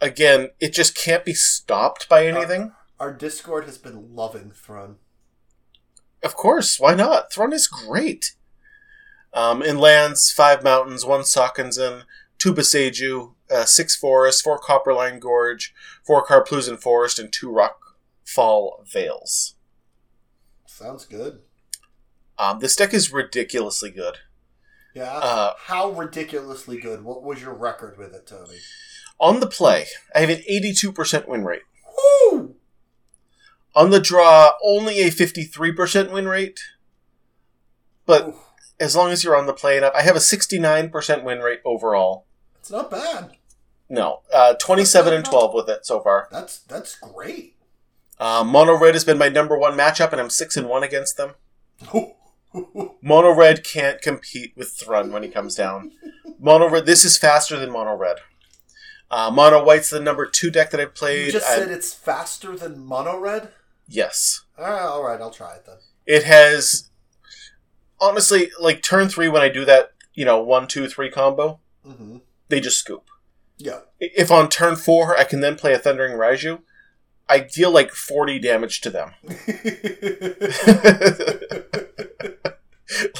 Again, 0.00 0.50
it 0.60 0.72
just 0.72 0.96
can't 0.96 1.24
be 1.24 1.34
stopped 1.34 2.08
by 2.08 2.26
anything. 2.26 2.72
Our 2.98 3.12
Discord 3.12 3.64
has 3.64 3.78
been 3.78 4.14
loving 4.14 4.50
Thrun. 4.50 4.96
Of 6.22 6.34
course, 6.34 6.78
why 6.78 6.94
not? 6.94 7.32
Thrun 7.32 7.52
is 7.52 7.66
great. 7.66 8.34
Um, 9.32 9.62
in 9.62 9.78
lands, 9.78 10.32
five 10.32 10.62
mountains, 10.62 11.04
one 11.04 11.20
Sokenzan, 11.20 12.02
two 12.38 12.52
Boseiju, 12.52 13.34
uh, 13.50 13.64
six 13.64 13.94
forests, 13.96 14.40
four 14.40 14.58
Copperline 14.58 15.20
Gorge, 15.20 15.74
four 16.04 16.24
Karplusan 16.24 16.80
Forest, 16.80 17.18
and 17.18 17.32
two 17.32 17.48
Rockfall 17.48 18.86
Vales. 18.90 19.54
Sounds 20.66 21.04
good. 21.04 21.40
Um, 22.38 22.58
this 22.58 22.74
deck 22.74 22.94
is 22.94 23.12
ridiculously 23.12 23.90
good. 23.90 24.18
Yeah. 24.94 25.12
Uh, 25.12 25.52
How 25.58 25.90
ridiculously 25.90 26.80
good. 26.80 27.04
What 27.04 27.22
was 27.22 27.40
your 27.42 27.54
record 27.54 27.98
with 27.98 28.14
it, 28.14 28.26
Tony? 28.26 28.56
On 29.20 29.40
the 29.40 29.46
play, 29.46 29.86
I 30.14 30.20
have 30.20 30.30
an 30.30 30.42
82% 30.50 31.28
win 31.28 31.44
rate. 31.44 31.62
Woo! 31.96 32.56
On 33.74 33.90
the 33.90 34.00
draw, 34.00 34.52
only 34.64 35.00
a 35.00 35.10
53% 35.10 36.10
win 36.10 36.26
rate. 36.26 36.60
But 38.06 38.28
Oof. 38.28 38.34
as 38.80 38.96
long 38.96 39.10
as 39.10 39.22
you're 39.22 39.36
on 39.36 39.46
the 39.46 39.52
play 39.52 39.76
enough, 39.76 39.92
I 39.94 40.02
have 40.02 40.16
a 40.16 40.20
69% 40.20 41.22
win 41.22 41.40
rate 41.40 41.60
overall. 41.64 42.26
It's 42.58 42.70
not 42.70 42.90
bad. 42.90 43.32
No, 43.88 44.20
uh, 44.32 44.54
27 44.54 45.12
and 45.12 45.24
12 45.24 45.54
with 45.54 45.68
it 45.68 45.84
so 45.84 46.00
far. 46.00 46.28
That's 46.30 46.60
that's 46.60 46.96
great. 46.96 47.56
Uh, 48.20 48.44
Mono 48.44 48.78
Red 48.78 48.94
has 48.94 49.04
been 49.04 49.18
my 49.18 49.28
number 49.28 49.58
one 49.58 49.76
matchup, 49.76 50.12
and 50.12 50.20
I'm 50.20 50.30
6 50.30 50.56
and 50.56 50.68
1 50.68 50.82
against 50.84 51.16
them. 51.16 51.34
Mono 53.02 53.34
Red 53.34 53.64
can't 53.64 54.00
compete 54.02 54.52
with 54.56 54.72
Thrun 54.72 55.10
when 55.10 55.22
he 55.22 55.28
comes 55.28 55.54
down. 55.54 55.92
Mono 56.38 56.68
Red, 56.68 56.86
this 56.86 57.04
is 57.04 57.16
faster 57.16 57.58
than 57.58 57.72
Mono 57.72 57.94
Red. 57.94 58.18
Uh, 59.10 59.30
Mono 59.32 59.64
White's 59.64 59.90
the 59.90 60.00
number 60.00 60.26
two 60.26 60.50
deck 60.50 60.70
that 60.70 60.80
I've 60.80 60.94
played. 60.94 61.26
you 61.26 61.32
just 61.32 61.46
I- 61.48 61.56
said 61.56 61.70
it's 61.70 61.92
faster 61.92 62.56
than 62.56 62.78
Mono 62.78 63.18
Red? 63.18 63.48
yes. 63.88 64.42
Ah, 64.58 64.88
all 64.90 65.02
right, 65.04 65.20
I'll 65.20 65.30
try 65.30 65.54
it 65.56 65.64
then. 65.66 65.76
It 66.06 66.24
has, 66.24 66.90
honestly, 68.00 68.50
like 68.60 68.82
turn 68.82 69.08
three 69.08 69.28
when 69.28 69.42
I 69.42 69.48
do 69.48 69.64
that, 69.64 69.92
you 70.14 70.24
know, 70.24 70.40
one, 70.42 70.66
two, 70.68 70.88
three 70.88 71.10
combo, 71.10 71.60
Mm-hmm. 71.86 72.18
they 72.48 72.60
just 72.60 72.78
scoop. 72.78 73.08
Yeah. 73.56 73.80
If 73.98 74.30
on 74.30 74.48
turn 74.48 74.76
four 74.76 75.16
I 75.18 75.24
can 75.24 75.40
then 75.40 75.56
play 75.56 75.72
a 75.72 75.78
Thundering 75.78 76.12
Raiju, 76.16 76.60
I 77.28 77.40
deal 77.40 77.70
like 77.70 77.92
40 77.92 78.38
damage 78.38 78.80
to 78.82 78.90
them. 78.90 79.12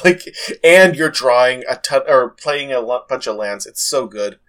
like, 0.03 0.21
and 0.63 0.95
you're 0.95 1.09
drawing 1.09 1.63
a 1.69 1.75
ton, 1.77 2.01
or 2.07 2.29
playing 2.29 2.71
a 2.71 2.81
bunch 2.81 3.27
of 3.27 3.35
lands. 3.35 3.65
It's 3.65 3.81
so 3.81 4.07
good. 4.07 4.39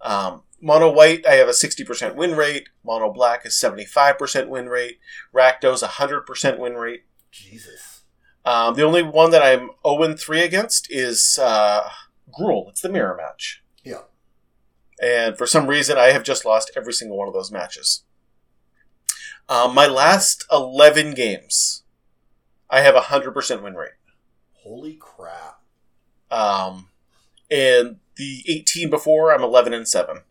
Um, 0.00 0.42
Mono 0.64 0.90
White, 0.90 1.26
I 1.26 1.34
have 1.34 1.46
a 1.46 1.52
60% 1.52 2.14
win 2.14 2.34
rate. 2.34 2.70
Mono 2.82 3.12
Black 3.12 3.44
is 3.44 3.52
75% 3.52 4.48
win 4.48 4.70
rate. 4.70 4.98
Rakdos, 5.32 5.86
100% 5.86 6.58
win 6.58 6.72
rate. 6.72 7.04
Jesus. 7.30 8.04
Um, 8.46 8.74
the 8.74 8.82
only 8.82 9.02
one 9.02 9.30
that 9.30 9.42
I'm 9.42 9.70
0 9.86 10.16
3 10.16 10.40
against 10.40 10.90
is 10.90 11.38
uh, 11.38 11.90
Gruul. 12.32 12.70
It's 12.70 12.80
the 12.80 12.88
mirror 12.88 13.14
match. 13.14 13.62
Yeah. 13.84 14.04
And 15.02 15.36
for 15.36 15.46
some 15.46 15.66
reason, 15.66 15.98
I 15.98 16.12
have 16.12 16.22
just 16.22 16.46
lost 16.46 16.70
every 16.74 16.94
single 16.94 17.18
one 17.18 17.28
of 17.28 17.34
those 17.34 17.52
matches. 17.52 18.04
Um, 19.50 19.74
my 19.74 19.86
last 19.86 20.46
11 20.50 21.12
games, 21.12 21.82
I 22.70 22.80
have 22.80 22.94
a 22.94 23.00
100% 23.00 23.62
win 23.62 23.74
rate. 23.74 23.90
Holy 24.62 24.94
crap. 24.94 25.60
Um, 26.30 26.88
and 27.50 27.96
the 28.16 28.42
18 28.48 28.88
before, 28.88 29.30
I'm 29.30 29.42
11 29.42 29.74
and 29.74 29.86
7. 29.86 30.22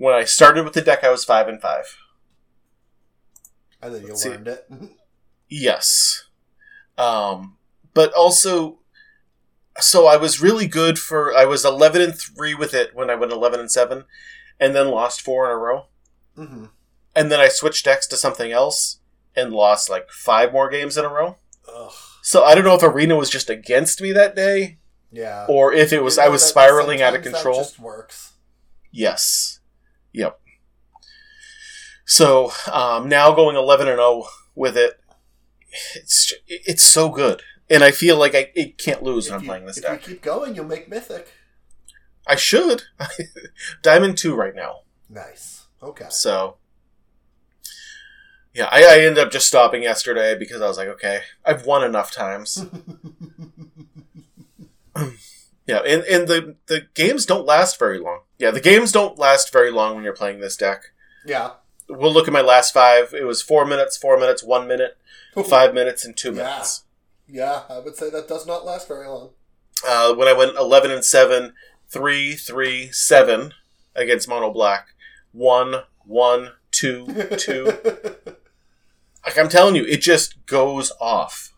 When 0.00 0.14
I 0.14 0.24
started 0.24 0.64
with 0.64 0.72
the 0.72 0.80
deck, 0.80 1.04
I 1.04 1.10
was 1.10 1.26
5 1.26 1.46
and 1.46 1.60
5. 1.60 1.84
And 3.82 3.94
then 3.94 4.00
you 4.02 4.08
Let's 4.08 4.22
see. 4.22 4.30
learned 4.30 4.48
it. 4.48 4.70
Yes. 5.52 6.26
Um, 6.96 7.56
but 7.92 8.12
also, 8.12 8.78
so 9.80 10.06
I 10.06 10.16
was 10.16 10.40
really 10.40 10.68
good 10.68 10.96
for, 10.98 11.36
I 11.36 11.44
was 11.44 11.64
11 11.64 12.00
and 12.00 12.14
3 12.16 12.54
with 12.54 12.72
it 12.72 12.94
when 12.94 13.10
I 13.10 13.16
went 13.16 13.32
11 13.32 13.58
and 13.58 13.68
7, 13.70 14.04
and 14.60 14.76
then 14.76 14.90
lost 14.92 15.20
four 15.22 15.44
in 15.46 15.50
a 15.52 15.56
row. 15.58 15.86
hmm 16.36 16.66
And 17.16 17.32
then 17.32 17.40
I 17.40 17.48
switched 17.48 17.84
decks 17.84 18.06
to 18.08 18.16
something 18.16 18.52
else 18.52 19.00
and 19.34 19.52
lost 19.52 19.90
like 19.90 20.08
five 20.10 20.52
more 20.52 20.70
games 20.70 20.96
in 20.96 21.04
a 21.04 21.08
row. 21.08 21.36
Ugh. 21.68 21.92
So 22.22 22.44
I 22.44 22.54
don't 22.54 22.64
know 22.64 22.76
if 22.76 22.82
Arena 22.84 23.16
was 23.16 23.28
just 23.28 23.50
against 23.50 24.00
me 24.00 24.12
that 24.12 24.36
day 24.36 24.78
Yeah. 25.10 25.46
or 25.48 25.72
if 25.72 25.92
it 25.92 26.02
was 26.04 26.16
You 26.16 26.22
I 26.22 26.28
was 26.28 26.44
spiraling 26.44 27.02
out 27.02 27.16
of 27.16 27.22
control. 27.24 27.58
just 27.58 27.78
works. 27.80 28.34
Yes. 28.92 29.59
Yep. 30.12 30.40
So 32.04 32.52
um, 32.72 33.08
now 33.08 33.32
going 33.32 33.56
eleven 33.56 33.88
and 33.88 33.98
zero 33.98 34.24
with 34.54 34.76
it, 34.76 35.00
it's 35.94 36.32
it's 36.46 36.82
so 36.82 37.08
good, 37.08 37.42
and 37.68 37.84
I 37.84 37.90
feel 37.92 38.16
like 38.18 38.34
I 38.34 38.50
it 38.54 38.78
can't 38.78 39.02
lose 39.02 39.28
when 39.28 39.36
I'm 39.38 39.44
you, 39.44 39.48
playing 39.48 39.66
this 39.66 39.76
if 39.78 39.84
deck. 39.84 40.06
you 40.06 40.14
keep 40.14 40.22
going, 40.22 40.54
you'll 40.54 40.64
make 40.64 40.88
mythic. 40.88 41.32
I 42.26 42.36
should 42.36 42.84
Diamond 43.82 44.18
two 44.18 44.34
right 44.34 44.54
now. 44.54 44.80
Nice. 45.08 45.66
Okay. 45.82 46.06
So 46.10 46.56
yeah, 48.52 48.68
I, 48.70 48.84
I 48.84 48.98
ended 49.00 49.18
up 49.18 49.30
just 49.30 49.46
stopping 49.46 49.82
yesterday 49.82 50.36
because 50.36 50.60
I 50.60 50.66
was 50.66 50.76
like, 50.76 50.88
okay, 50.88 51.20
I've 51.44 51.64
won 51.64 51.84
enough 51.84 52.10
times. 52.10 52.66
Yeah, 55.66 55.82
and, 55.86 56.02
and 56.02 56.26
the 56.26 56.56
the 56.66 56.88
games 56.94 57.24
don't 57.24 57.46
last 57.46 57.78
very 57.78 58.00
long. 58.00 58.22
Yeah, 58.40 58.50
the 58.50 58.60
games 58.60 58.90
don't 58.90 59.18
last 59.18 59.52
very 59.52 59.70
long 59.70 59.94
when 59.94 60.02
you're 60.04 60.14
playing 60.14 60.40
this 60.40 60.56
deck. 60.56 60.92
yeah. 61.24 61.52
We'll 61.92 62.12
look 62.12 62.28
at 62.28 62.32
my 62.32 62.40
last 62.40 62.72
five. 62.72 63.12
It 63.12 63.24
was 63.24 63.42
four 63.42 63.66
minutes, 63.66 63.96
four 63.96 64.16
minutes, 64.16 64.44
one 64.44 64.68
minute, 64.68 64.96
five 65.48 65.74
minutes, 65.74 66.04
and 66.04 66.16
two 66.16 66.28
Yeah. 66.28 66.34
minutes. 66.44 66.84
Yeah, 67.28 67.62
I 67.68 67.80
would 67.80 67.96
say 67.96 68.10
that 68.10 68.28
does 68.28 68.46
not 68.46 68.64
last 68.64 68.86
very 68.86 69.08
long. 69.08 69.30
Uh, 69.86 70.14
when 70.14 70.28
I 70.28 70.32
went 70.32 70.56
eleven 70.56 70.92
and 70.92 71.04
seven, 71.04 71.52
three, 71.88 72.34
three, 72.36 72.92
seven 72.92 73.54
against 73.96 74.28
Mono 74.28 74.52
Black, 74.52 74.94
one, 75.32 75.82
one, 76.04 76.52
two, 76.70 77.06
two. 77.36 77.64
like 79.26 79.36
I'm 79.36 79.48
telling 79.48 79.74
you, 79.74 79.84
it 79.84 80.00
just 80.00 80.46
goes 80.46 80.92
off. 81.00 81.52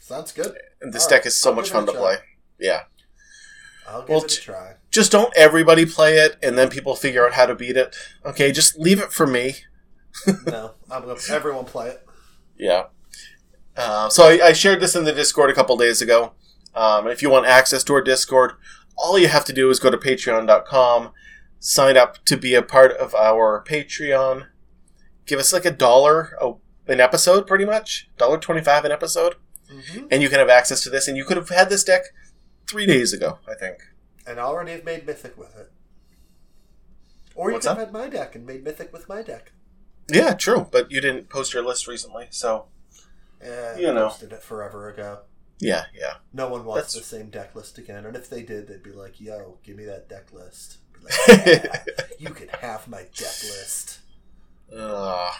Sounds 0.00 0.32
good. 0.32 0.56
And 0.80 0.92
this 0.94 1.04
All 1.04 1.10
deck 1.10 1.20
right, 1.20 1.26
is 1.26 1.38
so 1.38 1.50
I'll 1.50 1.56
much 1.56 1.68
fun 1.70 1.84
to 1.84 1.92
play. 1.92 2.16
Yeah. 2.58 2.84
I'll 3.86 4.00
give 4.00 4.08
Well, 4.08 4.24
it 4.24 4.32
a 4.32 4.40
try. 4.40 4.74
Just 4.90 5.12
don't 5.12 5.32
everybody 5.36 5.86
play 5.86 6.14
it 6.18 6.36
and 6.42 6.58
then 6.58 6.68
people 6.68 6.96
figure 6.96 7.24
out 7.26 7.34
how 7.34 7.46
to 7.46 7.54
beat 7.54 7.76
it. 7.76 7.94
Okay, 8.24 8.50
just 8.52 8.78
leave 8.78 9.00
it 9.00 9.12
for 9.12 9.26
me. 9.26 9.56
no, 10.46 10.74
I'm 10.90 11.02
gonna 11.02 11.20
everyone 11.30 11.64
play 11.64 11.88
it. 11.90 12.06
Yeah. 12.58 12.84
Uh, 13.76 14.08
so 14.08 14.24
I, 14.24 14.48
I 14.48 14.52
shared 14.52 14.80
this 14.80 14.96
in 14.96 15.04
the 15.04 15.12
Discord 15.12 15.48
a 15.50 15.54
couple 15.54 15.76
days 15.76 16.02
ago. 16.02 16.32
Um, 16.74 17.06
if 17.06 17.22
you 17.22 17.30
want 17.30 17.46
access 17.46 17.84
to 17.84 17.94
our 17.94 18.02
Discord, 18.02 18.52
all 18.96 19.18
you 19.18 19.28
have 19.28 19.44
to 19.46 19.52
do 19.52 19.70
is 19.70 19.78
go 19.78 19.90
to 19.90 19.96
patreon.com, 19.96 21.12
sign 21.58 21.96
up 21.96 22.24
to 22.26 22.36
be 22.36 22.54
a 22.54 22.62
part 22.62 22.92
of 22.92 23.14
our 23.14 23.64
Patreon. 23.64 24.46
Give 25.26 25.38
us 25.38 25.52
like 25.52 25.64
a 25.64 25.70
dollar 25.70 26.36
an 26.86 27.00
episode, 27.00 27.46
pretty 27.46 27.64
much. 27.64 28.08
Dollar 28.18 28.38
twenty-five 28.38 28.84
an 28.84 28.92
episode. 28.92 29.36
hmm 29.70 30.06
And 30.10 30.22
you 30.22 30.28
can 30.28 30.40
have 30.40 30.48
access 30.48 30.82
to 30.82 30.90
this. 30.90 31.06
And 31.06 31.16
you 31.16 31.24
could 31.24 31.36
have 31.36 31.48
had 31.48 31.70
this 31.70 31.84
deck 31.84 32.02
three 32.66 32.86
days 32.86 33.12
ago, 33.12 33.38
I 33.48 33.54
think. 33.54 33.78
And 34.26 34.38
already 34.38 34.72
have 34.72 34.84
made 34.84 35.06
mythic 35.06 35.36
with 35.38 35.56
it. 35.56 35.70
Or 37.34 37.50
you 37.50 37.54
What's 37.54 37.66
could 37.66 37.76
have 37.78 37.86
had 37.86 37.92
my 37.92 38.08
deck 38.08 38.34
and 38.34 38.44
made 38.46 38.64
mythic 38.64 38.92
with 38.92 39.08
my 39.08 39.22
deck. 39.22 39.52
Yeah, 40.10 40.34
true. 40.34 40.66
But 40.70 40.90
you 40.90 41.00
didn't 41.00 41.28
post 41.28 41.54
your 41.54 41.64
list 41.64 41.86
recently. 41.86 42.26
So, 42.30 42.66
Yeah, 43.42 43.76
You 43.76 43.90
I 43.90 43.92
know. 43.94 44.08
posted 44.08 44.32
it 44.32 44.42
forever 44.42 44.88
ago. 44.90 45.20
yeah, 45.58 45.84
yeah. 45.94 46.14
No 46.32 46.48
one 46.48 46.64
wants 46.64 46.92
That's- 46.92 47.08
the 47.10 47.16
same 47.16 47.30
deck 47.30 47.54
list 47.54 47.78
again, 47.78 48.04
and 48.04 48.16
if 48.16 48.28
they 48.28 48.42
did, 48.42 48.66
they'd 48.68 48.82
be 48.82 48.92
like, 48.92 49.20
"Yo, 49.20 49.58
give 49.62 49.76
me 49.76 49.84
that 49.86 50.08
deck 50.08 50.32
list." 50.32 50.78
Like, 51.02 51.14
"Yeah, 51.46 51.76
you 52.18 52.30
can 52.30 52.48
have 52.48 52.86
my 52.88 53.02
deck 53.02 53.42
list. 53.42 54.00
Uh, 54.74 55.32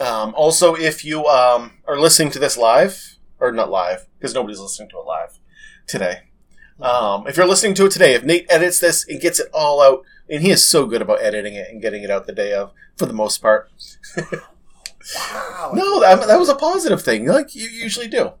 um, 0.00 0.34
also, 0.34 0.74
if 0.74 1.04
you 1.04 1.26
um, 1.26 1.78
are 1.86 1.98
listening 1.98 2.30
to 2.32 2.38
this 2.40 2.56
live, 2.56 3.18
or 3.38 3.52
not 3.52 3.70
live, 3.70 4.06
because 4.18 4.34
nobody's 4.34 4.58
listening 4.58 4.88
to 4.90 4.98
it 4.98 5.06
live 5.06 5.38
today. 5.86 6.22
Um, 6.80 7.26
if 7.26 7.36
you're 7.36 7.46
listening 7.46 7.74
to 7.74 7.86
it 7.86 7.92
today, 7.92 8.14
if 8.14 8.24
Nate 8.24 8.46
edits 8.50 8.80
this 8.80 9.06
and 9.08 9.20
gets 9.20 9.38
it 9.38 9.48
all 9.52 9.80
out, 9.80 10.04
and 10.28 10.42
he 10.42 10.50
is 10.50 10.66
so 10.66 10.86
good 10.86 11.02
about 11.02 11.22
editing 11.22 11.54
it 11.54 11.68
and 11.70 11.80
getting 11.80 12.02
it 12.02 12.10
out 12.10 12.26
the 12.26 12.32
day 12.32 12.52
of, 12.52 12.72
for 12.96 13.06
the 13.06 13.12
most 13.12 13.38
part. 13.38 13.70
Wow. 14.16 14.40
No, 15.74 16.00
that, 16.00 16.26
that 16.26 16.38
was 16.38 16.48
a 16.48 16.54
positive 16.54 17.02
thing, 17.02 17.26
like 17.26 17.54
you 17.54 17.68
usually 17.68 18.08
do. 18.08 18.32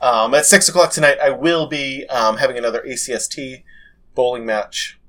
Um, 0.00 0.34
at 0.34 0.44
six 0.44 0.68
o'clock 0.68 0.90
tonight, 0.90 1.16
I 1.18 1.30
will 1.30 1.66
be 1.66 2.06
um, 2.08 2.36
having 2.36 2.58
another 2.58 2.82
ACST 2.86 3.62
bowling 4.14 4.44
match. 4.44 5.00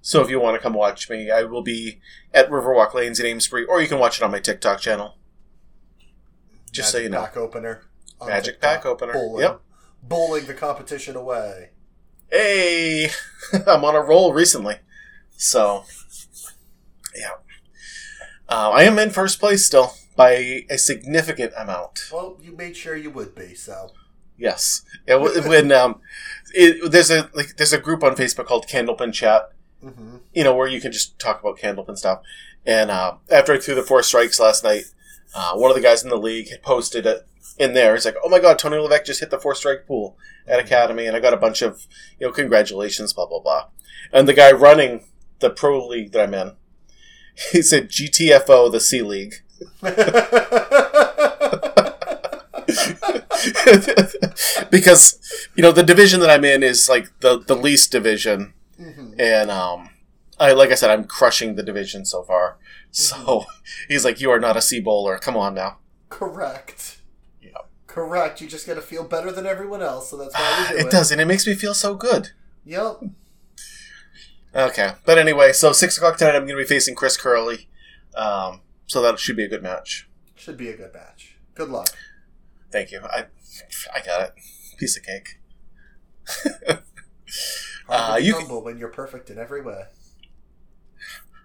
So 0.00 0.22
if 0.22 0.30
you 0.30 0.40
want 0.40 0.54
to 0.56 0.62
come 0.62 0.72
watch 0.72 1.10
me, 1.10 1.30
I 1.30 1.44
will 1.44 1.62
be 1.62 2.00
at 2.32 2.48
Riverwalk 2.48 2.94
Lanes 2.94 3.20
in 3.20 3.26
Amesbury, 3.26 3.64
or 3.66 3.82
you 3.82 3.88
can 3.88 3.98
watch 3.98 4.16
it 4.16 4.24
on 4.24 4.30
my 4.30 4.40
TikTok 4.40 4.80
channel. 4.80 5.16
Just 6.72 6.90
so 6.90 6.98
you 6.98 7.08
know. 7.08 7.20
Pack 7.20 7.36
opener. 7.36 7.82
Magic 8.26 8.54
TikTok. 8.54 8.70
pack 8.70 8.86
opener. 8.86 9.12
Bowling. 9.12 9.42
Yep. 9.42 9.60
Bowling 10.02 10.46
the 10.46 10.54
competition 10.54 11.16
away. 11.16 11.70
Hey, 12.30 13.10
I'm 13.66 13.84
on 13.84 13.94
a 13.94 14.00
roll 14.00 14.32
recently. 14.32 14.76
So, 15.36 15.84
yeah. 17.14 17.30
Uh, 18.48 18.70
I 18.70 18.84
am 18.84 18.98
in 18.98 19.10
first 19.10 19.40
place 19.40 19.64
still 19.66 19.94
by 20.16 20.64
a 20.70 20.78
significant 20.78 21.52
amount. 21.56 22.08
Well, 22.12 22.36
you 22.40 22.52
made 22.56 22.76
sure 22.76 22.96
you 22.96 23.10
would 23.10 23.34
be, 23.34 23.54
so. 23.54 23.90
Yes. 24.36 24.82
Wh- 25.08 25.46
when 25.46 25.72
um, 25.72 26.00
it, 26.52 26.90
there's 26.90 27.10
a 27.10 27.30
like 27.34 27.56
there's 27.56 27.72
a 27.72 27.78
group 27.78 28.02
on 28.02 28.14
Facebook 28.16 28.46
called 28.46 28.66
Candlepin 28.66 29.12
Chat. 29.12 29.50
hmm 29.82 30.16
You 30.32 30.44
know 30.44 30.54
where 30.54 30.68
you 30.68 30.80
can 30.80 30.92
just 30.92 31.18
talk 31.18 31.40
about 31.40 31.58
Candlepin 31.58 31.96
stuff. 31.96 32.20
And 32.66 32.90
uh, 32.90 33.16
after 33.30 33.52
I 33.52 33.58
threw 33.58 33.74
the 33.74 33.82
four 33.82 34.02
strikes 34.02 34.40
last 34.40 34.64
night, 34.64 34.84
uh, 35.34 35.54
one 35.54 35.70
of 35.70 35.76
the 35.76 35.82
guys 35.82 36.02
in 36.02 36.10
the 36.10 36.16
league 36.16 36.48
had 36.50 36.62
posted 36.62 37.06
it 37.06 37.26
in 37.58 37.74
there. 37.74 37.94
He's 37.94 38.04
like, 38.04 38.16
"Oh 38.24 38.28
my 38.28 38.40
god, 38.40 38.58
Tony 38.58 38.76
Levesque 38.78 39.04
just 39.04 39.20
hit 39.20 39.30
the 39.30 39.38
four 39.38 39.54
strike 39.54 39.86
pool 39.86 40.16
at 40.46 40.60
Academy, 40.60 41.06
and 41.06 41.16
I 41.16 41.20
got 41.20 41.34
a 41.34 41.38
bunch 41.38 41.62
of 41.62 41.86
you 42.18 42.26
know 42.26 42.32
congratulations, 42.32 43.12
blah 43.12 43.26
blah 43.26 43.40
blah." 43.40 43.66
And 44.12 44.28
the 44.28 44.34
guy 44.34 44.52
running 44.52 45.04
the 45.40 45.50
pro 45.50 45.86
league 45.86 46.12
that 46.12 46.22
I'm 46.22 46.34
in, 46.34 46.52
he 47.52 47.62
said 47.62 47.88
GTFO, 47.88 48.70
the 48.70 48.80
C 48.80 49.02
League. 49.02 49.34
because 54.70 55.18
you 55.54 55.62
know 55.62 55.72
the 55.72 55.82
division 55.82 56.20
that 56.20 56.30
I'm 56.30 56.44
in 56.44 56.62
is 56.62 56.88
like 56.88 57.08
the 57.20 57.38
the 57.40 57.56
least 57.56 57.92
division, 57.92 58.54
Mhm. 58.80 59.14
and 59.18 59.50
um, 59.50 59.90
I 60.38 60.52
like 60.52 60.70
I 60.70 60.74
said, 60.74 60.90
I'm 60.90 61.04
crushing 61.04 61.54
the 61.54 61.62
division 61.62 62.04
so 62.04 62.22
far. 62.22 62.56
So 62.90 63.44
he's 63.88 64.04
like, 64.04 64.20
"You 64.20 64.30
are 64.30 64.40
not 64.40 64.56
a 64.56 64.62
C 64.62 64.80
bowler. 64.80 65.18
Come 65.18 65.36
on 65.36 65.54
now." 65.54 65.78
Correct. 66.08 66.93
Correct. 67.94 68.40
You 68.40 68.48
just 68.48 68.66
got 68.66 68.74
to 68.74 68.80
feel 68.82 69.04
better 69.04 69.30
than 69.30 69.46
everyone 69.46 69.80
else, 69.80 70.10
so 70.10 70.16
that's 70.16 70.34
why 70.34 70.58
you 70.62 70.68
do 70.68 70.76
it. 70.82 70.86
it 70.86 70.90
does, 70.90 71.12
and 71.12 71.20
it 71.20 71.26
makes 71.26 71.46
me 71.46 71.54
feel 71.54 71.74
so 71.74 71.94
good. 71.94 72.30
Yep. 72.64 73.04
Okay, 74.52 74.92
but 75.04 75.16
anyway, 75.16 75.52
so 75.52 75.70
six 75.72 75.96
o'clock 75.96 76.16
tonight, 76.16 76.34
I'm 76.34 76.42
going 76.46 76.56
to 76.56 76.62
be 76.62 76.64
facing 76.64 76.96
Chris 76.96 77.16
Curley. 77.16 77.68
Um, 78.16 78.62
so 78.86 79.00
that 79.02 79.18
should 79.20 79.36
be 79.36 79.44
a 79.44 79.48
good 79.48 79.62
match. 79.62 80.08
Should 80.34 80.56
be 80.56 80.68
a 80.70 80.76
good 80.76 80.92
match. 80.92 81.36
Good 81.54 81.68
luck. 81.68 81.88
Thank 82.72 82.90
you. 82.90 83.00
I, 83.04 83.26
I 83.94 84.00
got 84.04 84.22
it. 84.22 84.32
Piece 84.78 84.96
of 84.96 85.04
cake. 85.04 85.38
Uh, 87.88 88.18
you 88.20 88.32
can- 88.32 88.42
humble 88.42 88.64
when 88.64 88.78
you're 88.78 88.88
perfect 88.88 89.28
in 89.28 89.38
every 89.38 89.60
way. 89.60 89.82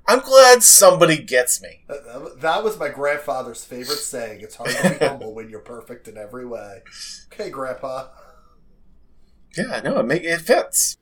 I'm 0.10 0.22
glad 0.22 0.64
somebody 0.64 1.18
gets 1.22 1.62
me. 1.62 1.84
That, 1.88 2.64
was 2.64 2.80
my 2.80 2.90
grandfather's 2.90 3.64
favorite 3.64 4.00
saying. 4.00 4.42
It's 4.42 4.56
hard 4.56 4.72
to 4.72 4.90
be 4.98 5.06
humble 5.06 5.36
when 5.36 5.50
you're 5.50 5.60
perfect 5.60 6.08
in 6.08 6.18
every 6.18 6.48
way. 6.48 6.82
Okay, 7.32 7.52
Grandpa. 7.52 8.08
Yeah, 9.56 9.72
I 9.72 9.82
know 9.82 10.00
it 10.00 10.04
make 10.08 10.24
it 10.24 10.42
fits. 10.42 10.98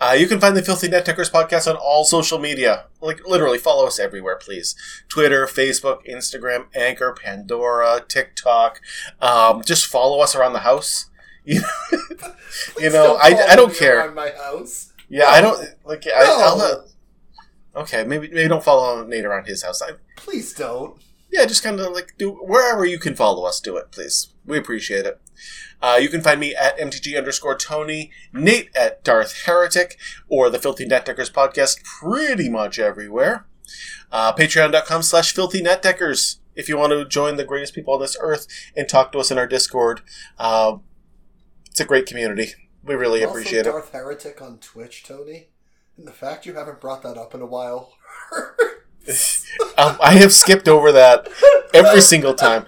Uh, 0.00 0.14
you 0.18 0.26
can 0.26 0.40
find 0.40 0.56
the 0.56 0.62
Filthy 0.62 0.88
Netdeckers 0.88 1.30
podcast 1.30 1.70
on 1.70 1.76
all 1.76 2.04
social 2.04 2.38
media. 2.38 2.86
Like 3.00 3.24
literally, 3.26 3.58
follow 3.58 3.86
us 3.86 4.00
everywhere, 4.00 4.36
please. 4.36 4.74
Twitter, 5.08 5.46
Facebook, 5.46 6.06
Instagram, 6.08 6.66
Anchor, 6.74 7.12
Pandora, 7.22 8.02
TikTok. 8.08 8.80
Um, 9.20 9.62
just 9.62 9.86
follow 9.86 10.20
us 10.20 10.34
around 10.34 10.54
the 10.54 10.60
house. 10.60 11.06
You 11.46 11.60
know, 11.60 11.66
Please 12.74 12.84
You 12.84 12.90
know, 12.90 13.04
don't 13.18 13.20
I- 13.22 13.52
I 13.52 13.56
don't 13.56 13.74
care. 13.74 13.98
around 14.00 14.14
my 14.14 14.30
house. 14.30 14.89
Yeah, 15.10 15.26
I 15.26 15.40
don't 15.42 15.60
like. 15.84 16.06
I, 16.06 16.24
I'll 16.24 16.56
No. 16.56 16.68
not, 16.68 17.82
okay, 17.82 18.04
maybe 18.04 18.28
maybe 18.28 18.48
don't 18.48 18.64
follow 18.64 19.04
Nate 19.04 19.24
around 19.26 19.46
his 19.46 19.62
house. 19.62 19.82
I, 19.82 19.92
Please 20.16 20.54
don't. 20.54 20.98
yeah, 21.30 21.44
just 21.44 21.62
kind 21.62 21.78
of 21.80 21.92
like 21.92 22.14
do 22.16 22.30
wherever 22.32 22.84
you 22.86 22.98
can 22.98 23.14
follow 23.14 23.44
us, 23.44 23.60
do 23.60 23.76
it, 23.76 23.90
please. 23.90 24.28
We 24.46 24.56
appreciate 24.56 25.04
it. 25.06 25.20
Uh, 25.82 25.98
you 26.00 26.08
can 26.10 26.20
find 26.20 26.38
me 26.40 26.54
at 26.54 26.78
MTG 26.78 27.16
underscore 27.16 27.56
Tony, 27.56 28.10
Nate 28.32 28.68
at 28.76 29.02
Darth 29.02 29.44
Heretic, 29.46 29.98
or 30.28 30.50
the 30.50 30.58
Filthy 30.58 30.86
Netdeckers 30.86 31.32
podcast 31.32 31.82
pretty 31.84 32.48
much 32.50 32.78
everywhere. 32.78 33.46
Uh, 34.12 34.32
Patreon.com 34.34 35.02
slash 35.02 35.32
Filthy 35.32 35.62
Netdeckers 35.62 36.36
if 36.54 36.68
you 36.68 36.76
want 36.76 36.92
to 36.92 37.06
join 37.06 37.36
the 37.36 37.44
greatest 37.44 37.74
people 37.74 37.94
on 37.94 38.00
this 38.00 38.16
earth 38.20 38.46
and 38.76 38.88
talk 38.88 39.12
to 39.12 39.18
us 39.20 39.30
in 39.30 39.38
our 39.38 39.46
Discord. 39.46 40.02
Uh, 40.38 40.78
it's 41.70 41.80
a 41.80 41.84
great 41.86 42.04
community. 42.06 42.52
We 42.82 42.94
really 42.94 43.22
Also 43.24 43.38
appreciate 43.38 43.60
it. 43.66 43.70
Darth 43.70 43.92
Heretic 43.92 44.40
on 44.40 44.58
Twitch, 44.58 45.04
Tony. 45.04 45.48
And 45.96 46.06
the 46.06 46.12
fact 46.12 46.46
you 46.46 46.54
haven't 46.54 46.80
brought 46.80 47.02
that 47.02 47.18
up 47.18 47.34
in 47.34 47.40
a 47.40 47.46
while. 47.46 47.92
Um, 49.76 49.96
I 50.00 50.12
have 50.14 50.32
skipped 50.32 50.68
over 50.68 50.92
that 50.92 51.26
every 51.72 52.00
single 52.02 52.34
time. 52.34 52.66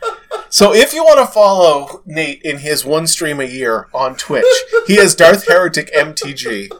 So 0.49 0.75
if 0.75 0.93
you 0.95 1.05
want 1.05 1.21
to 1.21 1.33
follow 1.33 2.03
Nate 2.07 2.43
in 2.43 2.59
his 2.59 2.85
one 2.85 3.07
stream 3.07 3.39
a 3.39 3.45
year 3.45 3.89
on 3.95 4.17
Twitch, 4.17 4.45
he 4.87 4.97
has 4.97 5.15
Darth 5.15 5.47
Heretic 5.47 5.93
MTG. 5.95 6.71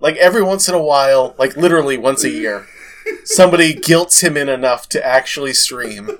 Like 0.00 0.16
every 0.16 0.42
once 0.42 0.68
in 0.68 0.74
a 0.74 0.82
while, 0.82 1.34
like 1.38 1.56
literally 1.56 1.96
once 1.96 2.24
a 2.24 2.30
year, 2.30 2.66
somebody 3.24 3.72
guilts 3.72 4.20
him 4.20 4.36
in 4.36 4.48
enough 4.48 4.88
to 4.90 5.06
actually 5.06 5.54
stream. 5.54 6.10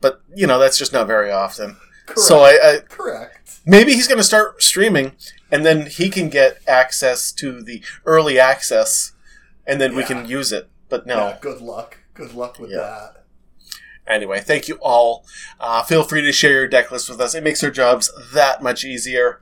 But 0.00 0.22
you 0.34 0.46
know 0.46 0.58
that's 0.58 0.78
just 0.78 0.92
not 0.92 1.06
very 1.06 1.30
often. 1.30 1.78
Correct. 2.10 2.20
So 2.20 2.40
I, 2.40 2.50
I 2.62 2.78
Correct. 2.88 3.60
maybe 3.64 3.92
he's 3.94 4.06
going 4.08 4.18
to 4.18 4.24
start 4.24 4.62
streaming, 4.62 5.12
and 5.50 5.64
then 5.64 5.86
he 5.86 6.10
can 6.10 6.28
get 6.28 6.58
access 6.66 7.32
to 7.32 7.62
the 7.62 7.82
early 8.04 8.38
access, 8.38 9.12
and 9.66 9.80
then 9.80 9.94
we 9.96 10.02
can 10.04 10.26
use 10.26 10.52
it. 10.52 10.68
But 10.88 11.06
no. 11.06 11.28
Yeah, 11.28 11.38
good 11.40 11.60
luck. 11.60 11.98
Good 12.14 12.34
luck 12.34 12.58
with 12.58 12.70
Yeah. 12.70 12.78
that. 12.78 13.16
Anyway, 14.06 14.40
thank 14.40 14.66
you 14.66 14.76
all. 14.82 15.24
Uh, 15.60 15.82
feel 15.84 16.02
free 16.02 16.20
to 16.22 16.32
share 16.32 16.50
your 16.52 16.66
deck 16.68 16.90
list 16.90 17.08
with 17.08 17.20
us. 17.20 17.34
It 17.34 17.44
makes 17.44 17.62
our 17.62 17.70
jobs 17.70 18.10
that 18.34 18.60
much 18.60 18.84
easier. 18.84 19.40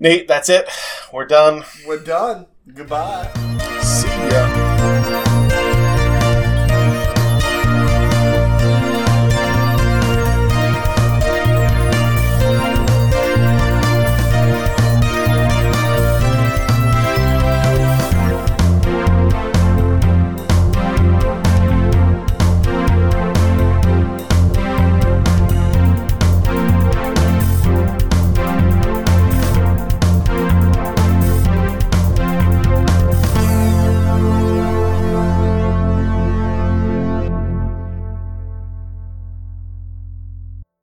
Nate, 0.00 0.26
that's 0.26 0.48
it. 0.48 0.68
We're 1.12 1.26
done. 1.26 1.62
We're 1.86 2.02
done. 2.02 2.46
Goodbye. 2.74 3.30
See 3.82 4.08
ya. 4.08 4.51